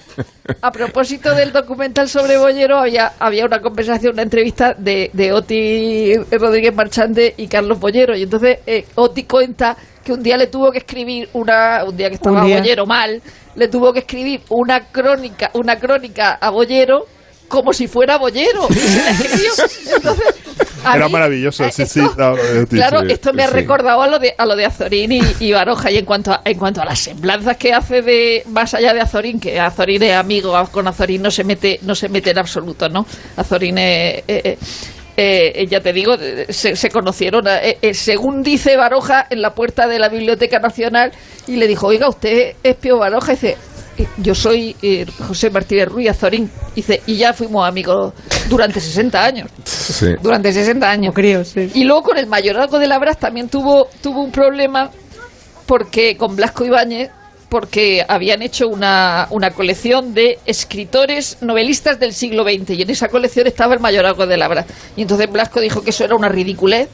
a 0.61 0.71
propósito 0.71 1.33
del 1.35 1.51
documental 1.51 2.09
sobre 2.09 2.37
Bollero, 2.37 2.77
había, 2.77 3.13
había 3.19 3.45
una 3.45 3.61
conversación, 3.61 4.13
una 4.13 4.23
entrevista 4.23 4.73
de, 4.77 5.09
de 5.13 5.33
Oti 5.33 6.15
Rodríguez 6.31 6.73
Marchante 6.75 7.33
y 7.37 7.47
Carlos 7.47 7.79
Bollero. 7.79 8.15
Y 8.15 8.23
entonces 8.23 8.59
eh, 8.65 8.85
Oti 8.95 9.23
cuenta 9.23 9.75
que 10.03 10.11
un 10.13 10.21
día 10.21 10.37
le 10.37 10.47
tuvo 10.47 10.71
que 10.71 10.79
escribir 10.79 11.29
una, 11.33 11.83
un 11.85 11.95
día 11.95 12.09
que 12.09 12.15
estaba 12.15 12.43
día. 12.43 12.57
Bollero 12.57 12.85
mal, 12.85 13.21
le 13.55 13.67
tuvo 13.67 13.93
que 13.93 13.99
escribir 13.99 14.41
una 14.49 14.91
crónica, 14.91 15.51
una 15.53 15.79
crónica 15.79 16.37
a 16.41 16.49
Bollero 16.49 17.05
como 17.47 17.71
si 17.71 17.87
fuera 17.87 18.17
Bollero. 18.17 18.67
Entonces, 19.95 20.43
a 20.83 20.97
Era 20.97 21.05
mí, 21.05 21.13
maravilloso, 21.13 21.63
sí, 21.69 21.85
sí. 21.85 22.01
no, 22.17 22.35
eh, 22.35 22.65
sí, 22.69 22.75
Claro, 22.75 23.01
sí, 23.01 23.11
esto 23.11 23.31
me 23.31 23.43
ha 23.43 23.47
recordado 23.47 24.01
a 24.01 24.07
lo 24.07 24.19
de 24.19 24.33
a 24.37 24.45
lo 24.45 24.55
de 24.55 24.65
Azorín 24.65 25.11
y, 25.13 25.21
y 25.39 25.51
Baroja 25.53 25.89
y 25.91 25.97
en 25.97 26.05
cuanto 26.05 26.31
a, 26.31 26.41
en 26.43 26.57
cuanto 26.57 26.81
a 26.81 26.85
las 26.85 26.99
semblanzas 26.99 27.57
que 27.57 27.73
hace 27.73 28.01
de 28.01 28.43
más 28.47 28.73
allá 28.73 28.93
de 28.93 29.01
Azorín, 29.01 29.39
que 29.39 29.59
Azorín 29.59 30.03
es 30.03 30.13
amigo, 30.13 30.53
con 30.71 30.87
Azorín 30.87 31.21
no 31.21 31.31
se 31.31 31.43
mete 31.43 31.79
no 31.83 31.95
se 31.95 32.09
mete 32.09 32.31
en 32.31 32.39
absoluto, 32.39 32.89
¿no? 32.89 33.05
Azorín 33.37 33.77
es, 33.77 34.23
eh, 34.27 34.41
eh, 34.43 34.57
eh, 35.17 35.65
ya 35.69 35.79
te 35.81 35.93
digo, 35.93 36.15
eh, 36.19 36.47
se, 36.49 36.75
se 36.75 36.89
conocieron, 36.89 37.47
eh, 37.47 37.77
eh, 37.81 37.93
según 37.93 38.41
dice 38.43 38.75
Baroja, 38.77 39.27
en 39.29 39.41
la 39.41 39.53
puerta 39.53 39.87
de 39.87 39.99
la 39.99 40.09
Biblioteca 40.09 40.59
Nacional 40.59 41.11
y 41.47 41.55
le 41.57 41.67
dijo, 41.67 41.87
oiga, 41.87 42.09
usted 42.09 42.53
es 42.63 42.75
Pío 42.77 42.97
Baroja, 42.97 43.33
y 43.33 43.35
dice, 43.35 43.57
"Eh, 43.97 44.07
yo 44.17 44.33
soy 44.33 44.75
eh, 44.81 45.05
José 45.27 45.49
Martínez 45.51 45.87
Ruiz 45.87 46.09
Azorín, 46.09 46.49
dice, 46.75 47.01
y 47.05 47.15
ya 47.17 47.31
fuimos 47.33 47.67
amigos 47.67 48.13
durante 48.49 48.79
60 48.79 49.23
años 49.23 49.49
Sí. 49.65 50.07
durante 50.21 50.51
60 50.51 50.89
años. 50.89 51.13
Y 51.75 51.83
luego 51.83 52.03
con 52.03 52.17
el 52.17 52.25
mayorazgo 52.27 52.79
de 52.79 52.87
Labras 52.87 53.17
también 53.19 53.49
tuvo, 53.49 53.87
tuvo 54.01 54.21
un 54.23 54.31
problema 54.31 54.89
porque 55.65 56.17
con 56.17 56.35
Blasco 56.35 56.65
Ibáñez 56.65 57.09
porque 57.53 58.03
habían 58.07 58.41
hecho 58.41 58.67
una, 58.67 59.27
una 59.29 59.51
colección 59.51 60.15
de 60.15 60.39
escritores 60.43 61.37
novelistas 61.41 61.99
del 61.99 62.11
siglo 62.11 62.43
XX 62.43 62.71
y 62.71 62.81
en 62.81 62.89
esa 62.89 63.09
colección 63.09 63.45
estaba 63.45 63.75
el 63.75 63.79
mayorazgo 63.79 64.25
de 64.25 64.37
Labras. 64.37 64.65
Y 64.97 65.03
entonces 65.03 65.31
Blasco 65.31 65.61
dijo 65.61 65.83
que 65.83 65.91
eso 65.91 66.03
era 66.03 66.15
una 66.15 66.29
ridiculez 66.29 66.89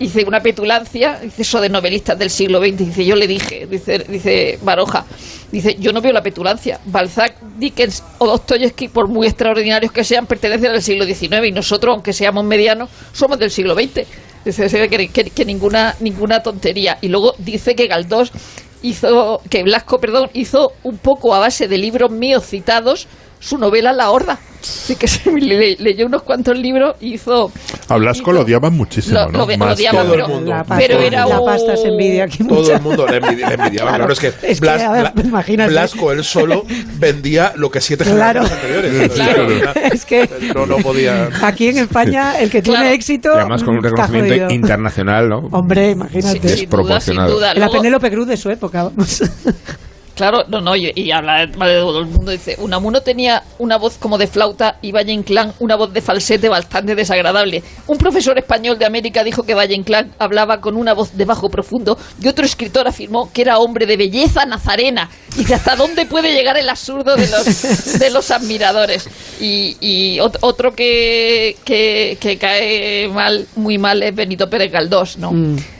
hice 0.00 0.24
una 0.24 0.40
petulancia, 0.40 1.18
dice 1.22 1.42
eso 1.42 1.60
de 1.60 1.68
novelistas 1.68 2.18
del 2.18 2.30
siglo 2.30 2.58
XX, 2.60 2.76
dice 2.78 3.04
yo 3.04 3.16
le 3.16 3.26
dije, 3.26 3.66
dice, 3.66 3.98
dice 4.08 4.58
Baroja, 4.62 5.04
dice 5.52 5.76
yo 5.78 5.92
no 5.92 6.00
veo 6.00 6.12
la 6.12 6.22
petulancia, 6.22 6.80
Balzac, 6.86 7.34
Dickens 7.58 8.02
o 8.18 8.26
Dostoyevsky, 8.26 8.88
por 8.88 9.08
muy 9.08 9.26
extraordinarios 9.26 9.92
que 9.92 10.04
sean, 10.04 10.26
pertenecen 10.26 10.70
al 10.70 10.82
siglo 10.82 11.04
XIX 11.04 11.46
y 11.46 11.52
nosotros, 11.52 11.92
aunque 11.94 12.14
seamos 12.14 12.44
medianos, 12.44 12.88
somos 13.12 13.38
del 13.38 13.50
siglo 13.50 13.74
XX. 13.74 14.06
Dice 14.44 14.88
que- 14.88 15.08
que 15.08 15.44
ninguna, 15.44 15.96
ninguna 16.00 16.40
tontería. 16.42 16.98
Y 17.00 17.08
luego 17.08 17.34
dice 17.38 17.74
que 17.74 17.88
Galdós 17.88 18.30
hizo, 18.88 19.40
que 19.50 19.62
Blasco, 19.62 19.98
perdón, 19.98 20.30
hizo 20.32 20.72
un 20.82 20.98
poco 20.98 21.34
a 21.34 21.38
base 21.38 21.68
de 21.68 21.78
libros 21.78 22.10
míos 22.10 22.44
citados 22.44 23.06
su 23.40 23.58
novela 23.58 23.92
La 23.92 24.10
Horda. 24.10 24.38
Así 24.62 24.96
que 24.96 25.06
se 25.08 25.30
le- 25.30 25.76
leyó 25.78 26.06
unos 26.06 26.22
cuantos 26.22 26.58
libros 26.58 26.96
y 27.00 27.14
hizo 27.14 27.52
A 27.88 27.96
Blasco 27.98 28.32
lo 28.32 28.40
odiaban 28.40 28.72
muchísimo, 28.74 29.14
Lo- 29.20 29.26
¿no? 29.26 29.38
lo- 29.38 29.46
lo 29.46 29.56
Más 29.58 29.68
que- 29.68 29.74
odiaban, 29.88 30.06
pero- 30.10 30.28
mundo. 30.28 30.50
La 30.50 30.64
pasta, 30.64 30.76
Pero 30.86 31.00
era 31.00 31.26
la 31.26 31.38
un- 31.40 31.46
pasta 31.46 31.76
se 31.76 31.88
envidia 31.88 32.24
aquí 32.24 32.38
Todo 32.42 32.58
mucho. 32.60 32.72
el 32.74 32.80
mundo 32.82 33.06
le, 33.06 33.20
envidi- 33.22 33.46
le 33.48 33.54
envidiaba. 33.54 33.94
Claro, 33.94 34.12
es 34.12 34.18
que, 34.18 34.26
Es 34.42 34.60
que, 34.60 34.66
Blas- 34.66 34.82
a 34.82 34.90
ver, 34.92 35.12
Bla- 35.14 35.24
imagínate. 35.24 35.70
Blasco 35.70 36.10
él 36.12 36.24
solo 36.24 36.64
vendía 36.98 37.52
lo 37.56 37.70
que 37.70 37.80
siete 37.80 38.02
Claro. 38.04 38.42
generaciones 38.44 39.10
anteriores. 39.10 39.62
Claro. 39.62 39.80
Es 39.92 40.04
que 40.04 40.28
No, 40.54 40.66
no 40.66 40.76
podía. 40.78 41.28
aquí 41.42 41.68
en 41.68 41.78
España 41.78 42.40
el 42.40 42.50
que 42.50 42.62
tiene 42.62 42.78
Claro. 42.80 42.94
éxito 42.94 43.30
Y 43.34 43.38
además 43.38 43.62
con 43.62 43.76
un 43.76 43.84
reconocimiento 43.84 44.30
jodido. 44.34 44.50
internacional, 44.50 45.28
¿no? 45.28 45.38
Hombre, 45.52 45.90
imagínate. 45.92 46.26
Sí, 46.32 46.32
sin 46.32 46.40
duda, 46.40 46.48
sin 46.48 46.58
Desproporcionado. 46.58 47.34
duda. 47.34 47.54
La 47.54 47.68
Penélope 47.68 48.10
Cruz 48.10 48.26
de 48.26 48.36
su 48.36 48.50
época, 48.50 48.82
vamos. 48.84 49.22
Claro, 50.16 50.44
no, 50.48 50.60
no, 50.62 50.74
y, 50.74 50.90
y 50.94 51.12
habla 51.12 51.46
de 51.46 51.52
todo 51.52 52.00
el 52.00 52.06
mundo. 52.06 52.32
Dice, 52.32 52.56
Unamuno 52.58 53.02
tenía 53.02 53.42
una 53.58 53.76
voz 53.76 53.98
como 53.98 54.16
de 54.16 54.26
flauta 54.26 54.78
y 54.80 54.90
Valle 54.90 55.12
Inclán 55.12 55.52
una 55.60 55.76
voz 55.76 55.92
de 55.92 56.00
falsete 56.00 56.48
bastante 56.48 56.94
desagradable. 56.94 57.62
Un 57.86 57.98
profesor 57.98 58.38
español 58.38 58.78
de 58.78 58.86
América 58.86 59.22
dijo 59.22 59.42
que 59.42 59.54
Valle 59.54 59.74
Inclán 59.74 60.12
hablaba 60.18 60.60
con 60.60 60.74
una 60.76 60.94
voz 60.94 61.16
de 61.16 61.26
bajo 61.26 61.50
profundo 61.50 61.98
y 62.20 62.28
otro 62.28 62.46
escritor 62.46 62.88
afirmó 62.88 63.30
que 63.30 63.42
era 63.42 63.58
hombre 63.58 63.84
de 63.84 63.98
belleza 63.98 64.46
nazarena. 64.46 65.10
Y 65.38 65.44
que 65.44 65.52
hasta 65.52 65.76
dónde 65.76 66.06
puede 66.06 66.32
llegar 66.32 66.56
el 66.56 66.66
absurdo 66.66 67.14
de 67.14 67.28
los, 67.28 67.98
de 67.98 68.08
los 68.10 68.30
admiradores. 68.30 69.06
Y, 69.38 69.76
y 69.80 70.16
ot- 70.16 70.38
otro 70.40 70.72
que, 70.72 71.56
que, 71.62 72.16
que 72.18 72.38
cae 72.38 73.06
mal, 73.08 73.46
muy 73.54 73.76
mal 73.76 74.02
es 74.02 74.14
Benito 74.14 74.48
Pérez 74.48 74.72
Galdós, 74.72 75.18
¿no? 75.18 75.32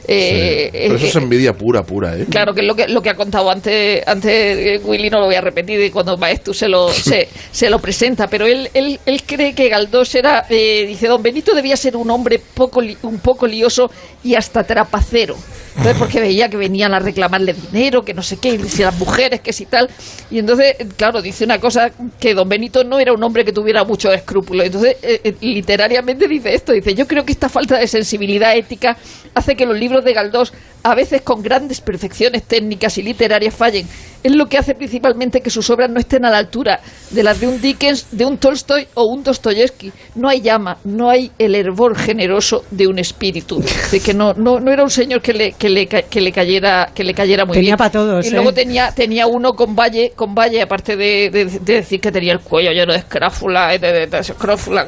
Eh, 0.07 0.69
Pero 0.71 0.95
eso 0.95 1.05
eh, 1.05 1.09
es 1.09 1.15
envidia 1.15 1.53
pura, 1.53 1.81
pura, 1.83 2.15
¿eh? 2.15 2.25
Claro, 2.29 2.53
que 2.53 2.61
es 2.61 2.67
lo 2.67 2.75
que, 2.75 2.87
lo 2.87 3.01
que 3.01 3.09
ha 3.09 3.15
contado 3.15 3.49
antes, 3.49 4.07
antes 4.07 4.26
eh, 4.31 4.81
Willy, 4.83 5.09
no 5.09 5.19
lo 5.19 5.25
voy 5.25 5.35
a 5.35 5.41
repetir, 5.41 5.79
y 5.81 5.89
cuando 5.89 6.17
Maestu 6.17 6.53
se 6.53 6.67
lo, 6.67 6.89
se, 6.93 7.27
se 7.51 7.69
lo 7.69 7.79
presenta, 7.79 8.27
pero 8.27 8.45
él, 8.45 8.69
él, 8.73 8.99
él 9.05 9.23
cree 9.23 9.53
que 9.53 9.69
Galdós 9.69 10.13
era, 10.15 10.45
eh, 10.49 10.85
dice, 10.87 11.07
don 11.07 11.21
Benito 11.21 11.53
debía 11.53 11.77
ser 11.77 11.95
un 11.97 12.09
hombre 12.09 12.39
poco 12.39 12.81
un 13.03 13.19
poco 13.19 13.47
lioso 13.47 13.89
y 14.23 14.35
hasta 14.35 14.63
trapacero. 14.63 15.35
Entonces, 15.77 15.97
porque 15.99 16.19
veía 16.19 16.49
que 16.49 16.57
venían 16.57 16.93
a 16.93 16.99
reclamarle 16.99 17.53
dinero, 17.53 18.03
que 18.03 18.13
no 18.13 18.23
sé 18.23 18.37
qué, 18.37 18.49
y 18.49 18.69
si 18.69 18.81
las 18.81 18.97
mujeres, 18.97 19.41
que 19.41 19.53
si 19.53 19.65
tal. 19.65 19.89
Y 20.29 20.39
entonces, 20.39 20.75
claro, 20.95 21.21
dice 21.21 21.43
una 21.43 21.59
cosa 21.59 21.91
que 22.19 22.33
don 22.33 22.49
Benito 22.49 22.83
no 22.83 22.99
era 22.99 23.13
un 23.13 23.23
hombre 23.23 23.45
que 23.45 23.53
tuviera 23.53 23.83
muchos 23.83 24.13
escrúpulos. 24.13 24.65
Entonces, 24.65 24.97
eh, 25.01 25.35
literariamente 25.41 26.27
dice 26.27 26.53
esto, 26.53 26.73
dice, 26.73 26.93
yo 26.95 27.07
creo 27.07 27.25
que 27.25 27.31
esta 27.31 27.49
falta 27.49 27.77
de 27.77 27.87
sensibilidad 27.87 28.55
ética 28.55 28.97
hace 29.33 29.55
que 29.55 29.65
los 29.65 29.77
libros 29.77 30.03
de 30.03 30.13
Galdós, 30.13 30.53
a 30.89 30.95
veces 30.95 31.21
con 31.21 31.41
grandes 31.43 31.81
perfecciones 31.81 32.43
técnicas 32.43 32.97
y 32.97 33.03
literarias, 33.03 33.53
fallen. 33.53 33.85
Es 34.23 34.35
lo 34.35 34.47
que 34.47 34.57
hace 34.57 34.73
principalmente 34.73 35.41
que 35.41 35.49
sus 35.49 35.69
obras 35.69 35.89
no 35.89 35.99
estén 35.99 36.25
a 36.25 36.31
la 36.31 36.37
altura 36.37 36.79
de 37.11 37.23
las 37.23 37.39
de 37.39 37.47
un 37.47 37.61
Dickens, 37.61 38.07
de 38.11 38.25
un 38.25 38.37
Tolstoy 38.37 38.87
o 38.95 39.05
un 39.05 39.23
Dostoyevsky. 39.23 39.91
No 40.15 40.27
hay 40.29 40.41
llama, 40.41 40.77
no 40.85 41.09
hay 41.09 41.31
el 41.37 41.55
hervor 41.55 41.95
generoso 41.97 42.63
de 42.71 42.87
un 42.87 42.99
espíritu. 42.99 43.61
De 43.91 43.99
que 43.99 44.13
no, 44.13 44.33
no, 44.33 44.59
no 44.59 44.71
era 44.71 44.83
un 44.83 44.89
señor 44.89 45.21
que 45.21 45.33
le, 45.33 45.51
que 45.53 45.69
le, 45.69 45.87
que 45.87 46.21
le 46.21 46.31
cayera, 46.31 46.89
que 46.95 47.03
le 47.03 47.13
cayera 47.13 47.45
muy 47.45 47.53
Tenía 47.53 47.69
bien. 47.75 47.77
pa' 47.77 47.89
todos, 47.91 48.25
y 48.25 48.29
¿eh? 48.29 48.31
luego 48.31 48.53
tenía, 48.53 48.91
tenía 48.91 49.27
uno 49.27 49.53
con 49.53 49.75
Valle, 49.75 50.13
con 50.15 50.33
Valle, 50.33 50.61
aparte 50.61 50.95
de, 50.95 51.29
de- 51.29 51.45
de 51.45 51.73
decir 51.73 51.99
que 52.01 52.11
tenía 52.11 52.33
el 52.33 52.39
cuello 52.39 52.71
lleno 52.71 52.93
de 52.93 52.99
escráfula, 52.99 53.69
de, 53.77 53.79
de, 53.79 54.07
de 54.07 54.19
escrófula, 54.19 54.85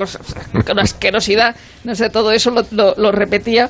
una 0.71 0.81
asquerosidad, 0.81 1.55
no 1.83 1.93
sé, 1.93 2.09
todo 2.09 2.31
eso 2.31 2.51
lo, 2.51 2.63
lo- 2.71 2.95
lo 2.97 3.11
repetía. 3.11 3.69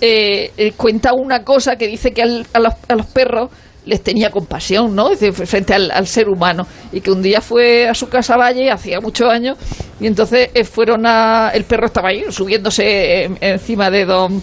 Eh, 0.00 0.52
eh, 0.56 0.72
cuenta 0.76 1.12
una 1.12 1.42
cosa 1.42 1.76
que 1.76 1.88
dice 1.88 2.12
que 2.12 2.22
al- 2.22 2.46
a, 2.52 2.60
los, 2.60 2.72
a 2.88 2.94
los 2.94 3.06
perros 3.06 3.50
les 3.84 4.02
tenía 4.02 4.30
compasión, 4.30 4.94
¿no? 4.94 5.10
Frente 5.16 5.74
al, 5.74 5.90
al 5.90 6.06
ser 6.06 6.28
humano. 6.28 6.66
Y 6.92 7.00
que 7.00 7.10
un 7.10 7.20
día 7.22 7.40
fue 7.40 7.88
a 7.88 7.94
su 7.94 8.08
casa 8.08 8.36
Valle, 8.36 8.70
hacía 8.70 9.00
muchos 9.00 9.28
años, 9.28 9.56
y 9.98 10.06
entonces 10.06 10.50
eh, 10.54 10.64
fueron 10.64 11.04
a. 11.06 11.50
El 11.54 11.64
perro 11.64 11.86
estaba 11.86 12.10
ahí, 12.10 12.24
subiéndose 12.30 13.24
eh, 13.24 13.30
encima 13.40 13.90
de 13.90 14.04
don, 14.04 14.42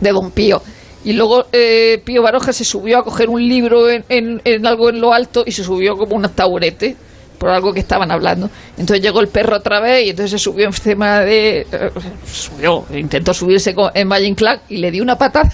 de 0.00 0.10
don 0.12 0.30
Pío. 0.30 0.62
Y 1.04 1.12
luego 1.12 1.44
eh, 1.52 2.00
Pío 2.04 2.22
Baroja 2.22 2.52
se 2.52 2.64
subió 2.64 2.98
a 2.98 3.04
coger 3.04 3.28
un 3.28 3.46
libro 3.46 3.90
en, 3.90 4.04
en- 4.08 4.40
en 4.44 4.66
algo 4.66 4.88
en 4.88 5.00
lo 5.00 5.12
alto 5.12 5.42
y 5.46 5.52
se 5.52 5.62
subió 5.62 5.94
como 5.96 6.16
un 6.16 6.22
taburete 6.34 6.96
por 7.36 7.50
algo 7.50 7.72
que 7.72 7.80
estaban 7.80 8.10
hablando. 8.10 8.50
Entonces 8.76 9.02
llegó 9.02 9.20
el 9.20 9.28
perro 9.28 9.56
otra 9.56 9.80
vez 9.80 10.06
y 10.06 10.10
entonces 10.10 10.32
se 10.32 10.38
subió 10.38 10.66
encima 10.66 11.20
de... 11.20 11.66
eh, 11.70 11.90
subió, 12.26 12.84
intentó 12.92 13.32
subirse 13.32 13.74
con, 13.74 13.90
en 13.94 14.08
Valle 14.08 14.26
Inclán 14.26 14.60
y 14.68 14.78
le 14.78 14.90
dio 14.90 15.02
una 15.02 15.16
patada. 15.16 15.52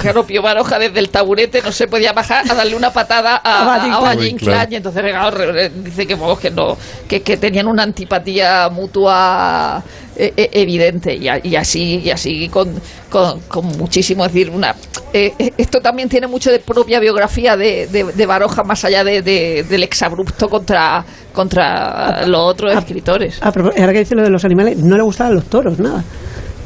Claro, 0.00 0.24
Pío 0.24 0.42
Baroja 0.42 0.78
desde 0.78 1.00
el 1.00 1.08
taburete 1.08 1.62
no 1.62 1.72
se 1.72 1.86
podía 1.86 2.12
bajar 2.12 2.44
a 2.50 2.54
darle 2.54 2.76
una 2.76 2.90
patada 2.92 3.40
a, 3.42 3.64
A 3.92 4.00
Valle 4.00 4.24
a. 4.24 4.28
Inclán 4.28 4.72
y 4.72 4.76
entonces 4.76 5.02
claro, 5.02 5.30
re- 5.36 5.52
re- 5.52 5.70
dice 5.70 6.06
que, 6.06 6.14
vamos, 6.14 6.38
que 6.38 6.50
no 6.50 6.76
que, 7.08 7.22
que 7.22 7.36
tenían 7.36 7.66
una 7.66 7.82
antipatía 7.82 8.68
mutua 8.70 9.82
eh, 10.16 10.32
eh, 10.36 10.48
evidente 10.52 11.14
y, 11.14 11.28
a- 11.28 11.40
y 11.42 11.56
así 11.56 12.00
y 12.04 12.10
así 12.10 12.48
con, 12.48 12.74
con, 13.10 13.40
con 13.48 13.66
muchísimo 13.66 14.24
es 14.26 14.32
decir 14.32 14.50
una 14.50 14.74
eh, 15.12 15.32
eh, 15.38 15.50
esto 15.56 15.80
también 15.80 16.08
tiene 16.08 16.26
mucho 16.26 16.50
de 16.50 16.58
propia 16.58 17.00
biografía 17.00 17.56
de, 17.56 17.86
de, 17.86 18.04
de 18.04 18.26
Baroja 18.26 18.62
más 18.64 18.84
allá 18.84 19.02
de, 19.04 19.22
de- 19.22 19.64
del 19.68 19.82
exabrupto 19.82 20.48
contra 20.48 21.04
contra 21.32 22.26
los 22.26 22.40
otros 22.40 22.74
escritores 22.74 23.38
Ah, 23.42 23.50
pero 23.52 23.66
ahora 23.78 23.92
que 23.92 24.00
dice 24.00 24.14
lo 24.14 24.22
de 24.22 24.30
los 24.30 24.44
animales, 24.44 24.78
no 24.78 24.96
le 24.96 25.02
gustaban 25.02 25.34
los 25.34 25.44
toros, 25.44 25.78
nada. 25.78 26.02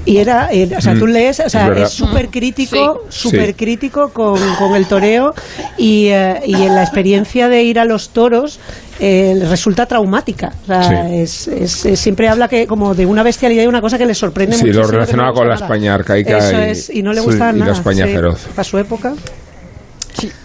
Y 0.06 0.16
era, 0.16 0.48
eh, 0.50 0.68
o 0.76 0.80
sea, 0.80 0.94
tú 0.94 1.06
Mm, 1.06 1.10
lees, 1.10 1.40
o 1.40 1.50
sea, 1.50 1.68
es 1.76 1.90
súper 1.90 2.28
crítico, 2.30 3.02
Sí. 3.10 3.18
súper 3.28 3.48
Sí. 3.48 3.54
crítico 3.54 4.08
con, 4.10 4.38
con 4.56 4.74
el 4.74 4.86
toreo 4.86 5.34
y, 5.76 6.06
eh, 6.08 6.40
y 6.46 6.54
en 6.54 6.74
la 6.74 6.82
experiencia 6.82 7.48
de 7.48 7.62
ir 7.62 7.78
a 7.78 7.84
los 7.84 8.08
toros 8.10 8.58
eh, 9.02 9.34
resulta 9.48 9.86
traumática. 9.86 10.52
O 10.64 10.66
sea, 10.66 10.82
Sí. 11.08 11.14
es, 11.16 11.48
es- 11.48 11.84
es- 11.86 12.00
siempre 12.00 12.28
habla 12.28 12.48
que 12.48 12.66
como 12.66 12.94
de 12.94 13.06
una 13.06 13.22
bestialidad 13.22 13.62
y 13.62 13.66
una 13.66 13.80
cosa 13.80 13.96
que 13.98 14.04
le 14.06 14.14
sorprende 14.14 14.56
Sí, 14.56 14.66
lo 14.72 14.88
que 14.88 14.96
no 15.16 15.32
con 15.32 15.48
la 15.48 15.54
gusta 15.54 15.64
España 15.66 15.84
nada. 15.86 15.94
arcaica 15.94 16.38
Eso 16.38 16.58
y- 16.60 16.64
es, 16.70 16.90
y 16.90 17.02
no 17.02 17.12
le 17.12 17.20
Sí, 17.20 17.26
gustaba 17.26 17.50
y 17.52 17.58
la 17.60 17.64
nada. 17.66 17.72
España 17.78 18.06
sí, 18.06 18.12
feroz. 18.12 18.40
Para 18.54 18.64
su 18.64 18.76
época. 18.78 19.14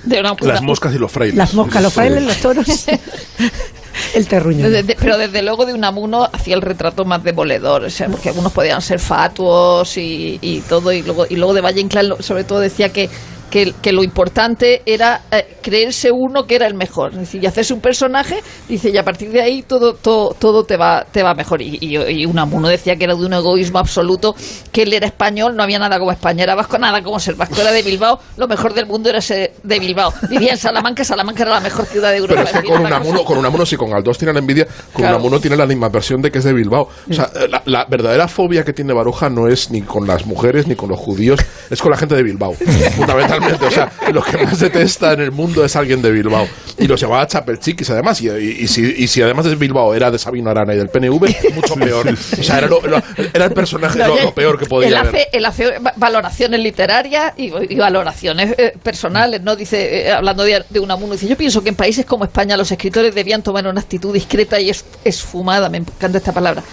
De 0.03 0.19
una- 0.21 0.35
Las 0.41 0.61
moscas 0.61 0.93
y 0.95 0.97
los 0.99 1.11
frailes. 1.11 1.35
Las 1.37 1.53
moscas, 1.53 1.81
los 1.83 1.91
frailes, 1.93 2.23
los 2.23 2.37
toros, 2.37 2.65
el 4.13 4.27
terruño. 4.27 4.67
Pero 4.99 5.17
desde 5.17 5.41
luego 5.41 5.65
de 5.65 5.73
Unamuno 5.73 6.29
hacía 6.31 6.55
el 6.55 6.61
retrato 6.61 7.05
más 7.05 7.23
demoledor, 7.23 7.83
o 7.83 7.89
sea, 7.89 8.07
porque 8.07 8.29
algunos 8.29 8.51
podían 8.51 8.81
ser 8.81 8.99
fatuos 8.99 9.97
y, 9.97 10.39
y 10.41 10.61
todo, 10.61 10.91
y 10.91 11.01
luego, 11.01 11.25
y 11.29 11.35
luego 11.35 11.53
de 11.53 11.61
Valle 11.61 11.81
Inclán 11.81 12.13
sobre 12.19 12.43
todo 12.43 12.59
decía 12.59 12.89
que, 12.89 13.09
que, 13.55 13.73
que 13.81 13.93
lo 13.93 14.03
importante 14.03 14.81
era 14.85 15.21
eh, 15.31 15.59
creerse 15.61 16.11
uno 16.11 16.45
que 16.45 16.55
era 16.55 16.67
el 16.67 16.73
mejor, 16.73 17.13
es 17.13 17.19
decir, 17.19 17.41
y 17.41 17.47
hacerse 17.47 17.73
un 17.73 17.79
personaje, 17.79 18.43
dice, 18.67 18.89
y 18.89 18.97
a 18.97 19.03
partir 19.05 19.31
de 19.31 19.41
ahí 19.41 19.61
todo, 19.61 19.93
todo, 19.93 20.35
todo 20.37 20.65
te 20.65 20.75
va, 20.75 21.05
te 21.09 21.23
va 21.23 21.33
mejor. 21.33 21.61
Y, 21.61 21.77
y, 21.79 21.95
y 21.95 22.25
Unamuno 22.25 22.67
decía 22.67 22.97
que 22.97 23.05
era 23.05 23.15
de 23.15 23.25
un 23.25 23.31
egoísmo 23.31 23.79
absoluto, 23.79 24.35
que 24.73 24.81
él 24.81 24.91
era 24.91 25.07
español, 25.07 25.55
no 25.55 25.63
había 25.63 25.79
nada 25.79 25.97
como 25.99 26.11
España, 26.11 26.43
era 26.43 26.53
vasco, 26.53 26.77
nada 26.77 27.01
como 27.01 27.17
ser 27.17 27.35
vasco, 27.35 27.61
era 27.61 27.71
de 27.71 27.81
Bilbao, 27.81 28.19
lo 28.35 28.45
mejor 28.49 28.73
del 28.73 28.87
mundo 28.87 29.09
era 29.09 29.21
ser 29.21 29.53
de 29.63 29.79
Bilbao. 29.79 30.13
Vivía 30.29 30.51
en 30.51 30.57
Salamanca, 30.57 31.05
Salamanca 31.05 31.43
era 31.43 31.53
la 31.53 31.61
mejor 31.61 31.85
ciudad 31.85 32.11
de 32.11 32.17
Europa. 32.17 32.43
Pero 32.43 32.57
es 32.57 32.61
que 32.61 32.67
con 32.67 32.81
una 32.81 32.97
Unamuno, 32.97 33.23
con 33.23 33.37
Unamuno, 33.37 33.65
si 33.65 33.77
con 33.77 33.89
Galdós 33.89 34.17
tienen 34.17 34.35
envidia, 34.35 34.65
con 34.65 35.03
Claro. 35.05 35.15
Unamuno 35.15 35.39
tiene 35.39 35.55
la 35.55 35.63
animadversión 35.63 36.21
de 36.21 36.29
que 36.29 36.39
es 36.39 36.43
de 36.43 36.51
Bilbao. 36.51 36.89
O 37.09 37.13
sea, 37.13 37.29
la, 37.49 37.61
la 37.63 37.85
verdadera 37.85 38.27
fobia 38.27 38.65
que 38.65 38.73
tiene 38.73 38.91
Baruja 38.91 39.29
no 39.29 39.47
es 39.47 39.71
ni 39.71 39.81
con 39.81 40.05
las 40.05 40.25
mujeres 40.25 40.67
ni 40.67 40.75
con 40.75 40.89
los 40.89 40.99
judíos, 40.99 41.39
es 41.69 41.81
con 41.81 41.91
la 41.91 41.97
gente 41.97 42.15
de 42.15 42.23
Bilbao. 42.23 42.53
Fundamentalmente. 42.97 43.44
O 43.53 43.71
sea, 43.71 43.91
lo 44.11 44.21
que 44.23 44.37
más 44.37 44.59
detesta 44.59 45.13
en 45.13 45.21
el 45.21 45.31
mundo 45.31 45.63
es 45.65 45.75
alguien 45.75 46.01
de 46.01 46.11
Bilbao. 46.11 46.47
Y 46.77 46.87
los 46.87 46.99
llamaba 46.99 47.25
chapelchiquis 47.27 47.89
además. 47.89 48.21
Y, 48.21 48.29
y- 48.29 48.57
y 48.63 48.67
si, 48.67 48.81
y 48.97 49.07
si 49.07 49.21
además 49.21 49.45
de 49.45 49.55
Bilbao 49.55 49.93
era 49.93 50.11
de 50.11 50.17
Sabino 50.19 50.49
Arana 50.49 50.73
y 50.73 50.77
del 50.77 50.89
PNV, 50.89 51.53
mucho 51.53 51.75
peor. 51.75 52.07
O 52.39 52.43
sea, 52.43 52.57
era, 52.59 52.67
lo- 52.67 52.81
lo- 52.81 53.01
era 53.33 53.45
el 53.45 53.51
personaje 53.53 53.99
No, 53.99 54.07
lo, 54.19 54.33
peor 54.33 54.57
que 54.59 54.65
podía 54.65 54.87
él 54.89 54.95
haber. 54.97 55.15
hace, 55.15 55.27
él 55.33 55.45
hace 55.45 55.79
va- 55.79 55.93
valoraciones 55.95 56.59
literarias 56.59 57.33
y, 57.37 57.51
y 57.69 57.75
valoraciones 57.75 58.55
eh, 58.57 58.73
personales, 58.81 59.41
¿no? 59.41 59.55
Dice, 59.55 60.07
eh, 60.07 60.11
hablando 60.11 60.43
de, 60.43 60.63
de 60.69 60.79
Unamuno, 60.79 61.13
dice, 61.13 61.27
yo 61.27 61.37
pienso 61.37 61.63
que 61.63 61.69
en 61.69 61.75
países 61.75 62.05
como 62.05 62.25
España 62.25 62.57
los 62.57 62.71
escritores 62.71 63.15
debían 63.15 63.41
tomar 63.41 63.65
una 63.67 63.79
actitud 63.81 64.13
discreta 64.13 64.59
y 64.59 64.69
es- 64.69 64.85
esfumada, 65.03 65.69
me 65.69 65.77
encanta 65.77 66.17
esta 66.17 66.31
palabra. 66.33 66.63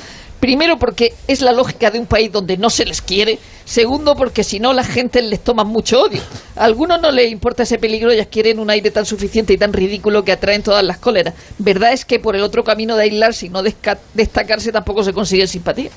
Primero 0.40 0.76
porque 0.76 1.14
es 1.28 1.40
la 1.40 1.52
lógica 1.52 1.90
de 1.92 2.00
un 2.00 2.06
país 2.06 2.32
donde 2.32 2.56
no 2.56 2.68
se 2.68 2.84
les 2.84 3.00
quiere. 3.00 3.38
Segundo 3.72 4.16
porque 4.16 4.44
si 4.44 4.60
no 4.60 4.74
la 4.74 4.84
gente 4.84 5.22
les 5.22 5.42
toma 5.42 5.64
mucho 5.64 6.02
odio. 6.02 6.20
A 6.56 6.64
algunos 6.64 7.00
no 7.00 7.10
les 7.10 7.32
importa 7.32 7.62
ese 7.62 7.78
peligro 7.78 8.12
y 8.12 8.20
adquieren 8.20 8.58
un 8.58 8.68
aire 8.68 8.90
tan 8.90 9.06
suficiente 9.06 9.54
y 9.54 9.56
tan 9.56 9.72
ridículo 9.72 10.24
que 10.24 10.32
atraen 10.32 10.62
todas 10.62 10.84
las 10.84 10.98
cóleras. 10.98 11.32
Verdad 11.56 11.94
es 11.94 12.04
que 12.04 12.18
por 12.18 12.36
el 12.36 12.42
otro 12.42 12.64
camino 12.64 12.96
de 12.96 13.04
aislarse 13.04 13.46
y 13.46 13.48
no 13.48 13.62
destacarse 13.62 14.72
tampoco 14.72 15.02
se 15.02 15.14
consigue 15.14 15.46
simpatía. 15.46 15.90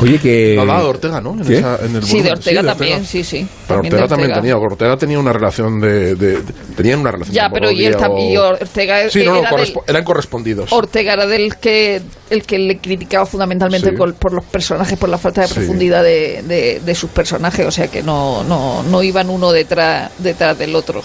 Oye, 0.00 0.18
que... 0.18 0.56
Hablaba 0.58 0.80
de 0.80 0.86
Ortega, 0.86 1.20
¿no? 1.20 1.32
En 1.32 1.44
¿Qué? 1.44 1.58
esa- 1.58 1.78
en 1.84 1.96
el 1.96 2.02
Sí, 2.04 2.20
de. 2.22 2.32
Ortega 2.32 2.62
también, 2.62 3.04
sí, 3.04 3.22
sí. 3.24 3.46
Pero 3.66 3.80
También 3.82 3.94
Ortega 3.94 4.08
también 4.08 4.32
tenía, 4.34 4.56
Ortega 4.56 4.96
tenía 4.96 5.18
una 5.18 5.32
relación 5.32 5.80
de, 5.80 6.14
de- 6.14 6.42
de- 6.42 6.52
tenían 6.76 7.00
una 7.00 7.10
relación 7.12 7.34
Ya, 7.34 7.44
de 7.48 7.50
pero 7.54 7.70
y 7.70 7.84
él 7.84 7.96
también, 7.96 8.30
y 8.32 8.36
Ortega 8.36 9.10
Sí, 9.10 9.20
no, 9.24 9.32
no, 9.32 9.38
era 9.40 9.50
del- 9.50 9.50
correspo- 9.58 9.84
eran 9.86 10.04
correspondidos. 10.04 10.72
Ortega 10.72 11.12
era 11.12 11.26
del 11.26 11.56
que 11.56 12.00
el 12.30 12.42
que 12.44 12.58
le 12.58 12.78
criticaba 12.78 13.26
fundamentalmente 13.26 13.90
Sí. 13.90 13.96
por, 13.96 14.14
por 14.14 14.32
los 14.32 14.44
personajes, 14.44 14.98
por 14.98 15.08
la 15.08 15.18
falta 15.18 15.42
de 15.42 15.48
Sí. 15.48 15.54
profundidad 15.54 16.02
de, 16.02 16.42
de- 16.46 16.80
de 16.84 16.94
sus 16.94 17.10
personajes, 17.10 17.66
o 17.66 17.70
sea 17.70 17.88
que 17.88 18.02
no, 18.02 18.42
no, 18.44 18.82
no 18.84 19.02
iban 19.02 19.28
uno 19.30 19.50
detrás, 19.52 20.10
detrás 20.18 20.56
del 20.58 20.74
otro. 20.76 21.02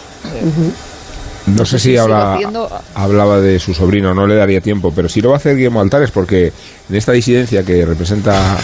No 1.47 1.65
sé 1.65 1.77
si 1.79 1.95
habla- 1.95 2.33
haciendo- 2.35 2.69
hablaba 2.95 3.39
de 3.39 3.59
su 3.59 3.73
sobrino, 3.73 4.13
no 4.13 4.25
le 4.25 4.35
daría 4.35 4.61
tiempo, 4.61 4.91
pero 4.95 5.07
sí 5.09 5.21
lo 5.21 5.29
va 5.29 5.35
a 5.35 5.37
hacer 5.37 5.55
Guillermo 5.55 5.79
Altares 5.81 6.11
porque 6.11 6.51
en 6.89 6.95
esta 6.95 7.11
disidencia 7.11 7.63
que 7.63 7.85
representa 7.85 8.57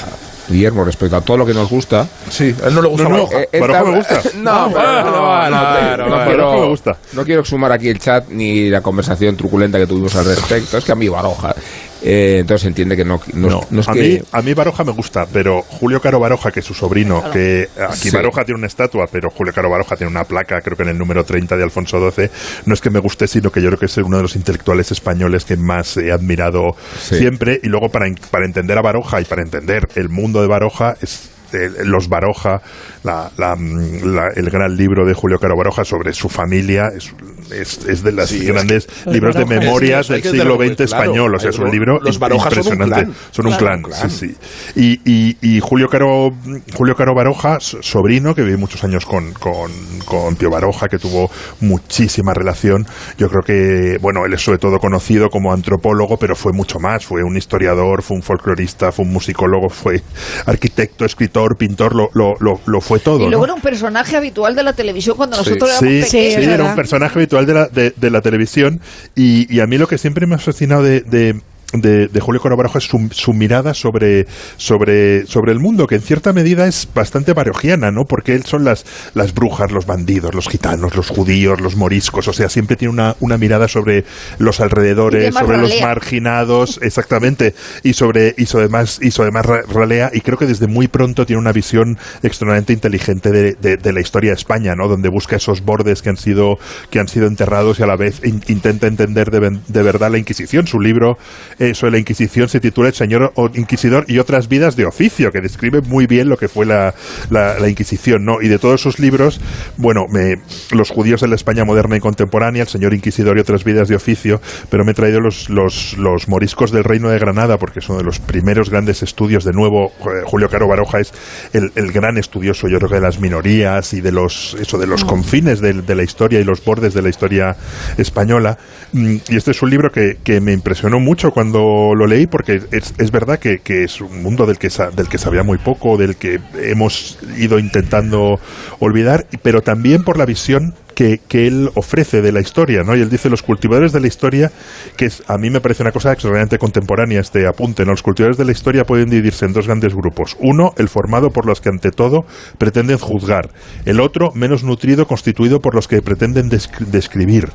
Guillermo 0.50 0.84
respecto 0.84 1.16
a 1.16 1.22
todo 1.22 1.38
lo 1.38 1.46
que 1.46 1.54
nos 1.54 1.70
gusta. 1.70 2.08
Sí, 2.30 2.54
a 2.64 2.68
él 2.68 2.74
no 2.76 2.82
le 2.82 2.88
gusta 2.90 3.04
no, 3.04 3.10
Baroja. 3.12 3.40
eh, 3.42 3.50
esta- 3.52 3.84
me 3.84 3.96
gusta. 3.98 4.22
No, 4.36 4.70
no, 4.70 5.04
no, 5.04 5.50
no 5.50 5.80
quiero, 5.80 6.10
Baroja 6.10 6.58
me 6.62 6.68
gusta. 6.68 6.98
no 7.14 7.24
quiero 7.24 7.46
sumar 7.46 7.72
aquí 7.72 7.88
el 7.90 8.00
chat 8.00 8.28
ni 8.30 8.70
la 8.70 8.82
conversación 8.82 9.38
truculenta 9.38 9.78
que 9.78 9.86
tuvimos 9.88 10.16
al 10.16 10.26
respecto. 10.26 10.78
Es 10.78 10.84
que 10.84 10.92
a 10.92 10.96
mí 10.96 11.08
Baroja. 11.08 11.56
Eh, 12.04 12.38
entonces 12.40 12.68
entiende 12.68 12.96
que 12.98 13.06
no, 13.06 13.20
no, 13.34 13.50
No, 13.50 13.62
no 13.70 13.82
es 13.82 13.88
a, 13.90 13.94
que. 13.94 14.00
mí, 14.02 14.20
a 14.32 14.42
mí 14.42 14.54
Baroja 14.54 14.84
me 14.84 14.92
gusta, 14.92 15.26
pero 15.32 15.62
Julio 15.62 16.02
Caro 16.02 16.20
Baroja, 16.20 16.52
que 16.52 16.62
es 16.62 16.66
su 16.66 16.74
sobrino, 16.74 17.24
que 17.32 17.70
aquí 17.90 18.10
Sí. 18.10 18.12
Baroja 18.12 18.44
tiene 18.44 18.58
una 18.60 18.68
estatua, 18.68 19.08
pero 19.12 19.30
Julio 19.30 19.54
Caro 19.54 19.70
Baroja 19.70 19.96
tiene 19.96 20.10
una 20.12 20.24
placa, 20.24 20.62
creo 20.62 20.76
que 20.78 20.84
en 20.84 20.90
el 20.90 20.98
número 20.98 21.24
30 21.24 21.56
de 21.58 21.64
Alfonso 21.64 22.12
XII, 22.12 22.30
no 22.66 22.74
es 22.74 22.82
que 22.82 22.90
me 22.90 23.00
guste, 23.00 23.28
sino 23.28 23.52
que 23.52 23.62
yo 23.62 23.68
creo 23.70 23.80
que 23.80 23.86
es 23.86 23.98
uno 23.98 24.18
de 24.18 24.24
los 24.24 24.36
intelectuales 24.36 24.92
españoles 24.92 25.46
que 25.46 25.58
más 25.58 25.98
he 25.98 26.12
admirado 26.12 26.76
Sí. 27.00 27.18
siempre, 27.18 27.60
y 27.62 27.68
luego 27.68 27.90
para, 27.90 28.06
para 28.32 28.46
entender 28.46 28.78
a 28.78 28.82
Baroja 28.82 29.22
y 29.22 29.26
para 29.26 29.42
entender 29.42 29.88
el 29.96 30.10
mundo 30.10 30.42
de 30.42 30.48
Baroja 30.48 30.96
es 31.02 31.30
eh, 31.54 31.70
los 31.84 32.08
Baroja, 32.08 32.62
la- 33.04 33.30
la, 33.38 33.58
mm, 33.58 34.06
la- 34.16 34.30
el 34.34 34.50
gran 34.50 34.74
libro 34.78 35.06
de 35.06 35.14
Julio 35.14 35.38
Caro 35.38 35.58
Baroja 35.58 35.84
sobre 35.84 36.14
su 36.14 36.30
familia, 36.30 36.90
es, 36.96 37.14
es, 37.52 37.86
es 37.88 38.04
de 38.04 38.12
los 38.12 38.30
Sí, 38.30 38.38
es 38.40 38.48
grandes 38.48 38.86
que- 38.88 39.12
libros 39.12 39.36
de 39.36 39.46
memorias 39.46 40.08
del 40.08 40.22
siglo 40.24 40.56
XX 40.56 40.76
claro. 40.76 40.84
español, 40.84 41.36
o 41.36 41.40
sea, 41.40 41.50
es 41.50 41.60
un 41.60 41.72
libro 41.72 42.00
los 42.02 42.20
Baroja 42.20 42.50
son 42.50 42.60
un 42.60 42.66
impresionante. 42.66 43.04
clan. 43.06 43.16
Son 43.32 43.48
un 43.48 43.54
clan, 43.56 43.78
un 43.78 43.84
clan. 43.92 44.10
sí, 44.10 44.36
sí. 44.76 45.00
Y, 45.06 45.12
y, 45.12 45.38
y 45.42 45.60
Julio 45.60 45.88
Caro 45.88 46.30
Julio 46.76 46.96
Caro 46.96 47.14
Baroja, 47.16 47.60
so- 47.60 47.82
sobrino, 47.82 48.34
que 48.36 48.42
vivió 48.44 48.58
muchos 48.58 48.84
años 48.84 49.06
con, 49.06 49.34
con, 49.34 49.72
con 50.06 50.36
Pío 50.36 50.50
Baroja, 50.50 50.88
que 50.88 50.98
tuvo 50.98 51.30
muchísima 51.60 52.34
relación. 52.34 52.86
Yo 53.18 53.28
creo 53.30 53.42
que, 53.46 53.98
bueno, 54.02 54.26
él 54.26 54.34
es 54.34 54.42
sobre 54.42 54.58
todo 54.58 54.78
conocido 54.80 55.30
como 55.30 55.54
antropólogo, 55.54 56.18
pero 56.18 56.36
fue 56.36 56.52
mucho 56.54 56.80
más. 56.80 57.06
Fue 57.06 57.24
un 57.24 57.38
historiador, 57.38 58.02
fue 58.04 58.18
un 58.18 58.24
folclorista, 58.24 58.92
fue 58.92 59.06
un 59.06 59.12
musicólogo, 59.14 59.70
fue 59.70 60.02
arquitecto, 60.46 61.06
escritor, 61.06 61.56
pintor, 61.58 61.96
lo, 61.96 62.10
lo, 62.14 62.34
lo, 62.40 62.60
lo 62.66 62.82
fue 62.82 63.00
todo. 63.00 63.26
Y 63.26 63.30
luego 63.30 63.40
¿no? 63.42 63.46
era 63.46 63.54
un 63.56 63.62
personaje 63.62 64.16
habitual 64.16 64.56
de 64.56 64.64
la 64.64 64.74
televisión 64.74 65.16
cuando 65.18 65.38
Sí, 65.44 65.52
nosotros 65.52 65.72
sí, 65.80 65.86
éramos 65.88 66.10
sí, 66.10 66.18
pequeños. 66.18 66.48
era 66.54 66.64
un 66.66 66.76
personaje 66.76 67.20
habitual 67.20 67.41
de 67.46 68.10
la, 68.10 68.22
televisión 68.22 68.80
y, 69.16 69.60
a 69.60 69.68
mí 69.68 69.78
lo 69.78 69.88
que 69.88 69.98
siempre 69.98 70.28
me 70.28 70.36
ha 70.36 70.38
fascinado 70.38 70.84
de, 70.84 71.42
de- 71.74 72.08
de 72.08 72.20
Julio 72.20 72.42
Caro 72.42 72.58
Baroja 72.58 72.80
es 72.80 72.86
su, 72.86 73.08
su 73.12 73.34
mirada 73.34 73.74
sobre, 73.74 74.26
sobre, 74.58 75.26
sobre 75.26 75.52
el 75.52 75.60
mundo, 75.60 75.88
que 75.88 75.96
en 75.96 76.02
cierta 76.02 76.34
medida 76.34 76.68
es 76.68 76.88
bastante 76.94 77.34
barogiana, 77.34 77.92
¿no? 77.92 78.04
Porque 78.06 78.34
él 78.36 78.44
son 78.46 78.64
las, 78.64 78.86
las 79.14 79.34
brujas, 79.34 79.72
los 79.72 79.86
bandidos, 79.86 80.34
los 80.36 80.48
gitanos, 80.48 80.96
los 80.96 81.10
judíos, 81.10 81.62
los 81.62 81.76
moriscos, 81.76 82.28
o 82.28 82.34
sea, 82.34 82.50
siempre 82.50 82.76
tiene 82.76 82.94
una, 82.94 83.16
una 83.20 83.38
mirada 83.38 83.68
sobre 83.68 84.04
los 84.40 84.60
alrededores, 84.60 85.34
sobre 85.46 85.58
los 85.58 85.72
marginados, 85.82 86.80
exactamente, 86.82 87.54
y 87.84 87.94
sobre, 87.94 88.34
y 88.38 88.46
sobre 88.46 88.68
más, 88.70 89.00
y 89.02 89.12
sobre 89.12 89.32
más 89.32 89.46
ra- 89.46 89.62
ralea, 89.68 90.10
y 90.14 90.22
creo 90.22 90.38
que 90.38 90.46
desde 90.46 90.68
muy 90.68 90.88
pronto 90.88 91.26
tiene 91.26 91.42
una 91.42 91.52
visión 91.52 91.98
extremadamente 92.24 92.74
inteligente 92.74 93.32
de, 93.32 93.54
de- 93.54 93.78
de 93.78 93.94
la 93.94 94.02
historia 94.02 94.32
de 94.32 94.36
España, 94.38 94.74
¿no? 94.76 94.88
Donde 94.88 95.10
busca 95.10 95.36
esos 95.38 95.62
bordes 95.64 96.02
que 96.02 96.10
han 96.10 96.18
sido, 96.18 96.58
que 96.90 97.00
han 97.00 97.08
sido 97.08 97.28
enterrados 97.28 97.80
y 97.80 97.84
a 97.84 97.88
la 97.88 97.96
vez 97.96 98.22
in- 98.26 98.42
intenta 98.48 98.88
entender 98.88 99.30
de, 99.32 99.60
de 99.68 99.84
verdad 99.84 100.12
la 100.12 100.18
Inquisición. 100.18 100.68
Su 100.68 100.80
libro 100.80 101.18
eh, 101.62 101.74
sobre 101.76 101.92
la 101.94 101.98
Inquisición 102.00 102.50
se 102.50 102.60
titula 102.60 102.90
El 102.90 102.94
Señor 102.96 103.32
Inquisidor 103.56 104.06
y 104.08 104.18
otras 104.20 104.48
vidas 104.50 104.76
de 104.76 104.86
oficio, 104.86 105.32
que 105.32 105.42
describe 105.42 105.82
muy 105.82 106.08
bien 106.08 106.28
lo 106.28 106.36
que 106.38 106.48
fue 106.48 106.66
la, 106.66 106.94
la- 107.30 107.60
la 107.60 107.70
Inquisición, 107.70 108.26
¿no? 108.26 108.42
Y 108.42 108.48
de 108.48 108.58
todos 108.60 108.82
sus 108.82 109.00
libros, 109.00 109.40
bueno, 109.78 110.06
me, 110.12 110.36
los 110.72 110.90
judíos 110.90 111.24
en 111.24 111.30
la 111.30 111.36
España 111.36 111.64
moderna 111.64 111.96
y 111.98 112.00
contemporánea, 112.00 112.64
El 112.64 112.68
Señor 112.68 112.94
Inquisidor 112.94 113.38
y 113.38 113.42
otras 113.42 113.64
vidas 113.64 113.88
de 113.88 113.96
oficio, 113.96 114.42
pero 114.70 114.84
me 114.84 114.92
he 114.92 114.96
traído 114.96 115.20
los, 115.20 115.50
los, 115.50 115.96
los 115.98 116.28
moriscos 116.28 116.72
del 116.72 116.84
Reino 116.84 117.10
de 117.10 117.20
Granada, 117.20 117.58
porque 117.58 117.80
es 117.80 117.90
uno 117.90 118.00
de 118.00 118.04
los 118.06 118.20
primeros 118.20 118.70
grandes 118.70 119.04
estudios. 119.04 119.44
De 119.44 119.52
nuevo, 119.54 119.92
eh, 120.00 120.24
Julio 120.26 120.50
Caro 120.50 120.68
Baroja 120.68 121.00
es 121.00 121.14
el, 121.54 121.72
el 121.76 121.92
gran 121.92 122.18
estudioso, 122.18 122.68
yo 122.68 122.78
creo 122.80 122.90
que 122.90 122.96
de 122.96 123.02
las 123.02 123.20
minorías 123.20 123.94
y 123.94 124.02
de 124.02 124.12
los, 124.12 124.56
eso, 124.60 124.78
de 124.78 124.88
los 124.88 125.06
confines 125.06 125.62
del- 125.62 125.86
de, 125.86 125.96
la 125.96 126.04
historia 126.04 126.40
y 126.40 126.44
los 126.44 126.64
bordes 126.66 126.94
de 126.94 127.02
la 127.02 127.10
historia 127.10 127.56
española. 127.98 128.58
Mm, 128.94 129.18
Y 129.30 129.36
este 129.36 129.52
es 129.52 129.62
un 129.62 129.70
libro 129.70 129.92
que, 129.92 130.18
que 130.24 130.42
me 130.42 130.54
impresionó 130.54 131.00
mucho 131.00 131.32
cuando 131.32 131.51
lo 131.60 132.08
leí, 132.08 132.28
porque 132.28 132.62
es, 132.72 132.94
es 132.98 133.12
verdad 133.12 133.40
que, 133.40 133.60
que 133.60 133.84
es 133.84 134.02
un 134.02 134.22
mundo 134.24 134.46
del 134.46 134.58
que, 134.58 134.70
del 134.96 135.08
que 135.08 135.18
sabía 135.18 135.44
muy 135.44 135.58
poco, 135.58 135.98
del 135.98 136.16
que 136.16 136.40
hemos 136.56 137.20
ido 137.38 137.60
intentando 137.60 138.40
olvidar, 138.80 139.26
pero 139.42 139.62
también 139.62 140.04
por 140.04 140.18
la 140.18 140.26
visión 140.26 140.74
que, 140.96 141.20
que 141.28 141.48
él 141.48 141.70
ofrece 141.76 142.22
de 142.22 142.32
la 142.32 142.40
historia, 142.42 142.84
¿no? 142.84 142.96
Y 142.96 143.02
él 143.02 143.10
dice 143.10 143.30
los 143.30 143.42
cultivadores 143.44 143.92
de 143.92 144.00
la 144.00 144.08
historia, 144.08 144.52
que 144.98 145.06
es, 145.06 145.24
a 145.28 145.38
mí 145.38 145.50
me 145.50 145.62
parece 145.62 145.84
una 145.84 145.92
cosa 145.92 146.12
extraordinariamente 146.12 146.58
contemporánea 146.58 147.20
este 147.22 147.48
apunte, 147.48 147.84
¿no? 147.86 147.92
Los 147.92 148.04
cultivadores 148.04 148.38
de 148.38 148.46
la 148.46 148.52
historia 148.52 148.84
pueden 148.84 149.10
dividirse 149.10 149.46
en 149.46 149.54
dos 149.54 149.68
grandes 149.68 149.94
grupos. 149.94 150.36
Uno, 150.40 150.72
el 150.78 150.90
formado 150.90 151.30
por 151.30 151.46
los 151.46 151.62
que 151.62 151.70
ante 151.70 151.92
todo 151.92 152.26
pretenden 152.58 152.98
juzgar. 152.98 153.50
El 153.86 154.00
otro, 154.00 154.32
menos 154.34 154.64
nutrido, 154.64 155.06
constituido 155.08 155.60
por 155.60 155.76
los 155.76 155.88
que 155.88 156.02
pretenden 156.02 156.50
desc- 156.50 156.86
describir. 156.86 157.50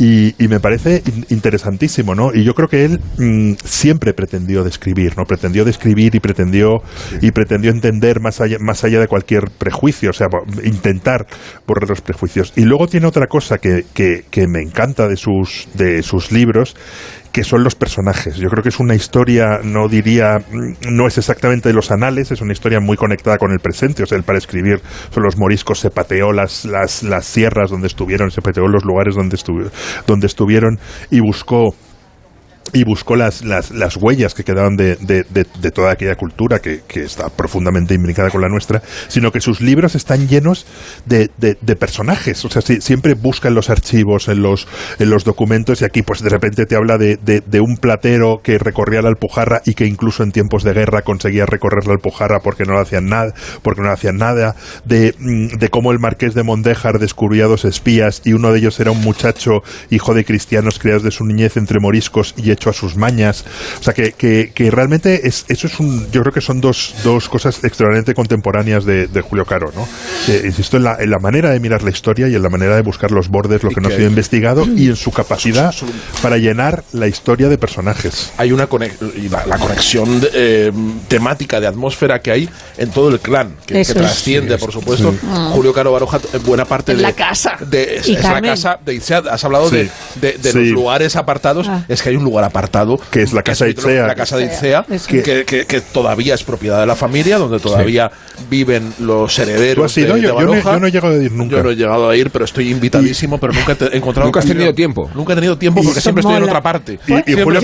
Y, 0.00 0.34
y 0.42 0.46
me 0.46 0.60
parece 0.60 1.02
in- 1.06 1.26
interesantísimo, 1.28 2.14
¿no? 2.14 2.30
Y 2.32 2.44
yo 2.44 2.54
creo 2.54 2.68
que 2.68 2.84
él 2.84 3.00
mm, 3.18 3.54
siempre 3.64 4.14
pretendió 4.14 4.62
describir, 4.62 5.16
¿no? 5.16 5.24
Pretendió 5.24 5.64
describir 5.64 6.14
y 6.14 6.20
pretendió 6.20 6.82
y 7.20 7.32
pretendió 7.32 7.72
entender 7.72 8.20
más 8.20 8.40
allá, 8.40 8.58
más 8.60 8.84
allá 8.84 9.00
de 9.00 9.08
cualquier 9.08 9.50
prejuicio, 9.50 10.10
o 10.10 10.12
sea, 10.12 10.28
intentar 10.62 11.26
borrar 11.66 11.88
los 11.88 12.00
prejuicios. 12.00 12.52
Y 12.54 12.64
luego 12.68 12.86
tiene 12.86 13.06
otra 13.06 13.26
cosa 13.26 13.58
que, 13.58 13.84
que, 13.92 14.24
que 14.30 14.46
me 14.46 14.60
encanta 14.60 15.08
de 15.08 15.16
sus, 15.16 15.68
de 15.74 16.02
sus 16.02 16.30
libros, 16.30 16.76
que 17.32 17.44
son 17.44 17.64
los 17.64 17.74
personajes. 17.74 18.36
Yo 18.36 18.48
creo 18.48 18.62
que 18.62 18.68
es 18.68 18.80
una 18.80 18.94
historia, 18.94 19.60
no 19.62 19.88
diría, 19.88 20.38
mm, 20.38 20.94
no 20.94 21.06
es 21.06 21.18
exactamente 21.18 21.68
de 21.68 21.74
los 21.74 21.90
anales, 21.90 22.30
es 22.30 22.40
una 22.40 22.52
historia 22.52 22.80
muy 22.80 22.96
conectada 22.96 23.38
con 23.38 23.52
el 23.52 23.60
presente. 23.60 24.02
O 24.02 24.06
sea, 24.06 24.16
él 24.18 24.24
para 24.24 24.38
escribir 24.38 24.80
sobre 25.10 25.26
los 25.26 25.36
moriscos 25.36 25.80
se 25.80 25.90
pateó 25.90 26.32
las, 26.32 26.64
las, 26.64 27.02
las 27.02 27.26
sierras 27.26 27.70
donde 27.70 27.86
estuvieron, 27.86 28.30
se 28.30 28.42
pateó 28.42 28.66
los 28.66 28.84
lugares 28.84 29.14
donde, 29.14 29.38
donde 30.06 30.26
estuvieron 30.26 30.78
y 31.10 31.20
buscó 31.20 31.74
y 32.72 32.84
buscó 32.84 33.16
las, 33.16 33.44
las, 33.44 33.70
las 33.70 33.96
huellas 33.96 34.34
que 34.34 34.44
quedaban 34.44 34.76
de, 34.76 34.96
de, 34.96 35.24
de- 35.30 35.70
toda 35.70 35.92
aquella 35.92 36.14
cultura 36.16 36.60
que, 36.60 36.80
que 36.88 37.02
está 37.04 37.28
profundamente 37.28 37.94
imbricada 37.94 38.30
con 38.30 38.40
la 38.40 38.48
nuestra, 38.48 38.82
sino 39.08 39.30
que 39.30 39.40
sus 39.40 39.60
libros 39.60 39.94
están 39.94 40.28
llenos 40.28 40.66
de, 41.06 41.28
personajes. 41.78 42.44
O 42.44 42.50
sea, 42.50 42.62
si- 42.62 42.80
siempre 42.80 43.14
busca 43.14 43.48
en 43.48 43.54
los 43.54 43.70
archivos, 43.70 44.28
en 44.28 44.42
los, 44.42 44.66
en 44.98 45.10
los 45.10 45.24
documentos, 45.24 45.82
y 45.82 45.84
aquí 45.84 46.02
pues 46.02 46.22
de 46.22 46.30
repente 46.30 46.66
te 46.66 46.74
habla 46.76 46.98
de, 46.98 47.18
un 47.60 47.76
platero 47.76 48.40
que 48.42 48.58
recorría 48.58 49.02
la 49.02 49.08
Alpujarra 49.08 49.62
y 49.64 49.74
que 49.74 49.86
incluso 49.86 50.22
en 50.22 50.32
tiempos 50.32 50.62
de 50.62 50.72
guerra 50.72 51.02
conseguía 51.02 51.46
recorrer 51.46 51.86
la 51.86 51.92
Alpujarra 51.94 52.40
porque 52.40 52.64
no 52.64 52.74
le 52.74 52.80
hacían 52.80 53.06
nada, 53.06 53.32
porque 53.62 53.80
no 53.82 53.88
le 53.88 53.94
hacían 53.94 54.16
nada, 54.16 54.54
de, 54.84 55.14
mm, 55.18 55.58
de 55.58 55.68
cómo 55.68 55.92
el 55.92 55.98
marqués 55.98 56.34
de 56.34 56.42
Mondéjar 56.42 56.98
descubrió 56.98 57.44
a 57.44 57.48
dos 57.48 57.64
espías 57.64 58.22
y 58.24 58.32
uno 58.32 58.52
de 58.52 58.58
ellos 58.58 58.78
era 58.80 58.90
un 58.90 59.00
muchacho 59.00 59.62
hijo 59.90 60.14
de 60.14 60.24
cristianos 60.24 60.78
criados 60.78 61.02
de 61.02 61.10
su 61.10 61.24
niñez 61.24 61.56
entre 61.56 61.80
moriscos 61.80 62.34
y 62.36 62.50
hecho 62.58 62.70
a 62.70 62.72
sus 62.72 62.96
mañas. 62.96 63.44
O 63.80 63.82
sea, 63.82 63.94
que, 63.94 64.12
que, 64.12 64.52
que 64.54 64.70
realmente 64.70 65.26
es, 65.26 65.44
eso 65.48 65.66
es 65.66 65.78
un, 65.80 66.10
yo 66.10 66.20
creo 66.22 66.32
que 66.32 66.40
son 66.40 66.60
dos, 66.60 66.94
dos 67.04 67.28
cosas 67.28 67.56
extraordinariamente 67.64 68.14
contemporáneas 68.14 68.84
de, 68.84 69.06
de 69.06 69.20
Julio 69.22 69.44
Caro, 69.44 69.72
¿no? 69.74 69.88
Eh, 70.28 70.42
insisto 70.46 70.76
en 70.76 70.84
la, 70.84 70.96
en 70.98 71.10
la 71.10 71.18
manera 71.18 71.50
de 71.50 71.60
mirar 71.60 71.82
la 71.82 71.90
historia 71.90 72.28
y 72.28 72.34
en 72.34 72.42
la 72.42 72.48
manera 72.50 72.76
de 72.76 72.82
buscar 72.82 73.10
los 73.10 73.28
bordes, 73.28 73.62
lo 73.62 73.70
que 73.70 73.80
no 73.80 73.88
ha 73.88 73.92
sido 73.92 74.06
investigado 74.08 74.66
y 74.66 74.88
en 74.88 74.96
su 74.96 75.10
capacidad 75.18 75.74
para 76.22 76.36
llenar 76.38 76.84
la 76.92 77.06
historia 77.06 77.48
de 77.48 77.56
personajes. 77.58 78.32
hay 78.36 78.52
una 78.52 78.68
conex- 78.68 78.96
y 79.16 79.28
la, 79.28 79.46
la 79.46 79.58
conexión 79.58 80.20
de, 80.20 80.28
eh, 80.34 80.72
temática 81.08 81.60
de 81.60 81.66
atmósfera 81.68 82.20
que 82.20 82.30
hay 82.32 82.48
en 82.76 82.90
todo 82.90 83.08
el 83.10 83.20
clan, 83.20 83.54
que, 83.66 83.84
que 83.84 83.94
trasciende, 83.94 84.54
Sí, 84.56 84.60
por 84.60 84.72
supuesto. 84.72 85.12
sí. 85.12 85.18
Ah. 85.28 85.50
Julio 85.52 85.72
Caro 85.72 85.92
Baroja, 85.92 86.18
eh, 86.32 86.38
buena 86.44 86.64
parte 86.64 86.92
En 86.92 86.98
de 86.98 87.02
la 87.02 87.12
casa. 87.12 87.56
de- 87.60 87.96
es, 87.98 88.08
es 88.08 88.22
la 88.22 88.40
casa 88.42 88.78
de 88.84 88.94
Itzea. 88.94 89.22
Has 89.30 89.44
hablado 89.44 89.70
de, 89.70 89.84
Sí. 89.86 89.90
de, 90.20 90.32
de 90.38 90.52
Sí. 90.52 90.58
los 90.58 90.68
lugares 90.70 91.14
apartados. 91.16 91.68
Ah. 91.68 91.84
Es 91.88 92.02
que 92.02 92.08
hay 92.10 92.16
un 92.16 92.24
lugar 92.24 92.44
apartado 92.48 92.98
que 93.10 93.22
es 93.22 93.32
la 93.32 93.42
casa 93.42 93.64
de 93.64 93.70
Itzea. 93.72 94.06
La 94.06 94.14
casa 94.14 94.36
de 94.36 94.44
Itzea, 94.46 94.84
que, 95.08 95.44
que- 95.44 95.66
que 95.66 95.80
todavía 95.80 96.34
es 96.34 96.42
propiedad 96.44 96.80
de 96.80 96.86
la 96.86 96.96
familia, 96.96 97.38
donde 97.38 97.58
todavía 97.60 98.10
viven 98.50 98.92
los 99.00 99.38
herederos. 99.38 99.76
¿Tú 99.76 99.84
has 99.84 99.98
ido? 99.98 100.14
de, 100.14 100.20
de 100.22 100.26
Yo- 100.28 100.34
no 100.34 100.40
he- 100.40 100.44
Baroja. 100.46 100.72
yo 100.74 100.80
no 100.80 100.86
he 100.86 100.90
llegado 100.90 101.14
a 101.14 101.18
ir 101.22 101.32
nunca. 101.32 101.56
Yo 101.56 101.62
no 101.62 101.70
he 101.70 101.76
llegado 101.76 102.08
a 102.10 102.16
ir, 102.16 102.30
pero 102.30 102.44
estoy 102.44 102.70
invitadísimo, 102.70 103.38
pero 103.38 103.52
nunca 103.52 103.76
he 103.92 103.96
encontrado. 103.96 104.26
Nunca 104.28 104.40
has 104.40 104.46
tenido 104.46 104.72
tiempo. 104.74 105.10
Nunca 105.14 105.32
he 105.32 105.36
tenido 105.36 105.56
tiempo 105.58 105.82
porque 105.82 106.00
siempre 106.00 106.20
estoy 106.20 106.36
en 106.36 106.42
otra 106.44 106.62
parte. 106.62 106.98
Y, 107.26 107.32
Julio 107.42 107.60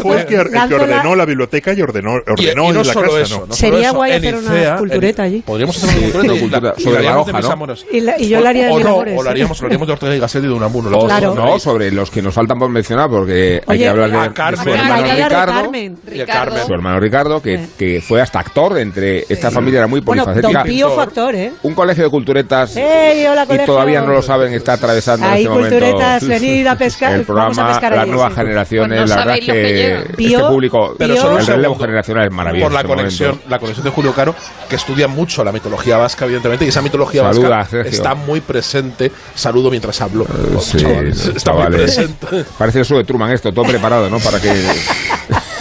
fue 0.00 0.20
el 0.20 0.26
que, 0.26 0.34
el 0.36 0.48
que 0.48 0.54
la- 0.54 0.64
ordenó 0.64 1.14
la 1.14 1.24
biblioteca 1.24 1.72
y 1.72 1.82
ordenó, 1.82 2.12
Y, 2.26 2.30
ordenó 2.32 2.70
y 2.70 2.72
no 2.74 2.80
en 2.80 2.86
la 2.86 2.92
solo 2.92 3.08
casa, 3.08 3.20
eso, 3.22 3.40
¿no? 3.40 3.46
no 3.46 3.54
Sería 3.54 3.90
guay 3.92 4.12
hacer 4.12 4.36
una 4.36 4.76
cultureta 4.76 5.22
allí. 5.22 5.42
Podríamos 5.42 5.82
hacer 5.82 5.98
una 6.14 6.28
cultureta 6.38 6.60
la- 6.60 6.74
sobre 6.78 7.02
la 7.02 7.52
amores. 7.52 7.86
Y, 7.92 8.00
la- 8.00 8.18
yo 8.18 8.40
lo 8.40 8.48
haría 8.48 8.66
de 8.66 8.72
o 8.72 8.78
lo 9.22 9.30
haríamos, 9.30 9.60
lo 9.60 9.66
haríamos 9.66 9.86
de 9.88 9.92
Ortega 9.92 10.16
y 10.16 10.18
Gasset 10.20 10.44
y 10.44 10.46
de 10.46 10.52
Unamuno. 10.52 10.90
No, 10.90 11.58
sobre 11.58 11.90
los 11.90 12.10
que 12.10 12.22
nos 12.22 12.34
faltan 12.34 12.58
por 12.58 12.68
mencionar, 12.70 13.08
porque 13.10 13.60
hay 13.66 13.78
que 13.78 13.88
hablar 13.88 14.10
de, 14.10 14.19
a 14.20 14.28
de 14.28 14.34
Carmen. 14.34 14.62
su 14.64 14.70
hermano 14.70 15.02
Ricardo. 15.02 15.52
Carmen. 15.62 15.98
Y 16.12 16.20
a 16.20 16.26
Carmen. 16.26 16.66
Su 16.66 16.74
hermano 16.74 17.00
Ricardo, 17.00 17.42
que, 17.42 17.60
que 17.78 18.00
fue 18.00 18.20
hasta 18.20 18.40
actor 18.40 18.78
entre 18.78 19.24
esta 19.28 19.50
familia 19.50 19.78
era 19.78 19.86
muy 19.86 20.00
Bueno, 20.00 20.24
polifacética. 20.24 20.60
Don 20.60 20.68
Pío 20.68 20.90
fue 20.90 21.02
actor, 21.02 21.34
¿eh? 21.34 21.52
Un 21.62 21.74
colegio 21.74 22.04
de 22.04 22.10
culturetas 22.10 22.76
¡Ey, 22.76 23.26
hola, 23.26 23.46
y 23.48 23.58
todavía 23.66 24.00
no 24.02 24.12
lo 24.12 24.22
saben, 24.22 24.52
está 24.52 24.74
atravesando 24.74 25.26
Ahí, 25.26 25.44
en 25.46 25.52
este 25.52 25.60
culturetas, 25.60 26.22
momento 26.22 26.40
venid 26.46 26.66
a 26.66 26.76
pescar. 26.76 27.12
el 27.14 27.24
programa, 27.24 27.48
Vamos 27.50 27.58
a 27.58 27.68
pescar 27.80 27.96
las 27.96 28.06
nuevas 28.08 28.32
sí. 28.32 28.40
generaciones, 28.40 28.98
Pues 29.00 29.10
no 29.10 29.16
la 29.16 29.24
verdad 29.24 29.40
que 29.44 29.94
este 30.18 30.38
público, 30.48 30.94
Pero 30.98 31.14
Pío- 31.14 31.38
el 31.38 31.46
relevo 31.46 31.76
generacional 31.76 32.24
es 32.26 32.32
maravilloso. 32.32 32.66
Por 32.66 32.72
la 32.72 32.80
este 32.80 32.88
conexión, 32.94 33.28
momento. 33.30 33.50
la 33.50 33.58
conexión 33.58 33.84
de 33.84 33.90
Julio 33.90 34.12
Caro, 34.14 34.34
que 34.68 34.76
estudia 34.76 35.08
mucho 35.08 35.44
la 35.44 35.52
mitología 35.52 35.96
vasca, 35.96 36.24
evidentemente, 36.24 36.64
y 36.64 36.68
esa 36.68 36.82
mitología 36.82 37.22
Saluda, 37.22 37.48
vasca 37.48 37.70
Sergio. 37.70 37.90
está 37.92 38.14
muy 38.14 38.40
presente. 38.40 39.10
Saludo 39.34 39.70
mientras 39.70 40.00
hablo. 40.00 40.26
Sí, 40.60 40.78
Chavales, 40.78 41.26
está 41.26 41.52
muy 41.52 41.66
presente 41.66 42.44
Parece 42.58 42.80
el 42.80 42.84
show 42.84 42.98
de 42.98 43.04
Truman 43.04 43.30
esto, 43.32 43.52
todo 43.52 43.64
preparado, 43.64 44.09
¿no? 44.10 44.18
Para 44.18 44.40
que... 44.40 44.52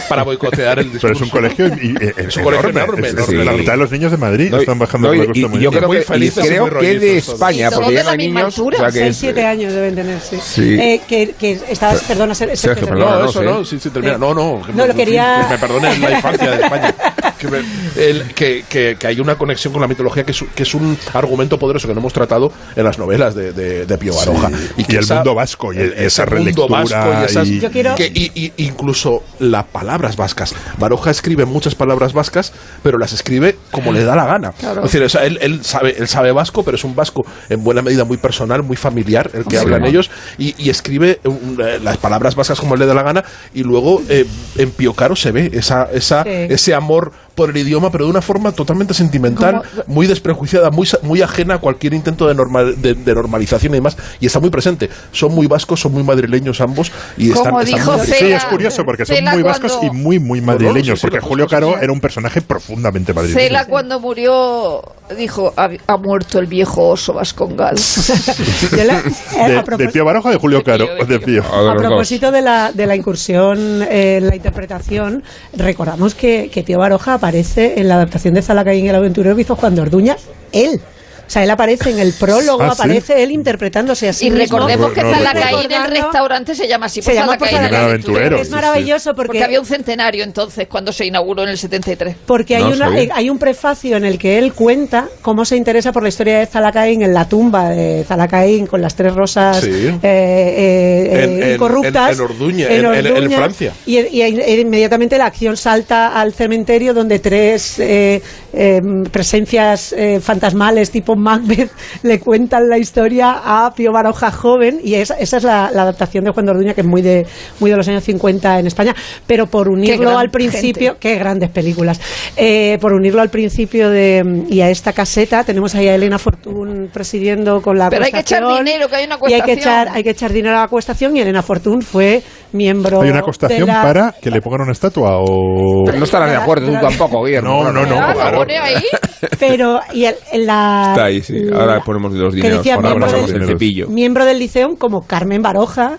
para 0.10 0.24
boicotear 0.24 0.80
el 0.80 0.92
discurso. 0.92 1.08
Pero 1.08 1.14
es 1.16 1.22
un 1.22 1.30
colegio 1.30 1.68
y- 1.68 1.92
y- 1.92 2.28
Es 2.28 2.36
un 2.38 2.44
colegio 2.44 2.70
enorme. 2.70 3.12
La 3.44 3.52
mitad 3.54 3.74
de 3.74 3.78
los 3.78 3.92
niños 3.92 4.10
de 4.12 4.18
Madrid 4.18 4.50
No, 4.50 4.58
y- 4.58 4.62
están 4.62 4.80
bajando 4.80 5.14
no, 5.14 5.24
por 5.26 5.38
y- 5.38 5.46
muy 5.46 5.60
y 5.60 5.62
yo 5.64 5.70
bien. 5.70 5.80
creo 5.80 5.88
Muy 5.88 5.98
que, 5.98 6.04
felices 6.04 6.44
y 6.46 6.48
creo 6.48 6.68
muy 6.68 6.80
que 6.80 7.00
de. 7.00 7.18
España, 7.18 7.70
porque 7.70 7.94
ya 7.94 8.00
no 8.00 8.06
la 8.06 8.12
hay 8.14 8.18
misma 8.18 8.40
niños... 8.42 8.58
altura. 8.58 8.78
o 8.78 8.80
sea 8.82 8.88
que 8.92 9.00
Seis, 9.00 9.10
es- 9.12 9.18
siete 9.18 9.46
años 9.46 9.72
deben 9.74 9.96
tener, 9.96 10.20
sí. 10.20 10.38
Sí. 10.44 10.74
Eh, 10.80 11.02
que, 11.08 11.36
que 11.40 11.60
estabas, 11.70 12.02
perdona, 12.06 12.34
Ser- 12.34 12.58
Sergio, 12.58 12.74
Sergio, 12.74 12.88
perdona, 12.88 13.12
No, 13.18 13.24
no 13.24 13.30
eso 13.30 13.44
no, 13.44 13.64
sí, 13.66 13.80
sí, 13.80 13.90
termina. 13.92 14.18
No, 14.18 14.34
no. 14.34 14.62
que 14.66 14.72
No, 14.72 14.84
me- 14.84 14.88
lo 14.88 14.96
quería- 14.96 15.46
Que 15.48 15.68
me 15.68 16.00
la 16.00 16.12
infancia 16.12 16.52
de 16.52 16.64
España. 16.64 16.96
Que, 17.40 17.48
me- 17.48 17.64
el- 17.96 18.34
que, 18.34 18.66
que- 18.70 18.98
que 19.00 19.08
hay 19.08 19.20
una 19.20 19.36
conexión 19.36 19.72
con 19.72 19.82
la 19.82 19.88
mitología 19.88 20.24
que 20.26 20.32
es, 20.32 20.44
que 20.54 20.64
es 20.64 20.74
un 20.76 20.98
argumento 21.14 21.58
poderoso 21.58 21.88
que 21.88 21.94
no 21.94 22.02
hemos 22.02 22.14
tratado 22.14 22.52
en 22.76 22.84
las 22.84 23.00
novelas 23.00 23.34
de, 23.34 23.54
de, 23.54 23.86
de 23.86 23.98
Pío 23.98 24.14
Baroja. 24.14 24.52
Y 24.78 24.84
que 24.84 24.98
el 24.98 25.08
mundo 25.08 25.34
vasco 25.36 25.74
y 25.74 25.78
ese 25.78 26.06
esa 26.06 26.24
mundo 26.26 26.36
relectura 26.38 26.82
vasco 26.82 27.10
y 27.22 27.26
esas- 27.26 27.48
y- 27.48 27.60
Yo 27.62 27.72
quiero- 27.72 27.96
que- 27.96 28.12
y- 28.14 28.32
y- 28.36 28.54
incluso 28.58 29.24
las 29.40 29.64
palabras 29.66 30.18
vascas. 30.18 30.54
Baroja 30.78 31.12
escribe 31.12 31.46
muchas 31.46 31.76
palabras 31.76 32.14
vascas, 32.14 32.52
pero 32.84 32.98
las 32.98 33.14
escribe 33.14 33.56
como 33.72 33.92
le 33.94 34.04
da 34.04 34.16
la 34.16 34.26
gana. 34.26 34.54
Es 34.60 34.84
decir, 34.84 35.04
o 35.04 35.10
sea, 35.10 35.26
él, 35.26 35.38
él 35.42 35.64
sabe, 35.64 35.96
él 35.98 36.08
sabe 36.08 36.32
vasco, 36.34 36.64
pero 36.64 36.76
es 36.76 36.84
un 36.84 36.96
vasco 36.96 37.26
en 37.50 37.64
buena 37.64 37.82
medida 37.82 38.04
muy 38.04 38.18
personal, 38.18 38.64
muy 38.64 38.76
familiar, 38.76 39.30
el 39.34 39.46
que 39.46 39.52
Sí. 39.52 39.58
hablan 39.58 39.86
ellos, 39.86 40.12
y, 40.38 40.56
y 40.58 40.70
escribe 40.70 41.20
un- 41.24 41.58
eh, 41.66 41.80
las 41.82 41.98
palabras 41.98 42.36
vascas 42.36 42.60
como 42.60 42.76
le 42.76 42.86
da 42.86 42.94
la 42.94 43.04
gana, 43.04 43.24
y 43.54 43.64
luego 43.64 44.02
eh, 44.10 44.26
en 44.58 44.72
Pío 44.72 44.94
Caro 44.94 45.16
se 45.16 45.32
ve 45.32 45.50
esa, 45.54 45.88
esa, 45.94 46.24
Sí. 46.24 46.30
ese 46.30 46.74
amor 46.74 47.12
por 47.40 47.50
el 47.52 47.56
idioma, 47.58 47.90
pero 47.90 48.04
de 48.04 48.12
una 48.12 48.22
forma 48.22 48.52
totalmente 48.52 48.94
sentimental, 48.94 49.62
muy 49.88 50.08
desprejuiciada, 50.08 50.72
muy, 50.72 50.86
muy 51.04 51.22
ajena 51.22 51.54
a 51.54 51.58
cualquier 51.60 51.94
intento 51.94 52.28
de, 52.28 52.36
normal, 52.36 52.82
de, 52.82 52.96
de 52.96 53.14
normalización 53.16 53.74
y 53.74 53.78
demás, 53.78 53.96
y 54.20 54.26
está 54.26 54.42
muy 54.42 54.50
presente. 54.50 54.90
Son 55.14 55.34
muy 55.34 55.48
vascos, 55.48 55.80
son 55.80 55.94
muy 55.94 56.04
madrileños 56.04 56.60
ambos, 56.60 56.92
y 57.16 57.30
están, 57.30 57.46
Como 57.46 57.62
están 57.62 57.76
dijo 57.80 57.92
muy- 57.94 58.02
Cela- 58.08 58.18
Sí, 58.20 58.32
es 58.34 58.44
curioso 58.44 58.84
porque 58.84 59.06
son 59.06 59.16
Cela 59.16 59.32
muy 59.32 59.42
vascos 59.42 59.72
y 59.82 59.88
cuando- 59.88 59.94
muy, 59.94 60.20
muy 60.20 60.42
no, 60.42 60.48
madrileños. 60.48 61.00
sí, 61.00 61.08
sí, 61.08 61.08
porque 61.12 61.22
Julio 61.26 61.48
Caro 61.48 61.78
era 61.80 61.94
un 61.94 62.02
personaje 62.02 62.42
profundamente 62.42 63.14
madrileño. 63.14 63.40
Cela 63.40 63.66
cuando 63.68 64.02
murió 64.02 64.82
dijo 65.18 65.54
ha, 65.58 65.70
ha 65.88 65.98
muerto 65.98 66.40
el 66.40 66.46
viejo 66.48 66.90
oso 66.90 67.14
vascongal. 67.14 67.76
Yo 68.78 68.84
la- 68.84 69.00
eh, 69.00 69.64
De, 69.66 69.78
de 69.78 69.88
Pío 69.90 70.04
Baroja 70.04 70.28
o 70.30 70.32
de 70.34 70.38
Julio 70.38 70.62
Caro? 70.64 70.86
De 71.08 71.20
Pío. 71.20 71.42
De 71.42 71.70
A 71.72 71.76
propósito 71.76 72.32
de 72.32 72.42
la, 72.42 72.72
de 72.74 72.86
la 72.86 72.96
incursión 72.98 73.82
en 73.90 74.28
la 74.28 74.36
interpretación, 74.36 75.24
recordamos 75.56 76.14
que, 76.16 76.50
que 76.54 76.64
Pío 76.64 76.80
Baroja 76.80 77.18
aparece 77.30 77.80
en 77.80 77.88
la 77.88 77.94
adaptación 77.94 78.34
de 78.34 78.42
Zalacaín 78.42 78.86
y 78.86 78.90
el 78.90 78.96
aventurero 78.96 79.36
que 79.36 79.44
Juan 79.44 79.76
de 79.76 79.82
Orduña, 79.82 80.18
él. 80.52 80.82
O 81.30 81.32
sea, 81.32 81.44
él 81.44 81.52
aparece 81.52 81.92
en 81.92 82.00
el 82.00 82.12
prólogo, 82.14 82.64
Ah, 82.64 82.74
¿sí? 82.76 82.82
aparece 82.82 83.22
él 83.22 83.30
interpretándose 83.32 84.10
así 84.10 84.26
y 84.26 84.32
mismo. 84.32 84.58
recordemos 84.58 84.92
que 84.94 85.04
No, 85.04 85.14
Zalacaín, 85.14 85.58
recuerdo. 85.64 85.86
el 85.86 85.92
restaurante 85.92 86.56
se 86.56 86.68
llama 86.68 86.88
así, 86.88 87.04
Se 87.04 87.14
llama 87.14 87.38
por 87.38 87.48
Zalacaín. 87.48 87.84
aventurero. 87.86 88.38
Es 88.38 88.48
sí, 88.48 88.54
maravilloso 88.54 89.14
porque, 89.14 89.28
Porque 89.28 89.44
había 89.44 89.60
un 89.60 89.66
centenario 89.68 90.24
entonces 90.24 90.68
cuando 90.68 90.92
se 90.92 91.06
inauguró 91.06 91.44
en 91.44 91.50
el 91.50 91.58
73. 91.60 92.16
porque 92.26 92.56
hay, 92.56 92.64
No 92.64 92.70
una, 92.72 92.88
hay 93.14 93.30
un 93.30 93.38
prefacio 93.38 93.96
en 93.96 94.06
el 94.06 94.18
que 94.18 94.40
él 94.40 94.54
cuenta 94.54 95.08
cómo 95.22 95.46
se 95.46 95.56
interesa 95.56 95.92
por 95.92 96.02
la 96.02 96.10
historia 96.10 96.40
de 96.40 96.48
Zalacaín 96.48 97.04
en 97.04 97.14
la 97.14 97.30
tumba 97.30 97.70
de 97.70 98.04
Zalacaín 98.08 98.66
con 98.66 98.82
las 98.82 98.96
tres 98.96 99.14
rosas 99.14 99.62
Sí. 99.62 99.70
eh, 99.70 100.00
eh, 100.02 101.10
eh, 101.12 101.24
En- 101.24 101.44
en- 101.44 101.54
incorruptas. 101.54 102.10
en- 102.10 102.16
en 102.16 102.22
Orduña, 102.22 102.68
en- 102.70 102.86
en- 102.86 103.24
en 103.24 103.32
Francia. 103.32 103.74
Y, 103.86 104.00
y- 104.00 104.24
y 104.24 104.60
inmediatamente 104.62 105.18
la 105.18 105.28
acción 105.28 105.56
salta 105.58 106.20
al 106.20 106.34
cementerio 106.34 106.94
donde 106.94 107.20
tres 107.20 107.78
eh, 107.80 108.22
eh, 108.54 108.82
presencias 109.12 109.94
eh, 109.94 110.20
fantasmales 110.20 110.90
tipo 110.90 111.16
con 111.20 111.24
Macbeth 111.24 111.72
le 112.04 112.20
cuentan 112.20 112.70
la 112.70 112.78
historia 112.78 113.42
a 113.44 113.74
Pío 113.74 113.92
Baroja 113.92 114.32
joven 114.32 114.80
y 114.84 114.96
esa, 114.96 115.16
esa 115.16 115.38
es 115.38 115.44
la, 115.44 115.70
la 115.72 115.84
adaptación 115.84 116.24
de 116.24 116.32
Juan 116.32 116.46
de 116.46 116.52
Orduña 116.52 116.74
que 116.74 116.82
es 116.82 116.88
muy 116.88 117.02
de, 117.02 117.26
muy 117.60 117.70
de 117.72 117.78
los 117.78 117.88
años 117.88 118.04
50 118.04 118.60
en 118.60 118.68
España, 118.68 118.96
pero 119.28 119.48
por 119.48 119.70
unirlo 119.70 120.18
al 120.18 120.30
principio, 120.30 120.92
gente. 120.92 121.00
qué 121.00 121.16
grandes 121.16 121.50
películas, 121.50 122.00
Eh, 122.38 122.78
por 122.80 122.94
unirlo 122.94 123.22
al 123.22 123.30
principio 123.30 123.90
de, 123.90 124.46
y 124.50 124.62
a 124.62 124.70
esta 124.70 124.94
caseta 124.94 125.44
tenemos 125.44 125.76
ahí 125.76 125.88
a 125.88 125.96
Elena 125.96 126.18
Fortún 126.18 126.90
presidiendo 126.92 127.62
con 127.62 127.78
la 127.78 127.90
Pero 127.90 128.06
hay 128.06 128.12
que 128.12 128.20
echar 128.20 128.44
dinero, 128.58 128.88
que 128.88 128.96
hay 128.96 129.06
una 129.06 129.18
y 129.28 129.34
hay 129.34 129.42
que 129.42 129.54
echar 129.54 129.90
hay 129.90 130.04
que 130.04 130.12
echar 130.12 130.32
dinero 130.32 130.56
a 130.56 130.60
la 130.60 130.64
acuestación 130.66 131.16
y 131.18 131.22
Elena 131.22 131.42
Fortún 131.42 131.82
fue 131.82 132.22
miembro 132.54 133.02
¿Hay 133.02 133.10
una 133.10 133.20
acostación 133.20 133.62
de 133.62 133.66
la- 133.68 133.82
para 133.82 134.16
que 134.22 134.32
le 134.32 134.42
pongan 134.42 134.62
una 134.62 134.72
estatua 134.72 135.18
o...? 135.20 135.84
Pero 135.86 135.98
no 135.98 136.04
estarás 136.06 136.30
de 136.32 136.36
acuerdo 136.38 136.68
tú 136.68 136.74
tampoco, 136.82 137.24
Guillermo. 137.24 137.64
No, 137.64 137.72
no, 137.72 137.86
no. 137.86 137.96
Ah, 138.00 138.14
claro. 138.14 138.42
ahí. 138.64 138.76
pero 139.40 139.80
y 139.94 140.06
el- 140.06 140.16
la 140.46 140.88
Está 140.92 141.06
ahí, 141.06 141.22
sí. 141.22 141.34
la- 141.40 141.60
Ahora 141.60 141.82
ponemos 141.82 142.14
los 142.14 142.34
que 142.34 142.38
dineros. 142.42 142.58
decía 142.60 142.76
Ahora 142.76 142.90
miembro 142.90 143.08
pasamos 143.08 143.32
del- 143.32 143.42
el 143.44 143.48
cepillo. 143.48 143.88
miembro 143.88 144.26
del 144.26 144.40
Liceum 144.40 144.76
como 144.76 145.02
Carmen 145.02 145.42
Baroja 145.42 145.98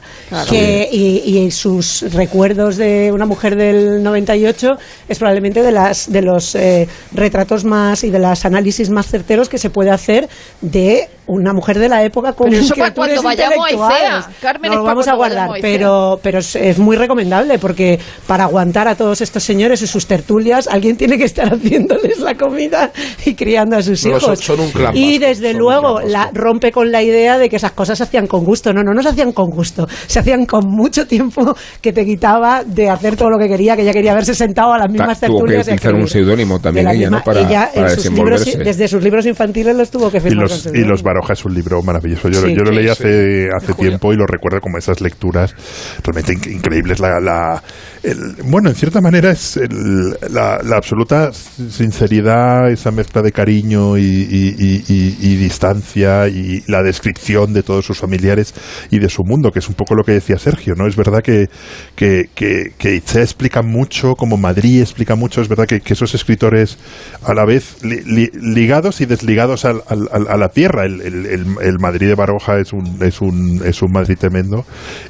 que, 0.49 0.89
y, 0.91 1.39
y 1.39 1.51
sus 1.51 2.03
recuerdos 2.13 2.77
de 2.77 3.11
una 3.13 3.27
mujer 3.27 3.57
del 3.57 4.03
98 4.03 4.73
es 5.09 5.19
probablemente 5.19 5.63
de 5.63 5.73
las 5.73 6.11
de 6.11 6.23
los 6.23 6.55
eh, 6.55 6.89
retratos 7.13 7.65
más 7.65 8.05
y 8.05 8.11
de 8.11 8.19
los 8.19 8.45
análisis 8.45 8.91
más 8.91 9.07
certeros 9.07 9.49
que 9.49 9.59
se 9.59 9.71
puede 9.71 9.91
hacer 9.91 10.29
de 10.61 11.09
una 11.27 11.53
mujer 11.53 11.79
de 11.79 11.89
la 11.89 12.03
época 12.03 12.33
con 12.33 12.51
Pero 12.51 12.61
eso 12.63 12.75
para 12.75 12.93
cuando 12.93 13.23
vayamos 13.23 13.67
a. 13.73 14.29
Carmen, 14.41 14.71
Nos 14.71 14.73
es 14.73 14.77
lo 14.79 14.83
para 14.83 14.95
vamos 14.95 15.09
a 15.09 15.15
guardar 15.15 15.51
pero 15.61 16.19
pero 16.23 16.40
es, 16.41 16.57
es 16.57 16.79
muy 16.79 16.97
recomendable 16.97 17.59
porque 17.59 17.99
para 18.27 18.45
aguantar 18.45 18.89
a 18.89 18.95
todos 18.97 19.21
estos 19.21 19.43
señores 19.45 19.81
y 19.83 19.87
sus 19.87 20.07
tertulias 20.07 20.67
alguien 20.69 20.97
tiene 20.97 21.17
que 21.17 21.25
estar 21.25 21.49
haciéndoles 21.55 22.19
la 22.19 22.35
comida 22.35 22.91
y 23.25 23.35
criando 23.35 23.77
a 23.77 23.83
sus 23.83 24.05
No, 24.05 24.11
hijos 24.11 24.23
son- 24.25 24.37
son 24.37 24.61
un 24.61 24.71
clan 24.73 24.97
y 24.97 25.19
desde 25.19 25.49
son 25.53 25.57
un 25.57 25.61
luego 25.63 25.97
clan 25.99 26.11
la 26.13 26.31
rompe 26.35 26.73
con 26.73 26.91
la 26.91 27.03
idea 27.03 27.39
de 27.39 27.49
que 27.49 27.57
esas 27.57 27.73
cosas 27.73 27.99
se 27.99 28.05
hacían 28.05 28.27
con 28.27 28.45
gusto. 28.45 28.73
No, 28.73 28.83
no, 28.83 28.93
no 28.93 29.03
se 29.03 29.11
hacían 29.11 29.33
con 29.33 29.51
gusto. 29.51 29.87
Se 30.07 30.19
hacían 30.19 30.47
con 30.47 30.67
mucho 30.67 31.07
tiempo 31.07 31.55
que 31.81 31.93
te 31.93 32.05
quitaba 32.05 32.65
de 32.65 32.89
hacer 32.89 33.17
todo 33.17 33.31
lo 33.31 33.39
que 33.39 33.49
quería, 33.49 33.77
que 33.77 33.83
ella 33.83 33.93
quería 33.93 34.13
haberse 34.13 34.35
sentado 34.35 34.73
a 34.73 34.79
las 34.79 34.91
mismas 34.91 35.21
Ta- 35.21 35.27
tuvo 35.27 35.45
que 35.45 35.53
tertulias. 35.55 35.69
y 35.69 35.71
utilizar 35.73 35.95
un 35.95 36.09
seudónimo 36.09 36.59
también 36.61 36.89
ella, 36.89 37.11
¿no? 37.11 37.19
misma- 37.19 37.25
Para, 37.25 37.41
ella 37.41 37.71
para 37.75 37.91
sus 37.91 38.11
libros, 38.13 38.45
desde 38.45 38.89
sus 38.89 39.03
libros 39.03 39.27
infantiles 39.27 39.77
los 39.77 39.91
tuvo 39.91 40.11
que 40.11 40.19
Y 40.19 40.21
firmar. 40.21 40.49
con 40.49 40.57
los, 40.57 40.67
y 40.75 40.85
los 40.85 41.03
Baroja 41.03 41.35
es 41.35 41.45
un 41.45 41.55
libro 41.55 41.83
maravilloso. 41.83 42.29
Yo, 42.29 42.41
Sí, 42.41 42.55
yo 42.55 42.63
lo 42.63 42.71
leí 42.71 42.85
sí. 42.85 42.91
hace, 42.91 43.49
hace 43.55 43.75
tiempo 43.75 44.13
y 44.13 44.17
lo 44.17 44.25
recuerdo 44.27 44.61
como 44.61 44.79
esas 44.79 45.01
lecturas 45.01 45.55
realmente 46.03 46.30
inc- 46.33 46.47
increíbles. 46.51 47.01
La, 47.01 47.21
la- 47.21 47.63
el- 48.03 48.35
bueno, 48.45 48.69
en 48.71 48.75
cierta 48.75 49.01
manera 49.01 49.31
es 49.31 49.57
el- 49.57 50.11
la, 50.31 50.61
la 50.63 50.77
absoluta 50.77 51.33
sinceridad, 51.33 52.71
esa 52.71 52.91
mezcla 52.91 53.23
de 53.23 53.33
cariño 53.33 53.97
y, 53.99 54.03
y- 54.03 55.37
distancia 55.41 56.29
y 56.29 56.63
la 56.67 56.83
descripción 56.83 57.53
de 57.53 57.63
todos 57.63 57.85
sus 57.87 57.99
familiares 57.99 58.55
y 58.91 58.99
de 58.99 59.09
su 59.09 59.23
mundo, 59.25 59.51
que 59.51 59.59
es 59.61 59.69
un 59.69 59.75
poco 59.75 59.95
lo 59.95 60.05
que 60.05 60.13
decía 60.13 60.39
Sergio, 60.39 60.75
¿no? 60.77 60.87
Es 60.87 60.97
verdad 60.97 61.21
que, 61.23 61.49
que, 61.95 62.27
que, 62.35 62.73
explica 63.23 63.63
mucho, 63.63 64.15
como 64.15 64.37
Madrid 64.37 64.81
explica 64.81 65.15
mucho, 65.15 65.41
es 65.41 65.49
verdad 65.49 65.67
que, 65.67 65.81
esos 65.91 66.15
escritores 66.15 66.79
a 67.25 67.35
la 67.35 67.45
vez 67.45 67.83
li- 67.83 68.03
li- 68.05 68.31
ligados 68.41 69.01
y 69.01 69.07
desligados 69.07 69.65
al- 69.65 69.83
al- 69.89 70.29
a 70.29 70.37
la 70.37 70.49
tierra. 70.49 70.85
El 70.87 71.79
Madrid 71.81 72.09
de 72.09 72.15
Baroja 72.15 72.59
es 72.59 72.73
un, 72.73 72.99
es 73.03 73.21
un, 73.21 73.63
es 73.65 73.83
un 73.83 73.91
Madrid 73.93 74.17
tremendo 74.19 74.65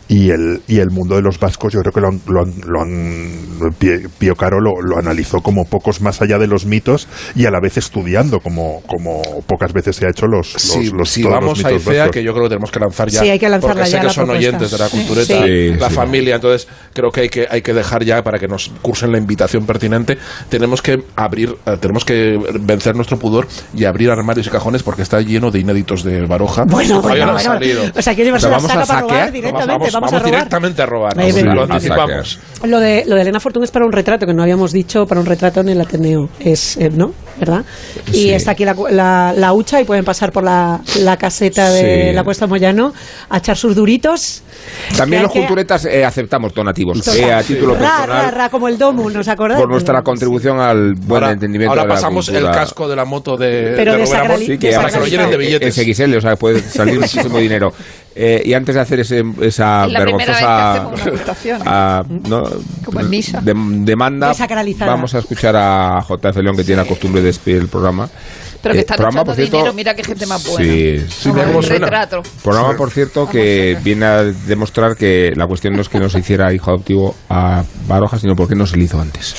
y 0.09 0.31
el, 0.31 0.63
y 0.67 0.79
el 0.79 0.91
mundo 0.91 1.17
de 1.17 1.23
los 1.23 1.39
vascos 1.39 1.73
yo 1.73 1.81
creo 1.81 1.93
que 1.93 2.01
lo 2.01 2.09
han, 2.09 2.21
lo 2.27 2.41
han, 2.43 2.53
lo 2.67 2.80
han- 2.83 3.71
Pío 4.19 4.35
Caro 4.35 4.61
lo, 4.61 4.81
lo 4.83 4.99
analizó 4.99 5.39
como 5.41 5.65
pocos 5.65 6.01
más 6.01 6.21
allá 6.23 6.39
de 6.39 6.47
los 6.47 6.65
mitos 6.67 7.09
y 7.35 7.47
a 7.47 7.51
la 7.51 7.61
vez 7.61 7.77
estudiando 7.77 8.39
como, 8.41 8.81
como 8.87 9.21
pocas 9.47 9.73
veces 9.73 9.97
se 9.97 10.07
ha 10.07 10.11
hecho 10.11 10.27
los, 10.27 10.53
los, 10.55 10.63
Si, 10.63 10.91
los- 10.91 11.09
si 11.11 11.23
todos 11.23 11.35
los 11.37 11.41
vamos 11.45 11.65
a 11.65 11.69
mitos 11.69 11.83
ICEA, 11.83 11.99
vascos. 12.05 12.15
que 12.15 12.23
yo 12.25 12.33
creo 12.33 12.45
que 12.45 12.49
tenemos 12.51 12.71
que 12.71 12.81
lanzar 12.81 13.09
ya. 13.09 13.21
Sí, 13.21 13.29
hay 13.31 13.39
que 13.39 13.49
lanzarla 13.49 13.75
porque 13.75 13.87
sé 13.91 13.93
ya 13.93 14.01
que 14.01 14.07
la 14.07 14.13
son 14.13 14.25
propuesta. 14.27 14.49
oyentes 14.49 14.71
de 14.71 14.79
la 14.79 14.89
Sí. 14.89 14.97
cultureta, 14.97 15.45
Sí, 15.47 15.69
la 15.79 15.89
sí. 15.89 15.95
familia, 15.95 16.35
entonces 16.37 16.69
creo 16.95 17.11
que 17.11 17.21
hay 17.23 17.29
que 17.29 17.47
hay 17.51 17.63
que 17.63 17.75
dejar 17.75 18.05
ya 18.05 18.23
para 18.23 18.39
que 18.39 18.49
nos 18.49 18.71
cursen 18.83 19.13
la 19.13 19.19
invitación 19.19 19.67
pertinente. 19.67 20.19
Tenemos 20.49 20.83
que 20.83 21.03
abrir, 21.17 21.57
eh, 21.67 21.77
tenemos 21.81 22.05
que 22.05 22.39
vencer 22.61 22.95
nuestro 22.97 23.19
pudor 23.19 23.47
y 23.75 23.85
abrir 23.85 24.11
armarios 24.11 24.47
y 24.47 24.51
cajones 24.51 24.83
porque 24.83 25.03
está 25.03 25.21
lleno 25.21 25.51
de 25.51 25.59
inéditos 25.61 26.03
de 26.03 26.27
Baroja. 26.27 26.65
Bueno, 26.67 27.01
que 27.03 27.09
bueno, 27.09 27.27
no 27.27 27.33
bueno. 27.33 27.53
salido. 27.53 27.83
O 27.97 28.03
sea, 28.03 28.15
¿quieres 28.15 28.27
llevarse 28.27 28.47
¿Lo 28.47 28.51
la 28.53 28.57
vamos 28.57 28.71
saca 28.73 28.99
a 28.99 29.01
robar 29.03 29.33
directamente? 29.33 29.67
vamos, 29.67 29.93
Vamos, 29.93 29.93
vamos 29.93 30.13
a 30.13 30.19
robar. 30.19 30.31
directamente 30.33 30.83
a 30.83 30.87
robar. 30.87 31.19
Ahí 31.19 31.33
Sí, 31.33 31.43
lo 31.43 31.61
A 31.61 31.65
anticipamos. 31.65 32.39
Lo 32.71 32.79
de, 32.79 33.05
lo 33.05 33.17
de 33.17 33.23
Elena 33.23 33.41
Fortún 33.41 33.65
es 33.65 33.73
para 33.73 33.85
un 33.85 33.91
retrato, 33.91 34.27
que 34.27 34.33
no 34.33 34.45
habíamos 34.45 34.71
dicho, 34.73 35.05
para 35.05 35.21
un 35.21 35.27
retrato 35.27 35.61
en 35.61 35.71
el 35.71 35.81
Ateneo. 35.81 36.29
Es, 36.39 36.77
eh, 36.77 36.89
¿no? 36.89 37.13
¿Verdad? 37.41 37.65
Y 38.09 38.13
Sí. 38.13 38.31
está 38.31 38.51
aquí 38.51 38.67
la, 38.67 38.77
la, 38.91 39.33
la 39.35 39.53
hucha 39.55 39.81
y 39.81 39.85
pueden 39.85 40.05
pasar 40.05 40.31
por 40.31 40.45
la, 40.45 40.79
la 40.99 41.17
caseta 41.17 41.71
de 41.71 42.09
Sí. 42.11 42.15
la 42.15 42.23
Cuesta 42.23 42.47
Moyano 42.47 42.93
a 43.31 43.39
echar 43.39 43.57
sus 43.57 43.75
duritos. 43.75 44.43
También 44.97 45.23
los 45.23 45.33
que- 45.33 45.39
culturetas 45.41 45.87
eh, 45.87 46.05
aceptamos 46.05 46.53
donativos. 46.53 47.09
Eh, 47.17 47.33
a 47.33 47.43
título 47.43 47.75
ra, 47.75 47.81
ra, 47.81 47.97
personal, 48.07 48.33
ra, 48.35 48.49
como 48.51 48.69
el 48.69 48.77
domu, 48.77 49.09
¿nos 49.09 49.27
acordáis? 49.29 49.59
por 49.61 49.71
nuestra 49.71 50.03
contribución 50.03 50.61
al 50.61 50.95
buen 50.95 51.23
Ahora, 51.23 51.33
entendimiento 51.33 51.71
ahora 51.71 51.83
de 51.85 51.89
la 51.89 51.95
pasamos 51.95 52.29
el 52.29 52.35
cultura. 52.35 52.53
casco 52.53 52.89
de 52.89 52.97
la 52.97 53.05
moto 53.07 53.37
de, 53.39 53.73
Pero 53.75 53.93
de 53.95 53.99
de 54.01 54.07
Sí, 54.47 54.59
que 54.59 54.69
de 54.69 54.77
para 54.77 54.91
que 54.91 54.99
lo 54.99 55.07
llenen 55.07 55.31
de 55.31 55.37
billetes. 55.39 55.79
Es 55.79 55.97
XL, 55.97 56.15
o 56.17 56.21
sea, 56.21 56.37
puede 56.37 56.61
salir 56.61 57.01
muchísimo 57.01 57.39
dinero. 57.39 57.73
Eh, 58.15 58.43
y 58.45 58.53
antes 58.55 58.75
de 58.75 58.81
hacer 58.81 59.01
ese, 59.01 59.25
esa 59.41 59.87
Es 59.87 59.93
la 59.93 60.01
primera 60.03 60.33
vez 60.33 60.39
que 61.05 61.11
vergonzosa 61.11 61.63
ah, 61.65 62.03
¿no? 62.29 62.43
Como 62.85 63.01
en 63.01 63.09
misa. 63.09 63.41
dem- 63.41 63.85
demanda, 63.85 64.33
vamos 64.81 65.15
a 65.15 65.19
escuchar 65.21 65.55
a 65.57 66.05
JF 66.07 66.37
León, 66.43 66.57
que 66.57 66.65
tiene 66.65 66.83
la 66.83 66.89
costumbre 66.89 67.23
de 67.23 67.30
despedir 67.31 67.63
el 67.63 67.69
programa. 67.69 68.09
Pero 68.63 68.75
que 68.75 68.79
Eh, 68.79 68.81
están 68.83 68.97
programa, 68.99 69.21
echando 69.21 69.25
por 69.31 69.35
cierto, 69.37 69.57
dinero, 69.57 69.73
mira 69.75 69.95
qué 69.95 70.05
gente 70.05 70.27
más 70.27 70.47
buena. 70.47 70.65
Sí, 70.71 70.99
Sí, 71.09 71.29
mira 71.33 71.45
cómo 71.47 71.59
un 71.59 71.65
suena. 71.65 71.87
retrato. 71.87 72.23
Programa, 72.43 72.77
por 72.77 72.91
cierto, 72.91 73.27
que 73.27 73.79
viene 73.83 74.05
a 74.05 74.23
demostrar 74.23 74.97
que 74.97 75.33
la 75.35 75.47
cuestión 75.47 75.75
no 75.75 75.81
es 75.81 75.89
que 75.89 75.99
no 75.99 76.11
se 76.11 76.19
hiciera 76.19 76.53
hijo 76.53 76.71
adoptivo 76.71 77.15
a 77.31 77.65
Baroja, 77.89 78.19
sino 78.19 78.35
porque 78.37 78.55
no 78.55 78.67
se 78.67 78.77
le 78.77 78.85
hizo 78.85 79.01
antes. 79.01 79.35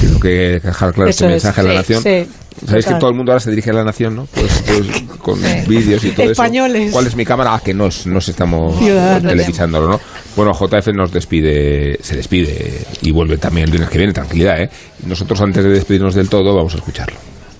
Creo 0.00 0.20
que 0.20 0.60
dejar 0.60 0.92
claro 0.94 1.10
Eso 1.10 1.24
este 1.26 1.36
es. 1.36 1.44
mensaje 1.44 1.60
a 1.60 1.64
la 1.64 1.70
Sí, 1.70 1.76
nación. 1.94 2.02
sí. 2.04 2.30
Sabéis 2.66 2.86
que 2.86 2.94
todo 2.94 3.10
el 3.10 3.16
mundo 3.16 3.32
ahora 3.32 3.40
se 3.40 3.50
dirige 3.50 3.70
a 3.70 3.74
la 3.74 3.84
nación, 3.84 4.16
¿no? 4.16 4.26
Pues, 4.34 4.62
pues 4.66 5.02
con 5.18 5.38
Sí. 5.38 5.46
vídeos 5.68 6.04
y 6.04 6.10
todo 6.10 6.30
Españoles. 6.30 6.82
eso. 6.88 6.92
¿Cuál 6.92 7.06
es 7.06 7.16
mi 7.16 7.24
cámara? 7.24 7.54
Ah, 7.54 7.60
que 7.64 7.72
no, 7.74 7.86
es- 7.86 8.06
no 8.06 8.18
estamos 8.18 8.78
Ciudadanos. 8.78 9.30
televisándolo, 9.32 9.88
¿no? 9.88 10.00
Bueno, 10.36 10.52
JF 10.52 10.88
nos 10.94 11.10
despide, 11.12 11.98
se 12.02 12.16
despide 12.16 12.82
y 13.02 13.10
vuelve 13.12 13.38
también 13.38 13.66
el 13.68 13.72
lunes 13.74 13.88
que 13.88 13.98
viene, 13.98 14.12
tranquilidad, 14.12 14.60
¿eh? 14.62 14.70
Nosotros 15.06 15.40
antes 15.40 15.64
de 15.64 15.70
despedirnos 15.70 16.14
del 16.14 16.28
todo 16.28 16.54
vamos 16.54 16.74
a 16.74 16.78
escucharlo. 16.78 17.16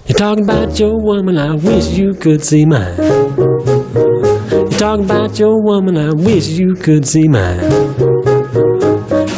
You're 0.09 0.19
talking 0.19 0.49
about 0.49 0.75
your 0.77 0.95
woman, 1.03 1.37
I 1.37 1.53
wish 1.57 1.97
you 1.97 2.13
could 2.21 2.41
see 2.43 2.67
mine. 2.67 2.97
You're 4.53 4.77
talking 4.79 5.09
about 5.11 5.39
your 5.39 5.55
woman, 5.63 5.97
I 5.97 6.11
wish 6.15 6.59
you 6.59 6.75
could 6.75 7.05
see 7.05 7.29
mine. 7.29 7.61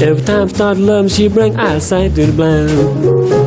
Every 0.01 0.23
time 0.23 0.47
I 0.47 0.49
start 0.49 0.79
loving, 0.79 1.09
she 1.09 1.29
bring 1.29 1.55
eyesight 1.59 2.15
to 2.15 2.27
the 2.27 2.33
blind. 2.33 3.42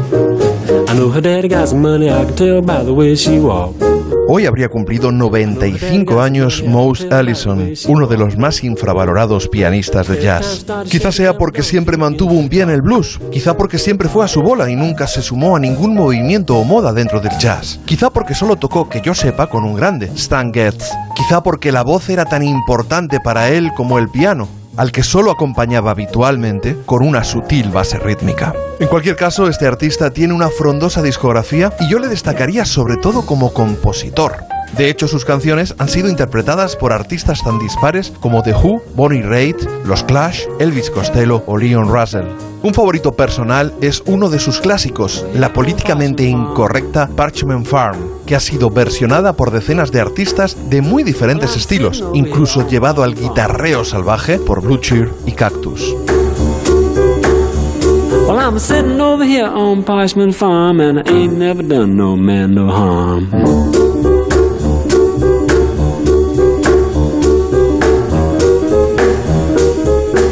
Hoy 4.30 4.46
habría 4.46 4.70
cumplido 4.70 5.12
95 5.12 6.22
años 6.22 6.64
Mose 6.66 7.10
Allison, 7.12 7.74
uno 7.88 8.08
de 8.08 8.18
los 8.18 8.38
más 8.38 8.64
infravalorados 8.64 9.50
pianistas 9.50 10.08
de 10.08 10.22
jazz. 10.22 10.66
Quizá 10.90 11.12
sea 11.12 11.38
porque 11.38 11.64
siempre 11.64 11.98
mantuvo 11.98 12.34
un 12.34 12.48
pie 12.48 12.64
en 12.64 12.70
el 12.70 12.82
blues, 12.82 13.20
quizá 13.30 13.58
porque 13.58 13.78
siempre 13.78 14.08
fue 14.08 14.24
a 14.24 14.30
su 14.30 14.42
bola 14.42 14.70
y 14.70 14.76
nunca 14.78 15.06
se 15.06 15.22
sumó 15.22 15.58
a 15.58 15.60
ningún 15.60 15.96
movimiento 15.96 16.56
o 16.56 16.64
moda 16.64 16.94
dentro 16.94 17.20
del 17.20 17.38
jazz, 17.38 17.80
quizá 17.86 18.10
porque 18.10 18.34
solo 18.34 18.56
tocó, 18.56 18.88
que 18.88 19.02
yo 19.02 19.14
sepa, 19.14 19.48
con 19.48 19.66
un 19.66 19.76
grande, 19.76 20.10
Stan 20.16 20.54
Getz, 20.54 20.92
quizá 21.14 21.44
porque 21.44 21.74
la 21.74 21.84
voz 21.84 22.10
era 22.10 22.24
tan 22.24 22.42
importante 22.42 23.20
para 23.20 23.50
él 23.50 23.72
como 23.76 24.00
el 24.00 24.10
piano, 24.10 24.48
al 24.78 24.92
que 24.92 25.04
solo 25.04 25.32
acompañaba 25.32 25.92
habitualmente 25.92 26.78
con 26.86 27.04
una 27.04 27.24
sutil 27.24 27.70
base 27.70 28.00
rítmica. 28.00 28.54
En 28.80 28.88
cualquier 28.88 29.16
caso, 29.16 29.48
este 29.48 29.68
artista 29.68 30.12
tiene 30.12 30.34
una 30.34 30.50
frondosa 30.50 31.02
discografía 31.02 31.74
y 31.80 31.90
yo 31.90 32.00
le 32.00 32.08
destacaría 32.08 32.66
sobre 32.66 32.98
todo 32.98 33.26
como 33.26 33.54
compositor. 33.54 34.38
De 34.78 34.90
hecho, 34.90 35.08
sus 35.08 35.24
canciones 35.24 35.74
han 35.78 35.88
sido 35.88 36.10
interpretadas 36.10 36.76
por 36.76 36.92
artistas 36.92 37.42
tan 37.42 37.60
dispares 37.60 38.12
como 38.20 38.44
The 38.44 38.54
Who, 38.54 38.82
Bonnie 38.94 39.22
Raitt, 39.22 39.64
Los 39.86 40.04
Clash, 40.04 40.42
Elvis 40.60 40.90
Costello 40.90 41.44
o 41.46 41.58
Leon 41.58 41.88
Russell. 41.88 42.26
Un 42.62 42.74
favorito 42.74 43.14
personal 43.14 43.74
es 43.80 44.04
uno 44.06 44.30
de 44.30 44.40
sus 44.40 44.60
clásicos, 44.60 45.26
la 45.34 45.54
políticamente 45.54 46.24
incorrecta 46.24 47.08
Parchment 47.16 47.66
Farm, 47.66 47.98
que 48.26 48.36
ha 48.36 48.40
sido 48.42 48.70
versionada 48.70 49.34
por 49.34 49.52
decenas 49.52 49.92
de 49.92 50.02
artistas 50.02 50.58
de 50.70 50.82
muy 50.82 51.04
diferentes 51.04 51.56
estilos, 51.56 52.04
incluso 52.14 52.68
llevado 52.68 53.04
al 53.04 53.16
guitarreo 53.16 53.86
salvaje 53.86 54.40
por 54.40 54.62
Blue 54.62 54.80
Cheer 54.80 55.10
y 55.26 55.32
Cactus. 55.32 55.96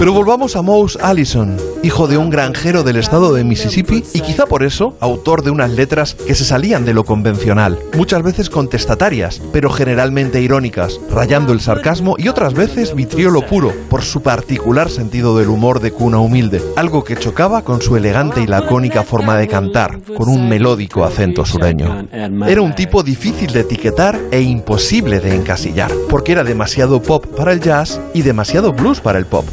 Pero 0.04 0.12
volvamos 0.12 0.58
a 0.58 0.62
Mouse 0.62 1.00
Allison, 1.02 1.56
hijo 1.82 2.10
de 2.10 2.18
un 2.18 2.30
granjero 2.30 2.84
del 2.84 2.98
estado 2.98 3.34
de 3.34 3.46
Mississippi 3.46 4.04
y 4.14 4.20
quizá 4.20 4.46
por 4.46 4.66
eso 4.66 4.98
autor 5.00 5.44
de 5.44 5.50
unas 5.50 5.72
letras 5.72 6.16
que 6.16 6.36
se 6.36 6.44
salían 6.44 6.84
de 6.84 6.94
lo 6.94 7.06
convencional, 7.06 7.80
muchas 7.96 8.22
veces 8.22 8.50
contestatarias, 8.50 9.42
pero 9.54 9.70
generalmente 9.70 10.42
irónicas, 10.42 11.00
rayando 11.10 11.54
el 11.54 11.62
sarcasmo 11.62 12.16
y 12.18 12.28
otras 12.28 12.54
veces 12.54 12.94
vitriolo 12.94 13.48
puro, 13.48 13.72
por 13.90 14.02
su 14.02 14.22
particular 14.22 14.90
sentido 14.90 15.38
del 15.38 15.48
humor 15.48 15.80
de 15.80 15.94
cuna 15.94 16.20
humilde, 16.20 16.62
algo 16.76 17.06
que 17.06 17.16
chocaba 17.16 17.62
con 17.62 17.82
su 17.82 17.96
elegante 17.96 18.42
y 18.42 18.48
lacónica 18.48 19.04
forma 19.04 19.38
de 19.38 19.48
cantar, 19.48 20.02
con 20.18 20.28
un 20.28 20.50
melódico 20.50 21.06
acento 21.06 21.46
sureño. 21.46 22.10
Era 22.46 22.62
un 22.62 22.76
tipo 22.76 23.04
difícil 23.04 23.54
de 23.54 23.62
etiquetar 23.62 24.20
e 24.32 24.42
imposible 24.42 25.22
de 25.22 25.34
encasillar, 25.34 25.94
porque 26.10 26.34
era 26.34 26.44
demasiado 26.44 27.02
pop 27.02 27.26
para 27.38 27.54
el 27.54 27.62
jazz 27.62 28.02
y 28.14 28.24
demasiado 28.24 28.74
blues 28.74 29.00
para 29.00 29.18
el 29.18 29.28
pop. 29.28 29.46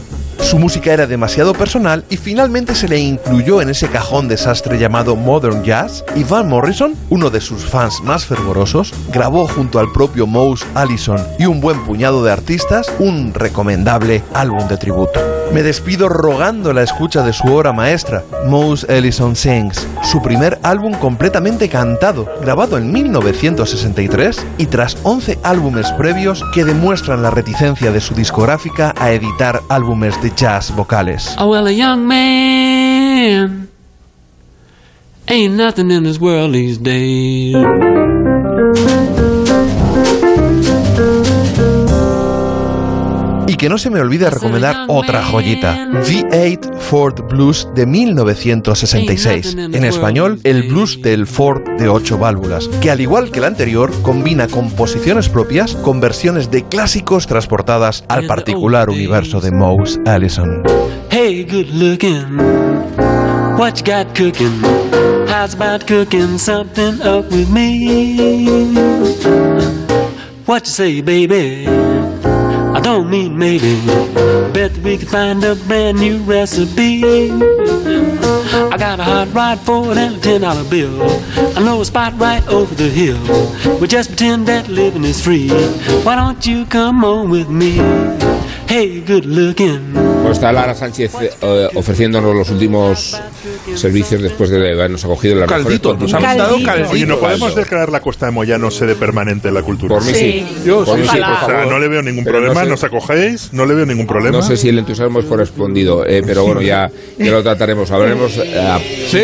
Su 0.50 0.58
música 0.58 0.92
era 0.92 1.06
demasiado 1.06 1.52
personal 1.54 2.04
y 2.10 2.16
finalmente 2.16 2.74
se 2.74 2.88
le 2.88 2.98
incluyó 2.98 3.62
en 3.62 3.68
ese 3.68 3.86
cajón 3.86 4.26
desastre 4.26 4.80
llamado 4.80 5.14
Modern 5.14 5.62
Jazz 5.62 6.04
y 6.16 6.24
Van 6.24 6.48
Morrison, 6.48 6.96
uno 7.08 7.30
de 7.30 7.40
sus 7.40 7.64
fans 7.64 8.00
más 8.02 8.26
fervorosos, 8.26 8.92
grabó 9.12 9.46
junto 9.46 9.78
al 9.78 9.92
propio 9.92 10.26
Mouse 10.26 10.66
Allison 10.74 11.24
y 11.38 11.46
un 11.46 11.60
buen 11.60 11.84
puñado 11.84 12.24
de 12.24 12.32
artistas 12.32 12.92
un 12.98 13.32
recomendable 13.32 14.24
álbum 14.34 14.66
de 14.66 14.76
tributo. 14.76 15.39
Me 15.52 15.64
despido 15.64 16.08
rogando 16.08 16.72
la 16.72 16.82
escucha 16.82 17.22
de 17.22 17.32
su 17.32 17.48
obra 17.48 17.72
maestra, 17.72 18.22
Mouse 18.46 18.86
Allison 18.88 19.34
Sings, 19.34 19.84
su 20.04 20.22
primer 20.22 20.60
álbum 20.62 20.92
completamente 20.94 21.68
cantado, 21.68 22.28
grabado 22.40 22.78
en 22.78 22.92
1963 22.92 24.46
y 24.58 24.66
tras 24.66 24.96
11 25.02 25.40
álbumes 25.42 25.90
previos 25.92 26.44
que 26.54 26.64
demuestran 26.64 27.22
la 27.22 27.30
reticencia 27.30 27.90
de 27.90 28.00
su 28.00 28.14
discográfica 28.14 28.94
a 28.96 29.10
editar 29.10 29.60
álbumes 29.68 30.22
de 30.22 30.32
jazz 30.36 30.74
vocales. 30.74 31.34
Que 43.60 43.68
no 43.68 43.76
se 43.76 43.90
me 43.90 44.00
olvide 44.00 44.30
recomendar 44.30 44.86
otra 44.88 45.22
joyita, 45.22 45.86
V8 45.92 46.78
Ford 46.78 47.28
Blues 47.28 47.68
de 47.74 47.84
1966. 47.84 49.54
En 49.54 49.84
español, 49.84 50.40
el 50.44 50.62
blues 50.62 51.02
del 51.02 51.26
Ford 51.26 51.62
de 51.76 51.90
8 51.90 52.16
válvulas, 52.16 52.68
que 52.80 52.90
al 52.90 53.02
igual 53.02 53.30
que 53.30 53.40
el 53.40 53.44
anterior, 53.44 53.92
combina 54.00 54.48
composiciones 54.48 55.28
propias 55.28 55.74
con 55.74 56.00
versiones 56.00 56.50
de 56.50 56.64
clásicos 56.64 57.26
transportadas 57.26 58.02
al 58.08 58.26
particular 58.26 58.88
universo 58.88 59.42
de 59.42 59.50
Mouse 59.50 60.00
Allison. 60.06 60.62
Hey, 61.10 61.44
good 61.44 61.68
looking, 61.74 62.38
what 63.58 63.74
you 63.74 63.84
got 63.84 64.06
cooking? 64.16 64.58
How's 65.28 65.54
about 65.54 65.86
cooking 65.86 66.38
something 66.38 66.98
up 67.02 67.30
with 67.30 67.50
me? 67.50 68.72
What 70.46 70.64
you 70.64 70.72
say, 70.72 71.02
baby? 71.02 71.89
Don't 72.90 73.08
mean 73.08 73.38
maybe. 73.38 73.76
Bet 74.52 74.76
we 74.78 74.98
could 74.98 75.08
find 75.08 75.44
a 75.44 75.54
brand 75.54 76.00
new 76.00 76.18
recipe. 76.24 77.04
I 77.04 78.76
got 78.76 78.98
a 78.98 79.04
hot 79.04 79.32
rod 79.32 79.60
for 79.60 79.92
a 79.92 80.18
ten 80.18 80.40
dollar 80.40 80.64
bill. 80.64 81.00
I 81.56 81.62
know 81.62 81.80
a 81.82 81.84
spot 81.84 82.18
right 82.18 82.44
over 82.48 82.74
the 82.74 82.90
hill. 82.90 83.20
We 83.78 83.86
just 83.86 84.08
pretend 84.08 84.48
that 84.48 84.66
living 84.66 85.04
is 85.04 85.22
free. 85.22 85.50
Why 86.02 86.16
don't 86.16 86.44
you 86.44 86.66
come 86.66 87.04
on 87.04 87.30
with 87.30 87.48
me? 87.48 87.78
Hey, 88.72 89.02
good 89.04 89.24
looking. 89.24 89.80
Pues 90.22 90.34
está 90.38 90.52
Lara 90.52 90.76
Sánchez 90.76 91.12
eh, 91.40 91.68
ofreciéndonos 91.74 92.36
los 92.36 92.50
últimos 92.50 93.20
servicios 93.74 94.22
después 94.22 94.48
de 94.50 94.72
habernos 94.72 95.04
acogido 95.04 95.34
en 95.34 95.40
la 95.40 95.46
Caldito, 95.46 95.96
nos 95.96 96.14
han 96.14 96.22
dado 96.38 96.56
caldito. 96.64 96.90
Oye, 96.92 97.04
¿no 97.04 97.16
podemos 97.18 97.52
declarar 97.56 97.88
la 97.90 98.00
Costa 98.00 98.26
de 98.26 98.32
Moyano 98.32 98.70
sede 98.70 98.94
permanente 98.94 99.48
en 99.48 99.54
la 99.54 99.62
cultura? 99.62 99.96
Por 99.96 100.04
mí 100.04 100.14
sí. 100.14 100.46
Yo 100.64 100.84
Por 100.84 100.94
sí, 100.96 101.02
mí 101.02 101.08
sí, 101.08 101.18
o 101.18 101.20
por 101.20 101.36
sea, 101.36 101.36
favor. 101.58 101.66
no 101.66 101.78
le 101.80 101.88
veo 101.88 102.02
ningún 102.02 102.22
Pero 102.22 102.38
no 102.38 102.44
problema, 102.46 102.64
sé- 102.64 102.70
nos 102.70 102.84
acogéis, 102.84 103.52
no 103.52 103.66
le 103.66 103.74
veo 103.74 103.86
ningún 103.86 104.06
problema. 104.06 104.36
No 104.36 104.42
sé 104.44 104.56
si 104.56 104.68
el 104.68 104.78
entusiasmo 104.78 105.18
es 105.18 105.24
correspondido, 105.24 106.06
eh, 106.06 106.22
pero 106.24 106.44
bueno, 106.44 106.62
ya, 106.62 106.88
ya 107.18 107.30
lo 107.32 107.42
trataremos. 107.42 107.90
Hablaremos. 107.90 108.32
eh, 108.36 109.06
Sí. 109.10 109.18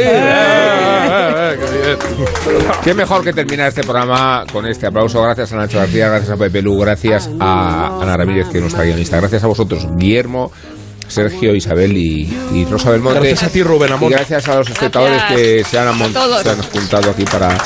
Qué 2.83 2.95
mejor 2.95 3.23
que 3.23 3.33
terminar 3.33 3.69
este 3.69 3.83
programa 3.83 4.45
con 4.53 4.67
este 4.67 4.87
aplauso. 4.87 5.23
Gracias 5.23 5.53
a 5.53 5.57
Nacho 5.57 5.79
García, 5.79 6.09
gracias 6.09 6.31
a 6.31 6.37
Pepe 6.37 6.63
Lu, 6.63 6.79
gracias 6.79 7.31
a 7.39 8.01
Ana 8.03 8.17
Ramírez, 8.17 8.49
que 8.49 8.59
es 8.59 8.63
nuestra 8.63 8.83
guionista. 8.85 9.19
Gracias 9.19 9.36
a 9.45 9.49
vosotros, 9.49 9.87
Guillermo. 9.97 10.51
Sergio, 11.09 11.55
Isabel 11.55 11.97
y, 11.97 12.23
y 12.53 12.65
Rosa 12.65 12.91
Belmonte. 12.91 13.21
Gracias 13.21 13.45
a 13.45 13.49
ti, 13.51 13.63
Rubén 13.63 13.93
Amón. 13.93 14.11
Y 14.11 14.15
gracias 14.15 14.49
a 14.49 14.57
los 14.57 14.69
espectadores 14.69 15.23
que 15.29 15.63
se 15.63 15.79
han, 15.79 15.87
A 15.89 16.43
se 16.43 16.51
han 16.51 16.63
juntado 16.63 17.11
aquí 17.13 17.25
para 17.25 17.57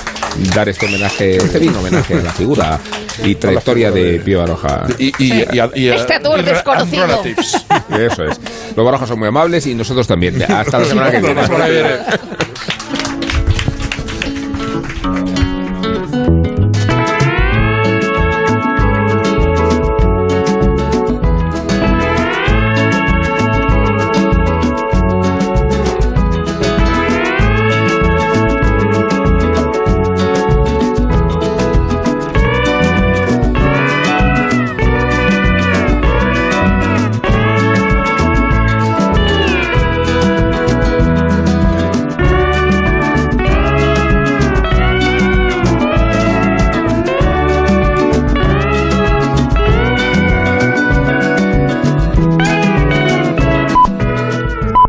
dar 0.54 0.68
este 0.68 0.84
homenaje, 0.84 1.36
este 1.38 1.58
digno 1.58 1.78
homenaje 1.80 2.14
a 2.14 2.22
la 2.22 2.32
figura 2.32 2.78
y 3.24 3.34
trayectoria 3.36 3.90
de 3.90 4.20
Pío 4.20 4.40
Baroja. 4.40 4.86
Y, 4.98 5.06
y, 5.06 5.12
y, 5.18 5.42
y- 5.52 5.86
y- 5.86 5.88
Este 5.88 6.20
tour 6.20 6.44
desconocido. 6.44 7.22
Eso 7.24 8.24
es. 8.24 8.38
Los 8.76 8.84
Barojas 8.84 9.08
son 9.08 9.18
muy 9.18 9.28
amables 9.28 9.66
y 9.66 9.74
nosotros 9.74 10.06
también. 10.06 10.42
Hasta 10.42 10.78
la 10.78 10.84
semana 10.84 11.10
que 11.10 11.20
viene. 11.20 11.40
Hasta 11.40 11.58
la 11.58 11.64
semana 11.66 11.66
que 11.66 11.72
viene. 11.72 11.94